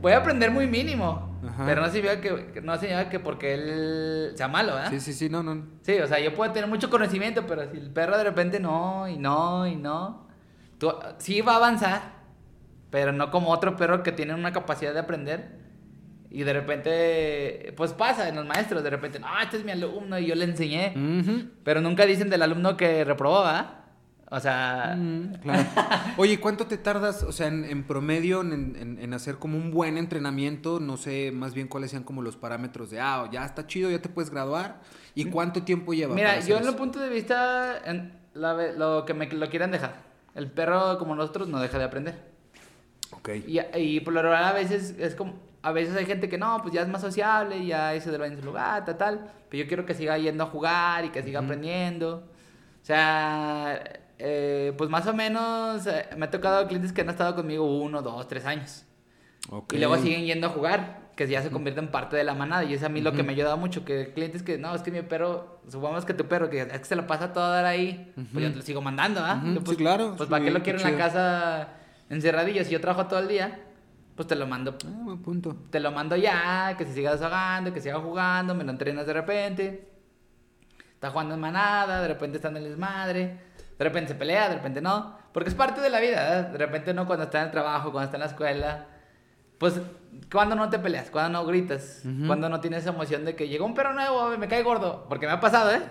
Voy 0.00 0.12
a 0.12 0.18
aprender 0.18 0.50
muy 0.50 0.66
mínimo. 0.66 1.32
Pero 1.66 1.82
no 1.82 1.90
significa 1.90 2.20
que, 2.20 2.60
no 2.62 2.76
significa 2.78 3.10
que 3.10 3.20
porque 3.20 3.54
él 3.54 4.32
sea 4.34 4.48
malo, 4.48 4.78
¿eh? 4.78 4.86
Sí, 4.88 5.00
sí, 5.00 5.12
sí, 5.12 5.28
no, 5.28 5.42
no. 5.42 5.62
Sí, 5.82 5.98
o 5.98 6.06
sea, 6.06 6.18
yo 6.18 6.34
puedo 6.34 6.50
tener 6.52 6.68
mucho 6.68 6.88
conocimiento, 6.88 7.46
pero 7.46 7.70
si 7.70 7.76
el 7.76 7.90
perro 7.90 8.16
de 8.16 8.24
repente 8.24 8.60
no, 8.60 9.06
y 9.08 9.18
no, 9.18 9.66
y 9.66 9.76
no. 9.76 10.26
Tú, 10.78 10.90
sí 11.18 11.42
va 11.42 11.52
a 11.52 11.56
avanzar, 11.56 12.00
pero 12.90 13.12
no 13.12 13.30
como 13.30 13.50
otro 13.50 13.76
perro 13.76 14.02
que 14.02 14.10
tiene 14.10 14.34
una 14.34 14.52
capacidad 14.52 14.94
de 14.94 15.00
aprender 15.00 15.63
y 16.34 16.42
de 16.42 16.52
repente, 16.52 17.72
pues 17.76 17.92
pasa 17.92 18.28
en 18.28 18.34
los 18.34 18.44
maestros, 18.44 18.82
de 18.82 18.90
repente, 18.90 19.20
no, 19.20 19.28
este 19.40 19.58
es 19.58 19.64
mi 19.64 19.70
alumno 19.70 20.18
y 20.18 20.26
yo 20.26 20.34
le 20.34 20.44
enseñé. 20.44 20.92
Pero 21.62 21.80
nunca 21.80 22.04
dicen 22.06 22.28
del 22.28 22.42
alumno 22.42 22.76
que 22.76 23.04
reprobó, 23.04 23.44
¿verdad? 23.44 23.84
O 24.30 24.40
sea... 24.40 24.98
claro. 25.42 25.64
Oye, 26.16 26.40
¿cuánto 26.40 26.66
te 26.66 26.76
tardas, 26.76 27.22
o 27.22 27.30
sea, 27.30 27.46
en, 27.46 27.84
promedio, 27.84 28.40
en, 28.40 29.14
hacer 29.14 29.36
como 29.36 29.56
un 29.56 29.70
buen 29.70 29.96
entrenamiento? 29.96 30.80
No 30.80 30.96
sé, 30.96 31.30
más 31.30 31.54
bien 31.54 31.68
cuáles 31.68 31.92
sean 31.92 32.02
como 32.02 32.20
los 32.20 32.36
parámetros 32.36 32.90
de, 32.90 32.98
ah, 32.98 33.28
ya 33.30 33.44
está 33.44 33.68
chido, 33.68 33.88
ya 33.88 34.02
te 34.02 34.08
puedes 34.08 34.30
graduar. 34.30 34.80
¿Y 35.14 35.26
cuánto 35.26 35.62
tiempo 35.62 35.94
lleva? 35.94 36.16
Mira, 36.16 36.40
yo 36.40 36.56
en 36.58 36.66
lo 36.66 36.74
punto 36.74 36.98
de 36.98 37.10
vista, 37.10 37.80
en 37.84 38.12
lo 38.34 39.04
que 39.06 39.14
me 39.14 39.30
lo 39.30 39.48
quieran 39.50 39.70
dejar. 39.70 40.02
El 40.34 40.50
perro, 40.50 40.98
como 40.98 41.14
nosotros, 41.14 41.46
no 41.46 41.60
deja 41.60 41.78
de 41.78 41.84
aprender. 41.84 42.16
Ok. 43.12 43.28
Y, 43.46 43.60
y 43.76 44.00
por 44.00 44.14
lo 44.14 44.18
general 44.18 44.46
a 44.46 44.52
veces 44.52 44.96
es 44.98 45.14
como 45.14 45.43
a 45.64 45.72
veces 45.72 45.96
hay 45.96 46.04
gente 46.04 46.28
que 46.28 46.36
no, 46.36 46.58
pues 46.60 46.74
ya 46.74 46.82
es 46.82 46.88
más 46.88 47.00
sociable, 47.00 47.64
ya 47.64 47.94
ese 47.94 48.10
del 48.10 48.20
baño 48.20 48.34
en 48.34 48.40
su 48.40 48.44
lugar, 48.44 48.84
tal, 48.84 48.98
tal. 48.98 49.30
Pero 49.48 49.62
yo 49.62 49.66
quiero 49.66 49.86
que 49.86 49.94
siga 49.94 50.18
yendo 50.18 50.44
a 50.44 50.46
jugar 50.46 51.06
y 51.06 51.08
que 51.08 51.22
siga 51.22 51.40
aprendiendo. 51.40 52.28
O 52.82 52.84
sea, 52.84 53.82
eh, 54.18 54.74
pues 54.76 54.90
más 54.90 55.06
o 55.06 55.14
menos 55.14 55.86
eh, 55.86 56.04
me 56.18 56.26
ha 56.26 56.30
tocado 56.30 56.68
clientes 56.68 56.92
que 56.92 57.00
han 57.00 57.08
estado 57.08 57.34
conmigo 57.34 57.64
uno, 57.64 58.02
dos, 58.02 58.28
tres 58.28 58.44
años. 58.44 58.84
Y 59.72 59.78
luego 59.78 59.96
siguen 59.96 60.26
yendo 60.26 60.48
a 60.48 60.50
jugar, 60.50 61.10
que 61.16 61.26
ya 61.26 61.40
se 61.40 61.50
convierte 61.50 61.80
en 61.80 61.90
parte 61.90 62.14
de 62.14 62.24
la 62.24 62.34
manada. 62.34 62.64
Y 62.64 62.74
es 62.74 62.82
a 62.82 62.90
mí 62.90 63.00
lo 63.00 63.12
que 63.12 63.22
me 63.22 63.32
ayuda 63.32 63.56
mucho, 63.56 63.86
que 63.86 64.12
clientes 64.12 64.42
que, 64.42 64.58
no, 64.58 64.74
es 64.74 64.82
que 64.82 64.90
mi 64.90 65.00
perro, 65.00 65.60
supongamos 65.70 66.04
que 66.04 66.12
tu 66.12 66.26
perro, 66.26 66.50
que 66.50 66.60
es 66.60 66.78
que 66.78 66.84
se 66.84 66.96
lo 66.96 67.06
pasa 67.06 67.32
todo 67.32 67.54
ahí, 67.64 68.12
pues 68.14 68.44
yo 68.44 68.50
te 68.50 68.56
lo 68.56 68.62
sigo 68.62 68.82
mandando, 68.82 69.20
¿ah? 69.24 69.42
pues, 69.42 69.70
sí, 69.70 69.76
claro. 69.76 70.12
Pues 70.14 70.28
para 70.28 70.44
qué 70.44 70.50
lo 70.50 70.62
quiero 70.62 70.78
en 70.78 70.92
la 70.92 70.98
casa 70.98 71.68
encerradillo, 72.10 72.64
si 72.64 72.70
yo 72.70 72.82
trabajo 72.82 73.06
todo 73.06 73.20
el 73.20 73.28
día, 73.28 73.60
pues 74.14 74.28
te 74.28 74.36
lo 74.36 74.46
mando. 74.46 74.76
Ah, 74.86 75.16
punto. 75.22 75.56
Te 75.70 75.80
lo 75.80 75.90
mando 75.90 76.16
ya, 76.16 76.74
que 76.76 76.84
se 76.84 76.94
siga 76.94 77.12
desahogando, 77.12 77.72
que 77.72 77.80
siga 77.80 77.98
jugando, 78.00 78.54
me 78.54 78.64
lo 78.64 78.70
entrenas 78.70 79.06
de 79.06 79.12
repente. 79.12 79.88
Está 80.94 81.10
jugando 81.10 81.34
en 81.34 81.40
manada, 81.40 82.00
de 82.00 82.08
repente 82.08 82.36
está 82.36 82.48
en 82.48 82.56
el 82.58 82.64
desmadre, 82.64 83.38
de 83.78 83.84
repente 83.84 84.12
se 84.12 84.14
pelea, 84.14 84.48
de 84.48 84.54
repente 84.56 84.80
no. 84.80 85.18
Porque 85.32 85.50
es 85.50 85.54
parte 85.54 85.80
de 85.80 85.90
la 85.90 86.00
vida, 86.00 86.38
¿eh? 86.38 86.42
De 86.52 86.58
repente 86.58 86.94
no 86.94 87.06
cuando 87.06 87.24
está 87.24 87.40
en 87.40 87.46
el 87.46 87.50
trabajo, 87.50 87.90
cuando 87.90 88.04
está 88.06 88.16
en 88.16 88.20
la 88.20 88.26
escuela. 88.28 88.86
Pues, 89.58 89.80
cuando 90.30 90.54
no 90.54 90.70
te 90.70 90.78
peleas? 90.78 91.10
cuando 91.10 91.38
no 91.38 91.46
gritas? 91.46 92.02
cuando 92.26 92.48
no 92.48 92.60
tienes 92.60 92.82
esa 92.82 92.90
emoción 92.90 93.24
de 93.24 93.34
que 93.34 93.48
llegó 93.48 93.66
un 93.66 93.74
perro 93.74 93.92
nuevo, 93.92 94.36
me 94.38 94.48
cae 94.48 94.62
gordo? 94.62 95.06
Porque 95.08 95.26
me 95.26 95.32
ha 95.32 95.40
pasado, 95.40 95.72
¿eh? 95.72 95.82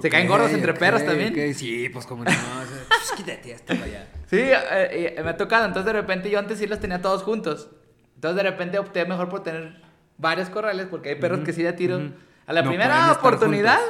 Se 0.00 0.10
caen 0.10 0.28
gordos 0.28 0.52
entre 0.52 0.74
perros 0.74 1.04
también. 1.04 1.54
Sí, 1.54 1.88
pues 1.88 2.06
como 2.06 2.24
no. 2.24 2.30
pues 2.30 3.12
quítate 3.16 3.54
hasta 3.54 3.72
allá. 3.72 4.06
Sí, 4.26 4.38
eh, 4.40 5.20
me 5.22 5.30
ha 5.30 5.36
tocado. 5.36 5.66
Entonces 5.66 5.86
de 5.86 5.92
repente 5.92 6.30
yo 6.30 6.38
antes 6.38 6.58
sí 6.58 6.66
los 6.66 6.78
tenía 6.78 7.00
todos 7.00 7.22
juntos. 7.22 7.70
Entonces 8.14 8.36
de 8.36 8.50
repente 8.50 8.78
opté 8.78 9.04
mejor 9.06 9.28
por 9.28 9.42
tener 9.42 9.80
varios 10.18 10.50
corrales 10.50 10.86
porque 10.90 11.10
hay 11.10 11.14
perros 11.14 11.40
que 11.40 11.52
sí 11.52 11.62
de 11.62 11.72
tiro. 11.72 12.12
A 12.46 12.52
la 12.52 12.62
primera 12.62 13.12
oportunidad. 13.12 13.80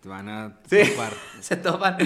Te 0.00 0.08
van 0.08 0.28
a 0.28 0.58
topar. 0.62 1.12
se 1.40 1.56
topan. 1.56 1.96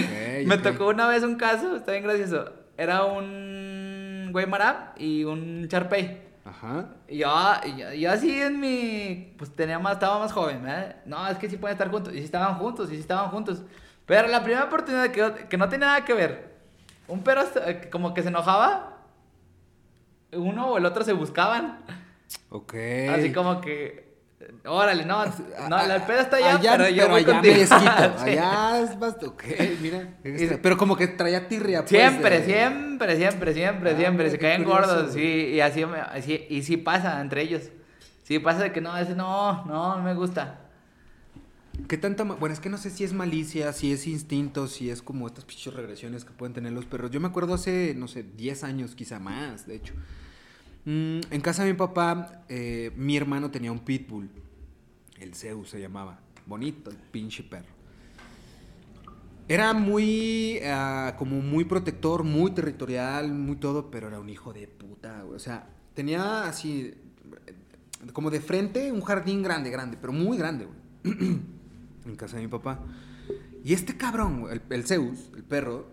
me 0.45 0.57
tocó 0.59 0.87
una 0.89 1.07
vez 1.07 1.23
un 1.23 1.35
caso, 1.35 1.75
está 1.75 1.91
bien 1.91 2.03
gracioso. 2.03 2.51
Era 2.77 3.05
un 3.05 4.29
Guaymará 4.31 4.93
y 4.97 5.23
un 5.23 5.67
Charpey. 5.67 6.26
Ajá. 6.47 6.95
Y 7.09 7.17
yo, 7.17 7.27
yo, 7.95 8.11
así 8.11 8.41
en 8.41 8.59
mi. 8.59 9.33
Pues 9.37 9.53
tenía 9.53 9.79
más, 9.79 9.93
estaba 9.93 10.19
más 10.19 10.31
joven, 10.31 10.63
¿eh? 10.65 10.95
No, 11.05 11.27
es 11.27 11.37
que 11.37 11.49
sí 11.49 11.57
pueden 11.57 11.75
estar 11.75 11.91
juntos. 11.91 12.13
Y 12.13 12.19
sí 12.19 12.23
estaban 12.23 12.55
juntos, 12.55 12.89
y 12.89 12.95
sí 12.95 13.01
estaban 13.01 13.29
juntos. 13.31 13.63
Pero 14.05 14.29
la 14.29 14.41
primera 14.41 14.65
oportunidad 14.65 15.11
que, 15.11 15.47
que 15.47 15.57
no 15.57 15.67
tenía 15.67 15.87
nada 15.87 16.05
que 16.05 16.13
ver. 16.13 16.55
Un 17.09 17.21
perro 17.21 17.41
eh, 17.65 17.89
como 17.91 18.13
que 18.13 18.21
se 18.21 18.29
enojaba. 18.29 18.97
Uno 20.31 20.71
o 20.71 20.77
el 20.77 20.85
otro 20.85 21.03
se 21.03 21.11
buscaban. 21.11 21.83
Ok. 22.49 22.75
Así 23.09 23.33
como 23.33 23.59
que. 23.59 24.06
Órale, 24.65 25.05
no, 25.05 25.25
no, 25.69 25.87
la 25.87 26.05
pedo 26.05 26.19
está 26.19 26.37
allá, 26.37 26.77
pero 26.77 26.89
yo 26.89 27.09
voy 27.09 27.23
allá 27.23 27.33
contigo. 27.33 27.55
Allá 28.19 28.81
es 28.81 28.97
más, 28.97 29.15
ok, 29.23 29.43
mira. 29.81 30.17
pero 30.61 30.77
como 30.77 30.95
que 30.95 31.07
traía 31.07 31.47
tirria, 31.47 31.79
pues, 31.79 31.89
Siempre, 31.89 32.45
siempre, 32.45 33.17
siempre, 33.17 33.53
siempre, 33.53 33.91
ah, 33.91 33.97
siempre. 33.97 34.29
Se 34.31 34.39
caen 34.39 34.63
gordos, 34.63 35.13
sí, 35.13 35.51
y 35.53 35.59
así, 35.59 35.83
así, 35.83 36.45
y 36.49 36.63
sí 36.63 36.77
pasa 36.77 37.21
entre 37.21 37.41
ellos. 37.41 37.63
Sí 38.23 38.39
pasa 38.39 38.63
de 38.63 38.71
que 38.73 38.81
no, 38.81 38.97
ese 38.97 39.15
no, 39.15 39.65
no, 39.65 39.97
no 39.97 40.03
me 40.03 40.13
gusta. 40.13 40.59
¿Qué 41.87 41.97
tanta... 41.97 42.23
Bueno, 42.23 42.51
es 42.53 42.59
que 42.59 42.69
no 42.69 42.77
sé 42.77 42.89
si 42.89 43.03
es 43.03 43.13
malicia, 43.13 43.71
si 43.71 43.93
es 43.93 44.07
instinto, 44.07 44.67
si 44.67 44.89
es 44.89 45.01
como 45.01 45.27
estas 45.27 45.45
pichos 45.45 45.73
regresiones 45.73 46.25
que 46.25 46.31
pueden 46.31 46.53
tener 46.53 46.73
los 46.73 46.85
perros. 46.85 47.11
Yo 47.11 47.21
me 47.21 47.27
acuerdo 47.27 47.53
hace, 47.53 47.93
no 47.95 48.07
sé, 48.07 48.23
10 48.23 48.63
años, 48.63 48.95
quizá 48.95 49.19
más, 49.19 49.67
de 49.67 49.75
hecho. 49.75 49.93
Mm, 50.87 51.19
en 51.31 51.41
casa 51.41 51.65
de 51.65 51.73
mi 51.73 51.77
papá, 51.77 52.43
eh, 52.47 52.93
mi 52.95 53.17
hermano 53.17 53.51
tenía 53.51 53.73
un 53.73 53.79
pitbull. 53.79 54.29
El 55.19 55.35
Zeus 55.35 55.71
se 55.71 55.81
llamaba. 55.81 56.21
Bonito, 56.45 56.89
el 56.89 56.95
pinche 56.95 57.43
perro. 57.43 57.75
Era 59.49 59.73
muy, 59.73 60.61
ah, 60.63 61.15
como 61.17 61.41
muy 61.41 61.65
protector, 61.65 62.23
muy 62.23 62.51
territorial, 62.51 63.33
muy 63.33 63.57
todo, 63.57 63.91
pero 63.91 64.07
era 64.07 64.17
un 64.21 64.29
hijo 64.29 64.53
de 64.53 64.65
puta, 64.69 65.25
O 65.25 65.39
sea, 65.39 65.67
tenía 65.93 66.47
así, 66.47 66.93
como 68.13 68.31
de 68.31 68.39
frente, 68.39 68.89
un 68.89 69.01
jardín 69.01 69.43
grande, 69.43 69.69
grande, 69.69 69.97
pero 69.99 70.13
muy 70.13 70.37
grande, 70.37 70.67
güey. 70.67 71.17
en 72.05 72.15
casa 72.15 72.37
de 72.37 72.43
mi 72.43 72.47
papá. 72.47 72.79
Y 73.61 73.73
este 73.73 73.97
cabrón, 73.97 74.45
el, 74.69 74.85
Zeus, 74.85 75.31
el 75.35 75.43
perro, 75.43 75.85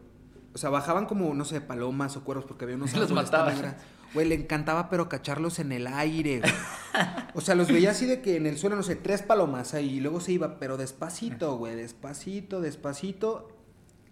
o 0.52 0.58
sea, 0.58 0.70
bajaban 0.70 1.06
como, 1.06 1.34
no 1.34 1.44
sé, 1.44 1.60
palomas 1.60 2.16
o 2.16 2.22
cuervos 2.22 2.44
porque 2.44 2.62
había 2.62 2.76
unos... 2.76 2.94
los 2.96 3.10
mataba. 3.10 3.52
Güey, 4.14 4.28
le 4.28 4.36
encantaba, 4.36 4.88
pero 4.88 5.08
cacharlos 5.08 5.58
en 5.58 5.72
el 5.72 5.86
aire. 5.86 6.40
O 7.34 7.40
sea, 7.40 7.56
los 7.56 7.68
veía 7.68 7.90
así 7.90 8.06
de 8.06 8.22
que 8.22 8.36
en 8.36 8.46
el 8.46 8.56
suelo, 8.56 8.76
no 8.76 8.84
sé, 8.84 8.94
tres 8.94 9.22
palomas 9.22 9.74
ahí. 9.74 9.96
Y 9.96 10.00
luego 10.00 10.20
se 10.20 10.32
iba, 10.32 10.60
pero 10.60 10.76
despacito, 10.76 11.56
güey, 11.56 11.74
despacito, 11.74 12.60
despacito. 12.60 13.48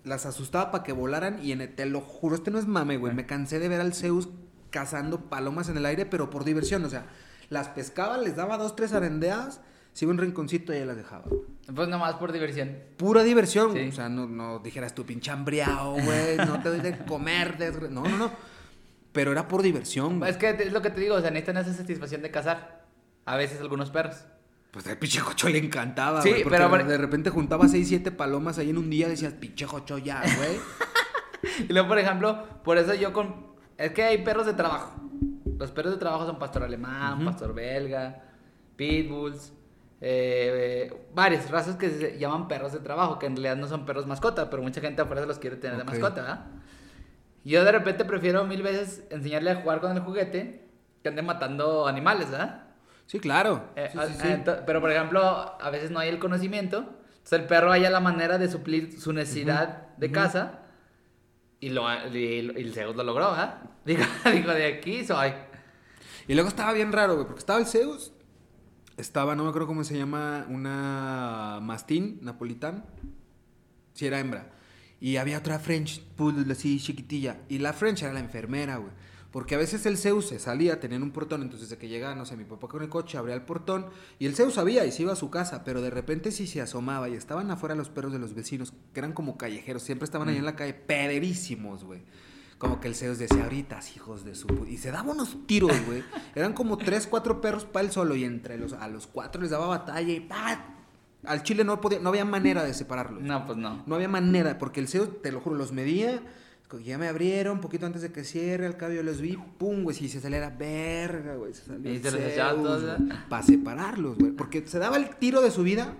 Las 0.03 0.27
asustaba 0.27 0.73
para 0.73 0.83
que 0.83 0.93
volaran. 0.93 1.39
Y 1.45 1.53
en 1.53 1.61
el, 1.61 1.75
te 1.75 1.87
lo 1.87 2.01
juro, 2.01 2.35
este 2.35 2.51
no 2.51 2.59
es 2.59 2.67
mame, 2.67 2.97
güey. 2.97 3.15
Me 3.15 3.25
cansé 3.27 3.61
de 3.61 3.69
ver 3.69 3.81
al 3.81 3.95
Zeus 3.95 4.29
cazando 4.71 5.31
palomas 5.31 5.69
en 5.69 5.77
el 5.77 5.87
aire, 5.87 6.05
pero 6.05 6.31
por 6.31 6.45
diversión. 6.45 6.85
O 6.85 6.91
sea, 6.91 7.07
las 7.49 7.69
pescaba, 7.69 8.19
les 8.19 8.35
daba 8.35 8.59
dos, 8.59 8.75
tres 8.75 8.93
arendeas 8.93 9.61
si 9.93 10.05
iba 10.05 10.13
un 10.13 10.19
rinconcito 10.19 10.73
y 10.73 10.77
ella 10.77 10.87
las 10.87 10.97
dejaba. 10.97 11.25
Pues 11.73 11.89
nomás 11.89 12.15
por 12.15 12.33
diversión. 12.33 12.77
Pura 12.97 13.23
diversión. 13.23 13.77
O 13.77 13.93
sea, 13.93 14.09
no, 14.09 14.27
no 14.27 14.59
dijeras 14.59 14.95
tú 14.95 15.05
pinche 15.05 15.31
hambriado, 15.31 15.93
güey, 15.93 16.37
no 16.39 16.61
te 16.63 16.71
doy 16.71 16.81
de 16.81 16.99
comer. 17.05 17.57
No, 17.91 18.03
no, 18.03 18.19
no. 18.19 18.52
Pero 19.13 19.33
era 19.33 19.49
por 19.49 19.63
diversión. 19.63 20.23
Es 20.25 20.37
que 20.37 20.51
es 20.51 20.73
lo 20.73 20.83
que 20.83 20.91
te 20.91 21.01
digo, 21.01 21.17
o 21.17 21.21
sea, 21.21 21.31
necesitan 21.31 21.59
esa 21.59 21.75
satisfacción 21.75 22.23
de 22.23 22.31
cazar. 22.31 22.87
A 23.25 23.37
veces 23.37 23.61
algunos 23.61 23.91
perros. 23.91 24.25
Pues 24.73 24.87
al 24.87 24.97
pinche 24.97 25.21
jocho 25.21 25.51
le 25.51 25.59
encantaba, 25.59 26.23
sí, 26.23 26.33
pero 26.49 26.69
de 26.71 26.97
repente 26.97 27.29
juntaba 27.29 27.69
seis, 27.69 27.89
siete 27.89 28.11
palomas 28.11 28.57
ahí 28.57 28.71
en 28.71 28.79
un 28.79 28.89
día, 28.89 29.07
decías, 29.07 29.35
pinche 29.35 29.67
jocho 29.67 29.99
ya, 29.99 30.23
güey. 30.23 30.59
y 31.69 31.73
luego, 31.73 31.89
por 31.89 31.99
ejemplo, 31.99 32.43
por 32.65 32.79
eso 32.79 32.95
yo 32.95 33.13
con... 33.13 33.53
Es 33.77 33.93
que 33.93 34.03
hay 34.03 34.25
perros 34.25 34.47
de 34.47 34.55
trabajo. 34.55 34.99
Los 35.59 35.71
perros 35.73 35.93
de 35.93 35.99
trabajo 35.99 36.25
son 36.25 36.39
pastor 36.39 36.63
alemán, 36.63 37.23
pastor 37.23 37.55
belga, 37.55 38.25
pitbulls, 38.77 39.53
eh, 40.01 41.07
varias 41.15 41.51
razas 41.51 41.77
que 41.77 41.91
se 41.91 42.19
llaman 42.19 42.49
perros 42.49 42.73
de 42.73 42.81
trabajo, 42.81 43.19
que 43.19 43.27
en 43.27 43.37
realidad 43.37 43.57
no 43.57 43.69
son 43.69 43.85
perros 43.85 44.07
mascota, 44.07 44.49
pero 44.49 44.63
mucha 44.63 44.81
gente 44.81 45.03
afuera 45.03 45.21
se 45.21 45.29
los 45.29 45.39
quiere 45.39 45.57
tener 45.57 45.77
de 45.77 45.85
mascota, 45.85 46.49
Yo 47.45 47.65
de 47.65 47.73
repente 47.73 48.05
prefiero 48.05 48.45
mil 48.45 48.63
veces 48.63 49.05
enseñarle 49.11 49.51
a 49.51 49.57
jugar 49.57 49.81
con 49.81 49.93
el 49.93 50.01
juguete 50.01 50.69
que 51.03 51.09
ande 51.09 51.23
matando 51.23 51.87
animales, 51.87 52.31
¿verdad? 52.31 52.65
Sí, 53.07 53.19
claro. 53.19 53.71
Eh, 53.75 53.91
pero 54.65 54.81
por 54.81 54.91
ejemplo, 54.91 55.21
a 55.61 55.71
veces 55.71 55.91
no 55.91 55.99
hay 55.99 56.09
el 56.09 56.19
conocimiento, 56.19 56.79
entonces 56.79 57.41
el 57.41 57.47
perro 57.47 57.73
haya 57.73 57.91
la 57.91 58.01
manera 58.01 58.39
de 58.39 58.49
suplir 58.49 59.01
su 59.01 59.13
necesidad 59.13 59.89
de 59.97 60.11
casa 60.13 60.61
y, 61.61 61.71
lo, 61.71 61.85
y, 62.15 62.39
el 62.39 62.73
Zeus 62.73 62.95
lo 62.95 63.03
logró, 63.03 63.27
¿ah? 63.27 63.63
Digo, 63.85 64.05
digo, 64.33 64.53
de 64.53 64.67
aquí 64.67 65.05
soy. 65.05 65.33
Y 66.29 66.35
luego 66.35 66.49
estaba 66.49 66.73
bien 66.73 66.93
raro, 66.93 67.15
güey, 67.15 67.27
porque 67.27 67.41
estaba 67.41 67.59
el 67.59 67.67
Zeus 67.67 68.13
estaba, 68.97 69.35
no 69.35 69.45
me 69.45 69.49
acuerdo 69.49 69.67
cómo 69.67 69.85
se 69.85 69.97
llama, 69.97 70.47
una 70.49 71.59
mastín 71.63 72.19
napolitán. 72.23 72.85
Si 73.95 74.07
era 74.07 74.21
hembra. 74.21 74.51
Y 75.03 75.17
había 75.17 75.39
otra 75.39 75.59
French 75.59 76.01
Poodle 76.15 76.51
así 76.53 76.79
chiquitilla. 76.79 77.41
Y 77.49 77.59
la 77.59 77.73
French 77.73 78.03
era 78.03 78.13
la 78.13 78.21
enfermera, 78.21 78.77
güey. 78.77 78.93
Porque 79.33 79.57
a 79.57 79.59
veces 79.59 79.85
el 79.87 79.99
Zeus 79.99 80.29
se 80.29 80.39
salía, 80.39 80.79
tenían 80.79 81.03
un 81.03 81.11
portón, 81.11 81.43
entonces 81.43 81.71
de 81.71 81.77
que 81.77 81.89
llegaba, 81.89 82.15
no 82.15 82.25
sé, 82.25 82.37
mi 82.37 82.45
papá 82.45 82.69
con 82.69 82.83
el 82.83 82.89
coche, 82.89 83.19
abría 83.19 83.35
el 83.35 83.43
portón, 83.43 83.87
y 84.21 84.27
el 84.27 84.37
Zeus 84.37 84.55
sabía 84.55 84.85
y 84.85 84.93
se 84.93 85.03
iba 85.03 85.15
a 85.15 85.17
su 85.17 85.29
casa, 85.29 85.65
pero 85.65 85.83
de 85.83 85.91
repente 85.91 86.31
sí 86.31 86.47
se 86.47 86.61
asomaba 86.61 87.09
y 87.09 87.15
estaban 87.15 87.51
afuera 87.51 87.75
los 87.75 87.89
perros 87.89 88.13
de 88.13 88.21
los 88.21 88.35
vecinos, 88.35 88.75
que 88.93 89.01
eran 89.01 89.13
como 89.13 89.37
callejeros, 89.37 89.83
siempre 89.83 90.05
estaban 90.05 90.29
ahí 90.29 90.37
en 90.37 90.45
la 90.45 90.55
calle, 90.55 90.75
pederísimos, 90.75 91.83
güey 91.83 92.03
como 92.59 92.79
que 92.79 92.87
el 92.87 92.95
Zeus 92.95 93.19
decía, 93.19 93.43
ahorita, 93.43 93.81
hijos 93.97 94.25
de 94.25 94.37
su... 94.37 94.47
Y 94.71 94.77
se 94.77 94.93
daba 94.93 95.11
unos 95.11 95.49
tiros, 95.49 95.85
güey. 95.85 96.05
Eran 96.37 96.53
como 96.53 96.77
tres, 96.77 97.09
cuatro 97.09 97.41
perros 97.41 97.65
para 97.65 97.85
él 97.85 97.91
solo 97.91 98.15
y 98.15 98.23
entre 98.23 98.57
los, 98.57 98.73
a 98.75 98.87
los 98.87 99.09
cuatro 99.09 99.43
les 99.43 99.51
daba 99.51 99.67
batalla 99.67 100.13
y 100.13 100.21
¡pah! 100.21 100.82
Al 101.25 101.43
chile 101.43 101.65
no, 101.65 101.81
podía, 101.81 102.01
no 102.01 102.09
había 102.09 102.25
manera 102.25 102.65
de 102.65 102.75
separarlos. 102.75 103.23
No, 103.23 103.47
pues 103.47 103.59
no. 103.59 103.83
No 103.87 103.95
había 103.95 104.09
manera, 104.09 104.59
porque 104.59 104.81
el 104.81 104.89
Zeus, 104.89 105.23
te 105.23 105.31
lo 105.31 105.41
juro, 105.41 105.57
los 105.57 105.73
medía, 105.73 106.21
ya 106.81 106.99
me 106.99 107.09
abrieron 107.09 107.57
un 107.57 107.61
poquito 107.61 107.87
antes 107.87 108.03
de 108.03 108.13
que 108.13 108.25
cierre, 108.25 108.67
al 108.67 108.77
cabo 108.77 108.93
yo 108.93 109.03
los 109.03 109.21
vi, 109.21 109.37
pum, 109.59 109.83
güey, 109.83 109.97
si 109.97 110.09
se 110.09 110.21
saliera 110.21 110.51
verga, 110.51 111.35
güey, 111.35 111.53
se 111.53 111.63
Y 111.85 111.99
se 111.99 112.11
los 112.11 112.99
Para 113.29 113.43
separarlos, 113.43 114.19
güey, 114.19 114.33
porque 114.33 114.67
se 114.67 114.79
daba 114.79 114.97
el 114.97 115.17
tiro 115.17 115.41
de 115.43 115.51
su 115.51 115.63
vida, 115.63 115.95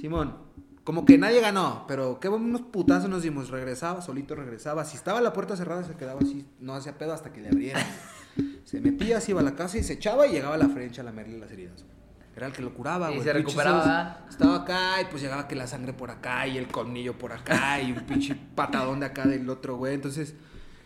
Simón, 0.00 0.34
como 0.84 1.04
que 1.04 1.18
nadie 1.18 1.40
ganó, 1.40 1.84
pero 1.88 2.20
qué 2.20 2.28
unos 2.28 2.62
putazos 2.62 3.10
nos 3.10 3.22
dimos. 3.22 3.50
Regresaba, 3.50 4.00
solito 4.02 4.36
regresaba. 4.36 4.84
Si 4.84 4.96
estaba 4.96 5.20
la 5.20 5.32
puerta 5.32 5.56
cerrada, 5.56 5.82
se 5.82 5.94
quedaba 5.94 6.20
así, 6.20 6.46
no 6.60 6.74
hacía 6.74 6.96
pedo 6.96 7.12
hasta 7.12 7.32
que 7.32 7.40
le 7.40 7.48
abrieran. 7.48 7.84
Se 8.64 8.80
metía, 8.80 9.20
se 9.20 9.32
iba 9.32 9.40
a 9.40 9.44
la 9.44 9.54
casa 9.54 9.78
y 9.78 9.82
se 9.82 9.94
echaba 9.94 10.26
y 10.26 10.32
llegaba 10.32 10.54
a 10.54 10.58
la 10.58 10.68
frente 10.68 11.00
a 11.00 11.04
lamerle 11.04 11.38
las 11.38 11.50
heridas. 11.50 11.84
Era 12.36 12.48
el 12.48 12.52
que 12.52 12.62
lo 12.62 12.74
curaba, 12.74 13.08
güey. 13.08 13.20
Y 13.20 13.24
se 13.24 13.32
recuperaba. 13.32 14.26
Estaba 14.28 14.56
acá 14.56 15.00
y 15.00 15.06
pues 15.06 15.22
llegaba 15.22 15.48
que 15.48 15.56
la 15.56 15.66
sangre 15.66 15.94
por 15.94 16.10
acá 16.10 16.46
y 16.46 16.58
el 16.58 16.68
colmillo 16.68 17.16
por 17.16 17.32
acá 17.32 17.80
y 17.80 17.92
un 17.92 18.00
pinche 18.00 18.36
patadón 18.54 19.00
de 19.00 19.06
acá 19.06 19.24
del 19.24 19.48
otro, 19.48 19.76
güey. 19.76 19.94
Entonces, 19.94 20.34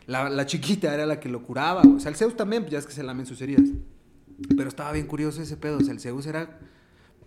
la, 0.07 0.47
chiquita 0.47 0.95
era 0.95 1.07
la 1.07 1.19
que 1.19 1.29
lo 1.29 1.43
curaba, 1.43 1.83
O 1.83 1.99
sea, 1.99 2.11
el 2.11 2.17
Zeus 2.17 2.37
también, 2.37 2.63
pues 2.63 2.73
ya 2.73 2.79
es 2.79 2.87
que 2.87 2.93
se 2.93 3.03
lamen 3.03 3.27
sus 3.27 3.41
heridas. 3.43 3.69
Pero 4.57 4.69
estaba 4.69 4.93
bien 4.93 5.07
curioso 5.07 5.43
ese 5.43 5.57
pedo. 5.57 5.79
O 5.79 5.81
sea, 5.81 5.93
el 5.93 6.01
Zeus 6.01 6.27
era 6.27 6.59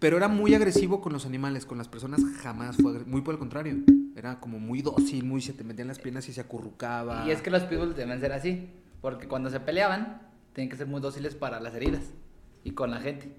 pero 0.04 0.18
era 0.18 0.28
muy 0.28 0.54
agresivo 0.54 1.00
con 1.00 1.14
los 1.14 1.26
animales, 1.26 1.66
con 1.66 1.78
las 1.78 1.88
personas 1.88 2.20
jamás 2.42 2.76
fue 2.76 3.06
Muy 3.06 3.22
por 3.22 3.36
el 3.36 3.40
contrario. 3.40 3.78
Era 4.18 4.38
como 4.42 4.60
muy 4.60 4.82
dócil, 4.82 5.24
muy 5.24 5.42
se 5.42 5.54
te 5.54 5.64
metían 5.64 5.88
las 5.88 5.98
piernas 5.98 6.28
y 6.28 6.34
se 6.34 6.42
acurrucaba. 6.42 7.26
Y 7.26 7.32
es 7.32 7.42
que 7.42 7.50
los 7.50 7.64
pitbulls 7.64 7.96
deben 7.96 8.20
ser 8.20 8.34
así, 8.34 8.70
porque 9.00 9.30
cuando 9.30 9.50
se 9.50 9.62
peleaban, 9.62 10.22
tienen 10.52 10.70
que 10.70 10.76
ser 10.76 10.88
muy 10.88 11.00
dóciles 11.00 11.36
para 11.36 11.62
las 11.62 11.74
heridas 11.74 12.04
y 12.66 12.72
con 12.72 12.92
la 12.92 13.00
gente. 13.00 13.34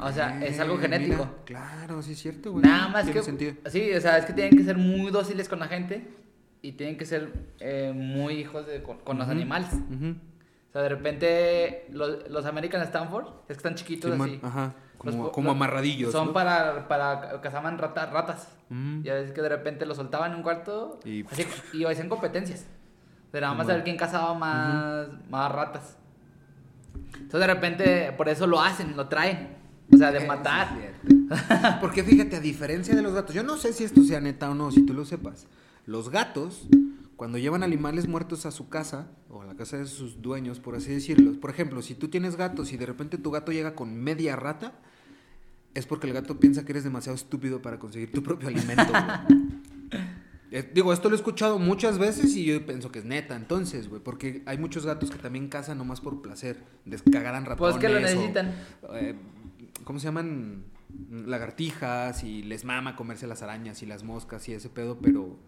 O 0.00 0.12
sea, 0.12 0.44
es 0.44 0.60
algo 0.60 0.76
Eh, 0.76 0.80
genético. 0.82 1.16
mira, 1.24 1.30
claro, 1.44 2.02
sí 2.02 2.12
es 2.12 2.18
cierto, 2.18 2.52
güey. 2.52 2.64
Nada 2.64 2.88
más 2.88 3.04
Tiene 3.04 3.20
que. 3.20 3.24
sentido. 3.24 3.54
Sí, 3.66 3.92
o 3.94 4.00
sea, 4.00 4.18
es 4.18 4.26
que 4.26 4.32
tienen 4.32 4.56
que 4.56 4.64
ser 4.64 4.76
muy 4.76 5.10
dóciles 5.10 5.48
con 5.48 5.58
la 5.58 5.66
gente 5.68 6.06
y 6.62 6.72
tienen 6.72 6.96
que 6.98 7.06
ser 7.06 7.32
eh, 7.60 7.92
muy 7.94 8.34
hijos 8.34 8.66
de, 8.66 8.82
con, 8.82 8.98
con 8.98 9.18
los 9.18 9.28
animales. 9.28 9.70
O 9.72 10.72
sea, 10.72 10.82
de 10.82 10.88
repente 10.88 11.86
los, 11.92 12.28
los 12.28 12.44
American 12.46 12.82
Stanford 12.82 13.26
es 13.42 13.46
que 13.48 13.52
están 13.54 13.74
chiquitos 13.74 14.18
así. 14.20 14.38
Ajá, 14.42 14.74
como, 14.98 15.30
como 15.32 15.48
los- 15.48 15.56
amarradillos. 15.56 16.12
Son 16.12 16.28
¿no? 16.28 16.32
para, 16.32 16.86
para 16.88 17.40
cazaban 17.40 17.78
rata- 17.78 18.06
ratas. 18.06 18.48
Mm. 18.68 19.02
Ya 19.02 19.14
ves 19.14 19.32
que 19.32 19.40
de 19.40 19.48
repente 19.48 19.86
los 19.86 19.96
soltaban 19.96 20.32
en 20.32 20.38
un 20.38 20.42
cuarto 20.42 21.00
Y- 21.04 21.24
así, 21.30 21.46
y 21.72 21.84
hacían 21.84 22.08
competencias. 22.08 22.66
De 23.32 23.40
nada 23.40 23.54
más 23.54 23.68
a 23.68 23.74
ver 23.74 23.84
quién 23.84 23.96
cazaba 23.96 24.34
más, 24.34 25.08
más 25.30 25.50
ratas. 25.52 25.96
Entonces 27.14 27.40
de 27.40 27.46
repente 27.46 28.12
por 28.16 28.28
eso 28.28 28.46
lo 28.46 28.60
hacen, 28.60 28.96
lo 28.96 29.08
traen. 29.08 29.53
O 29.92 29.96
sea, 29.96 30.10
de 30.12 30.18
Eh, 30.24 30.26
matar. 30.26 30.94
Porque 31.80 32.02
fíjate, 32.02 32.36
a 32.36 32.40
diferencia 32.40 32.94
de 32.94 33.02
los 33.02 33.12
gatos, 33.14 33.34
yo 33.34 33.42
no 33.42 33.56
sé 33.56 33.72
si 33.72 33.84
esto 33.84 34.02
sea 34.02 34.20
neta 34.20 34.50
o 34.50 34.54
no, 34.54 34.70
si 34.70 34.82
tú 34.82 34.94
lo 34.94 35.04
sepas. 35.04 35.46
Los 35.86 36.10
gatos, 36.10 36.66
cuando 37.16 37.38
llevan 37.38 37.62
animales 37.62 38.08
muertos 38.08 38.46
a 38.46 38.50
su 38.50 38.68
casa, 38.68 39.08
o 39.30 39.42
a 39.42 39.46
la 39.46 39.54
casa 39.54 39.76
de 39.76 39.86
sus 39.86 40.22
dueños, 40.22 40.60
por 40.60 40.74
así 40.76 40.90
decirlo, 40.92 41.38
por 41.40 41.50
ejemplo, 41.50 41.82
si 41.82 41.94
tú 41.94 42.08
tienes 42.08 42.36
gatos 42.36 42.72
y 42.72 42.76
de 42.76 42.86
repente 42.86 43.18
tu 43.18 43.30
gato 43.30 43.52
llega 43.52 43.74
con 43.74 43.94
media 43.96 44.36
rata, 44.36 44.72
es 45.74 45.86
porque 45.86 46.06
el 46.06 46.12
gato 46.14 46.38
piensa 46.38 46.64
que 46.64 46.72
eres 46.72 46.84
demasiado 46.84 47.16
estúpido 47.16 47.60
para 47.60 47.78
conseguir 47.78 48.12
tu 48.12 48.22
propio 48.22 48.48
alimento. 48.48 48.92
Eh, 50.50 50.70
digo, 50.72 50.92
esto 50.92 51.08
lo 51.08 51.16
he 51.16 51.18
escuchado 51.18 51.58
muchas 51.58 51.98
veces 51.98 52.36
y 52.36 52.44
yo 52.44 52.64
pienso 52.64 52.92
que 52.92 53.00
es 53.00 53.04
neta, 53.04 53.34
entonces, 53.34 53.88
güey, 53.88 54.00
porque 54.00 54.44
hay 54.46 54.56
muchos 54.56 54.86
gatos 54.86 55.10
que 55.10 55.18
también 55.18 55.48
cazan 55.48 55.78
nomás 55.78 56.00
por 56.00 56.22
placer, 56.22 56.62
descagaran 56.84 57.44
ratones. 57.44 57.74
Pues 57.74 57.80
que 57.84 57.88
lo 57.88 57.96
o, 57.98 58.00
necesitan. 58.00 58.54
eh, 58.92 59.16
¿Cómo 59.82 59.98
se 59.98 60.04
llaman? 60.06 60.64
Lagartijas 61.26 62.22
y 62.22 62.42
les 62.42 62.64
mama 62.64 62.94
comerse 62.94 63.26
las 63.26 63.42
arañas 63.42 63.82
y 63.82 63.86
las 63.86 64.04
moscas 64.04 64.48
y 64.48 64.52
ese 64.52 64.68
pedo, 64.68 64.98
pero... 65.00 65.38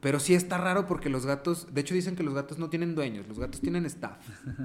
Pero 0.00 0.20
sí 0.20 0.34
está 0.34 0.58
raro 0.58 0.86
porque 0.86 1.08
los 1.08 1.26
gatos, 1.26 1.74
de 1.74 1.80
hecho 1.80 1.92
dicen 1.92 2.14
que 2.14 2.22
los 2.22 2.32
gatos 2.32 2.58
no 2.58 2.68
tienen 2.70 2.94
dueños, 2.94 3.26
los 3.26 3.40
gatos 3.40 3.60
tienen 3.60 3.84
staff. 3.86 4.16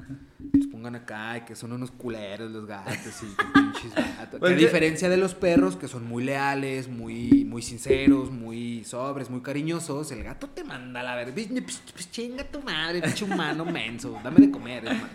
Los 0.54 0.68
pongan 0.68 0.94
acá 0.96 1.38
y 1.40 1.42
que 1.42 1.56
son 1.56 1.72
unos 1.72 1.90
culeros 1.90 2.52
los 2.52 2.68
gatos 2.68 3.24
y 3.24 3.36
que 3.36 3.44
pinches 3.54 3.96
gatos. 3.96 4.40
Pues 4.40 4.52
a 4.52 4.56
que- 4.56 4.62
diferencia 4.62 5.10
de 5.10 5.18
los 5.18 5.34
perros 5.34 5.76
que 5.76 5.88
son 5.88 6.08
muy 6.08 6.24
leales, 6.24 6.88
muy, 6.88 7.46
muy 7.46 7.64
sinceros, 7.64 8.30
muy 8.30 8.84
sobres, 8.84 9.32
muy 9.32 9.42
cariñosos, 9.42 10.12
el 10.12 10.24
gato 10.24 10.50
te 10.50 10.64
manda 10.64 11.00
a 11.00 11.04
la 11.04 11.16
verga. 11.16 11.34
Pues, 11.34 11.82
pues, 11.94 12.12
chinga 12.12 12.44
tu 12.44 12.62
madre, 12.62 13.02
pinche 13.02 13.26
humano 13.26 13.66
menso, 13.66 14.20
dame 14.24 14.40
de 14.42 14.52
comer, 14.52 14.86
es 14.86 15.02
más. 15.02 15.12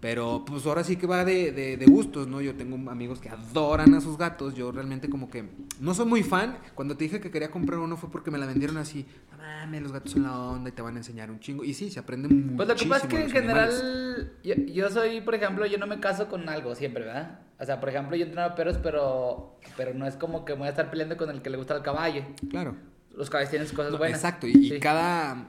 Pero 0.00 0.44
pues 0.46 0.64
ahora 0.64 0.84
sí 0.84 0.96
que 0.96 1.08
va 1.08 1.24
de, 1.24 1.50
de, 1.50 1.76
de 1.76 1.86
gustos, 1.86 2.28
¿no? 2.28 2.40
Yo 2.40 2.54
tengo 2.54 2.76
amigos 2.90 3.18
que 3.18 3.28
adoran 3.28 3.94
a 3.94 4.00
sus 4.00 4.16
gatos. 4.16 4.54
Yo 4.54 4.70
realmente 4.70 5.08
como 5.08 5.28
que 5.28 5.48
no 5.80 5.92
soy 5.92 6.06
muy 6.06 6.22
fan. 6.22 6.58
Cuando 6.76 6.96
te 6.96 7.04
dije 7.04 7.20
que 7.20 7.32
quería 7.32 7.50
comprar 7.50 7.80
uno 7.80 7.96
fue 7.96 8.10
porque 8.10 8.30
me 8.30 8.38
la 8.38 8.46
vendieron 8.46 8.76
así. 8.76 9.06
No 9.32 9.38
mames, 9.38 9.82
los 9.82 9.92
gatos 9.92 10.12
son 10.12 10.22
la 10.22 10.38
onda 10.38 10.70
y 10.70 10.72
te 10.72 10.82
van 10.82 10.94
a 10.94 10.98
enseñar 10.98 11.30
un 11.30 11.40
chingo. 11.40 11.64
Y 11.64 11.74
sí, 11.74 11.90
se 11.90 11.98
aprende 11.98 12.28
mucho. 12.28 12.56
Pues 12.56 12.68
lo 12.68 12.76
que 12.76 12.86
pasa 12.86 13.06
es 13.06 13.12
que 13.12 13.20
en 13.22 13.30
general, 13.30 14.32
yo, 14.44 14.54
yo 14.54 14.88
soy, 14.90 15.20
por 15.20 15.34
ejemplo, 15.34 15.66
yo 15.66 15.78
no 15.78 15.88
me 15.88 15.98
caso 15.98 16.28
con 16.28 16.48
algo 16.48 16.76
siempre, 16.76 17.04
¿verdad? 17.04 17.40
O 17.58 17.64
sea, 17.64 17.80
por 17.80 17.88
ejemplo, 17.88 18.16
yo 18.16 18.24
entreno 18.24 18.54
perros, 18.54 18.78
pero, 18.80 19.58
pero 19.76 19.94
no 19.94 20.06
es 20.06 20.14
como 20.14 20.44
que 20.44 20.52
voy 20.52 20.68
a 20.68 20.70
estar 20.70 20.90
peleando 20.90 21.16
con 21.16 21.28
el 21.30 21.42
que 21.42 21.50
le 21.50 21.56
gusta 21.56 21.74
el 21.74 21.82
caballo. 21.82 22.22
Claro. 22.50 22.76
Los 23.16 23.30
caballos 23.30 23.50
tienen 23.50 23.66
sus 23.66 23.74
cosas 23.74 23.90
No, 23.90 23.98
buenas. 23.98 24.18
Exacto. 24.18 24.46
Y, 24.46 24.78
cada... 24.78 25.48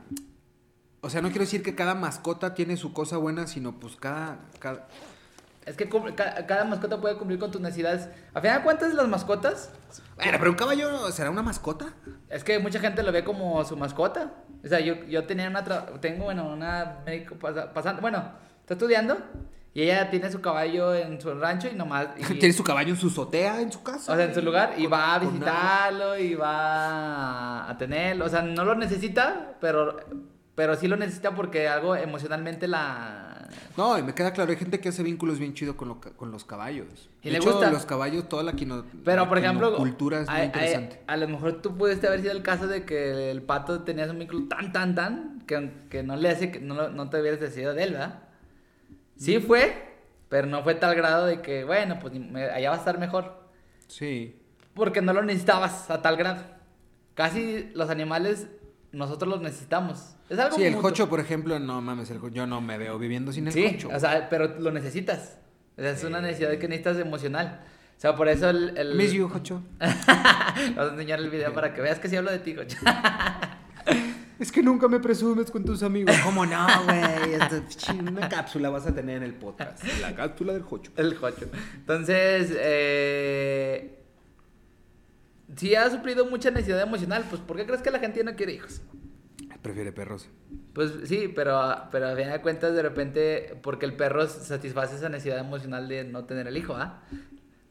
O 1.01 1.09
sea, 1.09 1.21
no 1.21 1.29
quiero 1.29 1.41
decir 1.45 1.63
que 1.63 1.75
cada 1.75 1.95
mascota 1.95 2.53
tiene 2.53 2.75
su 2.77 2.91
cosa 2.93 3.17
buena, 3.17 3.47
sino 3.47 3.79
pues 3.79 3.95
cada... 3.95 4.37
cada... 4.59 4.87
Es 5.65 5.75
que 5.77 5.87
cada 6.47 6.65
mascota 6.65 6.99
puede 6.99 7.15
cumplir 7.17 7.37
con 7.39 7.51
tus 7.51 7.61
necesidades. 7.61 8.09
A 8.33 8.41
final 8.41 8.57
de 8.57 8.63
cuentas, 8.63 8.93
las 8.95 9.07
mascotas, 9.07 9.69
Bueno, 10.15 10.37
pero 10.39 10.49
un 10.51 10.57
caballo 10.57 11.11
será 11.11 11.29
una 11.29 11.43
mascota. 11.43 11.93
es 12.29 12.43
que 12.43 12.57
mucha 12.59 12.79
gente 12.79 13.03
lo 13.03 13.11
ve 13.11 13.23
como 13.23 13.63
su 13.65 13.77
mascota. 13.77 14.33
O 14.63 14.67
sea, 14.67 14.79
yo, 14.79 14.95
yo 15.05 15.25
tenía 15.25 15.47
una, 15.47 15.63
tra- 15.63 15.99
tengo, 15.99 16.23
bueno, 16.25 16.51
una 16.51 16.97
médico 17.05 17.35
pasa- 17.35 17.71
pasante, 17.71 18.01
bueno, 18.01 18.23
está 18.61 18.73
estudiando 18.73 19.17
y 19.73 19.83
ella 19.83 20.09
tiene 20.09 20.31
su 20.31 20.41
caballo 20.41 20.95
en 20.95 21.21
su 21.21 21.31
rancho 21.35 21.67
y 21.71 21.75
nomás... 21.75 22.07
y- 22.17 22.23
Tiene 22.39 22.53
su 22.53 22.63
caballo 22.63 22.89
en 22.89 22.97
su 22.97 23.07
azotea, 23.07 23.61
en 23.61 23.71
su 23.71 23.83
casa. 23.83 24.11
O 24.11 24.15
sea, 24.15 24.25
en 24.25 24.33
su 24.33 24.41
lugar 24.41 24.73
y 24.75 24.83
Con- 24.85 24.93
va 24.93 25.13
a 25.15 25.19
visitarlo 25.19 26.17
y 26.17 26.33
va 26.33 27.69
a 27.69 27.77
tenerlo. 27.77 28.25
O 28.25 28.29
sea, 28.29 28.41
no 28.41 28.65
lo 28.65 28.73
necesita, 28.73 29.53
pero, 29.61 29.97
pero 30.59 30.75
sí 30.75 30.89
lo 30.89 30.97
necesita 30.97 31.33
porque 31.33 31.69
algo 31.69 31.95
emocionalmente 31.95 32.67
la... 32.67 33.47
No, 33.77 33.97
y 33.97 34.03
me 34.03 34.13
queda 34.13 34.33
claro, 34.33 34.51
hay 34.51 34.57
gente 34.57 34.81
que 34.81 34.89
hace 34.89 35.03
vínculos 35.03 35.39
bien 35.39 35.53
chido 35.53 35.77
con, 35.77 35.87
lo 35.87 36.01
con 36.01 36.31
los 36.31 36.43
caballos. 36.43 37.09
Y 37.21 37.27
de 37.27 37.31
le 37.31 37.37
hecho, 37.37 37.51
gusta. 37.51 37.71
los 37.71 37.85
caballos, 37.85 38.27
toda 38.27 38.43
la 38.43 38.51
quino, 38.51 38.83
Pero, 39.05 39.21
la 39.23 39.29
por 39.29 39.37
ejemplo, 39.37 39.73
cultura 39.77 40.19
es 40.19 40.27
muy 40.27 40.35
a, 40.37 40.41
a- 40.41 40.45
interesante. 40.45 40.99
a 41.07 41.15
lo 41.15 41.29
mejor 41.29 41.61
tú 41.61 41.77
pudiste 41.77 42.07
haber 42.07 42.19
sido 42.19 42.33
el 42.33 42.43
caso 42.43 42.67
de 42.67 42.83
que 42.83 43.31
el 43.31 43.41
pato 43.41 43.83
tenías 43.83 44.09
un 44.09 44.19
vínculo 44.19 44.49
tan, 44.49 44.73
tan, 44.73 44.95
tan, 44.95 45.43
que, 45.47 45.71
que 45.89 46.03
no 46.03 46.17
le 46.17 46.27
hace, 46.29 46.51
que 46.51 46.59
no, 46.59 46.89
no 46.89 47.09
te 47.09 47.21
hubieras 47.21 47.39
decidido 47.39 47.73
de 47.73 47.83
él, 47.83 47.93
¿verdad? 47.93 48.23
Sí 49.15 49.39
fue, 49.39 49.95
pero 50.27 50.45
no 50.45 50.61
fue 50.61 50.75
tal 50.75 50.93
grado 50.93 51.25
de 51.25 51.41
que, 51.41 51.63
bueno, 51.63 51.99
pues 52.01 52.13
me- 52.15 52.49
allá 52.51 52.71
va 52.71 52.75
a 52.75 52.79
estar 52.79 52.99
mejor. 52.99 53.43
Sí. 53.87 54.35
Porque 54.73 55.01
no 55.01 55.13
lo 55.13 55.21
necesitabas 55.23 55.89
a 55.89 56.01
tal 56.01 56.17
grado. 56.17 56.43
Casi 57.15 57.71
los 57.75 57.89
animales 57.89 58.47
nosotros 58.91 59.29
los 59.29 59.41
necesitamos. 59.41 60.15
Es 60.29 60.39
algo 60.39 60.55
Sí, 60.55 60.63
el 60.63 60.75
mutuo. 60.75 60.89
jocho, 60.89 61.09
por 61.09 61.19
ejemplo, 61.19 61.59
no 61.59 61.81
mames, 61.81 62.09
el 62.11 62.19
yo 62.31 62.45
no 62.47 62.61
me 62.61 62.77
veo 62.77 62.97
viviendo 62.99 63.31
sin 63.31 63.47
el 63.47 63.53
Sí, 63.53 63.71
jocho. 63.71 63.89
o 63.93 63.99
sea, 63.99 64.27
pero 64.29 64.59
lo 64.59 64.71
necesitas. 64.71 65.37
O 65.77 65.81
sea, 65.81 65.91
es 65.91 66.03
una 66.03 66.21
necesidad 66.21 66.51
que 66.57 66.67
necesitas 66.67 66.97
emocional. 66.97 67.61
O 67.97 68.01
sea, 68.01 68.15
por 68.15 68.27
eso 68.29 68.49
el... 68.49 68.77
el... 68.77 68.95
Miss 68.95 69.11
you, 69.11 69.27
jocho. 69.27 69.61
Vas 69.79 70.07
a 70.09 70.89
enseñar 70.91 71.19
el 71.19 71.29
video 71.29 71.53
para 71.53 71.73
que 71.73 71.81
veas 71.81 71.99
que 71.99 72.07
sí 72.09 72.15
hablo 72.15 72.31
de 72.31 72.39
ti, 72.39 72.55
coche. 72.55 72.77
Es 74.39 74.53
que 74.53 74.63
nunca 74.63 74.87
me 74.87 75.01
presumes 75.01 75.51
con 75.51 75.65
tus 75.65 75.83
amigos. 75.83 76.15
¿Cómo 76.23 76.45
no, 76.45 76.65
güey? 76.85 77.35
Una 78.07 78.29
cápsula 78.29 78.69
vas 78.69 78.87
a 78.87 78.95
tener 78.95 79.17
en 79.17 79.23
el 79.23 79.33
podcast. 79.33 79.83
La 79.99 80.15
cápsula 80.15 80.53
del 80.53 80.61
jocho. 80.61 80.93
El 80.95 81.17
jocho. 81.17 81.47
Entonces, 81.75 82.53
eh... 82.57 83.98
Si 85.55 85.75
ha 85.75 85.89
suplido 85.89 86.25
mucha 86.25 86.51
necesidad 86.51 86.81
emocional, 86.81 87.25
pues 87.29 87.41
¿por 87.41 87.57
qué 87.57 87.65
crees 87.65 87.81
que 87.81 87.91
la 87.91 87.99
gente 87.99 88.23
no 88.23 88.35
quiere 88.35 88.53
hijos? 88.53 88.81
Prefiere 89.61 89.91
perros. 89.91 90.29
Pues 90.73 90.91
sí, 91.05 91.31
pero, 91.35 91.59
pero 91.91 92.07
a 92.07 92.15
fin 92.15 92.29
de 92.29 92.39
cuentas, 92.41 92.73
de 92.73 92.81
repente, 92.81 93.57
porque 93.61 93.85
el 93.85 93.93
perro 93.95 94.25
satisface 94.27 94.95
esa 94.95 95.09
necesidad 95.09 95.39
emocional 95.39 95.87
de 95.89 96.05
no 96.05 96.23
tener 96.23 96.47
el 96.47 96.55
hijo, 96.55 96.75
¿ah? 96.75 97.01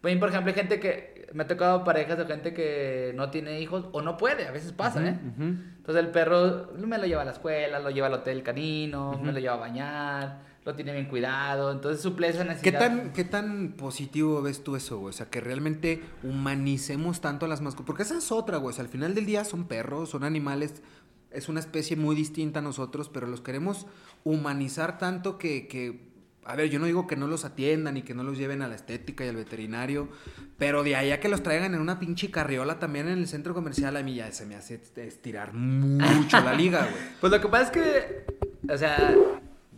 Pues, 0.02 0.16
por 0.18 0.28
ejemplo, 0.28 0.50
hay 0.52 0.54
gente 0.54 0.80
que. 0.80 1.16
Me 1.34 1.42
ha 1.42 1.46
tocado 1.46 1.84
parejas 1.84 2.16
de 2.16 2.24
gente 2.24 2.54
que 2.54 3.12
no 3.14 3.30
tiene 3.30 3.60
hijos 3.60 3.86
o 3.92 4.00
no 4.00 4.16
puede, 4.16 4.46
a 4.48 4.50
veces 4.50 4.72
pasa, 4.72 5.06
¿eh? 5.06 5.18
Ujú. 5.34 5.42
Entonces 5.42 6.04
el 6.04 6.08
perro 6.10 6.72
me 6.78 6.96
lo 6.96 7.04
lleva 7.04 7.20
a 7.20 7.24
la 7.26 7.32
escuela, 7.32 7.78
lo 7.80 7.90
lleva 7.90 8.06
al 8.06 8.14
hotel 8.14 8.42
canino, 8.42 9.10
me 9.12 9.24
Ujú. 9.24 9.32
lo 9.32 9.38
lleva 9.38 9.54
a 9.54 9.58
bañar, 9.58 10.38
lo 10.68 10.74
tiene 10.76 10.92
bien 10.92 11.06
cuidado, 11.06 11.72
entonces 11.72 12.00
suple 12.02 12.28
esa 12.28 12.42
¿Qué 12.42 12.48
necesidad. 12.50 12.78
tan, 12.78 13.12
¿Qué 13.12 13.24
tan 13.24 13.72
positivo 13.76 14.42
ves 14.42 14.62
tú 14.62 14.76
eso, 14.76 14.98
güey? 14.98 15.10
O 15.10 15.12
sea, 15.16 15.30
que 15.30 15.40
realmente 15.40 16.02
humanicemos 16.22 17.20
tanto 17.20 17.46
a 17.46 17.48
las 17.48 17.60
mascotas. 17.60 17.86
Porque 17.86 18.02
esa 18.02 18.18
es 18.18 18.30
otra, 18.32 18.58
güey. 18.58 18.72
O 18.72 18.74
sea, 18.74 18.84
al 18.84 18.90
final 18.90 19.14
del 19.14 19.26
día 19.26 19.44
son 19.44 19.64
perros, 19.66 20.10
son 20.10 20.24
animales. 20.24 20.82
Es 21.30 21.48
una 21.48 21.60
especie 21.60 21.96
muy 21.96 22.14
distinta 22.16 22.60
a 22.60 22.62
nosotros, 22.62 23.08
pero 23.08 23.26
los 23.26 23.40
queremos 23.40 23.86
humanizar 24.24 24.98
tanto 24.98 25.38
que, 25.38 25.66
que- 25.68 26.06
A 26.44 26.56
ver, 26.56 26.70
yo 26.70 26.78
no 26.78 26.86
digo 26.86 27.06
que 27.06 27.16
no 27.16 27.26
los 27.26 27.44
atiendan 27.44 27.98
y 27.98 28.02
que 28.02 28.14
no 28.14 28.22
los 28.22 28.38
lleven 28.38 28.62
a 28.62 28.68
la 28.68 28.74
estética 28.74 29.22
y 29.24 29.28
al 29.28 29.36
veterinario, 29.36 30.08
pero 30.56 30.82
de 30.82 30.96
allá 30.96 31.20
que 31.20 31.28
los 31.28 31.42
traigan 31.42 31.74
en 31.74 31.80
una 31.82 31.98
pinche 32.00 32.30
carriola 32.30 32.78
también 32.78 33.06
en 33.08 33.18
el 33.18 33.28
centro 33.28 33.52
comercial, 33.52 33.96
a 33.98 34.02
mí 34.02 34.14
ya 34.14 34.32
se 34.32 34.46
me 34.46 34.54
hace 34.54 34.80
estirar 34.96 35.52
mucho 35.52 36.40
la 36.40 36.54
liga, 36.54 36.88
güey. 36.90 37.02
Pues 37.20 37.30
lo 37.32 37.40
que 37.42 37.48
pasa 37.48 37.64
es 37.64 37.70
que, 37.70 38.72
o 38.72 38.78
sea, 38.78 39.14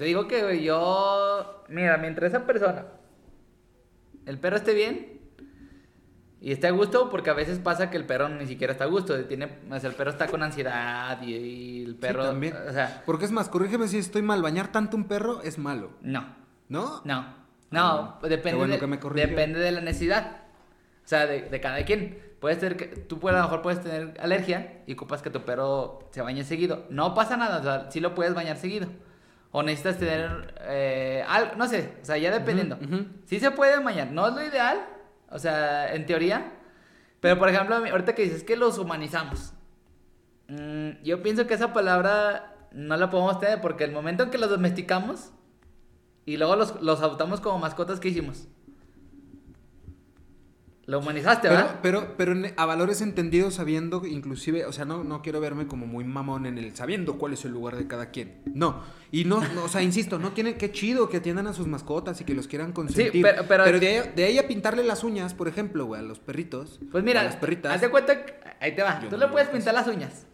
te 0.00 0.06
digo 0.06 0.26
que 0.26 0.62
yo, 0.62 1.62
mira, 1.68 1.98
mientras 1.98 2.32
esa 2.32 2.46
persona, 2.46 2.86
el 4.24 4.38
perro 4.38 4.56
esté 4.56 4.72
bien 4.72 5.20
y 6.40 6.52
esté 6.52 6.68
a 6.68 6.70
gusto, 6.70 7.10
porque 7.10 7.28
a 7.28 7.34
veces 7.34 7.58
pasa 7.58 7.90
que 7.90 7.98
el 7.98 8.06
perro 8.06 8.30
ni 8.30 8.46
siquiera 8.46 8.72
está 8.72 8.84
a 8.84 8.86
gusto, 8.86 9.22
tiene, 9.26 9.58
o 9.70 9.78
sea, 9.78 9.90
el 9.90 9.94
perro 9.96 10.08
está 10.08 10.26
con 10.28 10.42
ansiedad 10.42 11.20
y, 11.20 11.34
y 11.34 11.84
el 11.84 11.96
perro, 11.96 12.22
Sí, 12.22 12.28
también. 12.30 12.56
o 12.66 12.72
sea, 12.72 13.02
Porque 13.04 13.26
es 13.26 13.30
más, 13.30 13.50
corrígeme 13.50 13.88
si 13.88 13.98
estoy 13.98 14.22
mal, 14.22 14.40
bañar 14.40 14.72
tanto 14.72 14.96
un 14.96 15.04
perro 15.04 15.42
es 15.42 15.58
malo, 15.58 15.90
no, 16.00 16.34
¿no? 16.70 17.02
no, 17.04 17.34
no, 17.70 17.80
Ah, 17.82 18.18
depende, 18.22 18.56
bueno 18.56 18.72
de, 18.72 18.80
que 18.80 18.86
me 18.86 18.98
corrigió. 18.98 19.28
depende 19.28 19.58
de 19.60 19.70
la 19.70 19.82
necesidad, 19.82 20.44
o 21.04 21.08
sea, 21.08 21.26
de, 21.26 21.42
de 21.42 21.60
cada 21.60 21.84
quien. 21.84 22.30
Puede 22.40 22.58
ser 22.58 22.78
que 22.78 22.86
tú 22.86 23.18
puedes, 23.20 23.36
a 23.38 23.42
lo 23.42 23.48
mejor 23.48 23.60
puedes 23.60 23.82
tener 23.82 24.14
alergia 24.18 24.82
y 24.86 24.94
ocupas 24.94 25.20
que 25.20 25.28
tu 25.28 25.42
perro 25.42 26.08
se 26.10 26.22
bañe 26.22 26.42
seguido. 26.42 26.86
No 26.88 27.12
pasa 27.14 27.36
nada, 27.36 27.58
o 27.58 27.62
sea, 27.62 27.90
sí 27.90 28.00
lo 28.00 28.14
puedes 28.14 28.32
bañar 28.32 28.56
seguido. 28.56 28.88
O 29.52 29.62
necesitas 29.62 29.98
tener 29.98 30.54
eh, 30.62 31.24
algo, 31.28 31.56
no 31.56 31.66
sé, 31.66 31.96
o 32.00 32.04
sea, 32.04 32.16
ya 32.18 32.30
dependiendo. 32.30 32.76
ujú. 32.76 33.06
Sí 33.26 33.40
se 33.40 33.50
puede 33.50 33.82
bañar, 33.82 34.12
no 34.12 34.28
es 34.28 34.34
lo 34.34 34.44
ideal, 34.44 34.86
o 35.28 35.38
sea, 35.38 35.92
en 35.94 36.06
teoría, 36.06 36.52
Pero 37.20 37.38
por 37.38 37.48
ejemplo, 37.48 37.76
ahorita 37.76 38.14
que 38.14 38.22
dices 38.22 38.44
que 38.44 38.56
los 38.56 38.78
humanizamos. 38.78 39.52
Mm, 40.48 41.02
yo 41.02 41.22
pienso 41.22 41.46
que 41.46 41.54
esa 41.54 41.72
palabra 41.72 42.56
no 42.72 42.96
la 42.96 43.10
podemos 43.10 43.38
tener 43.40 43.60
porque 43.60 43.84
el 43.84 43.92
momento 43.92 44.22
en 44.22 44.30
que 44.30 44.38
los 44.38 44.48
domesticamos 44.50 45.32
y 46.24 46.36
luego 46.36 46.56
los, 46.56 46.80
los 46.80 47.00
adoptamos 47.00 47.40
como 47.40 47.58
mascotas, 47.58 48.00
¿qué 48.00 48.08
hicimos? 48.08 48.48
Lo 50.90 50.98
humanizaste, 50.98 51.48
¿verdad? 51.48 51.78
Pero, 51.82 52.14
pero, 52.16 52.34
a 52.56 52.66
valores 52.66 53.00
entendidos, 53.00 53.54
sabiendo, 53.54 54.04
inclusive, 54.04 54.66
o 54.66 54.72
sea, 54.72 54.84
no, 54.84 55.04
no 55.04 55.22
quiero 55.22 55.40
verme 55.40 55.68
como 55.68 55.86
muy 55.86 56.02
mamón 56.02 56.46
en 56.46 56.58
el 56.58 56.74
sabiendo 56.74 57.16
cuál 57.16 57.34
es 57.34 57.44
el 57.44 57.52
lugar 57.52 57.76
de 57.76 57.86
cada 57.86 58.10
quien. 58.10 58.42
No. 58.46 58.82
Y 59.12 59.24
no, 59.24 59.40
o 59.62 59.68
sea, 59.68 59.82
insisto, 59.82 60.18
no 60.18 60.32
tiene, 60.32 60.56
qué 60.56 60.72
chido 60.72 61.08
que 61.08 61.18
atiendan 61.18 61.46
a 61.46 61.52
sus 61.52 61.68
mascotas 61.68 62.20
y 62.20 62.24
que 62.24 62.34
los 62.34 62.48
quieran 62.48 62.72
consentir. 62.72 63.12
Sí, 63.12 63.22
pero, 63.22 63.44
pero, 63.46 63.78
de, 63.78 64.10
ella, 64.16 64.48
pintarle 64.48 64.82
las 64.82 65.04
uñas, 65.04 65.32
por 65.32 65.46
ejemplo, 65.46 65.84
güey, 65.84 66.00
a 66.00 66.02
los 66.02 66.18
perritos. 66.18 66.80
Pues 66.90 67.04
mira, 67.04 67.20
a 67.20 67.24
las 67.24 67.36
perritas. 67.36 67.72
Haz 67.72 67.82
de 67.82 67.88
cuenta, 67.88 68.26
ahí 68.58 68.74
te 68.74 68.82
va. 68.82 68.98
Tú 69.08 69.16
le 69.16 69.28
puedes 69.28 69.48
pintar 69.48 69.74
las 69.74 69.86
uñas 69.86 70.26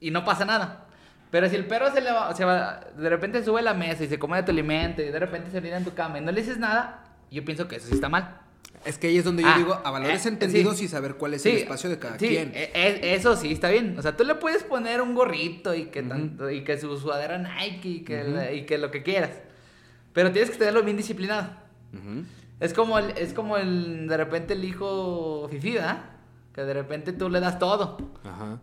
y 0.00 0.10
no 0.10 0.24
pasa 0.24 0.46
nada. 0.46 0.86
Pero 1.30 1.50
si 1.50 1.56
el 1.56 1.66
perro 1.66 1.92
se 1.92 2.00
le 2.00 2.12
va, 2.12 2.34
se 2.34 2.46
va, 2.46 2.80
de 2.96 3.10
repente 3.10 3.44
sube 3.44 3.60
a 3.60 3.62
la 3.62 3.74
mesa 3.74 4.04
y 4.04 4.08
se 4.08 4.18
come 4.18 4.38
de 4.38 4.44
tu 4.44 4.52
alimento 4.52 5.02
y 5.02 5.10
de 5.10 5.18
repente 5.18 5.50
se 5.50 5.60
viene 5.60 5.76
en 5.76 5.84
tu 5.84 5.92
cama 5.92 6.16
y 6.16 6.22
no 6.22 6.32
le 6.32 6.40
dices 6.40 6.56
nada, 6.56 7.04
yo 7.30 7.44
pienso 7.44 7.68
que 7.68 7.76
eso 7.76 7.88
sí 7.88 7.92
está 7.92 8.08
mal. 8.08 8.41
Es 8.84 8.98
que 8.98 9.06
ahí 9.06 9.16
es 9.16 9.24
donde 9.24 9.44
yo 9.44 9.48
ah, 9.48 9.58
digo, 9.58 9.80
a 9.84 9.90
valores 9.90 10.26
eh, 10.26 10.28
entendidos 10.28 10.82
y 10.82 10.88
saber 10.88 11.14
cuál 11.14 11.34
es 11.34 11.46
el 11.46 11.58
espacio 11.58 11.88
de 11.88 11.98
cada 11.98 12.16
quien. 12.16 12.50
E, 12.52 12.72
e, 12.74 13.14
eso 13.14 13.36
sí, 13.36 13.52
está 13.52 13.70
bien. 13.70 13.96
O 13.96 14.02
sea, 14.02 14.16
tú 14.16 14.24
le 14.24 14.34
puedes 14.34 14.64
poner 14.64 15.00
un 15.00 15.14
gorrito 15.14 15.72
y 15.74 15.84
que, 15.86 16.02
tanto, 16.02 16.50
y 16.50 16.64
que 16.64 16.78
su 16.78 16.98
sudadera 16.98 17.38
Nike 17.38 17.88
y 17.88 18.00
que, 18.00 18.54
y 18.56 18.66
que 18.66 18.78
lo 18.78 18.90
que 18.90 19.02
quieras. 19.04 19.30
Pero 20.12 20.32
tienes 20.32 20.50
que 20.50 20.56
tenerlo 20.56 20.82
bien 20.82 20.96
disciplinado. 20.96 21.50
Es 22.58 22.74
como 22.74 22.98
el, 22.98 23.10
es 23.16 23.32
como 23.32 23.56
el, 23.56 24.08
de 24.08 24.16
repente 24.16 24.54
el 24.54 24.64
hijo 24.64 25.48
fifida, 25.48 26.16
que 26.52 26.62
de 26.62 26.74
repente 26.74 27.12
tú 27.12 27.28
le 27.28 27.38
das 27.38 27.58
todo, 27.58 27.98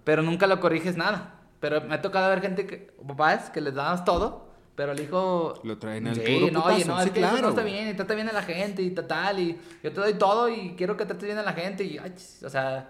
pero 0.03 0.21
nunca 0.21 0.47
lo 0.47 0.59
corriges 0.59 0.97
nada. 0.97 1.35
Pero 1.61 1.81
me 1.81 1.95
ha 1.95 2.01
tocado 2.01 2.29
ver 2.29 2.41
gente, 2.41 2.65
que, 2.65 2.93
papás, 3.07 3.49
que 3.49 3.61
les 3.61 3.73
das 3.73 4.03
todo 4.03 4.48
pero 4.79 4.93
el 4.93 5.01
hijo. 5.01 5.59
Lo 5.65 5.77
traen 5.77 6.07
al 6.07 6.15
sí, 6.15 6.49
no, 6.53 6.63
oye, 6.63 6.85
no, 6.85 7.01
es 7.01 7.11
que 7.11 7.19
claro. 7.19 7.41
no 7.41 7.49
está 7.49 7.63
bien, 7.63 7.89
y 7.89 7.93
trata 7.95 8.15
bien 8.15 8.29
a 8.29 8.31
la 8.31 8.43
gente 8.43 8.81
y 8.81 8.91
tal, 8.91 9.37
y 9.37 9.59
yo 9.83 9.91
te 9.91 9.99
doy 9.99 10.13
todo 10.13 10.47
y 10.47 10.73
quiero 10.77 10.95
que 10.95 11.05
trates 11.05 11.25
bien 11.25 11.37
a 11.37 11.43
la 11.43 11.51
gente 11.51 11.83
y, 11.83 11.97
ay, 11.97 12.15
o 12.45 12.49
sea, 12.49 12.89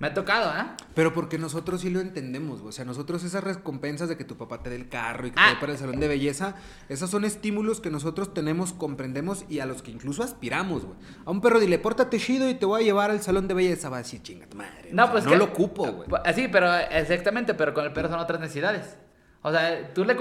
me 0.00 0.08
ha 0.08 0.12
tocado, 0.12 0.50
¿eh? 0.50 0.64
Pero 0.92 1.14
porque 1.14 1.38
nosotros 1.38 1.82
sí 1.82 1.88
lo 1.88 2.00
entendemos, 2.00 2.62
o 2.62 2.72
sea, 2.72 2.84
nosotros 2.84 3.22
esas 3.22 3.44
recompensas 3.44 4.08
de 4.08 4.16
que 4.16 4.24
tu 4.24 4.36
papá 4.36 4.60
te 4.60 4.70
dé 4.70 4.74
el 4.74 4.88
carro 4.88 5.28
y 5.28 5.30
que 5.30 5.36
te 5.36 5.40
dé 5.40 5.52
ah. 5.54 5.60
para 5.60 5.70
el 5.70 5.78
salón 5.78 6.00
de 6.00 6.08
belleza, 6.08 6.56
esos 6.88 7.08
son 7.08 7.24
estímulos 7.24 7.80
que 7.80 7.90
nosotros 7.90 8.34
tenemos, 8.34 8.72
comprendemos 8.72 9.44
y 9.48 9.60
a 9.60 9.66
los 9.66 9.82
que 9.82 9.92
incluso 9.92 10.24
aspiramos, 10.24 10.84
güey. 10.84 10.98
A 11.26 11.30
un 11.30 11.40
perro 11.40 11.60
dile, 11.60 11.78
pórtate 11.78 12.18
chido 12.18 12.50
y 12.50 12.54
te 12.54 12.66
voy 12.66 12.82
a 12.82 12.84
llevar 12.84 13.12
al 13.12 13.20
salón 13.20 13.46
de 13.46 13.54
belleza, 13.54 13.88
va 13.88 13.98
a 13.98 14.02
decir, 14.02 14.20
chinga 14.20 14.48
tu 14.48 14.56
madre. 14.56 14.88
No, 14.90 15.08
pues 15.12 15.24
no 15.24 15.36
lo 15.36 15.44
ocupo, 15.44 15.86
güey. 15.92 16.08
Sí, 16.34 16.48
pero 16.50 16.74
exactamente, 16.74 17.54
pero 17.54 17.72
con 17.72 17.84
el 17.84 17.92
perro 17.92 18.08
son 18.08 18.18
otras 18.18 18.40
necesidades. 18.40 18.96
O 19.42 19.52
sea, 19.52 19.94
tú 19.94 20.04
le 20.04 20.16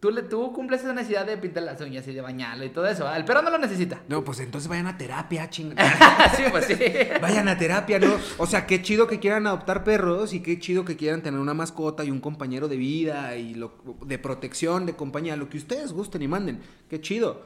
Tú, 0.00 0.10
le, 0.10 0.22
tú 0.22 0.50
cumples 0.54 0.80
esa 0.80 0.94
necesidad 0.94 1.26
de 1.26 1.36
pintar 1.36 1.62
las 1.62 1.78
uñas 1.82 2.08
y 2.08 2.14
de 2.14 2.22
bañarlo 2.22 2.64
y 2.64 2.70
todo 2.70 2.86
eso. 2.86 3.12
El 3.14 3.26
perro 3.26 3.42
no 3.42 3.50
lo 3.50 3.58
necesita. 3.58 4.00
No, 4.08 4.24
pues 4.24 4.40
entonces 4.40 4.66
vayan 4.66 4.86
a 4.86 4.96
terapia, 4.96 5.50
chingada. 5.50 6.32
sí, 6.36 6.42
pues 6.50 6.64
sí. 6.64 6.74
Vayan 7.20 7.48
a 7.48 7.58
terapia, 7.58 7.98
¿no? 7.98 8.16
O 8.38 8.46
sea, 8.46 8.64
qué 8.66 8.80
chido 8.80 9.06
que 9.06 9.20
quieran 9.20 9.46
adoptar 9.46 9.84
perros 9.84 10.32
y 10.32 10.40
qué 10.40 10.58
chido 10.58 10.86
que 10.86 10.96
quieran 10.96 11.22
tener 11.22 11.38
una 11.38 11.52
mascota 11.52 12.02
y 12.02 12.10
un 12.10 12.20
compañero 12.20 12.66
de 12.66 12.78
vida 12.78 13.36
y 13.36 13.54
lo, 13.54 13.74
de 14.06 14.18
protección, 14.18 14.86
de 14.86 14.96
compañía, 14.96 15.36
lo 15.36 15.50
que 15.50 15.58
ustedes 15.58 15.92
gusten 15.92 16.22
y 16.22 16.28
manden. 16.28 16.62
Qué 16.88 17.02
chido. 17.02 17.42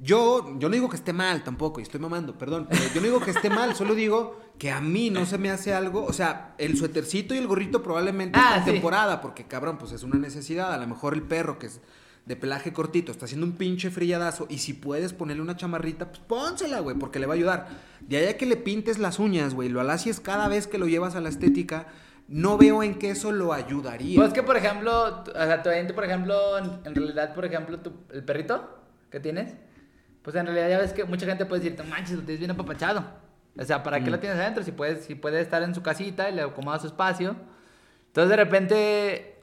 Yo, 0.00 0.58
yo 0.58 0.68
no 0.68 0.74
digo 0.74 0.88
que 0.88 0.96
esté 0.96 1.12
mal 1.12 1.44
tampoco, 1.44 1.78
y 1.78 1.84
estoy 1.84 2.00
mamando, 2.00 2.36
perdón. 2.36 2.68
yo 2.92 3.00
no 3.00 3.06
digo 3.06 3.20
que 3.20 3.30
esté 3.30 3.50
mal, 3.50 3.76
solo 3.76 3.94
digo 3.94 4.43
que 4.58 4.70
a 4.70 4.80
mí 4.80 5.10
no 5.10 5.26
se 5.26 5.38
me 5.38 5.50
hace 5.50 5.74
algo. 5.74 6.04
O 6.04 6.12
sea, 6.12 6.54
el 6.58 6.76
suétercito 6.76 7.34
y 7.34 7.38
el 7.38 7.46
gorrito 7.46 7.82
probablemente 7.82 8.38
ah, 8.40 8.56
en 8.58 8.64
temporada, 8.64 9.20
porque 9.20 9.44
cabrón, 9.44 9.78
pues 9.78 9.92
es 9.92 10.02
una 10.02 10.18
necesidad. 10.18 10.72
A 10.72 10.78
lo 10.78 10.86
mejor 10.86 11.14
el 11.14 11.22
perro 11.22 11.58
que 11.58 11.66
es 11.66 11.80
de 12.26 12.36
pelaje 12.36 12.72
cortito 12.72 13.12
está 13.12 13.26
haciendo 13.26 13.46
un 13.46 13.52
pinche 13.52 13.90
frilladazo, 13.90 14.46
y 14.48 14.58
si 14.58 14.72
puedes 14.72 15.12
ponerle 15.12 15.42
una 15.42 15.56
chamarrita, 15.56 16.08
pues 16.08 16.20
pónsela, 16.20 16.80
güey, 16.80 16.96
porque 16.96 17.18
le 17.18 17.26
va 17.26 17.34
a 17.34 17.36
ayudar. 17.36 17.68
De 18.00 18.16
allá 18.16 18.36
que 18.36 18.46
le 18.46 18.56
pintes 18.56 18.98
las 18.98 19.18
uñas, 19.18 19.54
güey, 19.54 19.68
lo 19.68 19.80
alacies 19.80 20.20
cada 20.20 20.48
vez 20.48 20.66
que 20.66 20.78
lo 20.78 20.86
llevas 20.86 21.16
a 21.16 21.20
la 21.20 21.28
estética. 21.28 21.86
No 22.26 22.56
veo 22.56 22.82
en 22.82 22.98
qué 22.98 23.10
eso 23.10 23.32
lo 23.32 23.52
ayudaría. 23.52 24.18
Pues 24.18 24.32
que, 24.32 24.42
por 24.42 24.56
ejemplo, 24.56 25.22
o 25.22 25.24
sea, 25.26 25.62
tu 25.62 25.94
por 25.94 26.04
ejemplo, 26.04 26.56
en, 26.56 26.94
realidad, 26.94 27.34
por 27.34 27.44
ejemplo, 27.44 27.78
el 28.10 28.24
perrito 28.24 28.78
que 29.10 29.20
tienes, 29.20 29.54
pues 30.22 30.34
en 30.36 30.46
realidad 30.46 30.70
ya 30.70 30.78
ves 30.78 30.94
que 30.94 31.04
mucha 31.04 31.26
gente 31.26 31.44
puede 31.44 31.62
decir, 31.62 31.84
manches, 31.86 32.16
lo 32.16 32.22
tienes 32.22 32.38
bien 32.38 32.50
apapachado. 32.50 33.04
O 33.58 33.64
sea, 33.64 33.82
¿para 33.82 34.02
qué 34.02 34.10
lo 34.10 34.16
mm. 34.16 34.20
tienes 34.20 34.38
adentro? 34.38 34.64
Si 34.64 34.72
puede, 34.72 35.00
si 35.00 35.14
puede 35.14 35.40
estar 35.40 35.62
en 35.62 35.74
su 35.74 35.82
casita 35.82 36.28
y 36.28 36.34
le 36.34 36.42
acomoda 36.42 36.78
su 36.78 36.88
espacio. 36.88 37.36
Entonces 38.08 38.30
de 38.30 38.36
repente, 38.36 39.38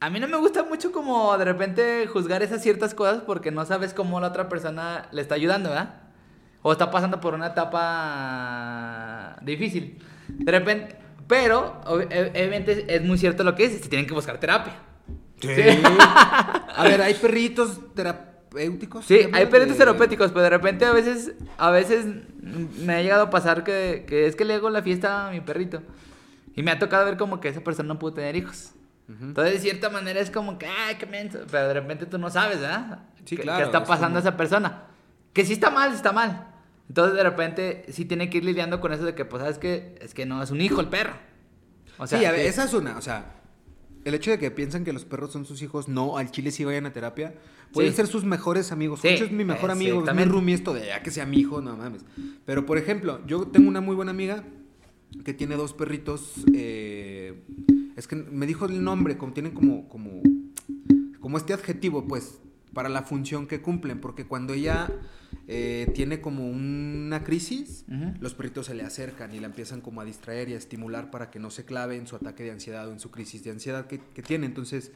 a 0.00 0.10
mí 0.10 0.20
no 0.20 0.28
me 0.28 0.36
gusta 0.36 0.62
mucho 0.62 0.92
como 0.92 1.36
de 1.38 1.44
repente 1.44 2.06
juzgar 2.06 2.42
esas 2.42 2.62
ciertas 2.62 2.94
cosas 2.94 3.22
porque 3.22 3.50
no 3.50 3.64
sabes 3.64 3.94
cómo 3.94 4.20
la 4.20 4.28
otra 4.28 4.48
persona 4.48 5.08
le 5.12 5.22
está 5.22 5.34
ayudando, 5.34 5.70
¿verdad? 5.70 6.02
O 6.62 6.72
está 6.72 6.90
pasando 6.90 7.20
por 7.20 7.34
una 7.34 7.48
etapa 7.48 9.36
difícil. 9.42 9.98
De 10.28 10.52
repente, 10.52 10.96
pero 11.26 11.80
e, 12.10 12.30
obviamente 12.30 12.94
es 12.94 13.02
muy 13.02 13.16
cierto 13.16 13.42
lo 13.42 13.54
que 13.54 13.64
es, 13.64 13.80
se 13.80 13.88
tienen 13.88 14.06
que 14.06 14.14
buscar 14.14 14.38
terapia. 14.38 14.74
Sí. 15.40 15.50
a 16.76 16.84
ver, 16.84 17.00
hay 17.00 17.14
perritos 17.14 17.94
terapia 17.94 18.29
terapéuticos. 18.50 19.06
Sí, 19.06 19.20
hay 19.32 19.46
perritos 19.46 19.76
terapéuticos, 19.76 20.30
pero 20.30 20.42
de 20.42 20.50
repente 20.50 20.84
a 20.84 20.92
veces, 20.92 21.32
a 21.56 21.70
veces 21.70 22.06
me 22.42 22.94
ha 22.94 23.02
llegado 23.02 23.24
a 23.24 23.30
pasar 23.30 23.64
que, 23.64 24.04
que 24.06 24.26
es 24.26 24.36
que 24.36 24.44
le 24.44 24.54
hago 24.54 24.70
la 24.70 24.82
fiesta 24.82 25.28
a 25.28 25.30
mi 25.30 25.40
perrito. 25.40 25.82
Y 26.54 26.62
me 26.62 26.70
ha 26.72 26.78
tocado 26.78 27.04
ver 27.04 27.16
como 27.16 27.40
que 27.40 27.48
esa 27.48 27.62
persona 27.62 27.88
no 27.88 27.98
pudo 27.98 28.14
tener 28.14 28.36
hijos. 28.36 28.72
Entonces, 29.08 29.54
de 29.54 29.58
cierta 29.60 29.90
manera 29.90 30.20
es 30.20 30.30
como 30.30 30.56
que, 30.56 30.66
ay, 30.66 30.94
qué 30.96 31.06
menso. 31.06 31.40
Pero 31.50 31.66
de 31.66 31.74
repente 31.74 32.06
tú 32.06 32.16
no 32.18 32.30
sabes, 32.30 32.60
¿verdad? 32.60 33.00
Sí, 33.24 33.36
claro. 33.36 33.58
¿Qué 33.58 33.64
está 33.64 33.84
pasando 33.84 34.18
a 34.18 34.20
esa 34.20 34.36
persona? 34.36 34.84
Que 35.32 35.44
si 35.44 35.54
está 35.54 35.70
mal, 35.70 35.92
está 35.92 36.12
mal. 36.12 36.46
Entonces, 36.88 37.16
de 37.16 37.22
repente, 37.24 37.84
sí 37.88 38.04
tiene 38.04 38.30
que 38.30 38.38
ir 38.38 38.44
lidiando 38.44 38.80
con 38.80 38.92
eso 38.92 39.04
de 39.04 39.16
que, 39.16 39.24
pues, 39.24 39.42
¿sabes 39.42 39.58
qué? 39.58 39.96
Es 40.00 40.14
que 40.14 40.26
no 40.26 40.40
es 40.42 40.52
un 40.52 40.60
hijo 40.60 40.80
el 40.80 40.88
perro. 40.88 41.14
O 41.98 42.06
sea, 42.06 42.20
sí, 42.20 42.24
a 42.24 42.30
ver, 42.30 42.46
esa 42.46 42.64
es 42.64 42.72
una. 42.72 42.96
O 42.98 43.00
sea, 43.00 43.39
el 44.04 44.14
hecho 44.14 44.30
de 44.30 44.38
que 44.38 44.50
piensan 44.50 44.84
que 44.84 44.92
los 44.92 45.04
perros 45.04 45.32
son 45.32 45.44
sus 45.44 45.62
hijos, 45.62 45.88
no, 45.88 46.16
al 46.16 46.30
chile 46.30 46.50
sí 46.50 46.64
vayan 46.64 46.86
a 46.86 46.92
terapia, 46.92 47.34
pueden 47.72 47.92
ser 47.94 48.06
sus 48.06 48.24
mejores 48.24 48.72
amigos. 48.72 49.02
De 49.02 49.14
hecho, 49.14 49.24
es 49.24 49.32
mi 49.32 49.44
mejor 49.44 49.70
amigo, 49.70 50.04
es 50.06 50.14
mi 50.14 50.24
roomie 50.24 50.54
esto 50.54 50.72
de 50.72 50.86
ya 50.86 51.02
que 51.02 51.10
sea 51.10 51.26
mi 51.26 51.38
hijo, 51.38 51.60
no 51.60 51.76
mames. 51.76 52.04
Pero, 52.44 52.66
por 52.66 52.78
ejemplo, 52.78 53.20
yo 53.26 53.46
tengo 53.46 53.68
una 53.68 53.80
muy 53.80 53.94
buena 53.94 54.10
amiga 54.10 54.44
que 55.24 55.34
tiene 55.34 55.56
dos 55.56 55.74
perritos, 55.74 56.44
eh, 56.54 57.42
es 57.96 58.06
que 58.06 58.16
me 58.16 58.46
dijo 58.46 58.66
el 58.66 58.82
nombre, 58.82 59.18
como 59.18 59.32
tienen 59.32 59.52
como, 59.52 59.88
como, 59.88 60.22
como 61.20 61.36
este 61.36 61.52
adjetivo, 61.52 62.06
pues, 62.06 62.40
para 62.72 62.88
la 62.88 63.02
función 63.02 63.46
que 63.46 63.60
cumplen, 63.60 64.00
porque 64.00 64.26
cuando 64.26 64.54
ella 64.54 64.88
eh, 65.48 65.90
tiene 65.94 66.20
como 66.20 66.48
una 66.48 67.24
crisis, 67.24 67.84
los 68.20 68.34
perritos 68.34 68.66
se 68.66 68.74
le 68.74 68.82
acercan 68.82 69.34
y 69.34 69.40
la 69.40 69.46
empiezan 69.46 69.80
como 69.80 70.00
a 70.00 70.04
distraer 70.04 70.48
y 70.48 70.54
a 70.54 70.56
estimular 70.56 71.10
para 71.10 71.30
que 71.30 71.38
no 71.38 71.50
se 71.50 71.64
clave 71.64 71.96
en 71.96 72.06
su 72.06 72.16
ataque 72.16 72.44
de 72.44 72.52
ansiedad 72.52 72.88
o 72.88 72.92
en 72.92 73.00
su 73.00 73.10
crisis 73.10 73.42
de 73.42 73.50
ansiedad 73.50 73.86
que, 73.86 73.98
tiene. 74.22 74.46
Entonces, 74.46 74.92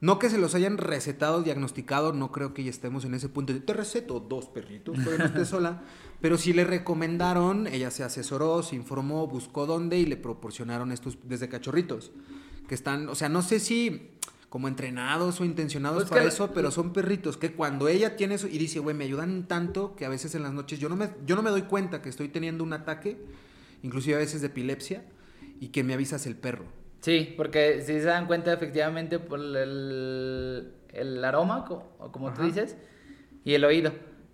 no 0.00 0.18
que 0.18 0.28
se 0.28 0.38
los 0.38 0.54
hayan 0.54 0.76
recetado, 0.76 1.42
diagnosticado, 1.42 2.12
no 2.12 2.32
creo 2.32 2.52
que 2.52 2.64
ya 2.64 2.70
estemos 2.70 3.04
en 3.04 3.14
ese 3.14 3.28
punto 3.28 3.52
de 3.52 3.60
te 3.60 3.72
receto 3.72 4.20
dos 4.20 4.46
perritos, 4.48 4.98
pero 5.04 5.18
no 5.18 5.24
esté 5.24 5.44
sola. 5.46 5.82
Pero 6.20 6.36
sí 6.36 6.52
le 6.52 6.64
recomendaron, 6.64 7.66
ella 7.66 7.90
se 7.90 8.04
asesoró, 8.04 8.62
se 8.62 8.76
informó, 8.76 9.26
buscó 9.26 9.64
dónde 9.64 9.98
y 9.98 10.04
le 10.04 10.18
proporcionaron 10.18 10.92
estos 10.92 11.16
desde 11.24 11.48
cachorritos. 11.48 12.12
Que 12.68 12.74
están, 12.74 13.08
o 13.08 13.14
sea, 13.14 13.28
no 13.28 13.42
sé 13.42 13.58
si 13.58 14.10
como 14.50 14.66
entrenados 14.66 15.40
o 15.40 15.44
intencionados 15.44 16.02
pues 16.02 16.10
para 16.10 16.24
eso, 16.24 16.50
pero 16.52 16.72
son 16.72 16.92
perritos 16.92 17.36
que 17.36 17.52
cuando 17.52 17.86
ella 17.86 18.16
tiene 18.16 18.34
eso 18.34 18.48
y 18.48 18.58
dice, 18.58 18.80
güey, 18.80 18.96
me 18.96 19.04
ayudan 19.04 19.46
tanto 19.46 19.94
que 19.94 20.04
a 20.04 20.08
veces 20.08 20.34
en 20.34 20.42
las 20.42 20.52
noches 20.52 20.80
yo 20.80 20.88
no 20.88 20.96
me, 20.96 21.08
yo 21.24 21.36
no 21.36 21.42
me 21.42 21.50
doy 21.50 21.62
cuenta 21.62 22.02
que 22.02 22.08
estoy 22.08 22.28
teniendo 22.28 22.64
un 22.64 22.72
ataque, 22.72 23.16
inclusive 23.84 24.16
a 24.16 24.18
veces 24.18 24.40
de 24.40 24.48
epilepsia, 24.48 25.04
y 25.60 25.68
que 25.68 25.84
me 25.84 25.94
avisas 25.94 26.26
el 26.26 26.34
perro. 26.34 26.64
Sí, 27.00 27.32
porque 27.36 27.82
si 27.82 27.92
se 27.92 28.02
dan 28.02 28.26
cuenta 28.26 28.52
efectivamente 28.52 29.20
por 29.20 29.38
el, 29.38 30.74
el 30.92 31.24
aroma, 31.24 31.64
como, 31.64 32.10
como 32.10 32.32
tú 32.32 32.42
dices, 32.42 32.76
y 33.44 33.54
el 33.54 33.64
oído. 33.64 33.92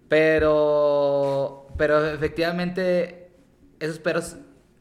Pero, 0.09 1.67
pero 1.77 2.09
efectivamente 2.09 3.33
esos 3.81 3.99
perros 3.99 4.37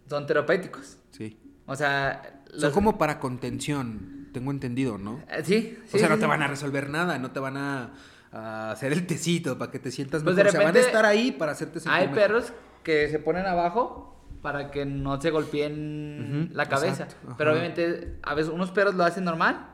son 0.09 0.25
terapéuticos. 0.25 0.97
Sí. 1.11 1.37
O 1.65 1.75
sea... 1.75 2.41
Son 2.57 2.71
como 2.71 2.97
para 2.97 3.19
contención 3.19 4.14
tengo 4.35 4.51
entendido, 4.51 4.97
¿no? 4.97 5.21
Eh, 5.31 5.43
sí, 5.45 5.77
O 5.93 5.97
sea, 5.97 6.09
no 6.09 6.17
te 6.17 6.25
van 6.25 6.41
a 6.41 6.47
resolver 6.47 6.89
nada, 6.89 7.17
no 7.17 7.31
te 7.31 7.39
van 7.39 7.55
a, 7.55 7.93
hacer 8.33 8.91
el 8.91 9.07
tecito 9.07 9.57
para 9.57 9.71
que 9.71 9.79
te 9.79 9.91
sientas 9.91 10.21
pues 10.21 10.35
mejor. 10.35 10.49
o 10.49 10.51
sea, 10.51 10.63
van 10.65 10.75
a 10.75 10.79
estar 10.79 11.05
ahí 11.05 11.31
para 11.31 11.53
hacerte 11.53 11.79
sentir 11.79 11.97
Hay 11.97 12.09
perros 12.09 12.51
que 12.83 13.07
se 13.07 13.17
ponen 13.17 13.45
abajo 13.45 14.13
para 14.41 14.71
que 14.71 14.85
no 14.85 15.21
se 15.21 15.29
golpeen 15.31 16.49
la 16.51 16.65
cabeza. 16.65 17.07
Pero 17.37 17.53
obviamente, 17.53 18.17
a 18.23 18.35
veces 18.35 18.51
unos 18.51 18.71
perros 18.71 18.95
lo 18.95 19.05
hacen 19.05 19.23
normal 19.23 19.69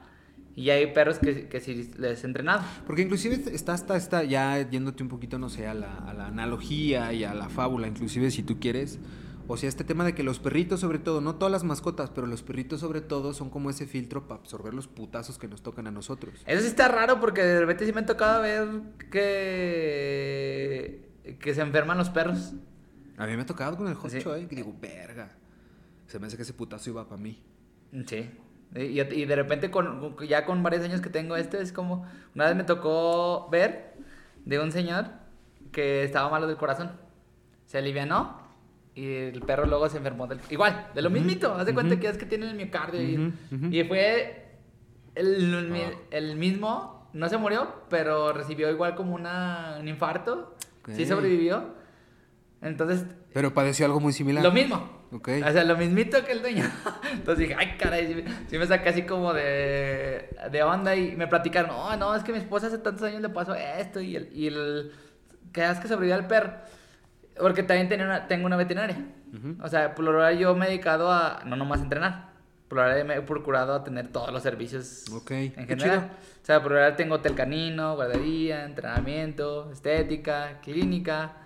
y 0.56 0.70
hay 0.70 0.86
perros 0.94 1.18
que, 1.18 1.48
que 1.48 1.60
sí 1.60 1.92
les 1.98 2.24
entrenado. 2.24 2.62
Porque 2.86 3.02
inclusive 3.02 3.42
está 3.52 3.74
hasta 3.74 3.98
está 3.98 4.24
ya 4.24 4.70
yéndote 4.70 5.02
un 5.02 5.10
poquito, 5.10 5.40
no 5.40 5.50
sé, 5.50 5.66
a 5.66 5.74
la, 5.74 5.98
a 5.98 6.14
la 6.14 6.28
analogía 6.28 7.12
y 7.14 7.24
a 7.24 7.34
la 7.34 7.50
fábula, 7.50 7.88
inclusive 7.88 8.30
si 8.30 8.44
tú 8.44 8.60
quieres 8.60 9.00
O 9.52 9.58
sea, 9.58 9.68
este 9.68 9.84
tema 9.84 10.06
de 10.06 10.16
que 10.16 10.24
los 10.24 10.40
perritos, 10.40 10.80
sobre 10.80 10.98
todo, 10.98 11.20
no 11.20 11.36
todas 11.36 11.52
las 11.52 11.66
mascotas, 11.66 12.10
pero 12.10 12.26
los 12.26 12.42
perritos, 12.42 12.80
sobre 12.80 13.02
todo, 13.02 13.34
son 13.34 13.50
como 13.50 13.70
ese 13.70 13.86
filtro 13.86 14.26
para 14.26 14.40
absorber 14.40 14.74
los 14.74 14.88
putazos 14.88 15.38
que 15.38 15.50
nos 15.50 15.62
tocan 15.62 15.88
a 15.88 15.92
nosotros. 15.92 16.42
Eso 16.46 16.62
sí 16.62 16.68
está 16.68 16.88
raro 16.88 17.20
porque 17.20 17.44
de 17.44 17.60
repente 17.60 17.86
sí 17.86 17.92
me 17.92 18.00
ha 18.00 18.06
tocado 18.06 18.44
ver 18.44 18.66
que. 19.12 21.02
que 21.42 21.54
se 21.54 21.60
enferman 21.60 21.98
los 21.98 22.10
perros. 22.10 22.54
A 23.18 23.28
mí 23.28 23.36
me 23.36 23.42
ha 23.42 23.46
tocado 23.46 23.76
con 23.76 23.90
el 23.90 23.96
Jocho, 23.96 24.38
¿eh? 24.38 24.48
Que 24.48 24.56
digo, 24.56 24.74
verga. 24.80 25.34
Se 26.08 26.18
me 26.18 26.28
hace 26.28 26.38
que 26.38 26.44
ese 26.44 26.54
putazo 26.54 26.90
iba 26.90 27.06
para 27.10 27.22
mí. 27.22 27.44
Sí. 28.08 28.32
Y, 28.74 29.02
y, 29.02 29.26
de 29.26 29.36
repente, 29.36 29.70
con, 29.70 30.16
ya 30.26 30.46
con 30.46 30.64
varios 30.64 30.86
años 30.86 31.02
que 31.02 31.10
tengo 31.10 31.36
este, 31.36 31.62
es 31.62 31.74
como. 31.74 32.06
Una 32.36 32.46
vez 32.46 32.56
me 32.56 32.64
tocó 32.64 33.50
ver 33.52 33.96
de 34.46 34.60
un 34.60 34.72
señor 34.72 35.08
que 35.74 36.06
estaba 36.06 36.30
malo 36.30 36.48
del 36.48 36.56
corazón. 36.56 36.94
Se 37.66 37.78
alivianó 37.78 38.41
y 38.94 39.14
el 39.14 39.42
perro 39.42 39.66
luego 39.66 39.88
se 39.90 39.98
enfermó 39.98 40.28
del... 40.28 40.40
Igual, 40.50 40.90
de 40.94 41.02
lo 41.02 41.10
mismito. 41.10 41.54
Haz 41.54 41.66
de 41.66 41.74
cuenta 41.74 42.00
que 42.00 42.08
es 42.08 42.18
que 42.18 42.26
tiene 42.26 42.50
el 42.50 42.56
miocardio. 42.56 43.02
y, 43.02 43.34
y, 43.72 43.84
fue 43.86 44.58
el, 45.16 45.74
ah. 45.74 45.92
el, 46.12 46.36
mismo. 46.36 47.10
No 47.14 47.30
se 47.30 47.38
murió, 47.38 47.84
pero 47.90 48.34
recibió 48.34 48.70
igual 48.70 48.96
como 48.96 49.16
una, 49.16 49.78
un 49.80 49.88
infarto. 49.88 50.56
Sí 50.94 51.06
sobrevivió. 51.06 51.74
Entonces... 52.62 53.06
Pero 53.34 53.54
padeció 53.54 53.86
algo 53.86 54.00
muy 54.00 54.14
similar. 54.14 54.44
Lo 54.44 54.52
mismo. 54.52 55.02
Okay. 55.14 55.42
O 55.42 55.52
sea, 55.52 55.64
lo 55.66 55.78
mismito 55.78 56.24
que 56.24 56.32
el 56.32 56.42
dueño. 56.42 56.64
Entonces 57.12 57.40
dije, 57.40 57.56
ay, 57.58 57.76
caray, 57.78 58.26
sí, 58.48 58.58
me 58.58 58.66
saqué 58.66 58.90
así 58.90 59.02
como 59.04 59.34
de, 59.34 60.30
de 60.50 60.64
onda 60.64 60.96
y 60.96 61.18
me 61.18 61.28
platicaron, 61.28 61.72
no, 61.72 61.98
no, 61.98 62.16
es 62.16 62.24
que 62.24 62.32
mi 62.32 62.38
esposa 62.38 62.68
hace 62.68 62.78
tantos 62.78 63.04
años 63.04 63.22
le 63.22 63.28
pasó 63.28 63.54
esto 63.54 64.00
y 64.00 64.16
el, 64.16 64.30
y 64.34 64.48
el 64.48 64.94
que 65.52 65.70
es 65.70 65.80
que 65.80 65.90
sobrevivió 65.90 66.16
al 66.16 66.28
perro. 66.28 66.54
Porque 67.38 67.64
también 67.64 67.90
tenía 67.90 68.06
una, 68.06 68.28
tengo 68.28 68.46
una 68.46 68.58
veterinaria. 68.58 68.98
O 69.62 69.68
sea, 69.70 69.96
por 69.96 70.04
lo 70.04 70.12
general 70.12 70.38
yo 70.38 70.56
me 70.56 70.66
he 70.66 70.70
dedicado 70.70 71.12
a 71.12 71.44
no 71.46 71.56
nomás 71.56 71.82
entrenar. 71.82 72.32
Por 72.68 72.78
lo 72.78 72.84
general 72.84 73.08
me 73.08 73.16
he 73.16 73.22
procurado 73.22 73.74
a 73.74 73.84
tener 73.84 74.10
todos 74.10 74.32
los 74.32 74.44
servicios 74.44 75.06
okay. 75.12 75.54
en 75.56 75.68
general. 75.68 76.12
O 76.42 76.46
sea, 76.46 76.62
por 76.62 76.72
lo 76.72 76.78
general 76.78 76.96
tengo 76.96 77.16
hotel 77.16 77.36
canino, 77.36 77.96
guardería, 77.96 78.66
entrenamiento, 78.66 79.72
estética, 79.72 80.60
clínica. 80.62 81.38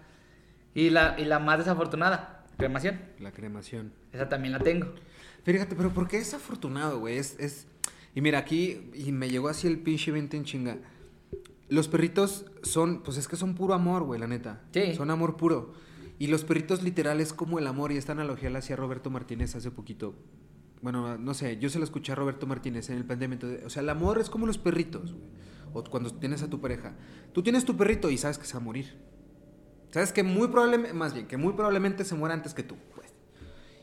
Y 0.74 0.90
la, 0.90 1.16
y 1.18 1.26
la 1.26 1.40
más 1.40 1.60
desafortunada, 1.60 2.44
cremación. 2.58 3.00
La 3.20 3.32
cremación. 3.32 3.94
Esa 4.12 4.28
también 4.28 4.52
la 4.52 4.60
tengo. 4.60 4.88
Fíjate, 5.44 5.76
pero 5.76 5.92
¿por 5.92 6.08
qué 6.08 6.18
es 6.18 6.34
afortunado, 6.34 7.00
güey? 7.00 7.18
Es, 7.18 7.40
es... 7.40 7.68
Y 8.14 8.22
mira, 8.22 8.40
aquí, 8.40 8.92
y 8.94 9.12
me 9.12 9.30
llegó 9.30 9.48
así 9.48 9.68
el 9.68 9.80
pinche 9.80 10.12
20 10.12 10.38
en 10.38 10.44
chinga. 10.44 10.78
Los 11.68 11.88
perritos 11.88 12.46
son, 12.62 13.02
pues 13.02 13.18
es 13.18 13.28
que 13.28 13.36
son 13.36 13.56
puro 13.56 13.74
amor, 13.74 14.04
güey, 14.04 14.20
la 14.20 14.28
neta. 14.28 14.64
Sí. 14.72 14.94
Son 14.96 15.10
amor 15.10 15.36
puro. 15.38 15.74
Y 16.20 16.28
los 16.28 16.44
perritos 16.46 16.84
literal 16.84 17.20
es 17.20 17.34
como 17.34 17.60
el 17.60 17.68
amor, 17.68 17.92
y 17.92 17.98
esta 17.98 18.14
analogía 18.14 18.50
la 18.50 18.60
hacía 18.60 18.76
Roberto 18.76 19.10
Martínez 19.10 19.56
hace 19.56 19.72
poquito. 19.72 20.16
Bueno, 20.82 21.18
no 21.18 21.34
sé, 21.34 21.58
yo 21.58 21.70
se 21.70 21.80
lo 21.80 21.84
escuché 21.84 22.12
a 22.12 22.16
Roberto 22.16 22.46
Martínez 22.46 22.90
en 22.90 22.98
el 22.98 23.06
pandemia. 23.06 23.40
O 23.66 23.70
sea, 23.70 23.82
el 23.82 23.90
amor 23.90 24.20
es 24.20 24.30
como 24.30 24.46
los 24.46 24.58
perritos, 24.58 25.14
güey. 25.14 25.26
O 25.74 25.84
cuando 25.84 26.10
tienes 26.10 26.42
a 26.42 26.50
tu 26.50 26.62
pareja. 26.62 26.94
Tú 27.34 27.44
tienes 27.44 27.66
tu 27.66 27.76
perrito 27.76 28.10
y 28.10 28.18
sabes 28.18 28.38
que 28.38 28.46
se 28.46 28.54
va 28.54 28.62
a 28.62 28.64
morir. 28.64 28.96
Sabes 29.92 30.14
que 30.14 30.24
muy 30.24 30.48
probablemente, 30.48 30.94
más 30.94 31.14
bien, 31.14 31.28
que 31.28 31.38
muy 31.38 31.54
probablemente 31.54 32.06
se 32.06 32.16
muera 32.16 32.34
antes 32.34 32.54
que 32.54 32.64
tú, 32.64 32.76
pues. 32.96 33.14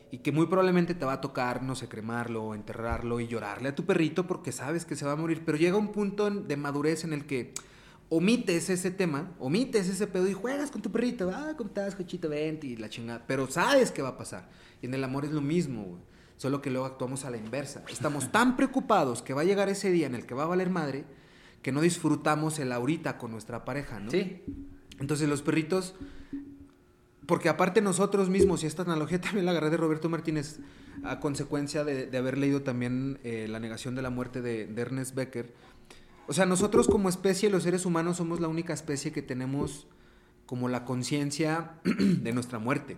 Y 0.09 0.19
que 0.19 0.31
muy 0.31 0.47
probablemente 0.47 0.95
te 0.95 1.05
va 1.05 1.13
a 1.13 1.21
tocar, 1.21 1.61
no 1.61 1.75
sé, 1.75 1.87
cremarlo, 1.87 2.55
enterrarlo 2.55 3.19
y 3.19 3.27
llorarle 3.27 3.69
a 3.69 3.75
tu 3.75 3.85
perrito 3.85 4.25
porque 4.25 4.51
sabes 4.51 4.85
que 4.85 4.95
se 4.95 5.05
va 5.05 5.11
a 5.11 5.15
morir. 5.15 5.43
Pero 5.45 5.57
llega 5.57 5.77
un 5.77 5.91
punto 5.91 6.29
de 6.31 6.57
madurez 6.57 7.03
en 7.03 7.13
el 7.13 7.25
que 7.25 7.53
omites 8.09 8.69
ese 8.69 8.91
tema, 8.91 9.33
omites 9.39 9.87
ese 9.87 10.07
pedo 10.07 10.27
y 10.27 10.33
juegas 10.33 10.71
con 10.71 10.81
tu 10.81 10.91
perrito, 10.91 11.31
ah, 11.33 11.53
¿cómo 11.57 11.69
estás, 11.69 11.95
cochito? 11.95 12.29
Vente 12.29 12.67
y 12.67 12.77
la 12.77 12.89
chingada. 12.89 13.23
Pero 13.25 13.49
sabes 13.49 13.91
qué 13.91 14.01
va 14.01 14.09
a 14.09 14.17
pasar. 14.17 14.49
Y 14.81 14.85
en 14.85 14.93
el 14.93 15.03
amor 15.03 15.25
es 15.25 15.31
lo 15.31 15.41
mismo, 15.41 15.83
güey. 15.83 16.01
Solo 16.37 16.61
que 16.61 16.69
luego 16.69 16.85
actuamos 16.85 17.25
a 17.25 17.29
la 17.29 17.37
inversa. 17.37 17.83
Estamos 17.89 18.31
tan 18.31 18.55
preocupados 18.57 19.21
que 19.21 19.33
va 19.33 19.41
a 19.41 19.45
llegar 19.45 19.69
ese 19.69 19.91
día 19.91 20.07
en 20.07 20.15
el 20.15 20.25
que 20.25 20.35
va 20.35 20.43
a 20.43 20.47
valer 20.47 20.69
madre 20.69 21.05
que 21.63 21.71
no 21.71 21.81
disfrutamos 21.81 22.59
el 22.59 22.71
ahorita 22.71 23.17
con 23.17 23.31
nuestra 23.31 23.65
pareja, 23.65 23.99
¿no? 23.99 24.11
Sí. 24.11 24.43
Entonces 24.99 25.27
los 25.27 25.41
perritos, 25.41 25.95
porque 27.25 27.49
aparte 27.49 27.81
nosotros 27.81 28.29
mismos, 28.29 28.63
y 28.63 28.67
esta 28.67 28.83
analogía 28.83 29.19
también 29.21 29.45
la 29.45 29.51
agarré 29.51 29.71
de 29.71 29.77
Roberto 29.77 30.09
Martínez, 30.09 30.59
a 31.03 31.19
consecuencia 31.19 31.83
de, 31.83 32.15
haber 32.15 32.37
leído 32.37 32.61
también 32.61 33.19
eh, 33.23 33.47
La 33.49 33.59
negación 33.59 33.95
de 33.95 34.01
la 34.03 34.09
muerte 34.09 34.41
de, 34.41 34.67
de 34.67 34.81
Ernest 34.81 35.15
Becker, 35.15 35.53
o 36.27 36.33
sea, 36.33 36.45
nosotros 36.45 36.87
como 36.87 37.09
especie, 37.09 37.49
los 37.49 37.63
seres 37.63 37.85
humanos, 37.85 38.17
somos 38.17 38.39
la 38.39 38.47
única 38.47 38.73
especie 38.73 39.11
que 39.11 39.21
tenemos 39.21 39.87
como 40.45 40.69
la 40.69 40.85
conciencia 40.85 41.73
de 41.83 42.31
nuestra 42.33 42.59
muerte. 42.59 42.97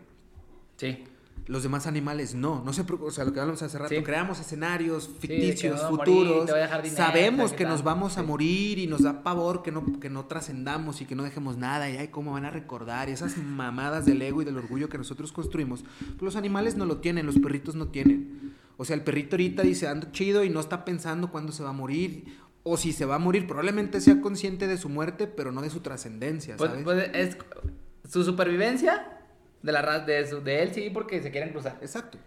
Sí. 0.77 1.03
Los 1.47 1.61
demás 1.61 1.85
animales 1.85 2.33
no, 2.33 2.63
no 2.63 2.73
se 2.73 2.81
o 2.81 3.11
sea, 3.11 3.23
lo 3.23 3.31
que 3.31 3.39
hablamos 3.39 3.61
hace 3.61 3.77
rato, 3.77 3.93
creamos 4.03 4.39
escenarios 4.39 5.07
ficticios, 5.19 5.79
futuros, 5.87 6.49
sabemos 6.91 7.53
que, 7.53 7.65
nos 7.65 7.83
vamos 7.83 8.17
a 8.17 8.23
morir 8.23 8.79
y 8.79 8.87
nos 8.87 9.03
da 9.03 9.21
pavor 9.21 9.61
que 9.61 9.71
no, 9.71 9.99
que 9.99 10.09
no 10.09 10.25
trascendamos 10.25 11.01
y 11.01 11.05
que 11.05 11.13
no 11.13 11.21
dejemos 11.21 11.57
nada. 11.57 11.87
Y 11.87 11.97
ay, 11.97 12.07
cómo 12.07 12.31
van 12.31 12.45
a 12.45 12.49
recordar 12.49 13.09
y 13.09 13.11
esas 13.11 13.37
mamadas 13.37 14.07
del 14.07 14.23
ego 14.23 14.41
y 14.41 14.45
del 14.45 14.57
orgullo 14.57 14.89
que 14.89 14.97
nosotros 14.97 15.31
construimos, 15.31 15.83
pues 15.99 16.21
los 16.23 16.35
animales 16.35 16.77
no 16.77 16.85
lo 16.85 16.97
tienen, 16.97 17.27
los 17.27 17.37
perritos 17.37 17.75
no 17.75 17.89
tienen. 17.89 18.55
O 18.77 18.83
sea, 18.83 18.95
el 18.95 19.03
perrito 19.03 19.35
ahorita 19.35 19.61
dice, 19.61 19.87
ando 19.87 20.11
chido 20.11 20.43
y 20.43 20.49
no 20.49 20.59
está 20.59 20.83
pensando 20.83 21.31
cuándo 21.31 21.51
se 21.51 21.63
va 21.63 21.69
a 21.69 21.73
morir 21.73 22.25
o 22.67 22.77
si 22.77 22.93
se 22.93 23.05
va 23.05 23.15
a 23.15 23.19
morir, 23.19 23.45
probablemente 23.45 24.01
sea 24.01 24.19
consciente 24.19 24.65
de 24.65 24.77
su 24.77 24.89
muerte, 24.89 25.27
pero 25.27 25.51
no 25.51 25.61
de 25.61 25.69
su 25.69 25.81
trascendencia, 25.81 26.57
pues, 26.57 26.71
pues, 26.83 27.09
es 27.13 27.37
su 28.09 28.23
supervivencia 28.23 29.19
de 29.61 29.71
la 29.71 29.99
de, 29.99 30.27
su, 30.27 30.41
de 30.41 30.63
él 30.63 30.71
sí 30.73 30.89
porque 30.91 31.21
se 31.21 31.29
quieren 31.29 31.51
cruzar. 31.51 31.77
Exacto. 31.79 32.17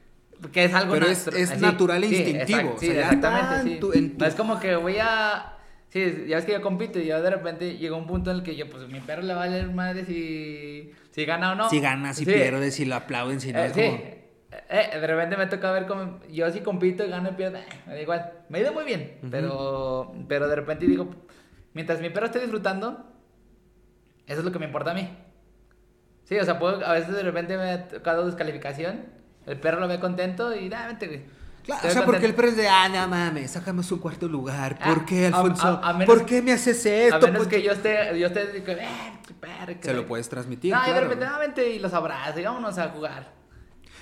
Que 0.52 0.66
es 0.66 0.74
algo 0.74 0.93
Pero 0.93 1.06
es, 1.06 1.60
natural 1.60 2.05
e 2.05 2.06
instintivo. 2.06 2.77
Sí, 2.78 2.90
exactamente, 2.90 3.81
sí. 3.93 4.15
No 4.16 4.27
es 4.27 4.35
como 4.36 4.60
que 4.60 4.77
voy 4.77 4.98
a... 5.01 5.56
Sí, 5.89 6.27
ya 6.28 6.36
ves 6.36 6.44
que 6.44 6.52
yo 6.52 6.62
compito 6.62 7.01
y 7.01 7.06
yo 7.06 7.20
de 7.20 7.31
repente 7.31 7.77
llegó 7.77 7.97
un 7.97 8.06
punto 8.06 8.31
en 8.31 8.36
el 8.36 8.43
que 8.44 8.55
yo, 8.55 8.70
pues 8.70 8.86
mi 8.89 9.01
perro 9.01 9.23
le 9.23 9.35
va 9.35 9.44
a 9.44 9.47
valer 9.48 9.73
madre 9.73 10.05
si, 10.05 10.93
si 11.10 11.24
gana 11.24 11.52
o 11.52 11.55
no. 11.56 11.69
Si 11.69 11.81
gana, 11.81 12.15
si 12.15 12.24
pierde, 12.24 12.70
si 12.70 12.85
lo 12.85 12.94
aplauden, 12.94 13.40
si 13.40 13.52
no. 13.52 13.59
Eh, 13.59 13.73
sí. 13.74 14.27
Eh, 14.70 14.99
de 15.01 15.07
repente 15.07 15.36
me 15.39 15.47
toca 15.47 15.73
ver 15.73 15.86
como 15.86 16.20
yo 16.31 16.51
si 16.51 16.61
compito 16.61 17.03
y 17.05 17.09
gano 17.09 17.31
y 17.31 17.32
pierdo, 17.32 17.57
eh, 17.57 17.66
me 17.86 17.95
da 17.95 18.03
igual. 18.03 18.32
Me 18.51 18.59
ha 18.59 18.62
ido 18.62 18.73
muy 18.74 18.85
bien, 18.85 19.19
pero, 19.31 20.15
pero 20.28 20.47
de 20.47 20.57
repente 20.57 20.86
digo, 20.86 21.09
mientras 21.73 22.01
mi 22.01 22.11
perro 22.11 22.27
esté 22.27 22.39
disfrutando, 22.39 23.07
eso 24.27 24.40
es 24.40 24.45
lo 24.45 24.53
que 24.53 24.59
me 24.59 24.66
importa 24.66 24.90
a 24.90 24.95
mí. 24.95 25.09
Sí, 26.24 26.39
o 26.39 26.45
sea, 26.45 26.59
puedo, 26.59 26.85
a 26.85 26.93
veces 26.93 27.15
de 27.15 27.23
repente 27.23 27.57
me 27.57 27.70
ha 27.70 27.89
tocado 27.89 28.27
descalificación, 28.27 29.07
el 29.47 29.59
perro 29.59 29.81
lo 29.81 29.89
ve 29.89 30.01
contento 30.01 30.55
y 30.55 30.69
nada, 30.69 30.89
vente, 30.89 31.07
güey. 31.07 31.23
Claro, 31.65 31.89
o 31.89 31.90
sea, 31.90 32.05
porque 32.05 32.27
el 32.27 32.35
perro 32.35 32.49
es 32.49 32.57
de, 32.57 32.69
ah, 32.69 32.89
no 32.90 33.09
mames, 33.09 33.51
sacamos 33.51 33.90
un 33.90 33.99
cuarto 33.99 34.28
lugar. 34.28 34.78
¿Por 34.78 34.99
ah, 34.99 35.05
qué, 35.07 35.27
Alfonso? 35.27 35.81
¿Por 36.05 36.27
qué 36.27 36.43
me 36.43 36.53
haces 36.53 36.85
esto? 36.85 37.16
A 37.16 37.31
menos 37.31 37.47
que 37.47 37.62
yo 37.62 37.73
esté, 37.73 38.19
yo 38.19 38.27
esté, 38.27 38.59
eh, 38.59 38.89
perro, 39.40 39.74
Se 39.81 39.95
lo 39.95 40.07
puedes 40.07 40.28
transmitir. 40.28 40.74
No, 40.74 40.86
y 40.86 40.93
de 40.93 41.01
repente, 41.01 41.24
ah, 41.24 41.39
vente 41.39 41.70
y 41.70 41.78
los 41.78 41.95
abrazo 41.95 42.39
y 42.39 42.45
vámonos 42.45 42.77
a 42.77 42.90
jugar. 42.90 43.38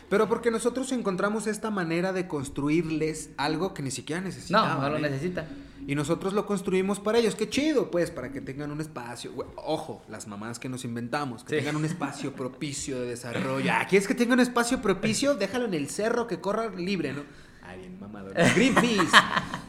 Pero 0.08 0.28
porque 0.28 0.50
nosotros 0.50 0.92
encontramos 0.92 1.46
esta 1.46 1.70
manera 1.70 2.12
de 2.12 2.28
construirles 2.28 3.30
algo 3.36 3.74
que 3.74 3.82
ni 3.82 3.90
siquiera 3.90 4.22
necesitan. 4.22 4.80
No, 4.80 4.82
no 4.82 4.90
lo 4.90 4.98
¿eh? 4.98 5.00
necesitan. 5.00 5.46
Y 5.86 5.94
nosotros 5.94 6.32
lo 6.32 6.46
construimos 6.46 7.00
para 7.00 7.18
ellos. 7.18 7.34
Qué 7.34 7.48
chido, 7.48 7.90
pues, 7.90 8.10
para 8.10 8.30
que 8.30 8.40
tengan 8.40 8.70
un 8.70 8.80
espacio. 8.80 9.32
Ojo, 9.56 10.02
las 10.08 10.26
mamás 10.26 10.58
que 10.58 10.68
nos 10.68 10.84
inventamos, 10.84 11.44
que 11.44 11.56
tengan 11.58 11.76
un 11.76 11.84
espacio 11.84 12.32
propicio 12.34 13.00
de 13.00 13.06
desarrollo. 13.06 13.70
Ah, 13.72 13.86
¿quieres 13.88 14.06
que 14.06 14.14
tenga 14.14 14.34
un 14.34 14.40
espacio 14.40 14.80
propicio? 14.80 15.34
Déjalo 15.34 15.66
en 15.66 15.74
el 15.74 15.88
cerro 15.88 16.26
que 16.26 16.40
corra 16.40 16.70
libre, 16.70 17.12
¿no? 17.12 17.22
Ay, 17.62 17.80
bien 17.80 17.98
mamador. 18.00 18.32
Greenpeace, 18.54 19.16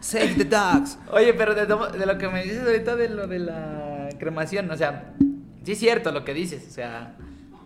save 0.02 0.36
the 0.36 0.46
dogs. 0.46 0.98
Oye, 1.12 1.34
pero 1.34 1.56
de, 1.56 1.66
de, 1.66 2.06
lo 2.06 2.18
que 2.18 2.28
me 2.30 2.44
dices 2.44 2.64
ahorita 2.64 2.96
de 2.96 3.10
lo 3.10 3.28
de 3.28 3.40
la 3.40 4.10
cremación, 4.20 4.70
o 4.70 4.78
sea, 4.78 5.16
sí 5.64 5.72
es 5.72 5.80
cierto 5.80 6.12
lo 6.12 6.24
que 6.24 6.34
dices, 6.36 6.64
o 6.68 6.72
sea 6.72 7.16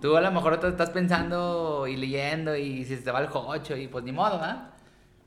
Tú 0.01 0.17
a 0.17 0.21
lo 0.21 0.31
mejor 0.31 0.59
te 0.59 0.67
estás 0.67 0.89
pensando 0.89 1.85
y 1.87 1.95
leyendo 1.95 2.55
y 2.55 2.83
si 2.85 2.97
se 2.97 3.03
te 3.03 3.11
va 3.11 3.21
el 3.21 3.27
jocho 3.27 3.77
y 3.77 3.87
pues 3.87 4.03
ni 4.03 4.11
modo, 4.11 4.39
¿verdad? 4.39 4.71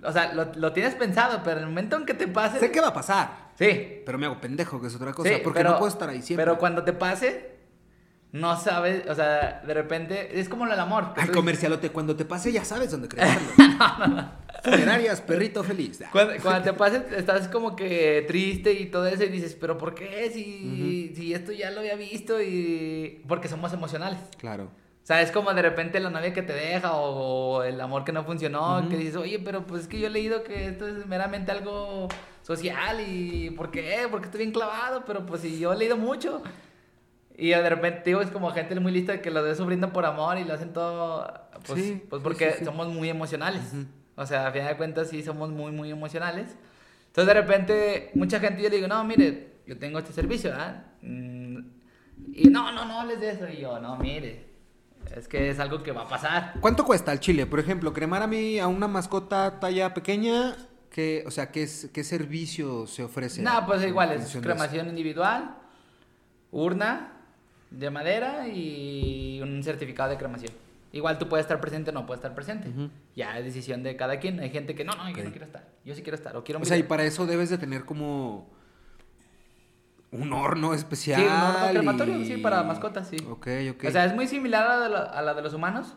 O 0.03 0.13
sea, 0.13 0.35
lo, 0.35 0.73
tienes 0.73 0.95
pensado, 0.97 1.41
pero 1.45 1.59
en 1.59 1.63
el 1.63 1.69
momento 1.69 1.97
en 1.97 2.05
que 2.05 2.15
te 2.15 2.27
pase... 2.27 2.59
Sé 2.59 2.71
que 2.71 2.81
va 2.81 2.89
a 2.89 2.93
pasar. 2.93 3.53
Sí. 3.57 4.03
Pero 4.05 4.19
me 4.19 4.27
hago 4.27 4.41
pendejo, 4.41 4.81
que 4.81 4.89
es 4.89 4.97
otra 4.97 5.13
cosa. 5.13 5.31
porque 5.43 5.63
no 5.63 5.79
puedo 5.79 5.89
estar 5.89 6.09
ahí 6.09 6.21
siempre. 6.21 6.45
Pero 6.45 6.59
cuando 6.59 6.83
te 6.83 6.93
pase, 6.93 7.55
no 8.33 8.57
sabes, 8.59 9.09
o 9.09 9.15
sea, 9.15 9.63
de 9.65 9.75
repente, 9.75 10.41
es 10.41 10.49
como 10.49 10.67
el 10.67 10.73
amor. 10.73 11.15
Al 11.17 11.31
comercialote, 11.31 11.91
cuando 11.91 12.17
te 12.17 12.25
pase 12.25 12.53
ya 12.53 12.65
sabes 12.65 12.91
dónde 12.91 13.09
creerlo. 13.09 13.49
no, 13.79 13.99
no, 13.99 14.07
no. 14.09 14.44
Funerarias, 14.65 15.21
perrito 15.21 15.63
feliz. 15.63 16.03
Cuando, 16.11 16.63
te 16.63 16.73
pase, 16.73 17.03
estás 17.17 17.49
como 17.49 17.77
que 17.77 18.25
triste 18.27 18.73
y 18.73 18.87
todo 18.87 19.07
eso 19.07 19.25
y 19.25 19.29
dices, 19.29 19.57
pero 19.61 19.77
¿por 19.77 19.95
qué? 19.95 20.31
Si, 20.33 21.13
si 21.15 21.35
esto 21.35 21.53
ya 21.53 21.71
lo 21.71 21.81
había 21.81 21.97
visto 21.97 22.41
y... 22.41 23.23
Porque 23.29 23.49
somos 23.49 23.73
emocionales. 23.73 24.19
Claro. 24.39 24.65
O 24.65 25.07
sea, 25.07 25.21
es 25.21 25.31
como 25.31 25.53
de 25.53 25.61
repente 25.61 26.01
la 26.01 26.09
novia 26.09 26.33
que 26.33 26.41
te 26.41 26.55
deja 26.55 26.95
o, 26.95 27.63
el 27.63 27.79
amor 27.79 28.05
que 28.05 28.13
no 28.13 28.25
funcionó, 28.25 28.89
que 28.89 28.97
dices, 28.97 29.17
oye, 29.17 29.39
pero 29.39 29.67
pues 29.67 29.83
es 29.83 29.89
que 29.89 30.01
yo 30.01 30.07
he 30.07 30.11
leído 30.11 30.43
que 30.43 30.69
esto 30.69 30.89
es 30.89 31.07
meramente 31.07 31.53
algo 31.53 32.09
social 32.41 33.07
y 33.07 33.51
¿por 33.51 33.71
qué? 33.71 34.09
Porque 34.11 34.27
estoy 34.27 34.39
bien 34.39 34.53
clavado, 34.53 35.05
pero 35.07 35.27
pues 35.27 35.43
si 35.43 35.59
yo 35.59 35.75
he 35.75 35.77
leído 35.77 35.99
mucho. 35.99 36.43
Y 37.37 37.49
de 37.49 37.69
repente, 37.69 38.03
digo, 38.07 38.23
es 38.23 38.31
como 38.31 38.51
gente 38.53 38.79
muy 38.81 38.93
lista 38.93 39.21
que 39.21 39.31
lo 39.31 39.43
ve 39.43 39.55
sufriendo 39.55 39.93
por 39.93 40.07
amor 40.07 40.39
y 40.39 40.45
lo 40.45 40.55
hacen 40.55 40.73
todo, 40.73 41.31
pues, 41.67 41.83
Sí, 41.83 42.03
pues 42.09 42.23
porque 42.23 42.53
sí, 42.53 42.59
sí. 42.61 42.65
somos 42.65 42.89
muy 42.89 43.11
emocionales. 43.11 43.63
Ujú. 43.75 43.85
O 44.17 44.27
sea, 44.27 44.47
a 44.49 44.53
final 44.53 44.69
de 44.69 44.77
cuentas 44.77 45.09
sí 45.09 45.23
somos 45.23 45.51
muy, 45.51 45.73
muy 45.73 45.91
emocionales. 45.91 46.57
Entonces 47.07 47.35
de 47.35 47.41
repente, 47.41 48.11
mucha 48.15 48.41
gente 48.41 48.63
yo 48.63 48.69
le 48.69 48.77
digo, 48.77 48.89
no, 48.89 49.03
mire, 49.05 49.55
yo 49.67 49.79
tengo 49.79 49.99
este 49.99 50.13
servicio, 50.13 50.51
¿verdad? 50.51 50.85
Mm, 51.03 51.59
Y 52.35 52.49
no, 52.49 52.73
no, 52.73 52.85
no 52.85 53.01
hables 53.01 53.21
de 53.21 53.31
eso. 53.31 53.49
Y 53.49 53.61
yo, 53.61 53.79
no, 53.81 53.97
mire, 53.97 54.47
es 55.15 55.29
que 55.29 55.51
es 55.51 55.59
algo 55.61 55.83
que 55.83 55.93
va 55.93 56.03
a 56.03 56.09
pasar. 56.09 56.55
¿Cuánto 56.61 56.85
cuesta 56.85 57.13
el 57.13 57.21
chile? 57.21 57.47
Por 57.47 57.61
ejemplo, 57.61 57.93
cremar 57.93 58.23
a 58.23 58.27
mí 58.27 58.59
a 58.59 58.67
una 58.69 58.89
mascota 58.89 59.59
talla 59.61 59.95
pequeña, 59.95 60.57
¿qué, 60.91 61.25
o 61.27 61.31
sea, 61.31 61.51
¿qué, 61.51 61.63
es, 61.65 61.91
qué 61.93 62.03
servicio 62.05 62.87
se 62.87 63.03
ofrece? 63.05 63.43
No, 63.43 63.67
pues 63.67 63.85
igual, 63.85 64.13
es 64.13 64.37
cremación 64.41 64.89
individual, 64.89 65.57
urna 66.51 67.13
de 67.71 67.91
madera 67.91 68.49
y 68.49 69.41
un 69.43 69.63
certificado 69.63 70.11
de 70.11 70.17
cremación. 70.17 70.53
Igual 70.95 71.19
tú 71.19 71.29
puedes 71.29 71.45
estar 71.45 71.61
presente 71.61 71.91
o 71.91 71.93
no 71.93 72.07
puedes 72.07 72.21
estar 72.21 72.35
presente. 72.35 72.73
Ya 73.17 73.37
es 73.39 73.45
decisión 73.45 73.83
de 73.83 73.97
cada 73.97 74.21
quien. 74.21 74.39
Hay 74.41 74.51
gente 74.51 74.75
que 74.77 74.85
no, 74.85 74.93
no, 74.95 75.09
yo 75.11 75.17
Ok. 75.19 75.25
no 75.25 75.31
quiero 75.31 75.45
estar. 75.47 75.69
Yo 75.85 75.95
sí 75.95 76.03
quiero 76.03 76.15
estar. 76.17 76.37
O 76.37 76.45
quiero 76.45 76.61
O 76.61 76.65
sea, 76.65 76.77
y 76.77 76.83
video". 76.83 76.89
para 76.89 77.03
eso 77.05 77.27
debes 77.27 77.51
de 77.51 77.59
tener 77.59 77.85
como 77.85 78.49
un 80.13 80.33
horno 80.33 80.73
especial. 80.75 81.21
Sí, 81.21 81.27
un 81.27 81.33
horno 81.33 81.69
crematorio, 81.71 82.17
y- 82.21 82.27
sí, 82.27 82.37
para 82.37 82.63
mascotas, 82.63 83.09
sí. 83.09 83.17
Ok, 83.29 83.49
ok. 83.73 83.85
O 83.89 83.91
sea, 83.91 84.05
es 84.05 84.15
muy 84.15 84.29
similar 84.29 84.65
a 84.71 84.77
la, 84.77 84.85
de 84.85 84.89
lo- 84.91 85.11
a 85.11 85.23
la 85.23 85.35
de 85.35 85.43
los 85.43 85.53
humanos, 85.55 85.97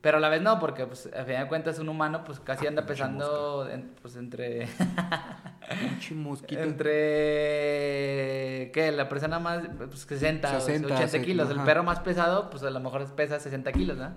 pero 0.00 0.18
a 0.18 0.20
la 0.20 0.28
vez 0.28 0.42
no, 0.42 0.58
porque 0.60 0.86
pues, 0.86 1.06
a 1.06 1.24
fin 1.24 1.38
de 1.38 1.48
cuentas 1.48 1.78
un 1.78 1.88
humano 1.88 2.24
pues 2.24 2.38
casi 2.40 2.66
anda 2.66 2.82
pinche 2.82 3.02
pesando 3.02 3.68
en- 3.68 3.94
pues 4.00 4.16
entre... 4.16 4.68
Entre... 7.36 8.70
¿Qué? 8.72 8.92
La 8.92 9.08
persona 9.08 9.38
más... 9.38 9.62
Pues 9.76 10.00
60, 10.00 10.60
60, 10.60 10.94
80 10.94 11.08
sí, 11.08 11.20
kilos. 11.22 11.50
El 11.50 11.56
ajá. 11.56 11.64
perro 11.64 11.82
más 11.82 12.00
pesado 12.00 12.50
pues 12.50 12.62
a 12.62 12.70
lo 12.70 12.80
mejor 12.80 13.04
pesa 13.14 13.40
60 13.40 13.72
kilos, 13.72 13.96
¿verdad? 13.98 14.16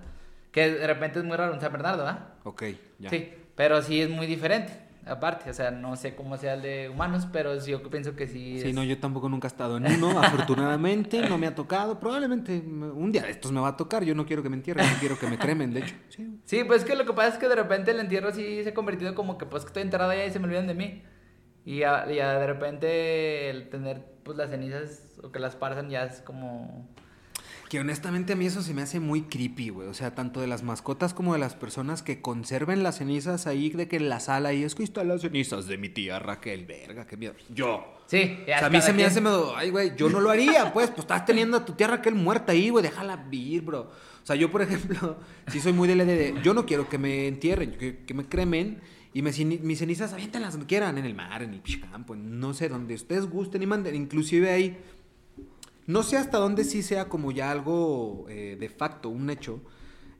Que 0.52 0.70
de 0.72 0.86
repente 0.86 1.18
es 1.18 1.24
muy 1.24 1.36
raro 1.36 1.52
un 1.52 1.60
San 1.60 1.72
Bernardo, 1.72 2.04
¿verdad? 2.04 2.28
Ok, 2.44 2.62
ya. 2.98 3.10
Sí, 3.10 3.32
pero 3.54 3.82
sí 3.82 4.00
es 4.00 4.08
muy 4.10 4.26
diferente. 4.26 4.72
Aparte, 5.06 5.48
o 5.50 5.54
sea, 5.54 5.70
no 5.70 5.96
sé 5.96 6.14
cómo 6.14 6.36
sea 6.36 6.54
el 6.54 6.62
de 6.62 6.88
humanos, 6.90 7.26
pero 7.32 7.56
yo 7.64 7.82
pienso 7.90 8.14
que 8.14 8.28
sí. 8.28 8.60
Sí, 8.60 8.72
no, 8.72 8.84
yo 8.84 8.98
tampoco 9.00 9.28
nunca 9.28 9.46
he 9.46 9.50
estado 9.50 9.78
en 9.78 9.86
uno, 9.86 10.10
afortunadamente, 10.20 11.26
no 11.28 11.38
me 11.38 11.46
ha 11.46 11.54
tocado, 11.54 11.98
probablemente 11.98 12.60
me- 12.60 12.90
un 12.90 13.10
día 13.10 13.22
de 13.22 13.30
estos 13.30 13.50
me 13.50 13.60
va 13.60 13.68
a 13.68 13.76
tocar, 13.76 14.04
yo 14.04 14.14
no 14.14 14.26
quiero 14.26 14.42
que 14.42 14.48
me 14.50 14.56
entierren, 14.56 14.86
yo 14.86 14.96
quiero 15.00 15.18
que 15.18 15.26
me 15.26 15.38
cremen, 15.38 15.72
de 15.72 15.80
hecho. 15.80 15.94
Sí. 16.10 16.40
Sí, 16.44 16.64
pues 16.64 16.82
es 16.82 16.88
que 16.88 16.96
lo 16.96 17.06
que 17.06 17.12
pasa 17.14 17.28
es 17.28 17.38
que 17.38 17.48
de 17.48 17.56
repente 17.56 17.90
el 17.92 18.00
entierro 18.00 18.32
sí 18.32 18.62
se 18.62 18.70
ha 18.70 18.74
convertido 18.74 19.14
como 19.14 19.38
que 19.38 19.46
pues 19.46 19.62
que 19.64 19.68
estoy 19.68 19.82
enterrado 19.82 20.10
allá 20.10 20.26
y 20.26 20.30
se 20.30 20.38
me 20.38 20.46
olvidan 20.46 20.66
de 20.66 20.74
mí. 20.74 21.02
Y 21.64 21.78
ya, 21.80 22.06
ya 22.10 22.38
de 22.38 22.46
repente 22.46 23.50
el 23.50 23.68
tener 23.68 24.04
pues 24.24 24.36
las 24.38 24.50
cenizas 24.50 25.18
o 25.22 25.30
que 25.32 25.38
las 25.38 25.56
parzan 25.56 25.88
ya 25.90 26.04
es 26.04 26.20
como... 26.20 26.88
Que 27.70 27.78
honestamente 27.78 28.32
a 28.32 28.36
mí 28.36 28.46
eso 28.46 28.62
se 28.62 28.74
me 28.74 28.82
hace 28.82 28.98
muy 28.98 29.22
creepy, 29.22 29.68
güey. 29.68 29.86
O 29.86 29.94
sea, 29.94 30.12
tanto 30.12 30.40
de 30.40 30.48
las 30.48 30.64
mascotas 30.64 31.14
como 31.14 31.34
de 31.34 31.38
las 31.38 31.54
personas 31.54 32.02
que 32.02 32.20
conserven 32.20 32.82
las 32.82 32.98
cenizas 32.98 33.46
ahí 33.46 33.70
de 33.70 33.86
que 33.86 33.94
en 33.94 34.08
la 34.08 34.18
sala 34.18 34.52
y 34.52 34.64
es 34.64 34.74
que 34.74 34.82
están 34.82 35.06
las 35.06 35.20
cenizas 35.20 35.68
de 35.68 35.78
mi 35.78 35.88
tía 35.88 36.18
Raquel, 36.18 36.66
verga, 36.66 37.06
qué 37.06 37.16
miedo. 37.16 37.34
Yo. 37.48 37.94
Sí, 38.06 38.38
O 38.42 38.44
sea, 38.44 38.66
a 38.66 38.70
mí 38.70 38.82
se 38.82 38.92
me 38.92 39.04
hace 39.04 39.20
medio, 39.20 39.56
ay, 39.56 39.70
güey, 39.70 39.94
yo 39.96 40.10
no 40.10 40.18
lo 40.18 40.30
haría, 40.30 40.72
pues, 40.72 40.88
pues 40.88 41.02
estás 41.02 41.24
teniendo 41.24 41.58
a 41.58 41.64
tu 41.64 41.74
tía 41.74 41.86
Raquel 41.86 42.16
muerta 42.16 42.50
ahí, 42.50 42.70
güey, 42.70 42.82
déjala 42.82 43.14
vivir, 43.14 43.62
bro. 43.62 43.82
O 43.82 44.26
sea, 44.26 44.34
yo, 44.34 44.50
por 44.50 44.62
ejemplo, 44.62 45.18
sí 45.46 45.60
soy 45.60 45.72
muy 45.72 45.86
de 45.86 45.94
la 45.94 46.04
de, 46.04 46.34
yo 46.42 46.52
no 46.52 46.66
quiero 46.66 46.88
que 46.88 46.98
me 46.98 47.28
entierren, 47.28 47.78
que, 47.78 47.98
que 47.98 48.14
me 48.14 48.24
cremen 48.24 48.80
y 49.12 49.22
me, 49.22 49.30
mis 49.30 49.78
cenizas 49.78 50.12
aviéntenlas 50.12 50.54
donde 50.54 50.66
quieran, 50.66 50.98
en 50.98 51.04
el 51.04 51.14
mar, 51.14 51.42
en 51.42 51.54
el 51.54 51.62
campo, 51.80 52.14
en 52.14 52.38
no 52.38 52.52
sé, 52.52 52.68
donde 52.68 52.94
ustedes 52.94 53.26
gusten 53.26 53.62
y 53.62 53.66
manden, 53.66 53.94
inclusive 53.94 54.50
ahí, 54.50 54.76
no 55.90 56.02
sé 56.02 56.16
hasta 56.16 56.38
dónde 56.38 56.64
sí 56.64 56.82
sea 56.82 57.08
como 57.08 57.32
ya 57.32 57.50
algo 57.50 58.26
eh, 58.28 58.56
de 58.58 58.68
facto, 58.68 59.08
un 59.08 59.28
hecho. 59.30 59.60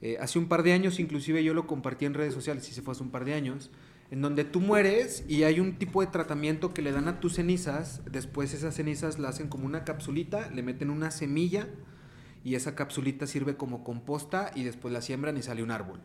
Eh, 0.02 0.16
hace 0.20 0.38
un 0.38 0.48
par 0.48 0.62
de 0.62 0.72
años, 0.72 0.98
inclusive 0.98 1.44
yo 1.44 1.54
lo 1.54 1.66
compartí 1.66 2.06
en 2.06 2.14
redes 2.14 2.34
sociales, 2.34 2.64
si 2.64 2.72
se 2.72 2.82
fue 2.82 2.92
hace 2.92 3.02
un 3.02 3.10
par 3.10 3.24
de 3.24 3.34
años, 3.34 3.70
en 4.10 4.22
donde 4.22 4.44
tú 4.44 4.60
mueres 4.60 5.24
y 5.28 5.44
hay 5.44 5.60
un 5.60 5.78
tipo 5.78 6.00
de 6.00 6.08
tratamiento 6.08 6.74
que 6.74 6.82
le 6.82 6.90
dan 6.90 7.06
a 7.06 7.20
tus 7.20 7.34
cenizas, 7.34 8.02
después 8.10 8.52
esas 8.54 8.74
cenizas 8.74 9.18
la 9.18 9.28
hacen 9.28 9.48
como 9.48 9.66
una 9.66 9.84
capsulita, 9.84 10.50
le 10.50 10.62
meten 10.62 10.90
una 10.90 11.10
semilla 11.10 11.68
y 12.42 12.54
esa 12.54 12.74
capsulita 12.74 13.26
sirve 13.26 13.56
como 13.56 13.84
composta 13.84 14.50
y 14.54 14.64
después 14.64 14.92
la 14.92 15.02
siembran 15.02 15.36
y 15.36 15.42
sale 15.42 15.62
un 15.62 15.70
árbol. 15.70 16.00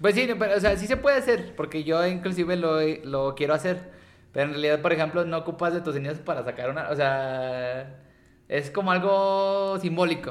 Pues 0.00 0.14
sí, 0.14 0.28
pero, 0.38 0.56
o 0.56 0.60
sea, 0.60 0.76
sí 0.76 0.86
se 0.86 0.96
puede 0.96 1.16
hacer, 1.16 1.56
porque 1.56 1.82
yo 1.82 2.06
inclusive 2.06 2.56
lo, 2.56 2.80
lo 3.04 3.34
quiero 3.34 3.54
hacer. 3.54 3.90
Pero 4.32 4.46
en 4.46 4.52
realidad, 4.52 4.82
por 4.82 4.92
ejemplo, 4.92 5.24
no 5.24 5.38
ocupas 5.38 5.72
de 5.72 5.80
tus 5.80 5.94
cenizas 5.94 6.18
para 6.18 6.44
sacar 6.44 6.70
una... 6.70 6.90
O 6.90 6.94
sea, 6.94 8.04
es 8.48 8.70
como 8.70 8.90
algo 8.92 9.78
simbólico. 9.80 10.30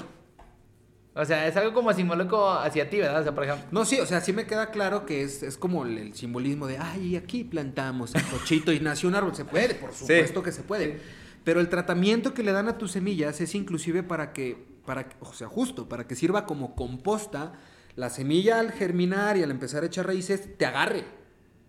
O 1.16 1.26
sea, 1.26 1.48
es 1.48 1.58
algo 1.58 1.74
como 1.74 1.92
simbólico 1.94 2.48
hacia 2.52 2.90
ti, 2.92 2.98
¿verdad? 3.00 3.22
O 3.22 3.24
sea, 3.24 3.34
por 3.34 3.44
ejemplo... 3.44 3.66
No, 3.72 3.86
sí, 3.86 4.00
o 4.00 4.06
sea, 4.06 4.22
sí 4.22 4.34
me 4.34 4.46
queda 4.46 4.70
claro 4.70 5.06
que 5.08 5.24
es, 5.24 5.42
es 5.42 5.58
como 5.58 5.84
el, 5.84 5.98
el 5.98 6.14
simbolismo 6.14 6.68
de, 6.68 6.78
ay, 6.78 7.16
aquí 7.16 7.44
plantamos 7.44 8.14
el 8.14 8.24
cochito 8.26 8.72
y 8.72 8.80
nació 8.80 9.10
un 9.10 9.16
árbol. 9.16 9.36
Se 9.36 9.44
puede, 9.44 9.74
por 9.74 9.94
supuesto 9.94 10.44
que 10.44 10.52
se 10.52 10.62
puede. 10.62 11.00
Pero 11.44 11.60
el 11.60 11.70
tratamiento 11.70 12.36
que 12.36 12.44
le 12.44 12.52
dan 12.52 12.68
a 12.68 12.78
tus 12.78 12.92
semillas 12.92 13.42
es 13.42 13.56
inclusive 13.56 14.04
para 14.04 14.32
que, 14.32 14.64
para, 14.86 15.10
que- 15.10 15.16
o 15.22 15.34
sea, 15.34 15.48
justo, 15.48 15.90
para 15.90 16.06
que 16.06 16.14
sirva 16.14 16.46
como 16.46 16.76
composta, 16.76 17.54
la 17.96 18.12
semilla 18.12 18.60
al 18.60 18.72
germinar 18.72 19.38
y 19.38 19.44
al 19.44 19.50
empezar 19.50 19.82
a 19.82 19.88
echar 19.88 20.06
raíces, 20.06 20.56
te 20.56 20.68
agarre. 20.68 21.04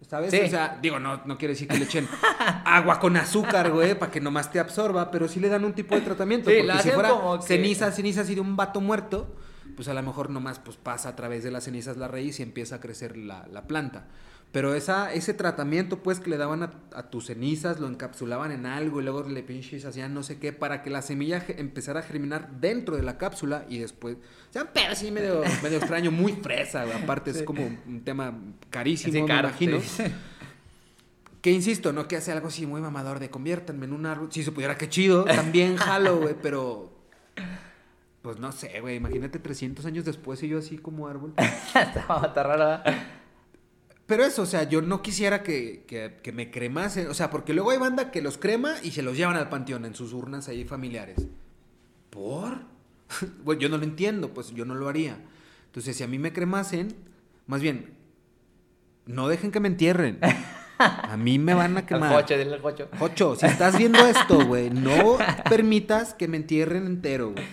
¿Sabes? 0.07 0.31
Sí. 0.31 0.41
O 0.45 0.49
sea, 0.49 0.79
digo, 0.81 0.99
no, 0.99 1.23
no 1.27 1.37
quiere 1.37 1.55
decir 1.55 1.69
que 1.69 1.77
le 1.77 1.85
echen 1.85 2.09
agua 2.65 2.99
con 3.01 3.17
azúcar, 3.17 3.71
güey, 3.71 3.99
para 3.99 4.11
que 4.11 4.21
nomás 4.21 4.51
te 4.51 4.59
absorba, 4.61 5.11
pero 5.11 5.29
sí 5.29 5.39
le 5.41 5.49
dan 5.49 5.65
un 5.65 5.73
tipo 5.75 5.95
de 5.95 6.01
tratamiento. 6.03 6.51
Sí, 6.51 6.57
porque 6.65 6.83
si 6.83 6.91
fuera 6.91 7.11
que- 7.41 7.47
ceniza, 7.47 7.91
ceniza 7.93 8.21
así 8.23 8.35
de 8.35 8.41
un 8.41 8.57
vato 8.57 8.81
muerto, 8.81 9.35
pues 9.77 9.87
a 9.89 9.95
lo 9.95 10.03
mejor 10.03 10.31
nomás 10.31 10.59
pues 10.61 10.77
pasa 10.77 11.11
a 11.11 11.17
través 11.17 11.45
de 11.45 11.51
las 11.51 11.65
cenizas 11.65 11.97
la 11.97 12.09
raíz 12.09 12.41
y 12.41 12.43
empieza 12.43 12.77
a 12.77 12.81
crecer 12.81 13.17
la, 13.17 13.47
la 13.53 13.63
planta. 13.67 14.07
Pero 14.51 14.75
esa, 14.75 15.13
ese 15.13 15.35
tratamiento 15.35 16.03
pues 16.03 16.21
que 16.21 16.31
le 16.31 16.39
daban 16.39 16.63
a, 16.63 16.71
a 16.95 17.11
tus 17.11 17.27
cenizas, 17.27 17.81
lo 17.81 17.87
encapsulaban 17.87 18.51
en 18.51 18.65
algo 18.65 19.01
y 19.01 19.05
luego 19.05 19.23
le 19.29 19.43
pinches 19.43 19.85
hacían 19.85 20.15
no 20.15 20.23
sé 20.23 20.39
qué 20.39 20.55
para 20.55 20.83
que 20.83 20.89
la 20.89 21.03
semilla 21.03 21.45
empezara 21.49 22.01
a 22.01 22.03
germinar 22.03 22.53
dentro 22.59 22.97
de 22.97 23.03
la 23.03 23.19
cápsula 23.19 23.67
y 23.69 23.79
después... 23.79 24.17
O 24.49 24.53
sea, 24.53 24.73
pero 24.73 24.95
sí 24.95 25.11
medio, 25.11 25.43
medio 25.63 25.77
extraño, 25.79 26.11
muy 26.11 26.33
fresa, 26.33 26.85
güey. 26.87 26.97
Aparte 27.03 27.31
es 27.31 27.43
como 27.43 27.63
un 27.67 28.03
tema 28.05 28.39
carísimo, 28.71 29.13
Sí, 29.13 29.23
me 29.23 29.39
imagino. 29.39 29.81
sí. 29.81 30.05
Que 31.43 31.53
insisto, 31.53 31.93
no 31.93 32.09
que 32.09 32.17
hace 32.17 32.33
algo 32.33 32.49
así 32.49 32.67
muy 32.67 32.81
mamador 32.81 33.21
de 33.21 33.31
conviértanme 33.31 33.85
en 33.85 33.93
un 33.93 34.07
árbol. 34.07 34.29
Si 34.33 34.43
se 34.43 34.51
pudiera, 34.51 34.77
qué 34.77 34.89
chido. 34.89 35.25
También 35.25 35.77
jalo, 35.77 36.21
güey, 36.21 36.35
pero. 36.43 36.91
Pues 38.23 38.39
no 38.39 38.51
sé, 38.51 38.81
güey. 38.81 38.97
Imagínate 38.97 39.39
300 39.39 39.87
años 39.87 40.05
después 40.05 40.43
y 40.43 40.49
yo 40.49 40.59
así 40.59 40.79
como 40.79 41.07
árbol. 41.07 41.35
Está 41.37 42.07
raro, 42.09 42.33
¿verdad? 42.35 42.85
Pero 44.09 44.25
eso, 44.25 44.41
o 44.41 44.47
sea, 44.47 44.63
yo 44.63 44.81
no 44.81 45.03
quisiera 45.03 45.43
que, 45.43 45.85
que, 45.87 46.17
que 46.23 46.33
me 46.33 46.51
cremasen. 46.51 47.09
O 47.09 47.15
sea, 47.15 47.29
porque 47.31 47.53
luego 47.53 47.73
hay 47.73 47.79
banda 47.79 48.11
que 48.11 48.23
los 48.23 48.39
crema 48.39 48.77
y 48.83 48.93
se 48.93 49.03
los 49.03 49.19
llevan 49.19 49.37
al 49.37 49.51
panteón 49.51 49.85
en 49.85 49.95
sus 49.95 50.15
urnas 50.15 50.49
ahí 50.49 50.65
familiares. 50.65 51.27
¿Por? 52.09 52.57
bueno, 53.45 53.61
yo 53.61 53.69
no 53.69 53.77
lo 53.77 53.85
entiendo, 53.85 54.33
pues 54.33 54.55
yo 54.55 54.65
no 54.65 54.75
lo 54.75 54.89
haría. 54.89 55.19
Entonces, 55.67 55.95
si 55.95 56.05
a 56.05 56.07
mí 56.07 56.19
me 56.19 56.33
cremasen, 56.33 56.95
más 57.47 57.61
bien, 57.61 57.91
no 59.05 59.29
dejen 59.29 59.51
que 59.53 59.61
me 59.61 59.69
entierren. 59.69 60.19
A 60.79 61.19
mí 61.19 61.39
me 61.39 61.53
van 61.53 61.77
a 61.77 61.85
quemar. 61.85 62.11
jocho, 62.23 62.39
dile 62.39 62.55
el 62.55 62.63
jocho. 62.63 62.89
Ocho, 63.01 63.37
si 63.37 63.45
estás 63.45 63.77
viendo 63.77 63.99
esto, 64.07 64.47
güey, 64.47 64.71
no 64.71 65.19
permitas 65.51 66.15
que 66.15 66.29
me 66.29 66.39
entierren 66.39 66.87
entero, 66.87 67.33
güey. 67.33 67.45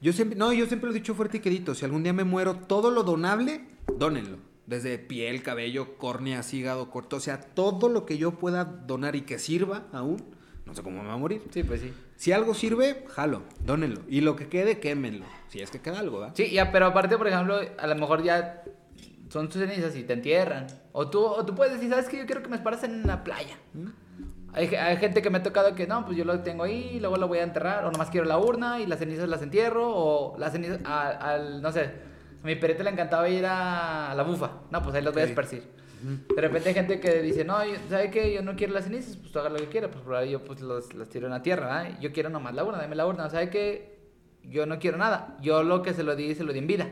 Yo 0.00 0.12
siempre, 0.12 0.36
no, 0.36 0.52
yo 0.52 0.66
siempre 0.66 0.88
lo 0.88 0.96
he 0.96 0.98
dicho 0.98 1.14
fuerte 1.14 1.36
y 1.36 1.40
quedito. 1.40 1.76
Si 1.76 1.84
algún 1.84 2.02
día 2.02 2.12
me 2.12 2.24
muero, 2.24 2.56
todo 2.56 2.90
lo 2.90 3.04
donable, 3.04 3.60
dónenlo. 3.98 4.38
Desde 4.66 4.98
piel, 4.98 5.42
cabello, 5.42 5.96
córnea, 5.98 6.40
hígado, 6.50 6.88
corto. 6.90 7.16
O 7.16 7.20
sea, 7.20 7.40
todo 7.40 7.88
lo 7.88 8.06
que 8.06 8.16
yo 8.18 8.32
pueda 8.38 8.64
donar 8.64 9.16
y 9.16 9.22
que 9.22 9.38
sirva 9.38 9.84
aún, 9.92 10.22
no 10.66 10.74
sé 10.74 10.82
cómo 10.82 11.02
me 11.02 11.08
va 11.08 11.14
a 11.14 11.18
morir. 11.18 11.42
Sí, 11.50 11.64
pues 11.64 11.80
sí. 11.80 11.92
Si 12.16 12.30
algo 12.30 12.54
sirve, 12.54 13.04
jalo, 13.08 13.42
dónenlo. 13.64 14.02
Y 14.08 14.20
lo 14.20 14.36
que 14.36 14.48
quede, 14.48 14.78
quémenlo. 14.78 15.24
Si 15.48 15.60
es 15.60 15.70
que 15.70 15.80
queda 15.80 15.98
algo, 15.98 16.20
¿verdad? 16.20 16.34
Sí, 16.36 16.50
ya, 16.50 16.70
pero 16.70 16.86
aparte, 16.86 17.18
por 17.18 17.26
ejemplo, 17.26 17.56
a 17.78 17.86
lo 17.88 17.94
mejor 17.96 18.22
ya 18.22 18.62
son 19.30 19.48
tus 19.48 19.60
cenizas 19.60 19.96
y 19.96 20.04
te 20.04 20.12
entierran. 20.12 20.68
O 20.92 21.10
tú, 21.10 21.24
o 21.24 21.44
tú 21.44 21.54
puedes 21.56 21.72
decir, 21.74 21.90
¿sabes 21.90 22.08
qué? 22.08 22.18
Yo 22.18 22.26
quiero 22.26 22.42
que 22.42 22.48
me 22.48 22.56
esparcen 22.56 22.92
en 22.92 23.06
la 23.06 23.24
playa. 23.24 23.58
Hay, 24.54 24.68
ge- 24.68 24.78
hay 24.78 24.98
gente 24.98 25.22
que 25.22 25.30
me 25.30 25.38
ha 25.38 25.42
tocado 25.42 25.74
que 25.74 25.86
no, 25.86 26.04
pues 26.04 26.16
yo 26.16 26.24
lo 26.24 26.38
tengo 26.40 26.62
ahí, 26.64 27.00
luego 27.00 27.16
lo 27.16 27.26
voy 27.26 27.38
a 27.38 27.42
enterrar, 27.42 27.84
o 27.86 27.90
nomás 27.90 28.10
quiero 28.10 28.26
la 28.26 28.38
urna 28.38 28.78
y 28.80 28.86
las 28.86 28.98
cenizas 28.98 29.28
las 29.28 29.40
entierro, 29.42 29.88
o 29.90 30.38
las 30.38 30.52
cenizas, 30.52 30.78
al, 30.84 31.62
no 31.62 31.72
sé, 31.72 31.90
a 32.42 32.46
mi 32.46 32.56
perrito 32.56 32.82
le 32.82 32.90
encantaba 32.90 33.28
ir 33.28 33.44
a 33.46 34.14
la 34.14 34.22
bufa, 34.22 34.62
no, 34.70 34.82
pues 34.82 34.94
ahí 34.94 35.02
los 35.02 35.12
voy 35.12 35.22
a 35.22 35.26
esparcir. 35.26 35.62
De 36.02 36.40
repente 36.40 36.70
hay 36.70 36.74
gente 36.74 36.98
que 36.98 37.22
dice, 37.22 37.44
no, 37.44 37.58
¿sabe 37.88 38.10
qué? 38.10 38.34
Yo 38.34 38.42
no 38.42 38.56
quiero 38.56 38.72
las 38.72 38.84
cenizas, 38.84 39.16
pues 39.16 39.30
tú 39.30 39.38
haga 39.38 39.50
lo 39.50 39.58
que 39.58 39.68
quieras, 39.68 39.90
pues 39.92 40.02
por 40.02 40.16
ahí 40.16 40.32
yo 40.32 40.42
pues 40.42 40.60
los, 40.60 40.92
las 40.94 41.08
tiro 41.08 41.26
en 41.26 41.32
la 41.32 41.42
tierra, 41.42 41.66
¿verdad? 41.66 42.00
Yo 42.00 42.12
quiero 42.12 42.28
nomás 42.28 42.54
la 42.54 42.64
urna, 42.64 42.78
dame 42.78 42.96
la 42.96 43.06
urna, 43.06 43.30
¿sabe 43.30 43.50
qué? 43.50 44.00
Yo 44.42 44.66
no 44.66 44.80
quiero 44.80 44.98
nada, 44.98 45.38
yo 45.40 45.62
lo 45.62 45.82
que 45.82 45.94
se 45.94 46.02
lo 46.02 46.16
di, 46.16 46.34
se 46.34 46.42
lo 46.42 46.52
di 46.52 46.58
en 46.58 46.66
vida. 46.66 46.88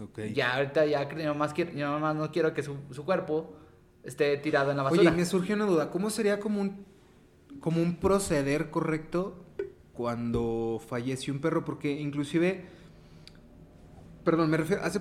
Ok. 0.00 0.20
Ya 0.32 0.54
ahorita 0.54 0.86
ya 0.86 1.08
yo 1.08 1.24
nomás, 1.24 1.52
quiero, 1.52 1.72
yo 1.72 1.90
nomás 1.90 2.14
no 2.14 2.30
quiero 2.30 2.54
que 2.54 2.62
su, 2.62 2.76
su 2.92 3.04
cuerpo 3.04 3.56
esté 4.04 4.36
tirado 4.36 4.70
en 4.70 4.76
la 4.76 4.84
basura. 4.84 5.00
Oye, 5.00 5.10
me 5.10 5.24
surgió 5.24 5.56
una 5.56 5.66
duda. 5.66 5.90
¿Cómo 5.90 6.10
sería 6.10 6.38
como 6.38 6.60
un, 6.60 6.86
como 7.58 7.82
un 7.82 7.96
proceder 7.96 8.70
correcto 8.70 9.42
cuando 9.96 10.80
falleció 10.86 11.32
un 11.32 11.40
perro, 11.40 11.64
porque 11.64 11.90
inclusive, 11.90 12.66
perdón, 14.26 14.50
me 14.50 14.56
refiero, 14.56 14.82
hace, 14.82 15.00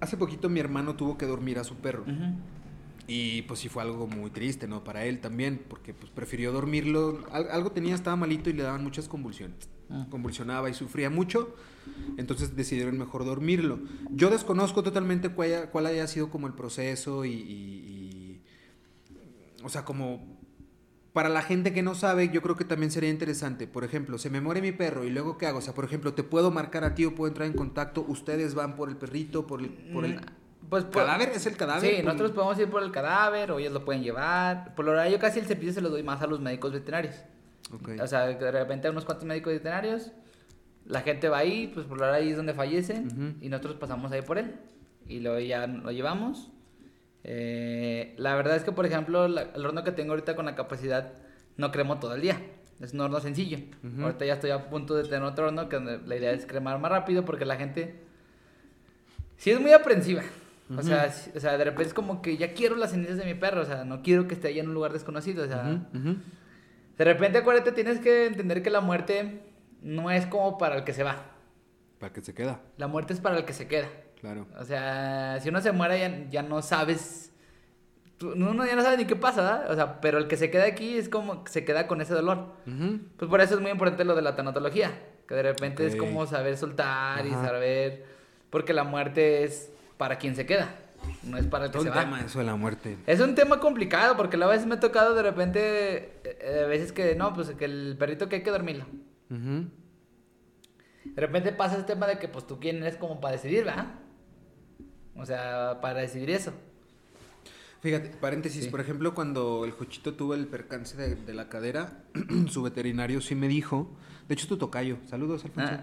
hace 0.00 0.16
poquito 0.16 0.48
mi 0.48 0.58
hermano 0.58 0.96
tuvo 0.96 1.16
que 1.16 1.26
dormir 1.26 1.60
a 1.60 1.64
su 1.64 1.76
perro. 1.76 2.04
Y 3.06 3.42
pues 3.42 3.60
sí 3.60 3.70
fue 3.70 3.82
algo 3.82 4.06
muy 4.06 4.30
triste, 4.30 4.68
¿no? 4.68 4.84
Para 4.84 5.06
él 5.06 5.20
también, 5.20 5.62
porque 5.66 5.94
pues 5.94 6.10
prefirió 6.10 6.52
dormirlo. 6.52 7.24
algo 7.30 7.70
tenía, 7.70 7.94
estaba 7.94 8.16
malito 8.16 8.50
y 8.50 8.52
le 8.52 8.64
daban 8.64 8.82
muchas 8.82 9.08
convulsiones. 9.08 9.70
Ah. 9.88 10.06
Convulsionaba 10.10 10.68
y 10.68 10.74
sufría 10.74 11.08
mucho, 11.08 11.54
entonces 12.18 12.54
decidieron 12.54 12.98
mejor 12.98 13.24
dormirlo. 13.24 13.78
Yo 14.10 14.28
desconozco 14.28 14.82
totalmente 14.82 15.30
cuál 15.30 15.48
haya, 15.48 15.70
cuál 15.70 15.86
haya 15.86 16.06
sido 16.06 16.28
como 16.28 16.46
el 16.48 16.52
proceso 16.52 17.24
y, 17.24 18.42
O 19.62 19.68
sea, 19.70 19.84
como... 19.84 20.37
Para 21.12 21.28
la 21.28 21.42
gente 21.42 21.72
que 21.72 21.82
no 21.82 21.94
sabe, 21.94 22.28
yo 22.28 22.42
creo 22.42 22.56
que 22.56 22.64
también 22.64 22.90
sería 22.90 23.10
interesante. 23.10 23.66
Por 23.66 23.84
ejemplo, 23.84 24.18
se 24.18 24.30
me 24.30 24.40
muere 24.40 24.60
mi 24.60 24.72
perro 24.72 25.04
y 25.04 25.10
luego 25.10 25.38
¿qué 25.38 25.46
hago? 25.46 25.58
O 25.58 25.62
sea, 25.62 25.74
por 25.74 25.84
ejemplo, 25.84 26.14
te 26.14 26.22
puedo 26.22 26.50
marcar 26.50 26.84
a 26.84 26.94
ti 26.94 27.04
o 27.04 27.14
puedo 27.14 27.28
entrar 27.28 27.48
en 27.48 27.54
contacto. 27.54 28.04
Ustedes 28.06 28.54
van 28.54 28.76
por 28.76 28.88
el 28.88 28.96
perrito, 28.96 29.46
por 29.46 29.60
el... 29.60 29.68
Por 29.68 30.04
el... 30.04 30.16
Mm, 30.16 30.20
pues, 30.68 30.84
¿Cadáver? 30.84 31.30
¿Es 31.30 31.46
el 31.46 31.56
cadáver? 31.56 31.96
Sí, 31.96 32.02
nosotros 32.02 32.32
podemos 32.32 32.58
ir 32.58 32.68
por 32.68 32.82
el 32.82 32.92
cadáver 32.92 33.50
o 33.52 33.58
ellos 33.58 33.72
lo 33.72 33.84
pueden 33.84 34.02
llevar. 34.02 34.74
Por 34.74 34.84
lo 34.84 34.92
general, 34.92 35.12
yo 35.12 35.18
casi 35.18 35.40
el 35.40 35.46
cepillo 35.46 35.72
se 35.72 35.80
lo 35.80 35.88
doy 35.88 36.02
más 36.02 36.20
a 36.20 36.26
los 36.26 36.40
médicos 36.40 36.72
veterinarios. 36.72 37.14
O 38.00 38.06
sea, 38.06 38.26
de 38.26 38.50
repente 38.50 38.88
unos 38.88 39.04
cuantos 39.04 39.26
médicos 39.26 39.52
veterinarios, 39.52 40.12
la 40.86 41.02
gente 41.02 41.28
va 41.28 41.38
ahí, 41.38 41.70
pues 41.72 41.86
por 41.86 41.98
lo 41.98 42.04
general 42.04 42.22
ahí 42.22 42.30
es 42.30 42.36
donde 42.36 42.54
fallecen 42.54 43.36
y 43.40 43.48
nosotros 43.48 43.76
pasamos 43.76 44.10
ahí 44.12 44.22
por 44.22 44.38
él 44.38 44.54
y 45.06 45.20
luego 45.20 45.38
ya 45.40 45.66
lo 45.66 45.90
llevamos. 45.90 46.50
Eh, 47.30 48.14
la 48.16 48.34
verdad 48.36 48.56
es 48.56 48.64
que, 48.64 48.72
por 48.72 48.86
ejemplo, 48.86 49.26
el 49.26 49.66
horno 49.66 49.84
que 49.84 49.92
tengo 49.92 50.12
ahorita 50.12 50.34
con 50.34 50.46
la 50.46 50.54
capacidad 50.54 51.12
no 51.58 51.70
cremo 51.70 51.98
todo 51.98 52.14
el 52.14 52.22
día. 52.22 52.40
Es 52.80 52.94
un 52.94 53.02
horno 53.02 53.20
sencillo. 53.20 53.58
Ahorita 54.00 54.24
ya 54.24 54.34
estoy 54.34 54.50
a 54.50 54.70
punto 54.70 54.94
de 54.94 55.02
tener 55.02 55.22
otro 55.22 55.48
horno 55.48 55.68
que 55.68 55.78
la 55.78 56.16
idea 56.16 56.32
es 56.32 56.46
cremar 56.46 56.78
más 56.78 56.90
rápido 56.90 57.26
porque 57.26 57.44
la 57.44 57.56
gente 57.56 58.00
sí 59.36 59.50
es 59.50 59.60
muy 59.60 59.72
aprensiva. 59.72 60.22
O, 60.74 60.82
sea, 60.82 61.14
o 61.34 61.40
sea, 61.40 61.58
de 61.58 61.64
repente 61.64 61.88
es 61.88 61.94
como 61.94 62.22
que 62.22 62.38
ya 62.38 62.54
quiero 62.54 62.76
las 62.76 62.92
cenizas 62.92 63.18
de 63.18 63.26
mi 63.26 63.34
perro, 63.34 63.60
o 63.60 63.64
sea, 63.66 63.84
no 63.84 64.02
quiero 64.02 64.26
que 64.26 64.34
esté 64.34 64.48
ahí 64.48 64.58
en 64.58 64.68
un 64.68 64.74
lugar 64.74 64.92
desconocido, 64.92 65.44
o 65.44 65.46
sea, 65.46 65.86
de 65.92 67.04
repente 67.04 67.38
acuérdate, 67.38 67.72
tienes 67.72 68.00
que 68.00 68.26
entender 68.26 68.62
que 68.62 68.70
la 68.70 68.80
muerte 68.80 69.42
no 69.82 70.10
es 70.10 70.26
como 70.26 70.56
para 70.56 70.76
el 70.76 70.84
que 70.84 70.92
se 70.92 71.02
va. 71.02 71.24
Para 71.98 72.08
el 72.08 72.14
que 72.14 72.20
se 72.22 72.34
queda. 72.34 72.60
La 72.76 72.86
muerte 72.86 73.12
es 73.12 73.20
para 73.20 73.36
el 73.38 73.44
que 73.44 73.52
se 73.52 73.66
queda. 73.66 73.88
Claro. 74.20 74.46
O 74.58 74.64
sea, 74.64 75.38
si 75.40 75.48
uno 75.48 75.60
se 75.60 75.72
muere 75.72 76.26
ya, 76.30 76.42
no 76.42 76.60
sabes, 76.62 77.32
uno 78.20 78.66
ya 78.66 78.74
no 78.74 78.82
sabe 78.82 78.96
ni 78.96 79.04
qué 79.04 79.16
pasa, 79.16 79.42
¿verdad? 79.42 79.70
O 79.70 79.74
sea, 79.74 80.00
pero 80.00 80.18
el 80.18 80.26
que 80.26 80.36
se 80.36 80.50
queda 80.50 80.64
aquí 80.66 80.98
es 80.98 81.08
como 81.08 81.44
que 81.44 81.52
se 81.52 81.64
queda 81.64 81.86
con 81.86 82.00
ese 82.00 82.14
dolor. 82.14 82.54
Pues 83.16 83.30
por 83.30 83.40
eso 83.40 83.54
es 83.54 83.60
muy 83.60 83.70
importante 83.70 84.04
lo 84.04 84.14
de 84.14 84.22
la 84.22 84.34
tanatología, 84.34 84.92
que 85.28 85.34
de 85.34 85.42
repente 85.42 85.86
es 85.86 85.96
como 85.96 86.26
saber 86.26 86.56
soltar 86.56 87.26
y 87.26 87.30
saber, 87.30 88.04
porque 88.50 88.72
la 88.72 88.84
muerte 88.84 89.44
es 89.44 89.70
para 89.96 90.18
quien 90.18 90.34
se 90.34 90.46
queda. 90.46 90.74
No 91.22 91.36
es 91.38 91.46
para 91.46 91.66
el 91.66 91.70
que 91.70 91.78
es 91.78 91.84
un 91.84 91.92
tema 91.92 92.20
eso 92.20 92.40
de 92.40 92.44
la 92.44 92.56
muerte. 92.56 92.98
Es 93.06 93.20
un 93.20 93.34
tema 93.34 93.60
complicado 93.60 94.16
porque 94.16 94.36
a 94.42 94.46
veces 94.46 94.66
me 94.66 94.74
ha 94.74 94.80
tocado 94.80 95.14
de 95.14 95.22
repente, 95.22 96.20
eh, 96.24 96.62
a 96.64 96.66
veces 96.66 96.92
que 96.92 97.14
no, 97.14 97.32
pues 97.34 97.50
que 97.50 97.64
el 97.64 97.96
perrito 97.98 98.28
que 98.28 98.36
hay 98.36 98.42
que 98.42 98.50
dormirlo. 98.50 98.84
De 101.04 101.20
repente 101.20 101.52
pasa 101.52 101.76
el 101.76 101.84
tema 101.84 102.06
de 102.06 102.18
que 102.18 102.28
pues 102.28 102.46
tú 102.46 102.58
quién 102.58 102.78
eres 102.78 102.96
como 102.96 103.20
para 103.20 103.32
decidir, 103.32 103.64
¿verdad? 103.64 103.86
O 105.18 105.26
sea, 105.26 105.78
para 105.80 106.00
decidir 106.00 106.30
eso. 106.30 106.52
Fíjate, 107.80 108.08
paréntesis, 108.08 108.66
por 108.66 108.80
ejemplo, 108.80 109.14
cuando 109.14 109.64
el 109.64 109.70
Jochito 109.70 110.14
tuvo 110.14 110.34
el 110.34 110.48
percance 110.48 110.96
de, 110.96 111.34
la 111.34 111.48
cadera, 111.48 112.02
su 112.48 112.62
veterinario 112.62 113.20
sí 113.20 113.36
me 113.36 113.46
dijo, 113.46 113.88
de 114.26 114.34
hecho 114.34 114.48
tu 114.48 114.56
tocayo, 114.56 114.98
saludos 115.06 115.44
Alfonso. 115.44 115.78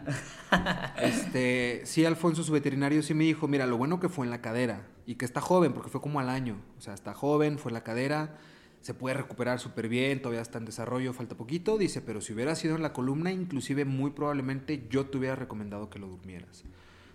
Ah. 0.52 0.94
Este, 1.02 1.82
sí, 1.86 2.03
Alfonso, 2.03 2.44
su 2.44 2.52
veterinario 2.52 3.02
sí 3.02 3.14
me 3.14 3.24
dijo, 3.24 3.48
mira, 3.48 3.66
lo 3.66 3.78
bueno 3.78 4.02
que 4.02 4.10
fue 4.10 4.26
en 4.26 4.32
la 4.32 4.41
cadera 4.41 4.86
y 5.06 5.16
que 5.16 5.24
está 5.24 5.40
joven, 5.40 5.72
porque 5.72 5.90
fue 5.90 6.02
como 6.02 6.20
al 6.20 6.28
año, 6.28 6.57
o 6.78 6.82
sea, 6.82 6.94
está 6.94 7.14
joven, 7.14 7.60
fue 7.60 7.70
en 7.70 7.76
la 7.76 7.84
cadera, 7.84 8.38
se 8.82 8.94
puede 8.94 9.16
recuperar 9.16 9.62
súper 9.62 9.88
bien, 9.88 10.22
todavía 10.22 10.41
está 10.41 10.57
en 10.57 10.66
desarrollo, 10.66 11.14
falta 11.14 11.36
poquito, 11.36 11.78
dice, 11.78 12.02
pero 12.02 12.20
si 12.20 12.34
hubiera 12.34 12.56
sido 12.56 12.76
en 12.76 12.82
la 12.82 12.91
columna, 12.91 13.32
inclusive 13.32 13.86
muy 13.86 14.12
probablemente 14.12 14.86
yo 14.90 15.06
te 15.06 15.18
hubiera 15.18 15.36
recomendado 15.36 15.90
que 15.90 15.99
lo 15.99 16.07
durmieras. 16.07 16.66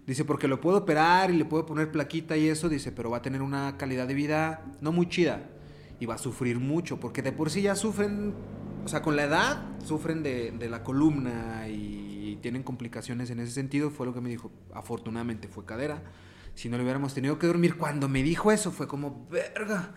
Dice, 0.06 0.24
porque 0.24 0.48
lo 0.48 0.60
puedo 0.60 0.78
operar 0.78 1.30
y 1.30 1.36
le 1.36 1.44
puedo 1.44 1.66
poner 1.66 1.92
plaquita 1.92 2.36
y 2.36 2.48
eso, 2.48 2.68
dice, 2.68 2.90
pero 2.90 3.10
va 3.10 3.18
a 3.18 3.22
tener 3.22 3.42
una 3.42 3.76
calidad 3.76 4.08
de 4.08 4.14
vida 4.14 4.64
no 4.80 4.92
muy 4.92 5.08
chida 5.08 5.42
y 6.00 6.06
va 6.06 6.14
a 6.14 6.18
sufrir 6.18 6.58
mucho, 6.58 6.98
porque 6.98 7.22
de 7.22 7.30
por 7.30 7.50
sí 7.50 7.62
ya 7.62 7.76
sufren, 7.76 8.34
o 8.84 8.88
sea, 8.88 9.02
con 9.02 9.14
la 9.14 9.24
edad 9.24 9.62
sufren 9.84 10.22
de, 10.22 10.68
la 10.68 10.82
columna 10.82 11.68
y, 11.68 12.08
tienen 12.40 12.62
complicaciones 12.62 13.28
en 13.30 13.40
ese 13.40 13.52
sentido, 13.52 13.90
fue 13.90 14.06
lo 14.06 14.14
que 14.14 14.22
me 14.22 14.30
dijo, 14.30 14.50
afortunadamente 14.72 15.46
fue 15.46 15.66
cadera, 15.66 16.02
si 16.54 16.70
no 16.70 16.78
le 16.78 16.84
hubiéramos 16.84 17.12
tenido 17.12 17.38
que 17.38 17.46
dormir, 17.46 17.76
cuando 17.76 18.08
me 18.08 18.22
dijo 18.22 18.50
eso 18.50 18.70
fue 18.70 18.88
como, 18.88 19.26
verga. 19.28 19.92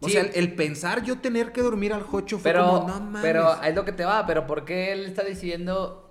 O 0.00 0.08
sea, 0.08 0.22
el, 0.22 0.54
pensar 0.54 1.02
yo 1.02 1.18
tener 1.18 1.52
que 1.52 1.60
dormir 1.60 1.92
al 1.92 2.02
jocho 2.02 2.38
fue 2.38 2.54
como, 2.54 2.88
no 2.88 3.00
mames. 3.00 3.22
Pero 3.22 3.62
es 3.62 3.74
lo 3.74 3.84
que 3.84 3.92
te 3.92 4.04
va, 4.04 4.24
pero 4.24 4.46
¿por 4.46 4.64
qué 4.64 4.92
él 4.92 5.04
está 5.04 5.24
diciendo 5.24 6.03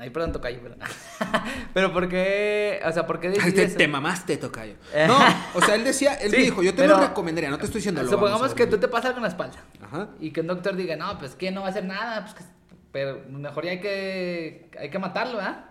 Ay, 0.00 0.10
perdón, 0.10 0.30
Tocayo, 0.30 0.60
perdón. 0.60 0.78
pero 1.74 1.92
¿por 1.92 2.08
qué? 2.08 2.80
O 2.86 2.92
sea, 2.92 3.04
¿por 3.04 3.18
qué 3.18 3.30
te, 3.30 3.66
te, 3.66 3.88
mamaste, 3.88 4.36
Tocayo. 4.36 4.74
No, 5.08 5.18
o 5.54 5.60
sea, 5.60 5.74
él 5.74 5.82
decía, 5.82 6.14
él 6.14 6.30
dijo, 6.38 6.62
yo 6.62 6.72
te 6.72 6.86
lo 6.86 7.00
recomendaría, 7.00 7.50
no 7.50 7.58
te 7.58 7.64
estoy 7.64 7.80
diciendo 7.80 8.04
lo 8.04 8.08
Supongamos 8.08 8.54
que 8.54 8.68
tú 8.68 8.78
te 8.78 8.86
pasas 8.86 9.12
con 9.12 9.22
la 9.22 9.28
espalda. 9.28 9.58
Ajá. 9.82 10.10
Y 10.20 10.30
que 10.30 10.40
el 10.40 10.46
doctor 10.46 10.76
diga, 10.76 10.94
no, 10.94 11.18
pues 11.18 11.34
que 11.34 11.50
no 11.50 11.62
va 11.62 11.66
a 11.66 11.70
hacer 11.70 11.84
nada, 11.84 12.22
pues 12.22 12.34
que, 12.34 12.44
pero 12.92 13.22
mejor 13.28 13.64
ya 13.64 13.72
hay 13.72 13.80
que, 13.80 14.70
hay 14.78 14.88
que 14.88 14.98
matarlo, 15.00 15.38
¿verdad? 15.38 15.64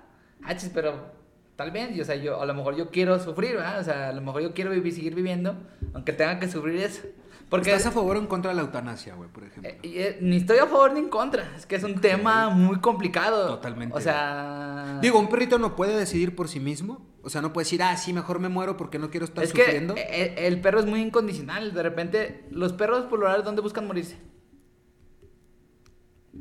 Ah, 0.44 0.54
pero 0.74 1.14
tal 1.56 1.72
vez, 1.72 1.98
o 1.98 2.04
sea, 2.04 2.16
yo, 2.16 2.42
a 2.42 2.46
lo 2.46 2.54
mejor 2.54 2.76
yo 2.76 2.92
quiero 2.92 3.18
sufrir, 3.20 3.56
¿verdad? 3.56 3.80
O 3.80 3.84
sea, 3.84 4.10
a 4.10 4.14
lo 4.14 4.22
mejor 4.22 4.42
yo 4.42 4.54
quiero 4.54 4.72
vivir, 4.72 4.94
seguir 4.94 5.16
viviendo, 5.16 5.56
aunque 5.94 6.12
tenga 6.12 6.38
que 6.38 6.50
sufrir 6.50 6.82
eso. 6.82 7.04
Porque, 7.50 7.70
¿Estás 7.70 7.88
a 7.88 7.92
favor 7.92 8.18
o 8.18 8.20
en 8.20 8.28
contra 8.28 8.52
de 8.52 8.56
la 8.56 8.64
eutanasia, 8.64 9.16
güey, 9.16 9.30
por 9.30 9.46
ejemplo? 9.46 9.72
Eh, 9.72 9.80
eh, 9.84 10.18
ni 10.20 10.38
estoy 10.38 10.58
a 10.58 10.66
favor 10.66 10.92
ni 10.92 11.00
en 11.00 11.08
contra. 11.08 11.54
Es 11.56 11.66
que 11.66 11.78
es 11.78 11.84
un 11.84 12.02
tema 12.02 12.50
muy 12.50 12.80
complicado. 12.80 13.48
Totalmente. 13.48 13.96
O 13.96 14.02
sea. 14.02 15.00
Digo, 15.02 15.18
un 15.18 15.30
perrito 15.30 15.58
no 15.58 15.76
puede 15.76 15.98
decidir 15.98 16.36
por 16.36 16.50
sí 16.50 16.60
mismo. 16.60 17.08
O 17.24 17.30
sea, 17.30 17.42
no 17.42 17.54
puede 17.54 17.64
decir, 17.64 17.82
ah, 17.84 17.96
sí, 17.96 18.12
mejor 18.12 18.40
me 18.40 18.50
muero 18.50 18.76
porque 18.76 19.00
no 19.00 19.10
quiero 19.10 19.26
estar 19.26 19.46
es 19.46 19.52
sufriendo. 19.52 19.96
Que 19.96 20.02
eh, 20.02 20.48
el, 20.48 20.60
perro 20.60 20.80
es 20.80 20.86
muy 20.86 21.00
incondicional. 21.02 21.74
De 21.74 21.84
repente, 21.84 22.46
los 22.52 22.74
perros 22.74 23.06
por 23.06 23.20
lo 23.20 23.26
general, 23.26 23.46
¿dónde 23.46 23.62
buscan 23.62 23.88
morirse? 23.88 24.18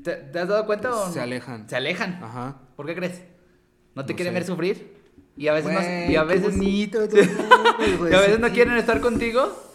¿Te, 0.03 0.39
has 0.39 0.49
dado 0.49 0.66
cuenta 0.66 0.93
o 0.93 1.07
no? 1.07 1.12
Se 1.12 1.20
alejan. 1.20 1.69
Se 1.69 1.77
alejan. 1.77 2.20
Ajá. 2.23 2.62
¿Por 2.74 2.87
qué 2.87 2.97
crees? 2.97 3.23
¿No 3.95 4.05
te 4.05 4.16
quieren 4.16 4.35
ver 4.35 4.45
sufrir? 4.45 4.97
Y 5.37 5.47
a 5.49 5.53
veces 5.53 5.73
no, 5.73 5.81
y 6.12 6.16
a 6.16 6.24
veces, 6.24 6.57
bonito, 6.57 7.05
y 7.05 8.15
a 8.15 8.20
veces 8.20 8.41
no 8.41 8.51
quieren 8.51 8.77
estar 8.77 9.01
contigo 9.01 9.66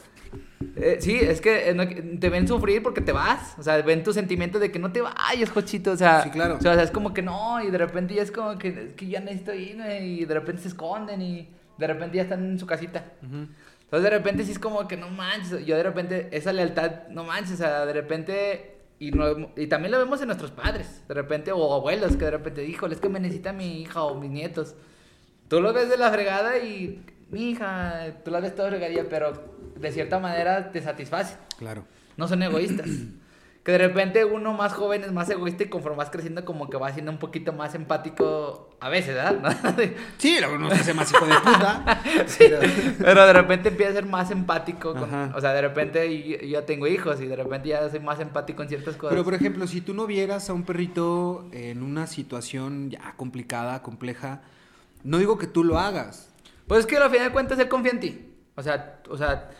eh, 0.76 0.98
sí, 1.00 1.16
es 1.16 1.42
que 1.42 1.70
eh, 1.70 2.18
te 2.20 2.30
ven 2.30 2.48
sufrir 2.48 2.82
porque 2.84 3.02
te 3.02 3.12
vas. 3.12 3.56
O 3.58 3.64
sea, 3.64 3.82
ven 3.82 4.04
tu 4.04 4.14
sentimiento 4.14 4.60
de 4.60 4.72
que 4.72 4.80
no 4.80 4.92
te 4.92 5.02
vayas, 5.02 5.50
cochito. 5.50 5.92
O 5.92 5.98
sea, 5.98 6.24
sí, 6.24 6.30
claro. 6.30 6.56
o 6.56 6.62
sea, 6.62 6.82
es 6.82 6.92
como 6.92 7.14
que 7.14 7.22
no, 7.22 7.64
y 7.64 7.72
de 7.72 7.78
repente 7.78 8.14
ya 8.14 8.22
es 8.22 8.32
como 8.32 8.58
que, 8.58 8.94
que 8.96 9.08
ya 9.08 9.20
necesito 9.20 9.54
ir, 9.54 9.80
y 10.02 10.26
de 10.26 10.34
repente 10.34 10.64
se 10.64 10.70
esconden, 10.70 11.22
y 11.22 11.50
de 11.78 11.88
repente 11.88 12.18
ya 12.18 12.24
están 12.24 12.44
en 12.44 12.60
su 12.60 12.66
casita. 12.66 13.06
Entonces, 13.22 14.04
de 14.04 14.10
repente 14.10 14.44
sí 14.44 14.52
es 14.52 14.60
como 14.60 14.88
que 14.88 14.98
no 14.98 15.10
manches. 15.10 15.66
Yo 15.66 15.76
de 15.76 15.84
repente, 15.84 16.30
esa 16.32 16.54
lealtad, 16.54 17.08
no 17.10 17.24
manches, 17.24 17.54
o 17.54 17.58
sea, 17.58 17.86
de 17.86 17.94
repente. 17.94 18.78
Y, 19.00 19.12
y 19.56 19.68
también 19.68 19.92
lo 19.92 19.98
vemos 19.98 20.22
en 20.22 20.28
nuestros 20.28 20.52
padres, 20.52 21.04
de 21.08 21.14
repente, 21.16 21.52
o 21.52 21.74
abuelos, 21.74 22.16
que 22.16 22.26
de 22.26 22.32
repente, 22.32 22.64
híjole, 22.66 22.94
es 22.94 23.02
que 23.02 23.10
me 23.10 23.20
necesita 23.20 23.52
mi 23.52 23.82
hija 23.82 24.04
o 24.04 24.20
mis 24.20 24.30
nietos. 24.30 24.76
Tú 25.48 25.60
lo 25.60 25.74
ves 25.74 25.90
de 25.90 25.98
la 25.98 26.12
fregada 26.12 26.60
y 26.60 27.04
mi 27.32 27.50
hija, 27.50 28.18
tú 28.24 28.32
la 28.32 28.40
ves 28.40 28.56
todo 28.56 28.70
regadía, 28.70 29.10
pero 29.10 29.51
de 29.82 29.91
cierta 29.91 30.20
manera 30.20 30.72
te 30.72 30.82
satisface. 30.82 31.38
Claro. 31.58 31.86
No 32.18 32.28
son 32.28 32.44
egoístas. 32.44 32.90
que 33.64 33.72
de 33.72 33.78
repente 33.78 34.26
uno 34.26 34.53
más 34.53 34.74
joven 34.74 35.03
es 35.03 35.12
más 35.12 35.30
egoísta 35.30 35.64
y 35.64 35.70
conforme 35.70 35.98
vas 35.98 36.10
creciendo 36.10 36.44
como 36.44 36.68
que 36.68 36.78
va 36.78 36.91
siendo 36.91 37.12
un 37.12 37.20
poquito 37.20 37.53
más 37.53 37.76
empático 37.76 38.76
a 38.80 38.90
veces, 38.90 39.14
¿verdad? 39.14 39.78
sí, 40.18 40.40
uno 40.52 40.70
se 40.72 40.76
hace 40.76 40.94
más 40.95 41.12
hijo 41.12 41.26
de 41.28 41.34
puta. 41.36 42.02
pero... 42.99 43.28
de 43.28 43.34
repente 43.34 43.70
empieza 43.70 43.91
a 43.91 43.95
ser 43.95 44.06
más 44.08 44.32
empático. 44.32 44.95
o 45.36 45.41
sea, 45.41 45.53
de 45.53 45.62
repente 45.62 46.28
yo, 46.28 46.38
ya 46.38 46.66
tengo 46.66 46.88
hijos 46.88 47.22
y 47.22 47.28
de 47.28 47.36
repente 47.36 47.70
ya 47.70 47.88
soy 47.88 47.99
más 47.99 48.20
empático 48.20 48.64
en 48.64 48.70
ciertas 48.70 48.95
cosas. 48.95 49.12
Pero 49.12 49.24
por 49.24 49.36
ejemplo, 49.36 49.68
si 49.68 49.82
tú 49.82 49.94
no 49.94 50.08
vieras 50.08 50.49
a 50.49 50.53
un 50.53 50.64
perrito 50.64 51.48
en 51.52 51.84
una 51.84 52.08
situación 52.08 52.90
ya 52.90 53.14
complicada, 53.16 53.84
compleja, 53.84 54.41
no 55.03 55.20
digo 55.20 55.38
que 55.38 55.45
tú 55.45 55.64
lo 55.64 55.78
hagas, 55.78 56.30
pues 56.68 56.82
es 56.82 56.86
que 56.88 56.98
al 56.98 57.12
final 57.12 57.28
de 57.28 57.34
cuentas 57.34 57.60
él 57.60 57.70
confía 57.70 57.91
en 57.91 57.99
ti. 57.99 58.28
O 58.56 58.64
sea, 58.64 59.02
o 59.08 59.18
sea, 59.18 59.52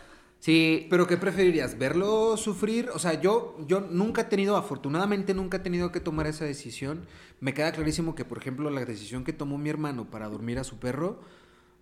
sí. 0.42 0.86
¿Pero 0.90 1.06
qué 1.06 1.16
preferirías? 1.16 1.78
¿Verlo 1.78 2.36
sufrir? 2.36 2.90
O 2.94 2.98
sea, 2.98 3.20
yo, 3.20 3.56
yo 3.66 3.80
nunca 3.80 4.22
he 4.22 4.24
tenido, 4.24 4.56
afortunadamente 4.56 5.34
nunca 5.34 5.58
he 5.58 5.60
tenido 5.60 5.92
que 5.92 6.00
tomar 6.00 6.26
esa 6.26 6.44
decisión. 6.44 7.06
Me 7.40 7.54
queda 7.54 7.72
clarísimo 7.72 8.14
que, 8.14 8.24
por 8.24 8.38
ejemplo, 8.38 8.68
la 8.70 8.84
decisión 8.84 9.24
que 9.24 9.32
tomó 9.32 9.56
mi 9.58 9.70
hermano 9.70 10.10
para 10.10 10.28
dormir 10.28 10.58
a 10.58 10.64
su 10.64 10.78
perro 10.78 11.20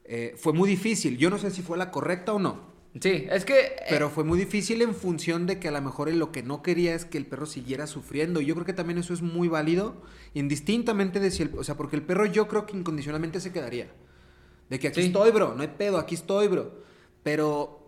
eh, 0.05 0.35
fue 0.37 0.53
muy 0.53 0.69
difícil. 0.69 1.19
Yo 1.19 1.31
no 1.31 1.39
sé 1.39 1.51
si 1.51 1.62
fue 1.62 1.77
la 1.78 1.91
correcta 1.91 2.32
o 2.32 2.39
no. 2.39 2.70
Sí, 3.01 3.27
es 3.31 3.45
que... 3.45 3.59
eh, 3.61 3.77
Pero 3.89 4.11
fue 4.11 4.24
muy 4.24 4.37
difícil 4.39 4.82
en 4.82 4.95
función 4.95 5.47
de 5.47 5.61
que 5.61 5.69
a 5.69 5.70
lo 5.70 5.81
mejor 5.81 6.09
él 6.09 6.19
lo 6.19 6.32
que 6.32 6.43
no 6.43 6.62
quería 6.62 6.95
es 6.95 7.05
que 7.05 7.19
el 7.19 7.27
perro 7.27 7.47
siguiera 7.47 7.87
sufriendo. 7.87 8.41
Y 8.41 8.47
yo 8.47 8.55
creo 8.55 8.66
que 8.66 8.73
también 8.73 8.99
eso 8.99 9.15
es 9.15 9.23
muy 9.23 9.47
válido, 9.49 10.03
indistintamente 10.35 11.20
de 11.20 11.31
si 11.31 11.43
el... 11.45 11.51
O 11.57 11.62
sea, 11.65 11.77
porque 11.77 11.95
el 11.97 12.03
perro 12.03 12.27
yo 12.27 12.49
creo 12.49 12.66
que 12.66 12.77
incondicionalmente 12.77 13.41
se 13.41 13.53
quedaría. 13.53 13.93
De 14.70 14.78
que 14.81 14.89
aquí 14.89 15.01
Sí. 15.03 15.07
estoy, 15.09 15.31
bro, 15.31 15.55
no 15.55 15.62
hay 15.62 15.69
pedo, 15.78 15.99
aquí 15.99 16.15
estoy, 16.16 16.49
bro. 16.49 16.82
Pero... 17.23 17.80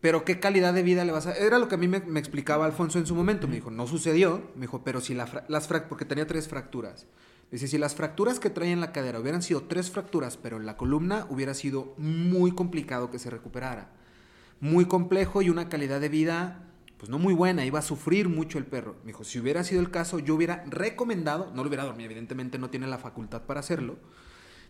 Pero 0.00 0.24
qué 0.24 0.40
calidad 0.40 0.72
de 0.72 0.82
vida 0.82 1.04
le 1.04 1.12
vas 1.12 1.26
a... 1.26 1.34
Era 1.34 1.58
lo 1.58 1.68
que 1.68 1.74
a 1.74 1.78
mí 1.78 1.86
me, 1.86 2.00
me 2.00 2.20
explicaba 2.20 2.64
Alfonso 2.64 2.98
en 2.98 3.06
su 3.06 3.14
momento. 3.14 3.46
Me 3.46 3.56
dijo, 3.56 3.70
no 3.70 3.86
sucedió. 3.86 4.50
Me 4.54 4.62
dijo, 4.62 4.82
pero 4.82 5.00
si 5.00 5.14
la 5.14 5.26
fra- 5.26 5.44
las 5.48 5.68
fracturas... 5.68 5.88
Porque 5.88 6.04
tenía 6.04 6.26
tres 6.26 6.48
fracturas. 6.48 7.06
Dice, 7.50 7.68
si 7.68 7.78
las 7.78 7.94
fracturas 7.94 8.40
que 8.40 8.48
traía 8.48 8.72
en 8.72 8.80
la 8.80 8.92
cadera 8.92 9.20
hubieran 9.20 9.42
sido 9.42 9.64
tres 9.64 9.90
fracturas, 9.90 10.36
pero 10.36 10.56
en 10.56 10.66
la 10.66 10.76
columna 10.76 11.26
hubiera 11.28 11.52
sido 11.52 11.94
muy 11.98 12.52
complicado 12.52 13.10
que 13.10 13.18
se 13.18 13.28
recuperara 13.30 13.90
muy 14.60 14.84
complejo 14.84 15.42
y 15.42 15.48
una 15.48 15.68
calidad 15.70 16.00
de 16.00 16.10
vida 16.10 16.66
pues 16.98 17.08
no 17.08 17.18
muy 17.18 17.32
buena, 17.32 17.64
iba 17.64 17.78
a 17.78 17.82
sufrir 17.82 18.28
mucho 18.28 18.58
el 18.58 18.66
perro. 18.66 18.96
Me 19.04 19.08
dijo, 19.08 19.24
si 19.24 19.38
hubiera 19.40 19.64
sido 19.64 19.80
el 19.80 19.90
caso, 19.90 20.18
yo 20.18 20.34
hubiera 20.34 20.64
recomendado, 20.68 21.50
no 21.54 21.62
lo 21.62 21.68
hubiera 21.68 21.84
dormido, 21.84 22.04
evidentemente 22.10 22.58
no 22.58 22.68
tiene 22.68 22.86
la 22.86 22.98
facultad 22.98 23.44
para 23.44 23.60
hacerlo. 23.60 23.96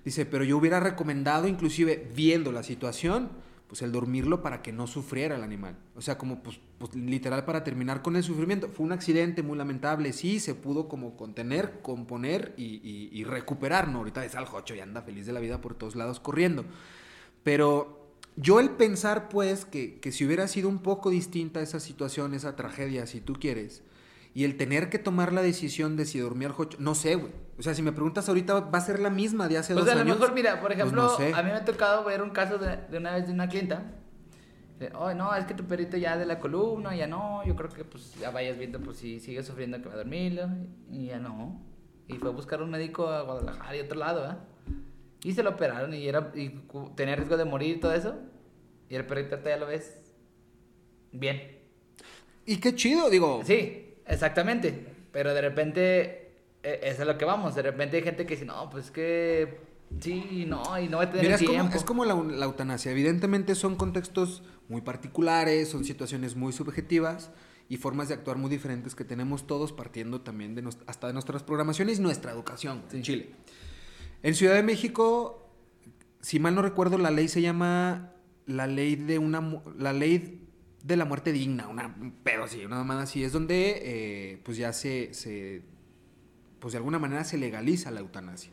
Dice, 0.04 0.26
pero 0.26 0.44
yo 0.44 0.56
hubiera 0.56 0.78
recomendado, 0.78 1.48
inclusive 1.48 2.08
viendo 2.14 2.52
la 2.52 2.62
situación, 2.62 3.30
pues 3.70 3.82
el 3.82 3.92
dormirlo 3.92 4.42
para 4.42 4.62
que 4.62 4.72
no 4.72 4.88
sufriera 4.88 5.36
el 5.36 5.44
animal. 5.44 5.78
O 5.94 6.02
sea, 6.02 6.18
como 6.18 6.42
pues, 6.42 6.58
pues, 6.78 6.92
literal 6.96 7.44
para 7.44 7.62
terminar 7.62 8.02
con 8.02 8.16
el 8.16 8.24
sufrimiento. 8.24 8.68
Fue 8.68 8.84
un 8.84 8.90
accidente 8.90 9.44
muy 9.44 9.56
lamentable, 9.56 10.12
sí, 10.12 10.40
se 10.40 10.56
pudo 10.56 10.88
como 10.88 11.16
contener, 11.16 11.78
componer 11.80 12.52
y, 12.56 13.22
recuperar, 13.22 13.86
¿no? 13.86 13.98
Ahorita 13.98 14.24
es 14.24 14.34
al 14.34 14.46
jocho 14.46 14.74
y 14.74 14.80
anda 14.80 15.02
feliz 15.02 15.24
de 15.24 15.32
la 15.32 15.38
vida 15.38 15.60
por 15.60 15.76
todos 15.76 15.94
lados 15.94 16.18
corriendo. 16.18 16.64
Pero 17.44 18.08
yo 18.34 18.58
el 18.58 18.70
pensar, 18.70 19.28
pues, 19.28 19.64
que, 19.66 20.00
que 20.00 20.10
si 20.10 20.26
hubiera 20.26 20.48
sido 20.48 20.68
un 20.68 20.80
poco 20.80 21.08
distinta 21.08 21.62
esa 21.62 21.78
situación, 21.78 22.34
esa 22.34 22.56
tragedia, 22.56 23.06
si 23.06 23.20
tú 23.20 23.34
quieres, 23.34 23.84
y 24.34 24.42
el 24.42 24.56
tener 24.56 24.90
que 24.90 24.98
tomar 24.98 25.32
la 25.32 25.42
decisión 25.42 25.96
de 25.96 26.06
si 26.06 26.18
dormir 26.18 26.48
al 26.48 26.54
jocho, 26.54 26.76
no 26.80 26.96
sé, 26.96 27.14
güey. 27.14 27.30
O 27.60 27.62
sea, 27.62 27.74
si 27.74 27.82
me 27.82 27.92
preguntas 27.92 28.26
ahorita, 28.26 28.58
va 28.60 28.78
a 28.78 28.80
ser 28.80 28.98
la 29.00 29.10
misma 29.10 29.46
de 29.46 29.58
hace 29.58 29.74
Pues 29.74 29.84
dos 29.84 29.92
a 29.92 29.96
lo 29.96 30.00
años. 30.02 30.18
mejor, 30.18 30.34
mira, 30.34 30.52
por 30.60 30.68
Pues 30.68 30.78
ejemplo, 30.78 31.02
no 31.02 31.16
sé. 31.16 31.34
a 31.34 31.42
mí 31.42 31.50
me 31.50 31.56
ha 31.58 31.64
tocado 31.64 32.02
ver 32.04 32.22
un 32.22 32.30
caso 32.30 32.56
de, 32.56 32.78
de 32.90 32.96
una 32.96 33.12
vez 33.14 33.26
de 33.26 33.34
una 33.34 33.48
clienta. 33.50 33.82
De, 34.78 34.90
oh, 34.94 35.12
no, 35.12 35.34
es 35.36 35.44
que 35.44 35.52
tu 35.52 35.64
perrito 35.64 35.98
ya 35.98 36.16
de 36.16 36.24
la 36.24 36.38
columna, 36.38 36.96
ya 36.96 37.06
no, 37.06 37.44
yo 37.44 37.54
creo 37.54 37.68
que 37.68 37.84
pues 37.84 38.14
ya 38.14 38.30
vayas 38.30 38.56
viendo 38.56 38.80
pues 38.80 38.96
si 38.96 39.20
sigue 39.20 39.42
sufriendo 39.42 39.76
que 39.82 39.88
va 39.88 39.92
a 39.94 39.98
dormirlo, 39.98 40.48
y 40.90 41.08
ya 41.08 41.18
no. 41.18 41.60
Y 42.08 42.14
fue 42.14 42.30
a 42.30 42.32
buscar 42.32 42.62
un 42.62 42.70
médico 42.70 43.08
a 43.08 43.20
Guadalajara 43.22 43.76
y 43.76 43.80
a 43.80 43.84
otro 43.84 43.98
lado, 43.98 44.30
¿eh? 44.30 44.34
Y 45.22 45.32
se 45.34 45.42
lo 45.42 45.50
operaron 45.50 45.92
y, 45.92 46.08
era, 46.08 46.32
y 46.34 46.48
tenía 46.96 47.14
riesgo 47.14 47.36
de 47.36 47.44
morir 47.44 47.76
y 47.76 47.80
todo 47.80 47.92
eso. 47.92 48.14
Y 48.88 48.94
el 48.96 49.04
perrito 49.04 49.38
ya 49.44 49.58
lo 49.58 49.66
ves 49.66 50.00
bien. 51.12 51.58
Y 52.46 52.56
qué 52.56 52.74
chido, 52.74 53.10
digo. 53.10 53.42
Sí, 53.44 53.96
exactamente. 54.06 54.86
Pero 55.12 55.34
de 55.34 55.40
repente, 55.42 56.19
eso 56.62 57.02
es 57.02 57.06
lo 57.06 57.16
que 57.18 57.24
vamos. 57.24 57.54
De 57.54 57.62
repente 57.62 57.96
hay 57.96 58.02
gente 58.02 58.26
que 58.26 58.34
dice, 58.34 58.44
no, 58.46 58.68
pues 58.70 58.86
es 58.86 58.90
que 58.90 59.60
sí, 60.00 60.44
no, 60.46 60.78
y 60.78 60.88
no 60.88 60.98
va 60.98 61.04
a 61.04 61.10
tener 61.10 61.24
Mira, 61.24 61.34
es 61.36 61.40
como, 61.42 61.52
tiempo. 61.52 61.76
es 61.76 61.84
como 61.84 62.04
la, 62.04 62.14
la 62.14 62.46
eutanasia. 62.46 62.92
Evidentemente 62.92 63.54
son 63.54 63.76
contextos 63.76 64.42
muy 64.68 64.80
particulares, 64.82 65.68
son 65.68 65.84
situaciones 65.84 66.36
muy 66.36 66.52
subjetivas 66.52 67.30
y 67.68 67.76
formas 67.76 68.08
de 68.08 68.14
actuar 68.14 68.36
muy 68.36 68.50
diferentes 68.50 68.94
que 68.94 69.04
tenemos 69.04 69.46
todos 69.46 69.72
partiendo 69.72 70.20
también 70.20 70.54
de 70.54 70.62
nos- 70.62 70.78
hasta 70.86 71.06
de 71.06 71.12
nuestras 71.12 71.42
programaciones 71.42 71.98
y 71.98 72.02
nuestra 72.02 72.32
educación 72.32 72.82
en 72.92 72.98
Sí. 72.98 73.02
Chile. 73.02 73.30
En 74.22 74.34
Ciudad 74.34 74.54
de 74.54 74.62
México, 74.62 75.48
si 76.20 76.38
mal 76.40 76.54
no 76.54 76.62
recuerdo, 76.62 76.98
la 76.98 77.10
ley 77.10 77.28
se 77.28 77.40
llama 77.40 78.12
la 78.46 78.66
ley 78.66 78.96
de 78.96 79.18
una 79.18 79.62
la 79.78 79.92
ley 79.92 80.46
de 80.82 80.96
la 80.96 81.04
muerte 81.04 81.30
digna, 81.32 81.68
una 81.68 81.86
un 82.00 82.10
pedo 82.12 82.44
así, 82.44 82.64
una 82.64 82.76
mamada 82.76 83.02
así, 83.02 83.22
es 83.22 83.32
donde 83.32 83.80
eh, 83.82 84.40
pues 84.44 84.56
ya 84.56 84.72
se, 84.72 85.14
se 85.14 85.62
pues 86.60 86.72
de 86.72 86.78
alguna 86.78 86.98
manera 86.98 87.24
se 87.24 87.38
legaliza 87.38 87.90
la 87.90 88.00
eutanasia, 88.00 88.50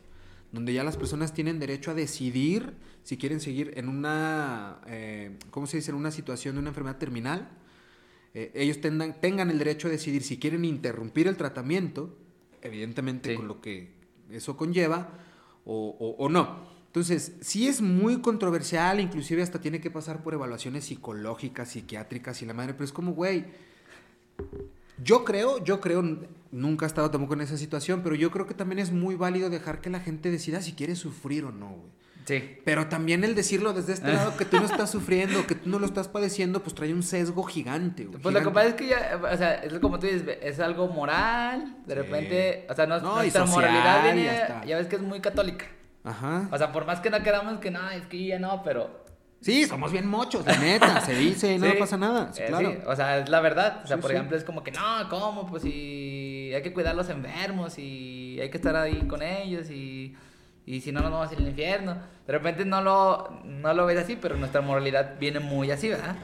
donde 0.52 0.72
ya 0.72 0.82
las 0.84 0.96
personas 0.96 1.34
tienen 1.34 1.58
derecho 1.58 1.90
a 1.90 1.94
decidir 1.94 2.74
si 3.02 3.16
quieren 3.16 3.40
seguir 3.40 3.72
en 3.76 3.88
una, 3.88 4.78
eh, 4.86 5.38
¿cómo 5.50 5.66
se 5.66 5.76
dice?, 5.78 5.90
en 5.90 5.96
una 5.96 6.10
situación 6.10 6.54
de 6.56 6.60
una 6.60 6.70
enfermedad 6.70 6.96
terminal. 6.98 7.48
Eh, 8.34 8.50
ellos 8.54 8.80
tengan, 8.80 9.20
tengan 9.20 9.50
el 9.50 9.58
derecho 9.58 9.88
a 9.88 9.90
decidir 9.90 10.22
si 10.22 10.38
quieren 10.38 10.64
interrumpir 10.64 11.26
el 11.28 11.36
tratamiento, 11.36 12.16
evidentemente 12.62 13.30
Sí. 13.30 13.36
con 13.36 13.48
lo 13.48 13.60
que 13.60 13.90
eso 14.30 14.56
conlleva, 14.56 15.10
o, 15.64 15.96
o- 15.98 16.24
o 16.24 16.28
no. 16.28 16.66
Entonces, 16.86 17.34
sí 17.40 17.68
es 17.68 17.80
muy 17.82 18.20
controversial, 18.20 19.00
inclusive 19.00 19.42
hasta 19.42 19.60
tiene 19.60 19.80
que 19.80 19.90
pasar 19.90 20.22
por 20.22 20.34
evaluaciones 20.34 20.84
psicológicas, 20.86 21.70
psiquiátricas 21.70 22.40
y 22.42 22.46
la 22.46 22.54
madre, 22.54 22.72
pero 22.74 22.84
es 22.84 22.92
como, 22.92 23.12
güey, 23.12 23.44
yo 25.02 25.24
creo, 25.24 25.62
yo 25.64 25.80
creo, 25.80 26.02
nunca 26.50 26.86
he 26.86 26.88
estado 26.88 27.10
tampoco 27.10 27.34
en 27.34 27.42
esa 27.42 27.56
situación, 27.56 28.00
pero 28.02 28.14
yo 28.14 28.30
creo 28.30 28.46
que 28.46 28.54
también 28.54 28.78
es 28.78 28.90
muy 28.92 29.14
válido 29.14 29.50
dejar 29.50 29.80
que 29.80 29.90
la 29.90 30.00
gente 30.00 30.30
decida 30.30 30.60
si 30.62 30.72
quiere 30.72 30.96
sufrir 30.96 31.44
o 31.44 31.52
no, 31.52 31.68
güey. 31.68 31.98
Sí. 32.24 32.58
Pero 32.62 32.88
también 32.88 33.24
el 33.24 33.34
decirlo 33.34 33.72
desde 33.72 33.94
este 33.94 34.12
lado 34.12 34.36
que 34.36 34.44
tú 34.44 34.58
no 34.58 34.66
estás 34.66 34.90
sufriendo, 34.90 35.46
que 35.46 35.54
tú 35.54 35.70
no 35.70 35.78
lo 35.78 35.86
estás 35.86 36.08
padeciendo, 36.08 36.62
pues 36.62 36.74
trae 36.74 36.92
un 36.92 37.02
sesgo 37.02 37.42
gigante, 37.44 38.04
güey. 38.04 38.20
Pues 38.20 38.34
lo 38.34 38.42
que 38.42 38.50
pasa 38.50 38.66
es 38.68 38.74
que 38.74 38.86
ya, 38.88 39.18
o 39.32 39.36
sea, 39.38 39.54
es 39.54 39.78
como 39.78 39.98
tú 39.98 40.06
dices, 40.06 40.36
es 40.42 40.60
algo 40.60 40.88
moral, 40.88 41.76
de 41.86 41.94
Sí. 41.94 42.00
repente, 42.02 42.66
o 42.68 42.74
sea, 42.74 42.84
no, 42.86 43.00
No, 43.00 43.14
nuestra 43.16 43.46
social, 43.46 43.70
moralidad 43.70 44.02
viene, 44.02 44.28
hasta- 44.30 44.64
ya 44.66 44.76
ves 44.76 44.88
que 44.88 44.96
es 44.96 45.02
muy 45.02 45.20
católica. 45.20 45.64
Ajá. 46.04 46.48
O 46.52 46.58
sea, 46.58 46.70
por 46.70 46.84
más 46.86 47.00
que 47.00 47.08
no 47.08 47.22
queramos 47.22 47.60
que 47.60 47.70
no, 47.70 47.88
es 47.90 48.04
que 48.06 48.26
ya 48.26 48.38
no, 48.38 48.62
pero... 48.62 49.07
Sí, 49.40 49.66
somos 49.66 49.92
bien 49.92 50.06
mochos, 50.06 50.44
la 50.44 50.56
neta, 50.56 51.00
se 51.00 51.14
dice, 51.14 51.58
no 51.58 51.66
Sí, 51.70 51.76
pasa 51.78 51.96
nada. 51.96 52.32
Sí, 52.32 52.42
eh, 52.42 52.46
claro. 52.48 52.70
sí, 52.72 52.78
o 52.86 52.96
sea, 52.96 53.18
es 53.18 53.28
la 53.28 53.40
verdad. 53.40 53.80
O 53.84 53.86
sea, 53.86 53.98
por 53.98 54.10
ejemplo, 54.10 54.36
es 54.36 54.44
como 54.44 54.64
que 54.64 54.72
no, 54.72 55.08
¿cómo? 55.08 55.46
Pues 55.46 55.62
si 55.62 56.50
hay 56.54 56.62
que 56.62 56.72
cuidar 56.72 56.92
a 56.92 56.96
los 56.96 57.08
enfermos 57.08 57.78
y 57.78 58.38
hay 58.40 58.50
que 58.50 58.56
estar 58.56 58.74
ahí 58.74 59.06
con 59.06 59.22
ellos 59.22 59.70
y, 59.70 60.16
y 60.66 60.80
si 60.80 60.90
no, 60.90 61.00
nos 61.00 61.12
vamos 61.12 61.30
al 61.30 61.46
infierno. 61.46 61.96
De 62.26 62.32
repente 62.32 62.64
no 62.64 62.80
lo, 62.82 63.40
no 63.44 63.72
lo 63.74 63.86
ves 63.86 63.98
así, 63.98 64.16
pero 64.20 64.36
nuestra 64.36 64.60
moralidad 64.60 65.14
viene 65.20 65.38
muy 65.38 65.70
así, 65.70 65.88
¿verdad? 65.88 66.16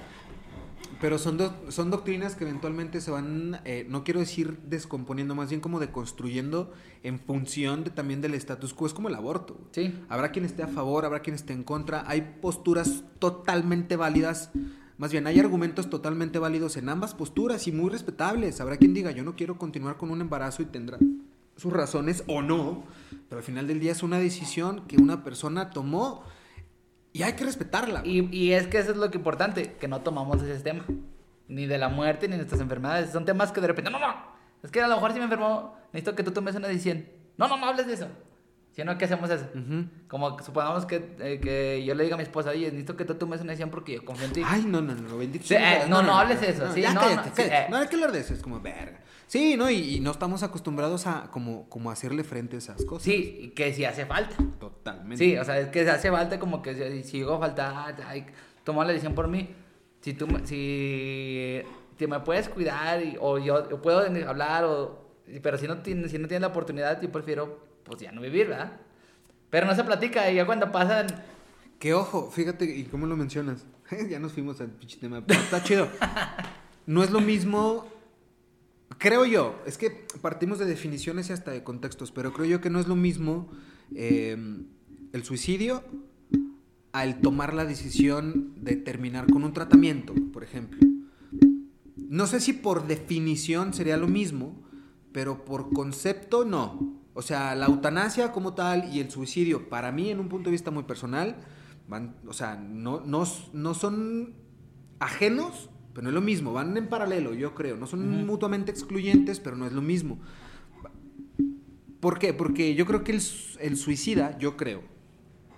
Pero 1.04 1.18
son, 1.18 1.36
do- 1.36 1.52
son 1.68 1.90
doctrinas 1.90 2.34
que 2.34 2.44
eventualmente 2.44 3.02
se 3.02 3.10
van, 3.10 3.60
eh, 3.66 3.84
no 3.90 4.04
quiero 4.04 4.20
decir 4.20 4.58
descomponiendo, 4.66 5.34
más 5.34 5.50
bien 5.50 5.60
como 5.60 5.78
deconstruyendo 5.78 6.72
en 7.02 7.18
función 7.20 7.84
de, 7.84 7.90
también 7.90 8.22
del 8.22 8.32
status 8.32 8.72
quo. 8.72 8.86
Es 8.86 8.94
como 8.94 9.10
el 9.10 9.14
aborto. 9.14 9.60
Sí. 9.72 9.92
Habrá 10.08 10.32
quien 10.32 10.46
esté 10.46 10.62
a 10.62 10.66
favor, 10.66 11.04
habrá 11.04 11.20
quien 11.20 11.36
esté 11.36 11.52
en 11.52 11.62
contra. 11.62 12.04
Hay 12.08 12.38
posturas 12.40 13.04
totalmente 13.18 13.96
válidas. 13.96 14.50
Más 14.96 15.12
bien, 15.12 15.26
hay 15.26 15.38
argumentos 15.38 15.90
totalmente 15.90 16.38
válidos 16.38 16.78
en 16.78 16.88
ambas 16.88 17.12
posturas 17.12 17.68
y 17.68 17.72
muy 17.72 17.90
respetables. 17.90 18.62
Habrá 18.62 18.78
quien 18.78 18.94
diga, 18.94 19.10
yo 19.10 19.24
no 19.24 19.36
quiero 19.36 19.58
continuar 19.58 19.98
con 19.98 20.10
un 20.10 20.22
embarazo 20.22 20.62
y 20.62 20.64
tendrá 20.64 20.96
sus 21.56 21.70
razones 21.70 22.24
o 22.28 22.40
no. 22.40 22.84
Pero 23.28 23.40
al 23.40 23.44
final 23.44 23.66
del 23.66 23.78
día 23.78 23.92
es 23.92 24.02
una 24.02 24.18
decisión 24.18 24.86
que 24.88 24.96
una 24.96 25.22
persona 25.22 25.68
tomó 25.68 26.24
y 27.14 27.22
hay 27.22 27.32
que 27.32 27.44
respetarla. 27.44 28.02
Y, 28.04 28.28
y 28.36 28.52
es 28.52 28.66
que 28.66 28.76
eso 28.78 28.90
es 28.90 28.98
lo 28.98 29.10
que 29.10 29.16
importante, 29.16 29.72
que 29.80 29.88
no 29.88 30.02
tomamos 30.02 30.42
ese 30.42 30.62
tema. 30.62 30.84
Ni 31.48 31.64
de 31.66 31.78
la 31.78 31.88
muerte, 31.88 32.26
ni 32.26 32.32
de 32.32 32.38
nuestras 32.38 32.60
enfermedades. 32.60 33.10
Son 33.10 33.24
temas 33.24 33.52
que 33.52 33.60
de 33.62 33.68
repente, 33.68 33.90
no, 33.90 33.98
no, 33.98 34.08
no. 34.08 34.14
Es 34.62 34.70
que 34.70 34.82
a 34.82 34.88
lo 34.88 34.96
mejor 34.96 35.12
si 35.12 35.18
me 35.18 35.24
enfermo, 35.24 35.76
necesito 35.92 36.14
que 36.14 36.22
tú 36.22 36.32
tomes 36.32 36.54
una 36.56 36.68
decisión. 36.68 37.06
No, 37.36 37.48
no, 37.48 37.56
no 37.56 37.66
hables 37.66 37.86
de 37.86 37.94
eso. 37.94 38.08
Si 38.72 38.82
no, 38.82 38.98
¿qué 38.98 39.04
hacemos 39.04 39.30
eso? 39.30 39.46
Ujú. 39.54 39.84
Como 40.08 40.36
que 40.36 40.42
supongamos 40.42 40.84
que, 40.84 41.14
eh, 41.20 41.38
que 41.40 41.84
yo 41.84 41.94
le 41.94 42.02
diga 42.02 42.14
a 42.14 42.16
mi 42.16 42.24
esposa, 42.24 42.50
oye, 42.50 42.66
necesito 42.66 42.96
que 42.96 43.04
tú 43.04 43.14
tomes 43.14 43.40
una 43.40 43.50
decisión 43.52 43.70
porque 43.70 43.94
yo 43.94 44.04
confío 44.04 44.26
en 44.26 44.32
ti. 44.32 44.42
Ay, 44.44 44.64
no, 44.66 44.80
no, 44.80 44.94
no, 44.94 45.16
bendito. 45.16 45.44
Sí, 45.46 45.54
eh, 45.54 45.74
Dios. 45.76 45.88
no, 45.90 46.02
no 46.02 46.18
hables 46.18 46.42
eso, 46.42 46.72
sí, 46.72 46.80
ya 46.80 46.92
no, 46.92 47.00
no, 47.00 47.06
cállate. 47.22 47.46
eh. 47.46 47.66
No 47.70 47.76
hay 47.76 47.86
que 47.86 47.94
hablar 47.94 48.10
de 48.10 48.18
eso, 48.20 48.34
es 48.34 48.42
como 48.42 48.58
verga. 48.60 48.98
Sí, 49.26 49.56
¿no? 49.56 49.70
Y, 49.70 49.96
y 49.96 50.00
no 50.00 50.10
estamos 50.10 50.42
acostumbrados 50.42 51.06
a 51.06 51.30
como, 51.30 51.68
como 51.68 51.90
hacerle 51.90 52.24
frente 52.24 52.56
a 52.56 52.58
esas 52.58 52.84
cosas. 52.84 53.04
Sí, 53.04 53.52
que 53.56 53.72
si 53.72 53.84
hace 53.84 54.06
falta. 54.06 54.36
Totalmente. 54.60 55.16
Sí, 55.16 55.36
o 55.36 55.44
sea, 55.44 55.58
es 55.58 55.68
que 55.68 55.84
se 55.84 55.90
hace 55.90 56.10
falta 56.10 56.38
como 56.38 56.62
que 56.62 56.74
si, 56.74 57.02
si 57.08 57.18
llego 57.18 57.34
a 57.34 57.38
faltar, 57.40 57.96
ay, 58.06 58.26
toma 58.64 58.84
la 58.84 58.90
decisión 58.92 59.14
por 59.14 59.28
mí. 59.28 59.48
Si 60.02 60.12
tú, 60.14 60.26
me- 60.28 60.46
si, 60.46 61.62
si 61.98 62.06
me 62.06 62.20
puedes 62.20 62.48
cuidar 62.48 63.02
y- 63.02 63.16
o 63.20 63.38
yo, 63.38 63.68
yo 63.70 63.80
puedo 63.80 64.00
hablar, 64.28 64.64
o, 64.64 65.08
pero 65.42 65.56
si 65.58 65.66
no, 65.66 65.78
tienes, 65.78 66.10
si 66.10 66.18
no 66.18 66.28
tienes 66.28 66.42
la 66.42 66.48
oportunidad, 66.48 67.00
yo 67.00 67.10
prefiero, 67.10 67.64
pues 67.84 68.00
ya 68.02 68.12
no 68.12 68.20
vivir, 68.20 68.48
¿verdad? 68.48 68.72
Pero 69.50 69.66
no 69.66 69.74
se 69.74 69.84
platica 69.84 70.30
y 70.30 70.36
ya 70.36 70.46
cuando 70.46 70.70
pasan, 70.70 71.06
Que 71.78 71.94
ojo, 71.94 72.30
fíjate, 72.30 72.64
¿y 72.66 72.84
cómo 72.84 73.06
lo 73.06 73.16
mencionas? 73.16 73.64
ya 74.10 74.18
nos 74.18 74.32
fuimos 74.32 74.60
al 74.60 74.68
pinche 74.68 74.98
tema, 74.98 75.22
pero 75.26 75.40
está 75.40 75.62
chido. 75.62 75.88
No 76.86 77.02
es 77.02 77.10
lo 77.10 77.20
mismo, 77.22 77.86
creo 78.98 79.24
yo, 79.24 79.60
es 79.66 79.78
que 79.78 80.06
partimos 80.20 80.58
de 80.58 80.66
definiciones 80.66 81.30
y 81.30 81.32
hasta 81.32 81.50
de 81.50 81.62
contextos, 81.62 82.12
pero 82.12 82.32
creo 82.32 82.46
yo 82.46 82.60
que 82.60 82.70
no 82.70 82.80
es 82.80 82.88
lo 82.88 82.96
mismo 82.96 83.50
eh, 83.94 84.36
el 85.12 85.24
suicidio 85.24 85.84
a 86.92 87.04
el 87.04 87.20
tomar 87.20 87.54
la 87.54 87.64
decisión 87.64 88.54
de 88.64 88.76
terminar 88.76 89.26
con 89.30 89.44
un 89.44 89.52
tratamiento, 89.52 90.14
por 90.32 90.44
ejemplo. 90.44 90.78
No 91.96 92.28
sé 92.28 92.40
si 92.40 92.52
por 92.52 92.86
definición 92.86 93.74
sería 93.74 93.96
lo 93.96 94.06
mismo, 94.06 94.62
pero 95.12 95.44
por 95.44 95.72
concepto 95.72 96.44
no. 96.44 97.00
O 97.14 97.22
sea, 97.22 97.54
la 97.54 97.66
eutanasia 97.66 98.32
como 98.32 98.54
tal 98.54 98.92
y 98.94 99.00
el 99.00 99.10
suicidio, 99.10 99.68
para 99.68 99.92
mí, 99.92 100.10
en 100.10 100.20
un 100.20 100.28
punto 100.28 100.50
de 100.50 100.52
vista 100.52 100.70
muy 100.70 100.84
personal, 100.84 101.36
van, 101.88 102.16
o 102.26 102.32
sea, 102.32 102.56
no, 102.56 103.00
no, 103.00 103.24
no 103.52 103.74
son 103.74 104.34
ajenos, 105.00 105.70
pero 105.94 106.02
no 106.02 106.10
es 106.10 106.14
lo 106.14 106.20
mismo, 106.20 106.52
van 106.52 106.76
en 106.76 106.88
paralelo, 106.88 107.34
yo 107.34 107.54
creo. 107.54 107.76
No 107.76 107.86
son 107.86 108.26
mutuamente 108.26 108.72
excluyentes, 108.72 109.38
pero 109.38 109.56
no 109.56 109.64
es 109.64 109.72
lo 109.72 109.80
mismo. 109.80 110.18
¿Por 112.00 112.18
qué? 112.18 112.34
Porque 112.34 112.74
yo 112.74 112.84
creo 112.84 113.04
que 113.04 113.12
el, 113.12 113.22
el 113.60 113.76
suicida, 113.76 114.36
yo 114.38 114.56
creo, 114.56 114.82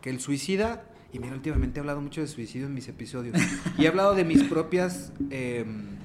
que 0.02 0.10
el 0.10 0.20
suicida, 0.20 0.84
y 1.12 1.18
mira, 1.18 1.34
últimamente 1.34 1.78
he 1.78 1.80
hablado 1.80 2.02
mucho 2.02 2.20
de 2.20 2.26
suicidio 2.26 2.66
en 2.66 2.74
mis 2.74 2.86
episodios, 2.86 3.36
y 3.78 3.84
he 3.84 3.88
hablado 3.88 4.14
de 4.14 4.24
mis 4.24 4.42
propias... 4.44 5.12
Em, 5.30 5.96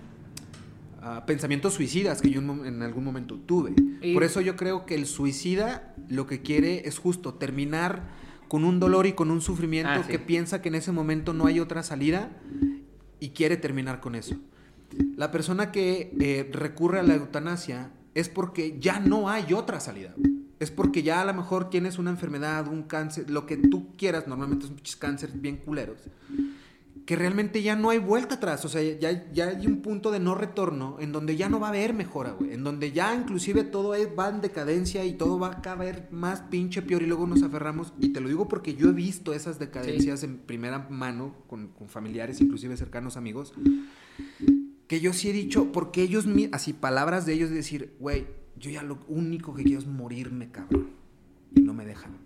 ah, 1.01 1.25
pensamientos 1.25 1.73
suicidas 1.73 2.21
que 2.21 2.29
yo 2.29 2.39
en, 2.39 2.81
algún 2.81 3.03
momento 3.03 3.35
tuve. 3.37 3.73
Por 4.13 4.23
eso 4.23 4.39
yo 4.39 4.55
creo 4.55 4.85
que 4.85 4.95
el 4.95 5.07
suicida 5.07 5.93
lo 6.07 6.25
que 6.25 6.41
quiere 6.41 6.87
es 6.87 6.99
justo 6.99 7.33
terminar 7.33 8.03
con 8.47 8.63
un 8.63 8.79
dolor 8.79 9.07
y 9.07 9.13
con 9.13 9.29
un 9.29 9.41
sufrimiento 9.41 10.01
ah, 10.03 10.07
que 10.07 10.19
piensa 10.19 10.61
que 10.61 10.69
en 10.69 10.75
ese 10.75 10.91
momento 10.91 11.33
no 11.33 11.47
hay 11.47 11.59
otra 11.59 11.83
salida 11.83 12.31
y 13.21 13.29
quiere 13.29 13.55
terminar 13.55 14.01
con 14.01 14.15
eso. 14.15 14.35
La 15.15 15.31
persona 15.31 15.71
que 15.71 16.13
eh, 16.19 16.49
recurre 16.51 16.99
a 16.99 17.03
la 17.03 17.15
eutanasia 17.15 17.91
es 18.13 18.27
porque 18.27 18.77
ya 18.79 18.99
no 18.99 19.29
hay 19.29 19.53
otra 19.53 19.79
salida. 19.79 20.13
Es 20.59 20.69
porque 20.69 21.01
ya 21.01 21.21
a 21.21 21.25
lo 21.25 21.33
mejor 21.33 21.69
tienes 21.69 21.97
una 21.97 22.09
enfermedad, 22.09 22.67
un 22.67 22.83
cáncer, 22.83 23.29
lo 23.29 23.45
que 23.45 23.57
tú 23.57 23.95
quieras, 23.95 24.27
normalmente 24.27 24.65
son 24.65 24.75
muchos 24.75 24.95
cánceres 24.95 25.39
bien 25.39 25.57
culeros, 25.57 25.97
que 27.05 27.15
realmente 27.15 27.61
ya 27.61 27.75
no 27.75 27.89
hay 27.89 27.97
vuelta 27.97 28.35
atrás, 28.35 28.63
o 28.63 28.69
sea, 28.69 28.81
ya, 28.81 29.29
ya 29.31 29.47
hay 29.49 29.65
un 29.65 29.81
punto 29.81 30.11
de 30.11 30.19
no 30.19 30.35
retorno 30.35 30.97
en 30.99 31.11
donde 31.11 31.35
ya 31.35 31.49
no 31.49 31.59
va 31.59 31.67
a 31.67 31.69
haber 31.71 31.93
mejora, 31.93 32.31
güey, 32.31 32.53
en 32.53 32.63
donde 32.63 32.91
ya 32.91 33.15
inclusive 33.15 33.63
todo 33.63 33.93
va 34.15 34.29
en 34.29 34.41
decadencia 34.41 35.03
y 35.03 35.13
todo 35.13 35.39
va 35.39 35.47
a 35.47 35.61
caber 35.61 36.07
más 36.11 36.41
pinche 36.41 36.81
peor 36.81 37.01
y 37.01 37.07
luego 37.07 37.27
nos 37.27 37.43
aferramos, 37.43 37.93
y 37.99 38.09
te 38.09 38.21
lo 38.21 38.29
digo 38.29 38.47
porque 38.47 38.75
yo 38.75 38.89
he 38.89 38.93
visto 38.93 39.33
esas 39.33 39.59
decadencias 39.59 40.23
en 40.23 40.37
primera 40.37 40.87
mano 40.89 41.35
con, 41.47 41.69
con 41.69 41.89
familiares, 41.89 42.39
inclusive 42.39 42.77
cercanos 42.77 43.17
amigos, 43.17 43.53
que 44.87 44.99
yo 44.99 45.13
sí 45.13 45.29
he 45.29 45.33
dicho, 45.33 45.71
porque 45.71 46.03
ellos, 46.03 46.25
así 46.51 46.73
palabras 46.73 47.25
de 47.25 47.33
ellos, 47.33 47.49
de 47.49 47.55
decir, 47.55 47.95
güey, 47.99 48.27
yo 48.57 48.69
ya 48.69 48.83
lo 48.83 48.99
único 49.07 49.55
que 49.55 49.63
quiero 49.63 49.79
es 49.79 49.87
morirme, 49.87 50.51
cabrón, 50.51 50.89
y 51.55 51.61
no 51.61 51.73
me 51.73 51.85
dejan. 51.85 52.17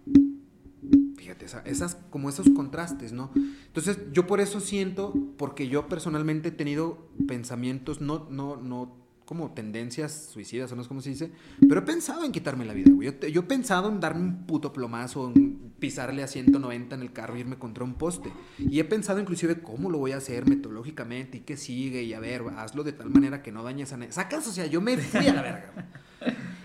Fíjate, 1.26 1.47
esas, 1.65 1.97
como 2.11 2.30
esos 2.30 2.47
contrastes, 2.52 3.11
¿no? 3.11 3.31
Entonces, 3.65 3.97
yo 4.14 4.27
por 4.27 4.41
eso 4.41 4.60
siento, 4.60 5.11
porque 5.38 5.68
yo 5.68 5.88
personalmente 5.89 6.49
he 6.49 6.52
tenido 6.52 7.07
pensamientos, 7.27 7.99
no, 7.99 8.27
no, 8.30 8.57
no 8.57 8.95
como 9.26 9.49
tendencias 9.56 10.30
suicidas, 10.31 10.72
o 10.72 10.76
no 10.76 10.84
sé 10.84 10.88
cómo 10.88 11.02
se 11.02 11.10
dice, 11.10 11.31
pero 11.68 11.80
he 11.80 11.84
pensado 11.84 12.23
en 12.26 12.31
quitarme 12.31 12.64
la 12.64 12.76
vida, 12.76 12.91
güey. 12.93 13.11
Yo, 13.31 13.41
he 13.41 13.43
pensado 13.43 13.89
en 13.89 13.99
darme 13.99 14.22
un 14.22 14.45
puto 14.45 14.72
plomazo, 14.72 15.31
en 15.34 15.73
pisarle 15.80 16.22
a 16.22 16.27
190 16.27 16.93
en 16.93 17.02
el 17.02 17.11
carro 17.11 17.35
y 17.35 17.39
irme 17.39 17.57
contra 17.57 17.84
un 17.84 17.95
poste. 17.95 18.31
Y 18.60 18.80
he 18.80 18.84
pensado 18.84 19.19
inclusive 19.19 19.64
cómo 19.64 19.89
lo 19.89 19.97
voy 19.97 20.11
a 20.11 20.18
hacer 20.18 20.47
metodológicamente 20.47 21.39
y 21.39 21.41
qué 21.41 21.57
sigue, 21.57 22.03
y 22.03 22.14
a 22.14 22.19
ver, 22.19 22.43
hazlo 22.56 22.84
de 22.84 22.93
tal 22.93 23.10
manera 23.10 23.41
que 23.41 23.52
no 23.52 23.64
dañes 23.64 23.91
a 23.93 23.97
nadie. 23.97 24.11
Sacas, 24.11 24.45
o 24.45 24.52
sea, 24.52 24.68
yo 24.68 24.80
me 24.80 24.95
fui 24.95 25.26
a 25.26 25.34
la 25.34 25.41
verga. 25.41 25.89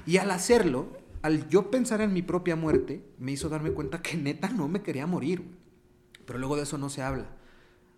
Y 0.06 0.18
al 0.18 0.30
hacerlo, 0.30 0.99
al 1.22 1.48
yo 1.48 1.70
pensar 1.70 2.00
en 2.00 2.12
mi 2.12 2.22
propia 2.22 2.56
muerte, 2.56 3.04
me 3.18 3.32
hizo 3.32 3.48
darme 3.48 3.72
cuenta 3.72 4.02
que 4.02 4.16
neta 4.16 4.48
no 4.48 4.68
me 4.68 4.82
quería 4.82 5.06
morir. 5.06 5.44
Pero 6.24 6.38
luego 6.38 6.56
de 6.56 6.62
eso 6.62 6.78
no 6.78 6.88
se 6.88 7.02
habla. 7.02 7.26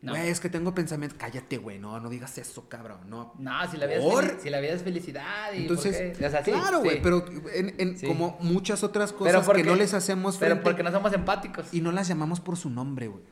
No. 0.03 0.17
es 0.17 0.41
que 0.41 0.49
tengo 0.49 0.75
pensamiento. 0.75 1.15
Cállate, 1.17 1.59
güey, 1.59 1.79
no, 1.79 2.01
no 2.01 2.11
digas 2.11 2.37
eso, 2.37 2.69
cabrón. 2.69 2.99
No, 3.09 3.35
no 3.39 3.71
si, 3.71 3.77
la 3.77 3.87
vida 3.87 3.99
es 3.99 4.43
si 4.43 4.51
la 4.51 4.59
vida 4.59 4.73
es 4.73 4.83
felicidad. 4.83 5.53
Y 5.53 5.59
Entonces, 5.59 6.19
claro, 6.45 6.81
güey, 6.81 7.01
pero 7.01 7.25
en, 7.55 7.97
como 8.01 8.37
muchas 8.41 8.83
otras 8.83 9.13
cosas 9.13 9.49
que 9.49 9.63
no 9.63 9.77
les 9.77 9.95
hacemos 9.95 10.39
frente. 10.39 10.57
Pero 10.57 10.65
porque 10.65 10.83
no 10.83 10.91
somos 10.91 11.13
empáticos. 11.13 11.73
Y 11.73 11.81
no 11.81 11.93
las 11.93 12.09
llamamos 12.09 12.41
por 12.41 12.57
su 12.57 12.69
nombre, 12.69 13.07
güey. 13.07 13.23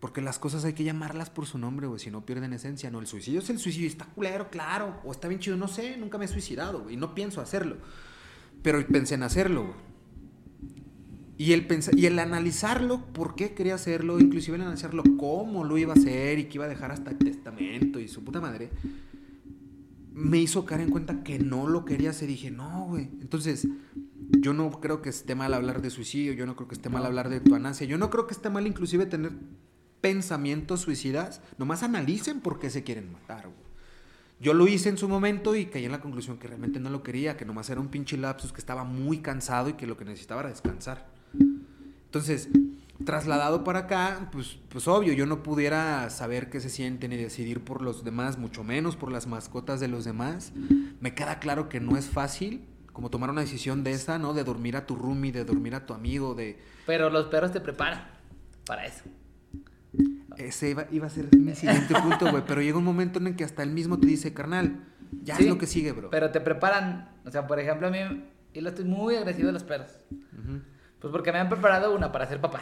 Porque 0.00 0.22
las 0.22 0.38
cosas 0.38 0.64
hay 0.64 0.72
que 0.72 0.84
llamarlas 0.84 1.28
por 1.28 1.46
su 1.46 1.58
nombre, 1.58 1.86
güey, 1.86 2.00
si 2.00 2.10
no 2.10 2.24
pierden 2.24 2.52
esencia. 2.54 2.90
No, 2.90 3.00
el 3.00 3.06
suicidio 3.06 3.40
es 3.40 3.50
el 3.50 3.58
suicidio. 3.58 3.88
Está 3.88 4.06
culero, 4.06 4.48
claro. 4.50 5.00
O 5.04 5.12
está 5.12 5.28
bien 5.28 5.40
chido, 5.40 5.56
no 5.58 5.68
sé, 5.68 5.98
nunca 5.98 6.16
me 6.16 6.24
he 6.24 6.28
suicidado, 6.28 6.82
güey. 6.84 6.94
Y 6.94 6.96
no 6.96 7.14
pienso 7.14 7.42
hacerlo. 7.42 7.76
Pero 8.62 8.84
pensé 8.86 9.14
en 9.14 9.22
hacerlo, 9.22 9.64
güey. 9.64 9.86
Y 11.38 11.52
el, 11.52 11.66
y 11.92 12.06
el 12.06 12.18
analizarlo, 12.18 13.04
por 13.12 13.34
qué 13.34 13.52
quería 13.52 13.74
hacerlo, 13.74 14.18
inclusive 14.18 14.56
el 14.56 14.62
analizarlo 14.62 15.02
cómo 15.18 15.64
lo 15.64 15.76
iba 15.76 15.92
a 15.92 15.96
hacer 15.96 16.38
y 16.38 16.44
que 16.44 16.54
iba 16.54 16.64
a 16.64 16.68
dejar 16.68 16.92
hasta 16.92 17.10
el 17.10 17.18
testamento 17.18 18.00
y 18.00 18.08
su 18.08 18.24
puta 18.24 18.40
madre, 18.40 18.70
me 20.14 20.38
hizo 20.38 20.64
caer 20.64 20.80
en 20.80 20.90
cuenta 20.90 21.22
que 21.22 21.38
no 21.38 21.68
lo 21.68 21.84
quería 21.84 22.10
hacer. 22.10 22.30
Y 22.30 22.32
dije, 22.32 22.50
no, 22.50 22.86
güey. 22.88 23.10
Entonces, 23.20 23.68
yo 24.40 24.54
no 24.54 24.70
creo 24.80 25.02
que 25.02 25.10
esté 25.10 25.34
mal 25.34 25.52
hablar 25.52 25.82
de 25.82 25.90
suicidio, 25.90 26.32
yo 26.32 26.46
no 26.46 26.56
creo 26.56 26.68
que 26.68 26.74
esté 26.74 26.88
mal 26.88 27.04
hablar 27.04 27.28
de 27.28 27.36
eutanasia, 27.36 27.86
yo 27.86 27.98
no 27.98 28.08
creo 28.08 28.26
que 28.26 28.32
esté 28.32 28.48
mal 28.48 28.66
inclusive 28.66 29.04
tener 29.04 29.32
pensamientos 30.00 30.80
suicidas. 30.80 31.42
Nomás 31.58 31.82
analicen 31.82 32.40
por 32.40 32.58
qué 32.58 32.70
se 32.70 32.82
quieren 32.82 33.12
matar, 33.12 33.48
güey. 33.48 33.65
Yo 34.38 34.52
lo 34.52 34.66
hice 34.66 34.90
en 34.90 34.98
su 34.98 35.08
momento 35.08 35.56
y 35.56 35.66
caí 35.66 35.86
en 35.86 35.92
la 35.92 36.00
conclusión 36.00 36.38
que 36.38 36.46
realmente 36.46 36.78
no 36.78 36.90
lo 36.90 37.02
quería, 37.02 37.36
que 37.36 37.46
nomás 37.46 37.70
era 37.70 37.80
un 37.80 37.88
pinche 37.88 38.18
lapsus, 38.18 38.52
que 38.52 38.60
estaba 38.60 38.84
muy 38.84 39.18
cansado 39.18 39.70
y 39.70 39.74
que 39.74 39.86
lo 39.86 39.96
que 39.96 40.04
necesitaba 40.04 40.42
era 40.42 40.50
descansar. 40.50 41.06
Entonces, 42.04 42.50
trasladado 43.04 43.64
para 43.64 43.80
acá, 43.80 44.28
pues, 44.32 44.58
pues 44.68 44.86
obvio, 44.88 45.14
yo 45.14 45.24
no 45.24 45.42
pudiera 45.42 46.10
saber 46.10 46.50
qué 46.50 46.60
se 46.60 46.68
siente 46.68 47.08
ni 47.08 47.16
decidir 47.16 47.64
por 47.64 47.80
los 47.80 48.04
demás, 48.04 48.36
mucho 48.36 48.62
menos 48.62 48.96
por 48.96 49.10
las 49.10 49.26
mascotas 49.26 49.80
de 49.80 49.88
los 49.88 50.04
demás. 50.04 50.52
Me 51.00 51.14
queda 51.14 51.38
claro 51.38 51.70
que 51.70 51.80
no 51.80 51.96
es 51.96 52.06
fácil, 52.06 52.66
como 52.92 53.10
tomar 53.10 53.30
una 53.30 53.40
decisión 53.40 53.84
de 53.84 53.92
esa, 53.92 54.18
¿no? 54.18 54.34
De 54.34 54.44
dormir 54.44 54.76
a 54.76 54.86
tu 54.86 54.96
roomie, 54.96 55.32
de 55.32 55.44
dormir 55.44 55.74
a 55.74 55.86
tu 55.86 55.94
amigo, 55.94 56.34
de... 56.34 56.58
Pero 56.86 57.08
los 57.08 57.26
perros 57.26 57.52
te 57.52 57.60
preparan 57.60 58.06
para 58.66 58.86
eso. 58.86 59.04
Ese 60.38 60.70
iba, 60.70 61.06
a 61.06 61.10
ser 61.10 61.28
mi 61.36 61.54
siguiente 61.54 61.94
punto, 61.94 62.30
güey. 62.30 62.42
Pero 62.46 62.60
llega 62.60 62.78
un 62.78 62.84
momento 62.84 63.18
en 63.18 63.28
el 63.28 63.36
que 63.36 63.44
hasta 63.44 63.62
él 63.62 63.70
mismo 63.70 63.98
te 63.98 64.06
dice, 64.06 64.32
carnal, 64.34 64.84
ya 65.22 65.36
es 65.36 65.46
lo 65.46 65.58
que 65.58 65.66
sigue, 65.66 65.92
bro. 65.92 66.10
Pero 66.10 66.30
te 66.30 66.40
preparan, 66.40 67.10
o 67.24 67.30
sea, 67.30 67.46
por 67.46 67.58
ejemplo, 67.58 67.88
a 67.88 67.90
mí, 67.90 67.98
y 68.52 68.60
lo 68.60 68.70
estoy 68.70 68.84
muy 68.84 69.16
agresivo 69.16 69.46
de 69.46 69.52
los 69.52 69.64
perros. 69.64 69.90
Pues 71.00 71.12
porque 71.12 71.32
me 71.32 71.38
han 71.38 71.48
preparado 71.48 71.94
una 71.94 72.12
para 72.12 72.26
ser 72.26 72.40
papá. 72.40 72.60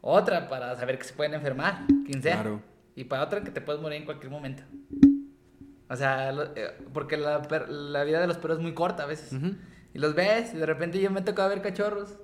Otra 0.00 0.48
para 0.48 0.74
saber 0.76 0.98
que 0.98 1.04
se 1.04 1.14
pueden 1.14 1.34
enfermar, 1.34 1.86
quien 2.06 2.20
Claro. 2.20 2.62
Y 2.96 3.04
para 3.04 3.24
otra 3.24 3.42
que 3.42 3.50
te 3.50 3.60
puedes 3.60 3.82
morir 3.82 3.98
en 3.98 4.04
cualquier 4.04 4.30
momento. 4.30 4.62
O 5.88 5.96
sea, 5.96 6.32
eh, 6.56 6.72
porque 6.92 7.16
la, 7.16 7.38
vida 8.04 8.20
de 8.20 8.26
los 8.26 8.38
perros 8.38 8.58
es 8.58 8.62
muy 8.62 8.74
corta 8.74 9.02
a 9.02 9.06
veces. 9.06 9.36
Y 9.92 9.98
los 9.98 10.14
ves 10.14 10.54
y 10.54 10.56
de 10.56 10.66
repente 10.66 11.00
yo 11.00 11.10
me 11.10 11.22
toca 11.22 11.46
ver 11.46 11.62
cachorros 11.62 12.18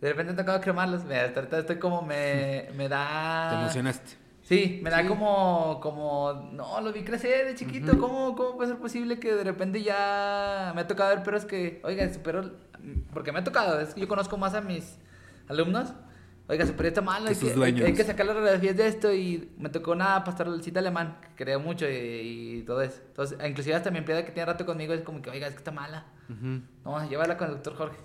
de 0.00 0.08
repente 0.08 0.32
me 0.32 0.38
tocado 0.38 0.60
cremarlos. 0.60 1.04
Me, 1.04 1.24
estoy 1.24 1.76
como, 1.78 2.02
me, 2.02 2.68
me 2.76 2.88
da... 2.88 3.48
Te 3.50 3.56
emocionaste. 3.56 4.28
Sí, 4.48 4.80
me 4.82 4.88
da 4.88 5.06
como, 5.06 5.78
como, 5.82 6.50
no, 6.54 6.80
lo 6.80 6.90
vi 6.90 7.02
crecer 7.02 7.46
de 7.46 7.54
chiquito, 7.54 7.98
¿Cómo, 7.98 8.34
¿cómo 8.34 8.56
puede 8.56 8.70
ser 8.70 8.78
posible 8.78 9.20
que 9.20 9.34
de 9.34 9.44
repente 9.44 9.82
ya 9.82 10.72
me 10.74 10.80
ha 10.80 10.86
tocado 10.86 11.10
ver 11.10 11.22
perros 11.22 11.44
que, 11.44 11.82
oiga, 11.84 12.10
su 12.10 12.20
perro, 12.20 12.52
porque 13.12 13.30
me 13.30 13.40
ha 13.40 13.44
tocado, 13.44 13.78
es 13.78 13.92
que 13.92 14.00
yo 14.00 14.08
conozco 14.08 14.38
más 14.38 14.54
a 14.54 14.62
mis 14.62 14.96
alumnos, 15.48 15.92
oiga, 16.46 16.64
su 16.64 16.72
perro 16.72 16.88
está 16.88 17.02
mal, 17.02 17.26
hay 17.26 17.34
que, 17.34 17.84
hay, 17.84 17.92
que 17.92 18.04
sacar 18.04 18.24
las 18.24 18.36
radiografías 18.36 18.74
de 18.74 18.86
esto 18.86 19.12
y 19.12 19.52
me 19.58 19.68
tocó 19.68 19.92
una 19.92 20.24
pastoralcita 20.24 20.80
alemán, 20.80 21.18
que 21.20 21.44
creo 21.44 21.60
mucho 21.60 21.84
y, 21.86 22.64
todo 22.66 22.80
eso. 22.80 23.02
Entonces, 23.08 23.38
inclusive 23.46 23.76
hasta 23.76 23.90
mi 23.90 23.98
empleada 23.98 24.24
que 24.24 24.32
tiene 24.32 24.46
rato 24.46 24.64
conmigo 24.64 24.94
es 24.94 25.02
como 25.02 25.20
que, 25.20 25.28
oiga, 25.28 25.46
es 25.46 25.52
que 25.52 25.58
está 25.58 25.72
mala. 25.72 26.06
No, 26.86 27.06
llévala 27.06 27.36
con 27.36 27.48
el 27.48 27.54
doctor 27.56 27.76
Jorge. 27.76 27.98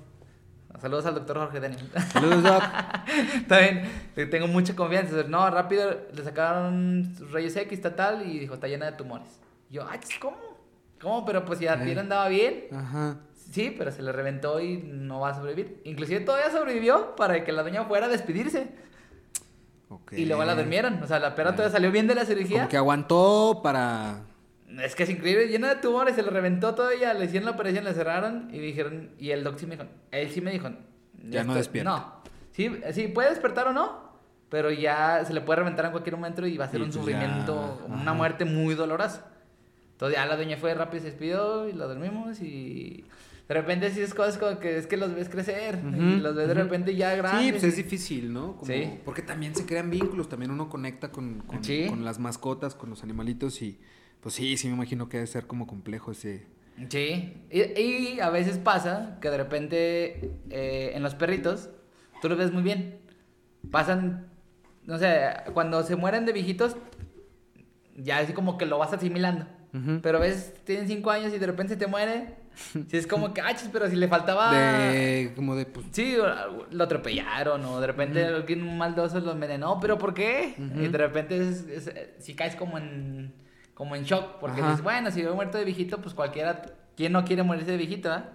Saludos 0.80 1.06
al 1.06 1.16
doctor 1.16 1.38
Jorge 1.38 1.60
Dani. 1.60 1.78
Saludos, 2.12 2.44
Doc. 2.44 2.64
También 3.48 3.90
tengo 4.30 4.48
mucha 4.48 4.76
confianza. 4.76 5.24
No, 5.28 5.50
rápido 5.50 5.98
le 6.14 6.24
sacaron 6.24 7.16
rayos 7.32 7.56
X, 7.56 7.82
tal, 7.96 8.28
y 8.28 8.40
dijo, 8.40 8.56
está 8.56 8.68
llena 8.68 8.88
de 8.88 8.94
tumores. 8.94 9.40
yo, 9.70 9.88
ay, 9.90 10.00
¿cómo? 10.20 10.38
¿Cómo? 11.02 11.26
Pero 11.26 11.46
pues 11.46 11.60
si 11.60 11.68
a 11.68 11.82
piel 11.82 12.00
andaba 12.00 12.28
bien. 12.28 12.68
Ajá. 12.72 13.18
Sí, 13.52 13.76
pero 13.78 13.92
se 13.92 14.02
le 14.02 14.12
reventó 14.12 14.60
y 14.62 14.78
no 14.78 15.20
va 15.20 15.30
a 15.30 15.36
sobrevivir. 15.36 15.82
Inclusive 15.84 16.22
todavía 16.22 16.50
sobrevivió 16.50 17.16
para 17.16 17.44
que 17.44 17.52
la 17.52 17.62
doña 17.62 17.84
fuera 17.86 18.08
a 18.08 18.10
despedirse. 18.10 18.70
Okay. 19.90 20.22
Y 20.22 20.26
luego 20.26 20.44
la 20.44 20.56
durmieron. 20.56 21.04
O 21.04 21.08
sea, 21.08 21.20
la 21.20 21.36
perra 21.36 21.52
todavía 21.52 21.72
salió 21.72 21.92
bien 21.92 22.08
de 22.08 22.16
la 22.16 22.26
cirugía. 22.26 22.60
Como 22.60 22.70
que 22.70 22.78
aguantó 22.78 23.60
para 23.62 24.22
es 24.82 24.96
que 24.96 25.04
es 25.04 25.10
increíble, 25.10 25.48
llena 25.48 25.70
de 25.70 25.76
tumores, 25.82 26.16
se 26.16 26.24
le 26.24 26.30
reventó 26.30 26.74
todo 26.76 26.90
ella, 26.90 27.14
le 27.14 27.26
hicieron 27.26 27.46
la 27.46 27.52
operación, 27.52 27.84
le 27.84 27.94
cerraron 27.94 28.50
y 28.52 28.60
dijeron, 28.60 29.12
y 29.18 29.32
el 29.32 29.44
doc 29.44 29.58
sí 29.58 29.66
me 29.66 29.76
dijo, 29.76 29.88
él 30.12 30.30
sí 30.32 30.42
me 30.42 30.52
dijo, 30.52 30.70
ya 31.30 31.44
no 31.44 31.54
despierta. 31.56 31.90
No, 31.90 32.22
sí, 32.52 32.72
sí, 32.92 33.08
puede 33.08 33.30
despertar 33.30 33.68
o 33.68 33.74
no, 33.74 34.14
pero 34.50 34.72
ya 34.72 35.24
se 35.26 35.34
le 35.34 35.42
puede 35.42 35.60
reventar 35.60 35.86
en 35.86 35.92
cualquier 35.92 36.16
momento 36.16 36.46
y 36.46 36.58
va 36.58 36.66
a 36.66 36.70
ser 36.70 36.82
un 36.82 36.88
pues 36.88 36.96
sufrimiento, 36.96 37.86
una 37.88 38.14
muerte 38.14 38.46
muy 38.46 38.76
dolorosa. 38.76 39.28
Entonces 39.92 40.18
ya 40.18 40.26
la 40.26 40.36
dueña 40.36 40.58
fue 40.58 40.74
rápido, 40.74 41.04
se 41.04 41.10
despidió 41.10 41.68
y 41.70 41.74
la 41.74 41.86
dormimos 41.86 42.42
y 42.42 43.06
de 43.48 43.54
repente 43.54 43.92
sí 43.92 44.02
es 44.02 44.14
cosas 44.14 44.38
como 44.38 44.60
que 44.60 44.78
es 44.78 44.88
que 44.88 44.98
los 44.98 45.14
ves 45.14 45.30
crecer 45.30 45.80
y 45.84 46.20
los 46.20 46.36
ves 46.36 46.48
de 46.48 46.54
repente 46.54 46.96
ya 46.96 47.16
grandes. 47.16 47.46
Sí, 47.46 47.52
pues 47.52 47.64
es 47.64 47.76
difícil, 47.76 48.34
¿no? 48.34 48.58
sí. 48.64 49.00
Porque 49.06 49.22
también 49.22 49.56
se 49.56 49.66
crean 49.66 49.90
vínculos, 49.90 50.30
también 50.30 50.52
uno 50.52 50.70
conecta 50.70 51.12
con, 51.12 51.40
con, 51.42 51.62
con 51.62 52.06
las 52.06 52.20
mascotas, 52.20 52.74
con 52.76 52.90
los 52.90 53.04
animalitos 53.04 53.62
y 53.62 53.80
pues 54.24 54.36
sí, 54.36 54.56
sí 54.58 54.68
me 54.68 54.76
imagino 54.76 55.10
que 55.10 55.18
debe 55.18 55.28
ser 55.28 55.46
como 55.46 55.68
complejo 55.68 56.12
ese... 56.12 56.48
Sí, 56.90 57.46
y, 57.52 58.20
a 58.20 58.30
veces 58.32 58.58
pasa 58.58 59.20
que 59.22 59.30
de 59.30 59.38
repente 59.38 60.32
eh, 60.50 60.94
en 60.96 61.04
los 61.04 61.14
perritos 61.14 61.70
tú 62.22 62.30
los 62.30 62.38
ves 62.38 62.52
muy 62.52 62.64
bien. 62.64 63.00
Pasan, 63.70 64.32
no 64.86 64.98
sé, 64.98 65.30
cuando 65.54 65.84
se 65.84 65.96
mueren 65.96 66.26
de 66.26 66.34
viejitos, 66.34 66.78
ya 67.96 68.18
así 68.20 68.34
como 68.34 68.58
que 68.58 68.66
lo 68.66 68.80
vas 68.80 68.92
asimilando. 68.94 69.46
Pero 70.02 70.20
ves, 70.20 70.54
tienen 70.66 70.88
cinco 70.88 71.10
años 71.10 71.34
y 71.34 71.40
de 71.40 71.48
repente 71.48 71.74
se 71.74 71.80
te 71.80 71.88
muere. 71.88 72.42
Si 72.88 72.98
es 72.98 73.08
como 73.08 73.34
que, 73.34 73.42
ah, 73.42 73.56
pero 73.72 73.90
si 73.90 73.96
le 73.96 74.08
faltaba. 74.08 74.54
De. 74.54 75.34
Como 75.36 75.56
de. 75.56 75.66
Pues... 75.66 75.88
Sí, 75.92 76.16
lo 76.70 76.84
atropellaron 76.84 77.66
o 77.66 77.82
de 77.82 77.88
repente 77.88 78.24
alguien 78.24 78.78
maldoso 78.78 79.20
lo 79.20 79.32
envenenó, 79.32 79.80
pero 79.80 79.98
¿por 79.98 80.14
qué? 80.14 80.54
Y 80.76 80.88
de 80.88 80.98
repente, 80.98 81.52
si 82.20 82.36
caes 82.36 82.56
como 82.56 82.78
en. 82.78 83.34
Como 83.74 83.96
en 83.96 84.04
shock, 84.04 84.40
porque 84.40 84.62
dices, 84.62 84.82
bueno, 84.82 85.10
si 85.12 85.22
yo 85.22 85.32
he 85.32 85.34
muerto 85.34 85.58
de 85.58 85.66
viejito, 85.66 86.00
pues 86.02 86.14
cualquiera. 86.14 86.62
¿Quién 86.96 87.12
no 87.12 87.26
quiere 87.26 87.42
morirse 87.42 87.72
de 87.72 87.78
viejito, 87.78 88.12
ah? 88.12 88.30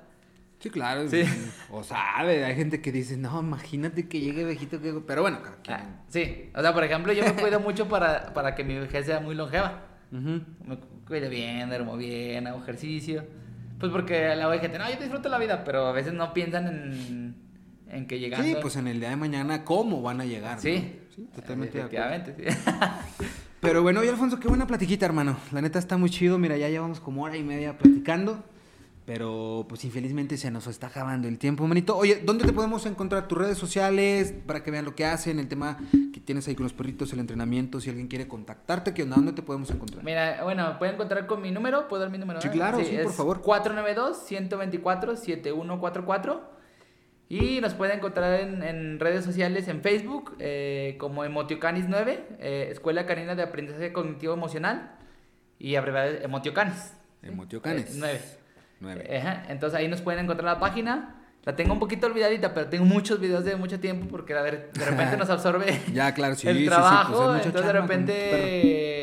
Sí, 0.59 0.71
claro. 0.71 1.09
Sí. 1.09 1.23
O 1.71 1.85
sabe, 1.85 2.45
hay 2.45 2.57
gente 2.57 2.81
que 2.81 2.91
dice, 2.91 3.17
no, 3.17 3.41
imagínate 3.41 4.09
que 4.09 4.21
llegue 4.21 4.45
viejito. 4.45 4.81
Que... 4.81 4.93
Pero 5.07 5.23
bueno, 5.23 5.39
ah, 5.69 5.83
sí, 6.09 6.51
o 6.55 6.61
sea, 6.61 6.75
por 6.75 6.83
ejemplo, 6.83 7.13
yo 7.13 7.23
me 7.25 7.35
cuido 7.35 7.61
mucho 7.61 7.89
para, 7.89 8.33
para 8.35 8.55
que 8.55 8.65
mi 8.65 8.79
vejez 8.79 9.07
sea 9.07 9.21
muy 9.21 9.35
longeva. 9.35 9.85
Me 10.11 10.79
cuido 11.07 11.29
bien, 11.29 11.69
duermo 11.69 11.97
bien, 11.97 12.47
hago 12.47 12.63
ejercicio. 12.63 13.25
Pues 13.79 13.93
porque 13.93 14.35
la 14.35 14.59
gente, 14.59 14.79
no, 14.79 14.91
yo 14.91 14.97
disfruto 14.97 15.29
la 15.29 15.39
vida, 15.39 15.63
pero 15.63 15.87
a 15.87 15.93
veces 15.93 16.13
no 16.13 16.33
piensan 16.33 16.67
en, 16.67 17.37
en 17.89 18.07
que 18.07 18.19
llegando... 18.19 18.45
Sí, 18.45 18.57
pues 18.61 18.75
en 18.77 18.89
el 18.89 18.99
día 18.99 19.11
de 19.11 19.17
mañana, 19.17 19.65
¿cómo 19.65 20.03
van 20.03 20.21
a 20.21 20.25
llegar? 20.25 20.59
Sí, 20.59 20.99
sí 21.15 21.29
totalmente 21.33 21.79
Efectivamente, 21.79 22.35
sí. 22.37 22.59
Pero 23.61 23.83
bueno, 23.83 24.05
y 24.05 24.09
Alfonso, 24.09 24.39
qué 24.39 24.49
buena 24.49 24.67
platiquita, 24.67 25.07
hermano. 25.07 25.37
La 25.53 25.61
neta 25.61 25.79
está 25.79 25.97
muy 25.97 26.11
chido. 26.11 26.39
Mira, 26.39 26.57
ya 26.57 26.69
llevamos 26.69 27.01
como 27.01 27.25
hora 27.25 27.37
y 27.37 27.43
media 27.43 27.77
platicando. 27.77 28.45
Pero 29.05 29.65
pues 29.67 29.85
infelizmente 29.87 30.37
se 30.37 30.51
nos 30.51 30.67
está 30.67 30.89
acabando 30.89 31.29
el 31.29 31.39
tiempo, 31.39 31.67
manito. 31.67 31.97
Oye, 31.97 32.21
¿dónde 32.23 32.45
te 32.45 32.53
podemos 32.53 32.85
encontrar? 32.85 33.27
¿Tus 33.27 33.39
redes 33.39 33.57
sociales? 33.57 34.35
Para 34.47 34.63
que 34.63 34.71
vean 34.71 34.85
lo 34.85 34.95
que 34.95 35.07
hacen, 35.07 35.39
el 35.39 35.49
tema 35.49 35.79
que 36.13 36.21
tienes 36.21 36.47
ahí 36.47 36.55
con 36.55 36.65
los 36.65 36.75
perritos, 36.75 37.11
el 37.15 37.21
entrenamiento, 37.21 37.81
si 37.81 37.89
alguien 37.89 38.07
quiere 38.07 38.29
contactarte, 38.29 38.93
¿qué 38.93 39.05
onda? 39.05 39.17
¿Dónde 39.17 39.33
te 39.33 39.41
podemos 39.41 39.71
encontrar? 39.71 40.05
Mira, 40.05 40.45
bueno, 40.45 40.79
pueden 40.79 40.97
encontrar 40.97 41.27
con 41.27 41.41
mi 41.41 41.51
número, 41.51 41.89
¿puedo 41.89 42.03
dar 42.03 42.13
mi 42.13 42.19
número? 42.19 42.43
Sí, 42.43 42.51
claro, 42.51 42.85
sí, 42.85 42.99
por 43.03 43.15
favor. 43.15 43.43
492-124-7144. 43.43 46.41
Y 47.29 47.61
nos 47.61 47.75
pueden 47.75 47.99
encontrar 47.99 48.41
en, 48.41 48.99
redes 48.99 49.25
sociales, 49.25 49.69
en 49.69 49.83
Facebook, 49.83 50.35
eh, 50.39 50.97
como 50.99 51.25
Emotiocanis9, 51.25 52.21
eh, 52.39 52.69
Escuela 52.71 53.05
Canina 53.05 53.35
de 53.35 53.43
Aprendizaje 53.43 53.93
Cognitivo 53.93 54.33
Emocional, 54.33 54.93
y 55.59 55.77
abreviado 55.77 56.11
Emotiocanis. 56.23 56.95
Emotiocanis. 57.23 57.99
9. 58.81 59.05
Entonces 59.49 59.79
ahí 59.79 59.89
nos 59.89 60.01
pueden 60.01 60.25
encontrar 60.25 60.55
la 60.55 60.61
página. 60.61 61.17
La 61.45 61.57
tengo 61.57 61.73
un 61.73 61.79
poquito 61.79 62.07
olvidadita, 62.07 62.53
pero 62.55 62.69
tengo 62.69 62.85
muchos 62.85 63.21
videos 63.21 63.45
de 63.45 63.57
mucho 63.57 63.81
tiempo 63.81 64.07
porque 64.09 64.35
a 64.35 64.43
ver, 64.43 64.71
de 64.73 64.85
repente 64.85 65.17
nos 65.19 65.31
absorbe 65.31 65.81
ya, 65.93 66.13
claro, 66.13 66.35
sí, 66.35 66.49
el 66.49 66.67
trabajo. 66.67 67.33
Pues 67.33 67.47
entonces 67.47 67.73
de 67.73 67.81
repente 67.81 68.13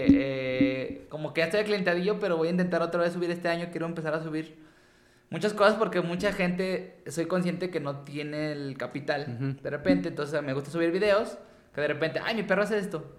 eh, 0.07 1.07
como 1.09 1.33
que 1.33 1.41
ya 1.41 1.45
estoy 1.45 1.61
aclientadillo, 1.61 2.19
pero 2.19 2.37
voy 2.37 2.49
a 2.49 2.51
intentar 2.51 2.81
otra 2.81 3.01
vez 3.01 3.13
subir 3.13 3.31
este 3.31 3.49
año. 3.49 3.67
Quiero 3.71 3.85
empezar 3.85 4.13
a 4.13 4.21
subir 4.21 4.57
muchas 5.29 5.53
cosas 5.53 5.75
porque 5.75 6.01
mucha 6.01 6.31
gente, 6.33 7.01
soy 7.07 7.25
consciente 7.25 7.69
que 7.69 7.79
no 7.79 8.03
tiene 8.03 8.51
el 8.51 8.77
capital 8.77 9.57
de 9.61 9.69
repente. 9.69 10.09
Entonces 10.09 10.41
me 10.41 10.53
gusta 10.53 10.71
subir 10.71 10.91
videos 10.91 11.37
que 11.73 11.81
de 11.81 11.87
repente, 11.87 12.19
ay, 12.23 12.35
mi 12.35 12.43
perro 12.43 12.63
hace 12.63 12.77
esto. 12.77 13.15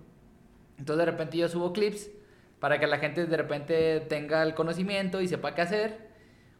Entonces 0.78 1.06
de 1.06 1.10
repente 1.10 1.38
yo 1.38 1.48
subo 1.48 1.72
clips 1.72 2.10
para 2.58 2.80
que 2.80 2.86
la 2.86 2.98
gente 2.98 3.26
de 3.26 3.36
repente 3.36 4.00
tenga 4.08 4.42
el 4.42 4.54
conocimiento 4.54 5.20
y 5.20 5.28
sepa 5.28 5.54
qué 5.54 5.62
hacer. 5.62 6.06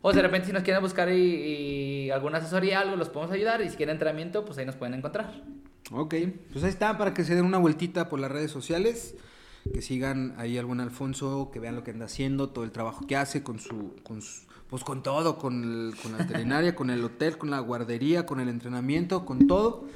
O 0.02 0.12
de 0.12 0.22
repente 0.22 0.46
si 0.46 0.52
nos 0.52 0.62
quieren 0.62 0.82
buscar 0.82 1.10
y, 1.10 2.10
alguna 2.10 2.38
asesoría, 2.38 2.80
algo, 2.80 2.96
los 2.96 3.08
podemos 3.08 3.34
ayudar. 3.34 3.62
Y 3.62 3.70
si 3.70 3.76
quieren 3.76 3.94
entrenamiento, 3.94 4.44
pues 4.44 4.58
ahí 4.58 4.66
nos 4.66 4.76
pueden 4.76 4.94
encontrar. 4.94 5.42
Ok, 5.90 6.14
pues 6.52 6.64
ahí 6.64 6.70
está, 6.70 6.96
para 6.98 7.14
que 7.14 7.24
se 7.24 7.34
den 7.34 7.44
una 7.44 7.58
vueltita 7.58 8.08
por 8.08 8.20
las 8.20 8.30
redes 8.30 8.50
sociales. 8.50 9.16
Que 9.72 9.82
sigan 9.82 10.34
ahí 10.38 10.58
algún 10.58 10.80
Alfonso, 10.80 11.50
que 11.52 11.58
vean 11.58 11.74
lo 11.74 11.82
que 11.82 11.90
anda 11.90 12.04
haciendo, 12.04 12.50
todo 12.50 12.62
el 12.62 12.70
trabajo 12.70 13.04
que 13.06 13.16
hace 13.16 13.42
con 13.42 13.58
su, 13.58 13.96
con 14.04 14.22
pues 14.76 14.84
con 14.84 15.02
todo, 15.02 15.38
con, 15.38 15.94
con 16.02 16.12
la 16.12 16.18
veterinaria, 16.18 16.74
con 16.74 16.90
el 16.90 17.02
hotel, 17.02 17.38
con 17.38 17.50
la 17.50 17.60
guardería, 17.60 18.26
con 18.26 18.40
el 18.40 18.50
entrenamiento, 18.50 19.24
con 19.24 19.46
todo. 19.46 19.86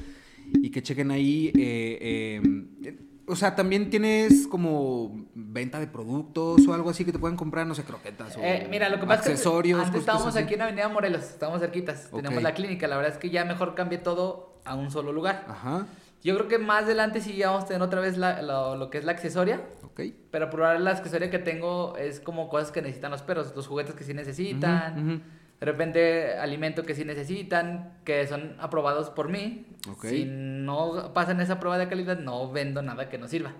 Y 0.55 0.71
que 0.71 0.83
chequen 0.83 1.11
ahí 1.11 1.49
eh, 1.49 2.41
eh, 2.81 2.99
o 3.27 3.37
sea, 3.37 3.55
también 3.55 3.91
tienes 3.91 4.47
como 4.47 5.27
venta 5.35 5.79
de 5.81 5.87
productos 5.87 6.67
o 6.67 6.73
algo 6.73 6.89
así 6.89 7.05
que 7.05 7.13
te 7.13 7.19
pueden 7.19 7.37
comprar, 7.37 7.67
no 7.67 7.75
sé, 7.75 7.85
croquetas 7.85 8.39
o 8.39 8.41
eh, 8.41 8.69
mira, 8.71 8.89
lo 8.89 8.99
que 8.99 9.07
pasa 9.07 9.21
accesorios. 9.21 9.81
Es 9.81 9.83
que 9.83 9.87
antes 9.89 10.01
estábamos 10.01 10.35
aquí 10.35 10.55
en 10.55 10.63
Avenida 10.63 10.89
Morelos, 10.89 11.25
estábamos 11.25 11.61
cerquitas, 11.61 12.11
tenemos 12.11 12.43
la 12.43 12.55
clínica. 12.55 12.89
La 12.89 12.97
verdad 12.97 13.13
es 13.13 13.19
que 13.19 13.29
ya 13.29 13.45
mejor 13.45 13.75
cambié 13.75 13.99
todo 13.99 14.61
a 14.65 14.75
un 14.77 14.91
solo 14.91 15.13
lugar. 15.13 15.45
Ajá. 15.47 15.87
Yo 16.25 16.35
creo 16.37 16.49
que 16.49 16.59
más 16.59 16.85
adelante 16.85 17.21
sí 17.21 17.39
vamos 17.43 17.65
a 17.65 17.67
tener 17.67 17.83
otra 17.83 18.01
vez 18.01 18.17
lo, 18.17 18.89
que 18.91 18.97
es 18.97 19.05
la 19.05 19.13
accesoria. 19.13 19.61
Ok. 20.01 20.15
Pero 20.31 20.51
por 20.51 20.63
ahora 20.63 20.79
la 20.79 20.91
accesoria 20.91 21.31
que 21.31 21.39
tengo 21.39 21.97
es 21.97 22.21
como 22.21 22.49
cosas 22.49 22.71
que 22.71 22.83
necesitan 22.83 23.11
los 23.11 23.23
perros, 23.23 23.53
los 23.55 23.67
juguetes 23.67 23.95
que 23.95 24.05
sí 24.05 24.15
necesitan 24.15 25.23
de 25.61 25.67
repente 25.67 26.39
alimento 26.39 26.85
que 26.85 26.95
sí 26.95 27.05
necesitan, 27.05 27.99
que 28.05 28.27
son 28.27 28.57
aprobados 28.59 29.11
por 29.11 29.29
mí. 29.29 29.67
Si 30.03 30.25
no 30.25 31.13
pasan 31.13 31.41
esa 31.41 31.61
prueba 31.61 31.77
de 31.77 31.87
calidad, 31.87 32.19
no 32.19 32.51
vendo 32.51 32.81
nada 32.81 33.11
que 33.11 33.19
no 33.19 33.29
sirva. 33.29 33.53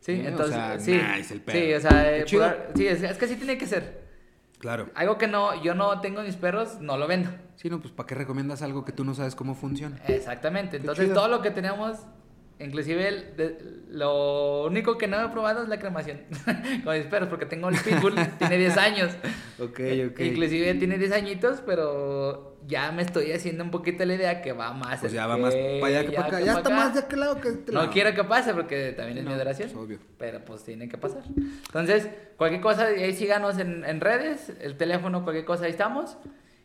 Sí, 0.00 0.22
entonces, 0.24 0.82
sí, 0.82 0.98
sí, 1.46 1.74
o 1.74 1.80
sea, 1.80 2.16
eh, 2.16 2.24
sí, 2.74 2.86
es, 2.86 3.18
que 3.18 3.28
sí 3.28 3.36
tiene 3.36 3.58
que 3.58 3.66
ser. 3.66 4.02
Claro. 4.58 4.88
Algo 4.94 5.18
que 5.18 5.28
no, 5.28 5.62
yo 5.62 5.74
no 5.74 6.00
tengo 6.00 6.22
mis 6.22 6.36
perros, 6.36 6.80
no 6.80 6.96
lo 6.96 7.06
vendo. 7.06 7.30
Sí, 7.56 7.68
no, 7.68 7.80
pues 7.80 7.92
¿para 7.92 8.06
qué 8.06 8.14
recomiendas 8.14 8.62
algo 8.62 8.84
que 8.84 8.92
tú 8.92 9.04
no 9.04 9.14
sabes 9.14 9.34
cómo 9.34 9.54
funciona? 9.54 10.00
Exactamente. 10.08 10.78
Entonces, 10.78 11.12
todo 11.12 11.28
lo 11.28 11.42
que 11.42 11.50
tenemos 11.50 11.98
Inclusive 12.62 13.34
lo 13.90 14.64
único 14.64 14.96
que 14.96 15.06
no 15.06 15.22
he 15.22 15.28
probado 15.28 15.62
es 15.62 15.68
la 15.68 15.78
cremación 15.78 16.20
con 16.84 16.96
mis 16.96 17.06
perros, 17.06 17.28
porque 17.28 17.46
tengo 17.46 17.68
el 17.68 17.76
pitbull, 17.76 18.14
tiene 18.38 18.58
10 18.58 18.76
años. 18.78 19.12
Ok, 19.58 19.80
ok. 20.10 20.20
Inclusive 20.20 20.74
tiene 20.74 20.98
10 20.98 21.12
añitos, 21.12 21.62
pero 21.64 22.58
ya 22.66 22.92
me 22.92 23.02
estoy 23.02 23.32
haciendo 23.32 23.64
un 23.64 23.70
poquito 23.70 24.04
la 24.04 24.14
idea 24.14 24.40
que 24.40 24.52
va 24.52 24.72
más. 24.72 25.00
Pues 25.00 25.12
ya 25.12 25.26
va 25.26 25.36
más 25.36 25.54
para 25.54 25.86
allá 25.86 26.08
que 26.08 26.12
para 26.12 26.28
acá. 26.28 26.40
Ya 26.40 26.52
está 26.54 26.70
más 26.70 26.94
de 26.94 27.00
aquel 27.00 27.20
lado 27.20 27.40
que 27.40 27.48
este 27.48 27.72
No 27.72 27.90
quiero 27.90 28.14
que 28.14 28.24
pase 28.24 28.54
porque 28.54 28.92
también 28.92 29.18
es 29.18 29.24
mi 29.24 29.32
adoración. 29.32 29.70
obvio. 29.76 29.98
Pero 30.18 30.44
pues 30.44 30.62
tiene 30.64 30.88
que 30.88 30.96
pasar. 30.96 31.22
Entonces, 31.66 32.08
cualquier 32.36 32.60
cosa, 32.60 32.86
ahí 32.86 33.12
síganos 33.12 33.58
en, 33.58 33.84
en 33.84 34.00
redes, 34.00 34.52
el 34.60 34.76
teléfono, 34.76 35.24
cualquier 35.24 35.44
cosa, 35.44 35.64
ahí 35.64 35.70
estamos. 35.70 36.16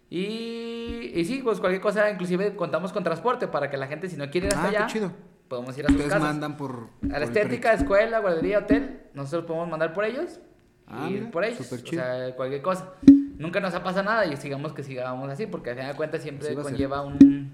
Y, 0.10 1.11
y 1.14 1.26
sí, 1.26 1.41
pues 1.44 1.60
cualquier 1.60 1.82
cosa, 1.82 2.10
inclusive 2.10 2.56
contamos 2.56 2.94
con 2.94 3.03
transporte 3.03 3.48
para 3.48 3.69
que 3.69 3.76
la 3.76 3.88
gente, 3.88 4.07
si 4.07 4.15
no 4.15 4.30
quiere 4.30 4.48
ir 4.48 4.53
hasta 4.53 4.65
ah, 4.65 4.69
allá, 4.69 4.88
chido 4.88 5.11
podemos 5.48 5.78
ir 5.78 5.86
a 5.86 5.90
sus 5.90 5.98
Ustedes 5.98 6.22
mandan 6.22 6.57
por... 6.57 6.90
A 7.11 7.19
la 7.19 7.26
estética, 7.26 7.74
escuela, 7.74 8.19
guardería, 8.19 8.60
hotel, 8.60 9.02
nosotros 9.14 9.45
podemos 9.45 9.69
mandar 9.69 9.94
por 9.94 10.06
ellos. 10.06 10.40
Ah, 10.88 11.10
ir 11.10 11.30
por 11.32 11.44
ellos. 11.44 11.72
O 11.72 11.78
sea, 11.78 12.36
cualquier 12.36 12.61
cosa. 12.61 12.94
Nunca 13.38 13.60
nos 13.60 13.74
ha 13.74 13.84
pasado 13.84 14.06
nada 14.06 14.26
y 14.26 14.36
sigamos 14.38 14.74
que 14.74 14.84
sigamos 14.84 15.30
así, 15.30 15.45
porque 15.45 15.72
al 15.72 15.76
final 15.76 15.91
de 15.91 15.98
cuentas 15.98 16.22
siempre 16.22 16.56
conlleva 16.56 17.03
un, 17.03 17.53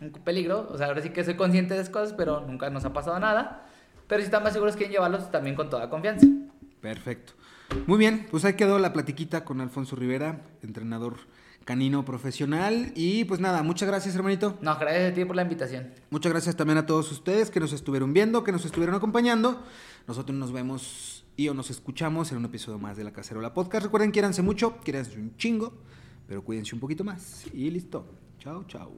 un, 0.00 0.12
peligro. 0.24 0.68
O 0.70 0.78
sea, 0.78 0.86
ahora 0.86 1.00
sí 1.00 1.10
que 1.10 1.24
soy 1.24 1.34
consciente 1.34 1.74
de 1.74 1.80
esas 1.80 1.92
cosas, 1.92 2.12
pero 2.12 2.40
nunca 2.42 2.70
nos 2.70 2.84
ha 2.84 2.92
pasado 2.92 3.18
nada. 3.18 3.66
Pero 4.06 4.20
si 4.20 4.26
están 4.26 4.42
más 4.42 4.52
seguros, 4.52 4.76
quieren 4.76 4.92
llevarlos 4.92 5.30
también 5.30 5.56
con 5.56 5.70
toda 5.70 5.88
confianza. 5.88 6.26
Perfecto. 6.80 7.32
Muy 7.86 7.98
bien, 7.98 8.26
pues 8.30 8.44
ahí 8.44 8.54
quedó 8.54 8.78
la 8.78 8.92
platiquita 8.92 9.44
con 9.44 9.60
Alfonso 9.60 9.96
Rivera, 9.96 10.40
entrenador 10.62 11.16
canino 11.64 12.04
profesional. 12.04 12.92
Y 12.94 13.24
pues 13.24 13.40
nada, 13.40 13.62
muchas 13.62 13.88
gracias, 13.88 14.14
hermanito. 14.14 14.58
No, 14.60 14.76
gracias 14.78 15.12
a 15.12 15.14
ti 15.14 15.24
por 15.24 15.36
la 15.36 15.42
invitación. 15.42 15.92
Muchas 16.10 16.32
gracias 16.32 16.56
también 16.56 16.78
a 16.78 16.86
todos 16.86 17.10
ustedes 17.12 17.50
que 17.50 17.60
nos 17.60 17.72
estuvieron 17.72 18.12
viendo, 18.12 18.44
que 18.44 18.52
nos 18.52 18.64
estuvieron 18.64 18.94
acompañando. 18.94 19.62
Nosotros 20.06 20.36
nos 20.36 20.52
vemos 20.52 21.24
y 21.36 21.48
o 21.48 21.54
nos 21.54 21.70
escuchamos 21.70 22.32
en 22.32 22.38
un 22.38 22.44
episodio 22.44 22.78
más 22.78 22.96
de 22.96 23.04
La 23.04 23.12
Cacerola 23.12 23.54
Podcast. 23.54 23.84
Recuerden, 23.84 24.10
quiéranse 24.10 24.42
mucho, 24.42 24.78
quiéranse 24.78 25.18
un 25.18 25.36
chingo, 25.36 25.72
pero 26.26 26.44
cuídense 26.44 26.74
un 26.74 26.80
poquito 26.80 27.04
más. 27.04 27.44
Y 27.52 27.70
listo. 27.70 28.06
Chao, 28.38 28.64
chao. 28.64 28.92